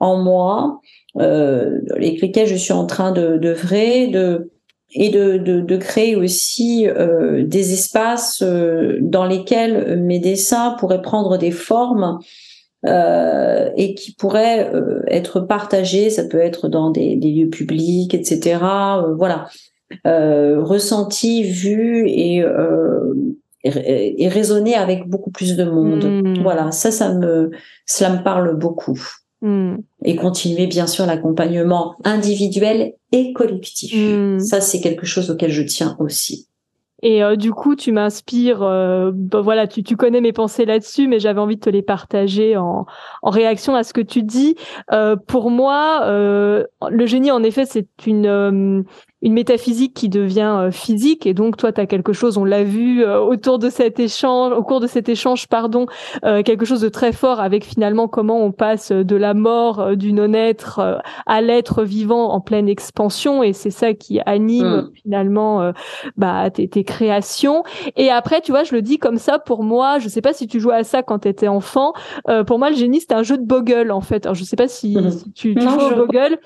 en 0.00 0.16
moi, 0.16 0.80
avec 1.14 2.20
lesquelles 2.20 2.48
je 2.48 2.56
suis 2.56 2.72
en 2.72 2.84
train 2.84 3.12
de 3.12 3.36
d'œuvrer, 3.36 4.08
de 4.08 4.50
et 4.90 5.10
de, 5.10 5.36
de, 5.36 5.60
de, 5.60 5.76
créer 5.76 6.16
aussi 6.16 6.86
des 7.40 7.72
espaces 7.72 8.42
dans 8.42 9.24
lesquels 9.24 10.00
mes 10.00 10.18
dessins 10.18 10.74
pourraient 10.78 11.02
prendre 11.02 11.38
des 11.38 11.50
formes 11.52 12.18
euh, 12.84 13.70
et 13.76 13.94
qui 13.94 14.12
pourrait 14.14 14.70
euh, 14.74 15.02
être 15.08 15.40
partagé. 15.40 16.10
Ça 16.10 16.24
peut 16.24 16.38
être 16.38 16.68
dans 16.68 16.90
des, 16.90 17.16
des 17.16 17.30
lieux 17.32 17.48
publics, 17.48 18.14
etc. 18.14 18.58
Euh, 18.62 19.14
voilà, 19.14 19.48
ressenti, 20.04 21.42
vu 21.42 22.08
et 22.08 22.44
et 23.64 24.28
raisonner 24.28 24.74
avec 24.74 25.08
beaucoup 25.08 25.30
plus 25.30 25.56
de 25.56 25.64
monde. 25.64 26.04
Hmm. 26.04 26.42
Voilà, 26.42 26.70
ça, 26.70 26.90
ça 26.90 27.12
me, 27.12 27.50
cela 27.84 28.10
me 28.10 28.22
parle 28.22 28.56
beaucoup. 28.56 29.00
Hmm. 29.42 29.76
Et 30.04 30.16
continuer 30.16 30.66
bien 30.66 30.86
sûr 30.86 31.04
l'accompagnement 31.06 31.96
individuel 32.04 32.94
et 33.12 33.32
collectif. 33.32 33.92
Hmm. 33.96 34.38
Ça, 34.38 34.60
c'est 34.60 34.80
quelque 34.80 35.06
chose 35.06 35.30
auquel 35.30 35.50
je 35.50 35.62
tiens 35.62 35.96
aussi. 35.98 36.48
Et 37.02 37.22
euh, 37.22 37.36
du 37.36 37.52
coup, 37.52 37.76
tu 37.76 37.92
m'inspires. 37.92 38.62
Euh, 38.62 39.10
bah, 39.14 39.40
voilà, 39.40 39.66
tu, 39.66 39.82
connais 39.96 40.20
mes 40.20 40.32
pensées 40.32 40.64
là-dessus, 40.64 41.08
mais 41.08 41.18
j'avais 41.18 41.40
envie 41.40 41.56
de 41.56 41.60
te 41.60 41.70
les 41.70 41.82
partager 41.82 42.56
en, 42.56 42.86
réaction 43.22 43.74
à 43.74 43.84
ce 43.84 43.92
que 43.92 44.00
tu 44.00 44.22
dis. 44.22 44.56
Euh, 44.92 45.16
pour 45.16 45.50
moi, 45.50 46.06
le 46.08 47.06
génie, 47.06 47.30
en 47.30 47.42
effet, 47.42 47.66
c'est 47.66 47.88
une 48.06 48.84
une 49.26 49.32
métaphysique 49.32 49.92
qui 49.92 50.08
devient 50.08 50.54
euh, 50.56 50.70
physique. 50.70 51.26
Et 51.26 51.34
donc 51.34 51.56
toi 51.56 51.72
tu 51.72 51.80
as 51.80 51.86
quelque 51.86 52.12
chose 52.12 52.38
on 52.38 52.44
l'a 52.44 52.62
vu 52.62 53.02
euh, 53.02 53.18
autour 53.18 53.58
de 53.58 53.68
cet 53.70 53.98
échange 53.98 54.52
au 54.52 54.62
cours 54.62 54.78
de 54.78 54.86
cet 54.86 55.08
échange 55.08 55.48
pardon 55.48 55.86
euh, 56.24 56.44
quelque 56.44 56.64
chose 56.64 56.80
de 56.80 56.88
très 56.88 57.10
fort 57.10 57.40
avec 57.40 57.64
finalement 57.64 58.06
comment 58.06 58.40
on 58.40 58.52
passe 58.52 58.92
de 58.92 59.16
la 59.16 59.34
mort 59.34 59.96
du 59.96 60.12
non-être 60.12 61.00
à 61.26 61.40
l'être 61.40 61.82
vivant 61.82 62.30
en 62.30 62.40
pleine 62.40 62.68
expansion. 62.68 63.42
Et 63.42 63.52
c'est 63.52 63.70
ça 63.70 63.94
qui 63.94 64.20
anime 64.26 64.76
mm. 64.76 64.90
finalement 65.02 65.72
bah 66.16 66.48
tes, 66.50 66.68
tes, 66.68 66.84
créations. 66.84 67.64
Et 67.96 68.10
après 68.10 68.40
tu 68.40 68.52
vois 68.52 68.62
je 68.62 68.76
le 68.76 68.82
dis 68.82 68.98
comme 68.98 69.18
ça 69.18 69.40
pour 69.40 69.64
moi 69.64 69.98
je 69.98 70.08
sais 70.08 70.20
pas 70.22 70.34
si 70.34 70.46
tu 70.46 70.60
jouais 70.60 70.76
à 70.76 70.84
ça 70.84 71.02
quand 71.02 71.20
tu 71.20 71.28
étais 71.28 71.48
enfant 71.48 71.94
pour 72.46 72.60
moi 72.60 72.70
le 72.70 72.76
génie 72.76 73.00
c'était 73.00 73.16
un 73.16 73.24
jeu 73.24 73.38
de 73.38 73.44
bogle 73.44 73.90
en 73.90 74.02
fait. 74.02 74.24
Alors 74.24 74.36
je 74.36 74.44
sais 74.44 74.56
pas 74.56 74.68
si, 74.68 74.96
mm. 74.96 75.32
tu, 75.34 75.56
tu 75.56 75.60
joues 75.60 75.80
au 75.80 75.96
bogle 75.96 76.38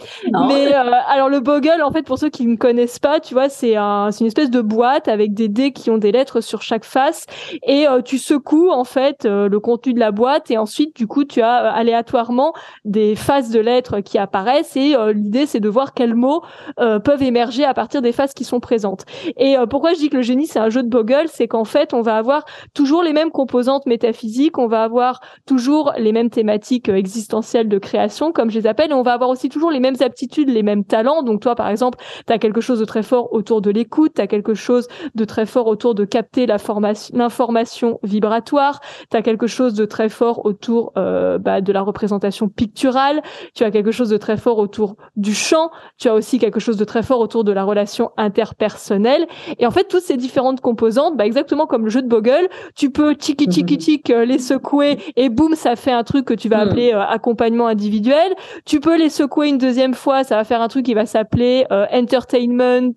mais 0.48 0.73
alors 0.73 1.28
le 1.28 1.40
bogle 1.40 1.82
en 1.85 1.93
fait 1.93 2.05
pour 2.05 2.16
ceux 2.16 2.31
qui 2.31 2.47
ne 2.47 2.57
connaissent 2.57 2.70
pas, 3.01 3.21
tu 3.21 3.35
vois, 3.35 3.49
c'est 3.49 3.77
un, 3.77 4.11
une 4.11 4.27
espèce 4.27 4.51
de 4.51 4.61
boîte 4.61 5.09
avec 5.09 5.35
des 5.35 5.49
dés 5.49 5.73
qui 5.73 5.91
ont 5.91 5.99
des 5.99 6.13
lettres 6.13 6.41
sur 6.41 6.63
chaque 6.63 6.85
face. 6.85 7.27
Et 7.67 7.87
euh, 7.87 8.03
tu 8.03 8.19
secoues 8.19 8.71
en 8.71 8.85
fait 8.85 9.25
euh, 9.25 9.49
le 9.49 9.61
contenu 9.61 9.95
de 9.95 10.01
la 10.01 10.11
boîte. 10.11 10.51
Et 10.51 10.59
ensuite 10.59 10.97
du 10.97 11.07
coup 11.07 11.25
tu 11.25 11.43
as 11.43 11.65
euh, 11.65 11.71
aléatoirement 11.73 12.53
des 12.85 13.15
faces 13.15 13.51
de 13.51 13.61
lettres 13.61 14.01
qui 14.01 14.19
apparaissent. 14.19 14.77
Et 14.77 14.95
l'idée 15.15 15.47
c'est 15.47 15.61
de 15.61 15.69
voir 15.69 15.95
quels 15.95 16.15
mots 16.15 16.43
peuvent 16.77 17.23
émerger 17.23 17.65
à 17.65 17.75
partir 17.75 18.03
des 18.03 18.13
faces 18.13 18.35
qui 18.35 18.45
sont 18.45 18.61
présentes. 18.61 19.05
Et 19.37 19.57
pourquoi 19.69 19.95
je 19.95 19.99
dis 19.99 20.09
que 20.09 20.17
le 20.17 20.23
génie 20.23 20.47
c'est 20.47 20.59
un 20.59 20.69
jeu 20.69 20.83
de 20.83 20.89
bogle, 20.89 21.27
c'est 21.27 21.49
qu'en 21.49 21.65
fait 21.65 21.95
on 21.95 22.03
va 22.03 22.17
avoir 22.17 22.45
toujours 22.75 23.03
les 23.03 23.13
mêmes 23.13 23.31
composantes 23.31 23.87
métaphysiques, 23.87 24.59
on 24.59 24.67
va 24.67 24.83
avoir 24.83 25.21
toujours 25.47 25.93
les 25.99 26.13
mêmes 26.13 26.31
thématiques 26.31 26.89
existentielles 26.89 27.69
de 27.69 27.79
création 27.79 28.33
comme 28.33 28.51
je 28.51 28.59
les 28.59 28.67
appelle. 28.67 28.91
Et 28.91 28.95
on 28.95 29.03
va 29.03 29.13
avoir 29.13 29.31
aussi 29.31 29.49
toujours 29.49 29.71
les 29.71 29.81
mêmes 29.81 29.97
aptitudes, 30.01 30.49
les 30.49 30.63
mêmes 30.63 30.85
talents. 30.85 31.23
Donc 31.23 31.41
toi 31.41 31.55
par 31.55 31.69
exemple, 31.69 31.99
tu 32.27 32.33
as 32.33 32.39
quelque 32.51 32.61
chose 32.61 32.81
de 32.81 32.85
très 32.85 33.05
fort 33.05 33.33
autour 33.33 33.61
de 33.61 33.71
l'écoute, 33.71 34.15
tu 34.17 34.21
as 34.21 34.27
quelque 34.27 34.55
chose 34.55 34.89
de 35.15 35.25
très 35.25 35.47
fort 35.47 35.69
autour 35.69 35.95
de 35.95 36.05
capter 36.05 36.47
l'information 36.47 38.01
vibratoire, 38.03 38.81
tu 39.09 39.17
as 39.17 39.23
quelque 39.23 39.47
chose 39.47 39.75
de 39.75 39.85
très 39.85 40.09
fort 40.09 40.45
autour 40.45 40.93
euh, 40.97 41.39
bah, 41.39 41.61
de 41.61 41.73
la 41.73 41.81
représentation 41.81 42.49
picturale, 42.49 43.23
tu 43.55 43.63
as 43.63 43.71
quelque 43.71 43.93
chose 43.93 44.09
de 44.09 44.17
très 44.17 44.37
fort 44.37 44.59
autour 44.59 44.97
du 45.15 45.33
chant, 45.33 45.71
tu 45.97 46.09
as 46.09 46.15
aussi 46.15 46.41
quelque 46.41 46.59
chose 46.59 46.77
de 46.77 46.85
très 46.85 47.05
fort 47.05 47.21
autour 47.21 47.45
de 47.45 47.53
la 47.53 47.63
relation 47.63 48.11
interpersonnelle. 48.17 49.29
Et 49.61 49.67
en 49.67 49.71
fait, 49.71 49.85
toutes 49.85 50.03
ces 50.03 50.17
différentes 50.17 50.61
composantes, 50.61 51.17
bah, 51.17 51.25
exactement 51.25 51.69
comme 51.69 51.85
le 51.85 51.91
jeu 51.91 52.03
de 52.03 52.09
Bogle, 52.09 52.49
tu 52.75 52.91
peux 52.91 53.15
tiki 53.15 53.47
tiki 53.47 53.79
tiki 53.79 54.13
euh, 54.13 54.25
les 54.25 54.41
secouer 54.41 54.99
et 55.15 55.29
boum, 55.29 55.55
ça 55.55 55.77
fait 55.77 55.93
un 55.93 56.03
truc 56.03 56.25
que 56.25 56.35
tu 56.35 56.49
vas 56.49 56.65
hmm. 56.65 56.69
appeler 56.69 56.93
euh, 56.95 57.01
accompagnement 57.01 57.69
individuel. 57.69 58.35
Tu 58.65 58.81
peux 58.81 58.99
les 58.99 59.09
secouer 59.09 59.51
une 59.51 59.59
deuxième 59.59 59.95
fois, 59.95 60.25
ça 60.25 60.35
va 60.35 60.43
faire 60.43 60.63
un 60.63 60.69
truc 60.69 60.85
qui 60.85 60.95
va 60.95 61.07
s'appeler 61.07 61.65
entertainment 61.93 62.40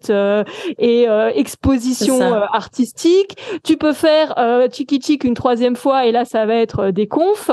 euh, 0.09 0.43
et 0.77 1.07
euh, 1.07 1.31
exposition 1.33 2.21
euh, 2.21 2.45
artistique. 2.51 3.37
Tu 3.63 3.77
peux 3.77 3.93
faire 3.93 4.35
tiki 4.69 5.15
une 5.23 5.33
troisième 5.33 5.75
fois 5.75 6.05
et 6.05 6.11
là 6.11 6.25
ça 6.25 6.45
va 6.45 6.55
être 6.55 6.91
des 6.91 7.07
confs. 7.07 7.51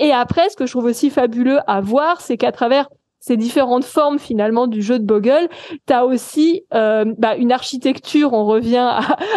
et 0.00 0.12
après, 0.12 0.48
ce 0.50 0.56
que 0.56 0.66
je 0.66 0.72
trouve 0.72 0.84
aussi 0.84 1.10
fabuleux 1.10 1.58
à 1.66 1.80
voir, 1.80 2.20
c'est 2.20 2.36
qu'à 2.36 2.52
travers 2.52 2.88
ces 3.20 3.36
différentes 3.36 3.84
formes 3.84 4.18
finalement 4.18 4.66
du 4.66 4.82
jeu 4.82 4.98
de 4.98 5.04
Bogle, 5.04 5.48
tu 5.86 5.92
as 5.92 6.04
aussi 6.04 6.64
bah, 6.70 7.36
une 7.36 7.52
architecture, 7.52 8.32
on 8.32 8.44
revient 8.44 8.90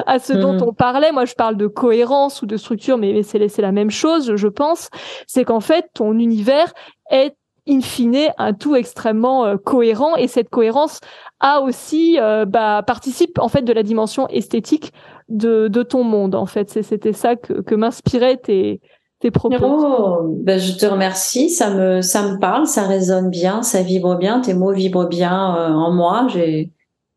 à, 0.05 0.19
ce 0.19 0.33
dont 0.33 0.53
mhm. 0.53 0.63
on 0.63 0.73
parlait, 0.73 1.11
moi 1.11 1.25
je 1.25 1.35
parle 1.35 1.57
de 1.57 1.67
cohérence 1.67 2.41
ou 2.41 2.45
de 2.45 2.57
structure, 2.57 2.97
mais, 2.97 3.13
mais 3.13 3.23
c'est 3.23 3.61
la 3.61 3.71
même 3.71 3.91
chose, 3.91 4.35
je 4.35 4.47
pense, 4.47 4.89
c'est 5.27 5.45
qu'en 5.45 5.61
fait 5.61 5.85
ton 5.93 6.17
univers 6.17 6.73
est 7.11 7.35
in 7.67 7.81
fine 7.81 8.29
un 8.37 8.53
tout 8.53 8.75
extrêmement 8.75 9.45
euh, 9.45 9.57
cohérent 9.57 10.15
et 10.15 10.27
cette 10.27 10.49
cohérence 10.49 10.99
a 11.39 11.61
aussi 11.61 12.17
euh, 12.19 12.45
bah, 12.45 12.83
participe 12.85 13.39
en 13.39 13.47
fait 13.47 13.63
de 13.63 13.73
la 13.73 13.83
dimension 13.83 14.27
esthétique 14.27 14.93
de, 15.29 15.67
de 15.67 15.83
ton 15.83 16.03
monde 16.03 16.35
en 16.35 16.45
fait 16.45 16.69
c'était 16.69 17.13
ça 17.13 17.35
que, 17.35 17.61
que 17.61 17.75
m'inspiraient 17.75 18.37
tes 18.37 18.81
tes 19.19 19.31
propos. 19.31 19.57
Oh, 19.61 20.35
ben 20.43 20.59
je 20.59 20.73
te 20.77 20.85
remercie, 20.85 21.49
ça 21.49 21.69
me 21.71 22.01
ça 22.01 22.23
me 22.23 22.37
parle, 22.37 22.67
ça 22.67 22.83
résonne 22.83 23.29
bien, 23.29 23.63
ça 23.63 23.81
vibre 23.81 24.17
bien, 24.17 24.41
tes 24.41 24.53
mots 24.53 24.73
vibrent 24.73 25.07
bien 25.07 25.55
euh, 25.55 25.69
en 25.69 25.91
moi. 25.91 26.27
J'ai 26.29 26.71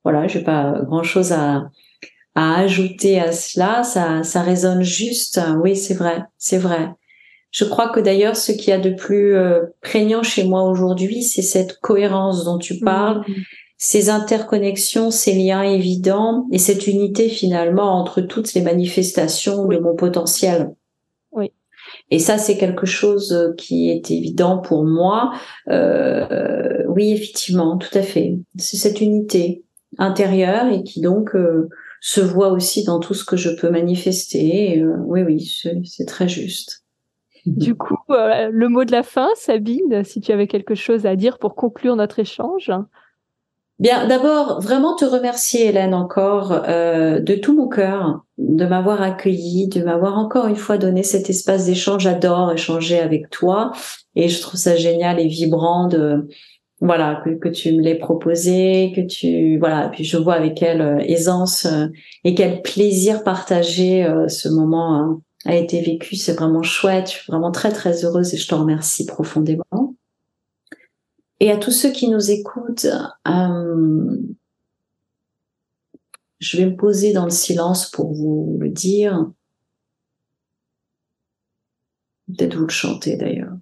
voilà, 0.05 0.29
j'ai 0.29 0.43
pas 0.43 0.81
grand 0.87 1.03
chose 1.03 1.33
à 1.33 1.71
à 2.35 2.61
ajouter 2.61 3.21
à 3.21 3.33
cela, 3.33 3.83
ça 3.83 4.23
ça 4.23 4.43
résonne 4.43 4.83
juste. 4.83 5.41
Oui, 5.61 5.77
c'est 5.77 5.95
vrai, 5.95 6.25
c'est 6.39 6.59
vrai. 6.59 6.93
Je 7.51 7.65
crois 7.65 7.89
que 7.89 8.01
d'ailleurs, 8.01 8.37
ce 8.37 8.53
qu'il 8.53 8.69
y 8.69 8.73
a 8.73 8.79
de 8.79 8.91
plus 8.91 9.35
euh, 9.35 9.61
prégnant 9.81 10.23
chez 10.23 10.45
moi 10.45 10.65
aujourd'hui, 10.65 11.23
c'est 11.23 11.43
cette 11.43 11.81
cohérence 11.81 12.45
dont 12.45 12.59
tu 12.59 12.79
parles, 12.79 13.21
mmh. 13.21 13.33
ces 13.79 14.11
interconnexions, 14.11 15.11
ces 15.11 15.33
liens 15.35 15.63
évidents 15.63 16.47
et 16.53 16.59
cette 16.59 16.87
unité 16.87 17.29
finalement 17.29 17.99
entre 17.99 18.21
toutes 18.21 18.53
les 18.55 18.61
manifestations 18.61 19.67
de 19.67 19.79
mon 19.79 19.97
potentiel. 19.97 20.75
Oui. 21.33 21.53
Et 22.11 22.19
ça, 22.19 22.39
c'est 22.39 22.57
quelque 22.57 22.87
chose 22.87 23.33
euh, 23.33 23.53
qui 23.57 23.91
est 23.91 24.11
évident 24.11 24.59
pour 24.59 24.85
moi. 24.85 25.33
Euh, 25.69 26.85
oui, 26.89 27.13
effectivement, 27.13 27.77
tout 27.77 27.97
à 27.97 28.03
fait. 28.03 28.39
C'est 28.59 28.77
cette 28.77 29.01
unité 29.01 29.65
intérieure 29.99 30.71
et 30.73 30.83
qui 30.83 31.01
donc 31.01 31.35
euh, 31.35 31.69
se 32.01 32.21
voit 32.21 32.51
aussi 32.51 32.85
dans 32.85 33.01
tout 33.01 33.15
ce 33.15 33.25
que 33.25 33.37
je 33.37 33.51
peux 33.51 33.71
manifester. 33.71 34.83
oui, 35.07 35.23
oui, 35.23 35.61
c'est 35.85 36.07
très 36.07 36.29
juste. 36.29 36.85
Du 37.57 37.75
coup, 37.77 37.99
euh, 38.11 38.51
le 38.53 38.69
mot 38.69 38.85
de 38.85 38.93
la 38.93 39.03
fin, 39.03 39.29
Sabine, 39.35 40.05
si 40.05 40.21
tu 40.21 40.33
avais 40.33 40.47
quelque 40.47 40.75
chose 40.75 41.07
à 41.07 41.17
dire 41.17 41.39
pour 41.39 41.55
conclure 41.55 41.97
notre 41.97 42.19
échange. 42.19 42.71
Bien, 43.79 44.09
d'abord, 44.09 44.61
vraiment 44.61 44.97
te 44.97 45.05
remercier, 45.05 45.67
Hélène, 45.67 45.95
encore 45.95 46.65
euh, 46.69 47.21
de 47.21 47.35
tout 47.37 47.57
mon 47.57 47.69
cœur, 47.69 48.25
de 48.37 48.67
m'avoir 48.67 49.03
accueilli, 49.03 49.69
de 49.69 49.85
m'avoir 49.85 50.19
encore 50.19 50.49
une 50.49 50.57
fois 50.57 50.79
donné 50.79 51.05
cet 51.05 51.31
espace 51.31 51.67
d'échange. 51.67 52.03
J'adore 52.03 52.53
échanger 52.53 52.99
avec 52.99 53.31
toi 53.31 53.71
et 54.17 54.29
je 54.29 54.41
trouve 54.41 54.59
ça 54.59 54.75
génial 54.75 55.21
et 55.21 55.29
vibrant 55.29 55.87
de 55.87 56.27
voilà 56.81 57.23
que, 57.41 57.49
tu 57.49 57.73
me 57.73 57.83
l'aies 57.83 57.99
proposé, 57.99 58.93
que 58.97 59.01
tu 59.01 59.59
voilà. 59.59 59.89
Puis 59.91 60.03
je 60.03 60.17
vois 60.17 60.35
avec 60.35 60.57
quelle 60.57 60.81
euh, 60.81 60.99
aisance 60.99 61.69
et 62.25 62.35
quel 62.35 62.63
plaisir 62.63 63.23
partager 63.23 64.05
ce 64.27 64.49
moment. 64.49 64.95
Hein 64.97 65.21
a 65.45 65.55
été 65.55 65.81
vécu. 65.81 66.17
C'est 66.17 66.35
vraiment 66.35 66.63
chouette. 66.63 67.09
Je 67.09 67.13
suis 67.15 67.31
vraiment 67.31 67.53
très, 67.53 67.73
très 67.73 68.05
heureuse 68.05 68.35
et 68.35 68.37
je 68.37 68.49
te 68.49 68.55
remercie 68.55 69.07
profondément. 69.07 69.95
Et 71.41 71.51
à 71.51 71.57
tous 71.57 71.71
ceux 71.71 71.93
qui 71.93 72.09
nous 72.09 72.31
écoutent, 72.31 72.89
euh, 73.29 74.17
je 76.41 76.57
vais 76.57 76.67
me 76.67 76.77
poser 76.77 77.13
dans 77.13 77.25
le 77.25 77.31
silence 77.31 77.91
pour 77.91 78.13
vous 78.13 78.57
le 78.61 78.71
dire. 78.71 79.31
Peut-être 82.27 82.57
vous 82.57 82.67
le 82.67 82.69
chanter 82.69 83.17
d'ailleurs. 83.17 83.57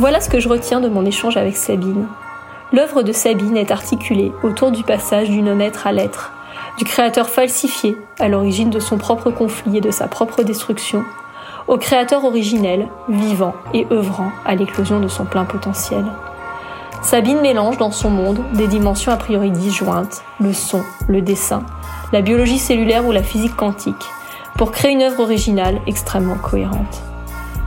Voilà 0.00 0.20
ce 0.22 0.30
que 0.30 0.40
je 0.40 0.48
retiens 0.48 0.80
de 0.80 0.88
mon 0.88 1.04
échange 1.04 1.36
avec 1.36 1.56
Sabine. 1.56 2.06
L'œuvre 2.72 3.02
de 3.02 3.12
Sabine 3.12 3.58
est 3.58 3.70
articulée 3.70 4.32
autour 4.42 4.70
du 4.70 4.82
passage 4.82 5.28
du 5.28 5.42
non-être 5.42 5.86
à 5.86 5.92
l'être, 5.92 6.32
du 6.78 6.84
créateur 6.84 7.28
falsifié 7.28 7.98
à 8.18 8.28
l'origine 8.28 8.70
de 8.70 8.80
son 8.80 8.96
propre 8.96 9.30
conflit 9.30 9.76
et 9.76 9.82
de 9.82 9.90
sa 9.90 10.08
propre 10.08 10.42
destruction, 10.42 11.04
au 11.68 11.76
créateur 11.76 12.24
originel, 12.24 12.88
vivant 13.10 13.54
et 13.74 13.86
œuvrant 13.92 14.32
à 14.46 14.54
l'éclosion 14.54 15.00
de 15.00 15.08
son 15.08 15.26
plein 15.26 15.44
potentiel. 15.44 16.04
Sabine 17.02 17.40
mélange 17.40 17.78
dans 17.78 17.90
son 17.90 18.10
monde 18.10 18.40
des 18.52 18.68
dimensions 18.68 19.10
a 19.10 19.16
priori 19.16 19.50
disjointes, 19.50 20.22
le 20.38 20.52
son, 20.52 20.82
le 21.08 21.22
dessin, 21.22 21.62
la 22.12 22.20
biologie 22.20 22.58
cellulaire 22.58 23.06
ou 23.06 23.12
la 23.12 23.22
physique 23.22 23.56
quantique, 23.56 24.04
pour 24.56 24.70
créer 24.70 24.92
une 24.92 25.02
œuvre 25.02 25.20
originale 25.20 25.80
extrêmement 25.86 26.36
cohérente. 26.36 27.02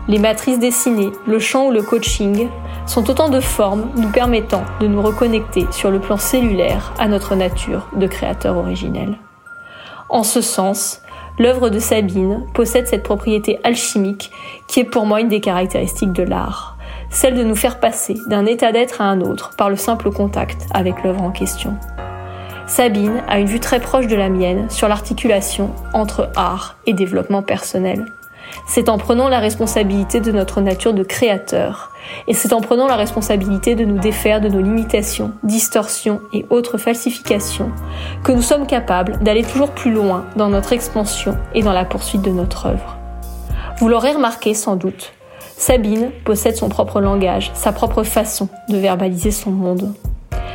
Les 0.08 0.20
matrices 0.20 0.60
dessinées, 0.60 1.12
le 1.26 1.40
chant 1.40 1.68
ou 1.68 1.72
le 1.72 1.82
coaching 1.82 2.48
sont 2.86 3.10
autant 3.10 3.30
de 3.30 3.40
formes 3.40 3.90
nous 3.96 4.10
permettant 4.10 4.64
de 4.80 4.88
nous 4.88 5.02
reconnecter 5.02 5.66
sur 5.72 5.90
le 5.90 6.00
plan 6.00 6.18
cellulaire 6.18 6.94
à 7.00 7.08
notre 7.08 7.36
nature 7.36 7.88
de 7.96 8.06
créateur 8.06 8.58
originel. 8.58 9.18
En 10.10 10.24
ce 10.24 10.42
sens, 10.42 11.02
l'œuvre 11.40 11.70
de 11.70 11.80
Sabine 11.80 12.46
possède 12.54 12.88
cette 12.88 13.04
propriété 13.04 13.60
alchimique 13.64 14.32
qui 14.68 14.82
est 14.82 14.86
pour 14.86 15.08
moi 15.08 15.22
une 15.22 15.30
des 15.30 15.42
caractéristiques 15.42 16.14
de 16.14 16.24
l'art, 16.24 16.73
celle 17.14 17.36
de 17.36 17.44
nous 17.44 17.56
faire 17.56 17.80
passer 17.80 18.18
d'un 18.28 18.46
état 18.46 18.72
d'être 18.72 19.00
à 19.00 19.06
un 19.06 19.22
autre 19.22 19.52
par 19.56 19.70
le 19.70 19.78
simple 19.78 20.12
contact 20.12 20.66
avec 20.74 21.04
l'œuvre 21.04 21.22
en 21.22 21.32
question. 21.32 21.78
Sabine 22.66 23.22
a 23.28 23.40
une 23.40 23.48
vue 23.48 23.60
très 23.60 23.80
proche 23.80 24.08
de 24.08 24.16
la 24.16 24.30
mienne 24.30 24.70
sur 24.70 24.88
l'articulation 24.88 25.70
entre 25.94 26.30
art 26.36 26.76
et 26.88 26.94
développement 26.94 27.44
personnel. 27.44 28.06
C'est 28.68 28.90
en 28.90 28.98
prenant 28.98 29.30
la 29.30 29.40
responsabilité 29.40 30.20
de 30.20 30.32
notre 30.32 30.62
nature 30.62 30.94
de 30.94 31.04
créateur, 31.04 31.92
et 32.28 32.34
c'est 32.34 32.54
en 32.54 32.62
prenant 32.62 32.88
la 32.88 32.96
responsabilité 32.96 33.76
de 33.76 33.86
nous 33.86 34.00
défaire 34.00 34.42
de 34.42 34.50
nos 34.50 34.62
limitations, 34.62 35.32
distorsions 35.44 36.22
et 36.34 36.46
autres 36.50 36.78
falsifications, 36.78 37.72
que 38.24 38.32
nous 38.32 38.42
sommes 38.42 38.68
capables 38.68 39.20
d'aller 39.20 39.44
toujours 39.44 39.72
plus 39.72 39.92
loin 39.92 40.26
dans 40.36 40.50
notre 40.50 40.74
expansion 40.74 41.38
et 41.54 41.64
dans 41.64 41.74
la 41.74 41.86
poursuite 41.86 42.22
de 42.22 42.32
notre 42.32 42.68
œuvre. 42.68 42.98
Vous 43.80 43.90
l'aurez 43.90 44.12
remarqué 44.12 44.54
sans 44.54 44.76
doute, 44.76 45.14
Sabine 45.58 46.12
possède 46.26 46.58
son 46.58 46.70
propre 46.70 47.00
langage, 47.00 47.52
sa 47.54 47.72
propre 47.72 48.04
façon 48.04 48.50
de 48.70 48.78
verbaliser 48.78 49.32
son 49.32 49.52
monde. 49.52 49.94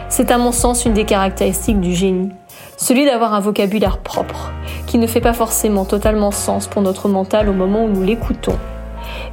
C'est 0.08 0.30
à 0.30 0.38
mon 0.38 0.52
sens 0.52 0.84
une 0.84 0.94
des 0.94 1.04
caractéristiques 1.04 1.80
du 1.80 1.94
génie, 1.94 2.30
celui 2.76 3.04
d'avoir 3.04 3.34
un 3.34 3.40
vocabulaire 3.40 3.98
propre, 3.98 4.52
qui 4.86 4.98
ne 4.98 5.06
fait 5.06 5.20
pas 5.20 5.34
forcément 5.34 5.84
totalement 5.84 6.30
sens 6.30 6.66
pour 6.66 6.82
notre 6.82 7.08
mental 7.08 7.48
au 7.48 7.52
moment 7.52 7.84
où 7.84 7.88
nous 7.88 8.02
l'écoutons, 8.02 8.58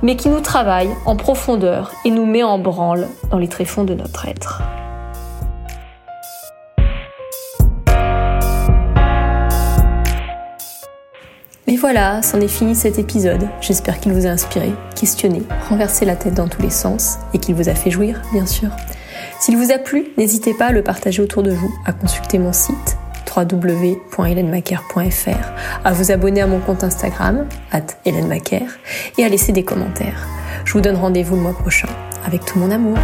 mais 0.02 0.16
qui 0.16 0.30
nous 0.30 0.42
travaille 0.42 0.90
en 1.06 1.16
profondeur 1.16 1.92
et 2.06 2.12
nous 2.12 2.26
met 2.26 2.44
en 2.44 2.60
branle 2.60 3.08
dans 3.32 3.38
les 3.38 3.48
tréfonds 3.48 3.84
de 3.84 3.94
notre 3.94 4.28
être. 4.28 4.62
Et 11.68 11.78
voilà, 11.78 12.22
c'en 12.22 12.40
est 12.42 12.48
fini 12.48 12.76
cet 12.76 13.00
épisode. 13.00 13.48
J'espère 13.60 14.00
qu'il 14.00 14.14
vous 14.14 14.28
a 14.28 14.30
inspiré, 14.30 14.72
questionné, 14.96 15.42
renversé 15.68 16.06
la 16.06 16.16
tête 16.16 16.36
dans 16.36 16.48
tous 16.48 16.62
les 16.62 16.70
sens 16.70 17.18
et 17.34 17.40
qu'il 17.40 17.56
vous 17.56 17.70
a 17.70 17.74
fait 17.74 17.90
jouir, 17.90 18.22
bien 18.34 18.46
sûr. 18.46 18.70
S'il 19.40 19.58
vous 19.58 19.72
a 19.72 19.80
plu, 19.80 20.10
n'hésitez 20.18 20.54
pas 20.54 20.68
à 20.68 20.72
le 20.72 20.84
partager 20.84 21.24
autour 21.24 21.42
de 21.42 21.52
vous, 21.52 21.74
à 21.86 21.94
consulter 21.94 22.38
mon 22.38 22.54
site 22.54 22.98
www.helenmaker.fr, 23.36 25.52
à 25.84 25.92
vous 25.92 26.12
abonner 26.12 26.42
à 26.42 26.48
mon 26.48 26.60
compte 26.60 26.84
Instagram, 26.84 27.48
at 27.72 27.82
et 28.06 29.24
à 29.24 29.30
laisser 29.30 29.52
des 29.52 29.64
commentaires. 29.64 30.28
Je 30.66 30.74
vous 30.74 30.82
donne 30.82 30.96
rendez-vous 30.96 31.36
le 31.36 31.42
mois 31.42 31.58
prochain 31.58 31.90
avec 32.26 32.46
tout 32.46 32.60
mon 32.60 32.70
amour. 32.70 33.00